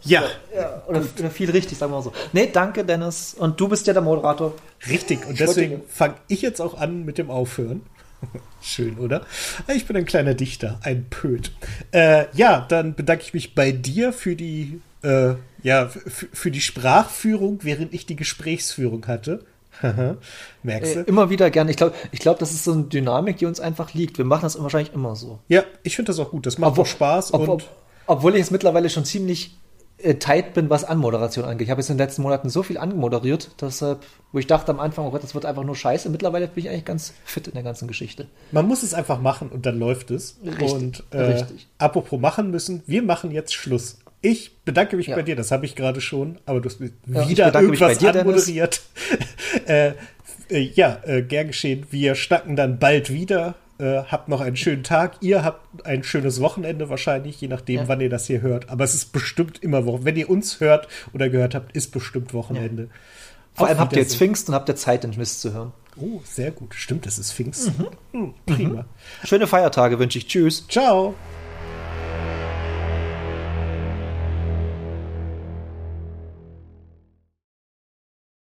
Ja, 0.06 0.22
Ja, 0.54 0.82
oder, 0.86 1.02
oder 1.18 1.30
viel 1.30 1.50
richtig, 1.50 1.78
sagen 1.78 1.90
wir 1.92 1.96
mal 1.96 2.02
so. 2.02 2.12
Nee, 2.34 2.50
danke, 2.52 2.84
Dennis. 2.84 3.32
Und 3.38 3.58
du 3.58 3.68
bist 3.68 3.86
ja 3.86 3.92
der 3.94 4.02
Moderator. 4.02 4.52
richtig. 4.88 5.24
Und 5.26 5.40
deswegen 5.40 5.80
fange 5.88 6.16
ich 6.28 6.42
jetzt 6.42 6.60
auch 6.60 6.74
an 6.78 7.04
mit 7.06 7.16
dem 7.16 7.30
Aufhören. 7.30 7.80
Schön, 8.60 8.98
oder? 8.98 9.24
Ich 9.74 9.86
bin 9.86 9.96
ein 9.96 10.04
kleiner 10.04 10.34
Dichter, 10.34 10.78
ein 10.82 11.06
Pöt. 11.08 11.52
Äh, 11.92 12.26
ja, 12.34 12.66
dann 12.68 12.94
bedanke 12.94 13.22
ich 13.24 13.32
mich 13.34 13.54
bei 13.54 13.72
dir 13.72 14.12
für 14.12 14.36
die, 14.36 14.80
äh, 15.02 15.34
ja, 15.64 15.88
für 15.88 16.50
die 16.50 16.60
Sprachführung, 16.60 17.60
während 17.62 17.94
ich 17.94 18.04
die 18.04 18.16
Gesprächsführung 18.16 19.06
hatte. 19.06 19.44
Merkst 20.62 20.94
du? 20.94 21.00
Äh, 21.00 21.04
immer 21.04 21.30
wieder 21.30 21.50
gerne. 21.50 21.70
Ich 21.70 21.78
glaube, 21.78 21.94
ich 22.12 22.20
glaub, 22.20 22.38
das 22.38 22.52
ist 22.52 22.64
so 22.64 22.72
eine 22.72 22.84
Dynamik, 22.84 23.38
die 23.38 23.46
uns 23.46 23.60
einfach 23.60 23.94
liegt. 23.94 24.18
Wir 24.18 24.26
machen 24.26 24.42
das 24.42 24.62
wahrscheinlich 24.62 24.92
immer 24.92 25.16
so. 25.16 25.40
Ja, 25.48 25.64
ich 25.82 25.96
finde 25.96 26.10
das 26.10 26.20
auch 26.20 26.30
gut. 26.30 26.44
Das 26.44 26.58
macht 26.58 26.78
auch 26.78 26.86
Spaß. 26.86 27.32
Ob, 27.32 27.40
und 27.40 27.48
ob, 27.48 27.62
obwohl 28.06 28.32
ich 28.34 28.40
jetzt 28.40 28.52
mittlerweile 28.52 28.90
schon 28.90 29.06
ziemlich 29.06 29.56
äh, 29.96 30.16
tight 30.16 30.52
bin, 30.52 30.68
was 30.68 30.84
Anmoderation 30.84 31.46
angeht. 31.46 31.66
Ich 31.66 31.70
habe 31.70 31.80
jetzt 31.80 31.88
in 31.88 31.96
den 31.96 32.06
letzten 32.06 32.22
Monaten 32.22 32.50
so 32.50 32.62
viel 32.62 32.76
angemoderiert, 32.76 33.50
deshalb, 33.58 34.04
wo 34.32 34.38
ich 34.38 34.46
dachte 34.46 34.70
am 34.70 34.80
Anfang, 34.80 35.06
oh 35.06 35.10
Gott, 35.10 35.22
das 35.22 35.34
wird 35.34 35.46
einfach 35.46 35.64
nur 35.64 35.76
scheiße. 35.76 36.10
Mittlerweile 36.10 36.46
bin 36.46 36.64
ich 36.64 36.70
eigentlich 36.70 36.84
ganz 36.84 37.14
fit 37.24 37.48
in 37.48 37.54
der 37.54 37.62
ganzen 37.62 37.88
Geschichte. 37.88 38.26
Man 38.52 38.68
muss 38.68 38.82
es 38.82 38.92
einfach 38.92 39.18
machen 39.18 39.48
und 39.48 39.64
dann 39.64 39.78
läuft 39.78 40.10
es. 40.10 40.36
Richtig, 40.44 40.72
und 40.72 41.04
äh, 41.10 41.22
richtig. 41.22 41.68
apropos 41.78 42.20
machen 42.20 42.50
müssen, 42.50 42.82
wir 42.86 43.02
machen 43.02 43.30
jetzt 43.30 43.54
Schluss. 43.54 43.98
Ich 44.24 44.56
bedanke 44.64 44.96
mich 44.96 45.08
Ja. 45.08 45.16
bei 45.16 45.22
dir, 45.22 45.36
das 45.36 45.50
habe 45.50 45.66
ich 45.66 45.76
gerade 45.76 46.00
schon, 46.00 46.38
aber 46.46 46.60
du 46.62 46.70
hast 46.70 46.80
Ja, 46.80 47.28
wieder 47.28 47.54
irgendwas 47.60 47.98
dir, 47.98 48.14
anmoderiert. 48.18 48.80
äh, 49.66 49.92
äh, 50.48 50.58
ja, 50.74 50.98
äh, 51.04 51.20
gern 51.22 51.48
geschehen. 51.48 51.86
Wir 51.90 52.14
schnacken 52.14 52.56
dann 52.56 52.78
bald 52.78 53.12
wieder. 53.12 53.54
Äh, 53.78 54.04
habt 54.04 54.28
noch 54.28 54.40
einen 54.40 54.56
schönen 54.56 54.82
Tag. 54.82 55.16
Ihr 55.20 55.44
habt 55.44 55.84
ein 55.84 56.04
schönes 56.04 56.40
Wochenende 56.40 56.88
wahrscheinlich, 56.88 57.38
je 57.40 57.48
nachdem, 57.48 57.80
Ja. 57.80 57.88
wann 57.88 58.00
ihr 58.00 58.08
das 58.08 58.26
hier 58.26 58.40
hört. 58.40 58.70
Aber 58.70 58.82
es 58.84 58.94
ist 58.94 59.12
bestimmt 59.12 59.62
immer 59.62 59.84
Wochenende. 59.84 60.06
Wenn 60.06 60.16
ihr 60.16 60.30
uns 60.30 60.58
hört 60.60 60.88
oder 61.12 61.28
gehört 61.28 61.54
habt, 61.54 61.76
ist 61.76 61.92
bestimmt 61.92 62.32
Wochenende. 62.32 62.88
Vor 63.52 63.64
Auf 63.66 63.70
allem 63.72 63.78
habt 63.80 63.92
ihr 63.92 63.98
jetzt. 64.00 64.16
Pfingsten 64.16 64.52
und 64.52 64.54
habt 64.54 64.70
ihr 64.70 64.76
Zeit, 64.76 65.04
den 65.04 65.10
Mist 65.18 65.42
zu 65.42 65.52
hören. 65.52 65.72
Oh, 65.96 66.20
sehr 66.24 66.50
gut. 66.50 66.74
Stimmt, 66.74 67.04
das 67.04 67.18
ist 67.18 67.32
Pfingsten. 67.32 67.88
Hm, 68.12 68.32
prima. 68.46 68.86
Schöne 69.24 69.46
Feiertage 69.46 69.98
wünsche 69.98 70.16
ich. 70.18 70.26
Tschüss. 70.28 70.66
Ciao. 70.68 71.14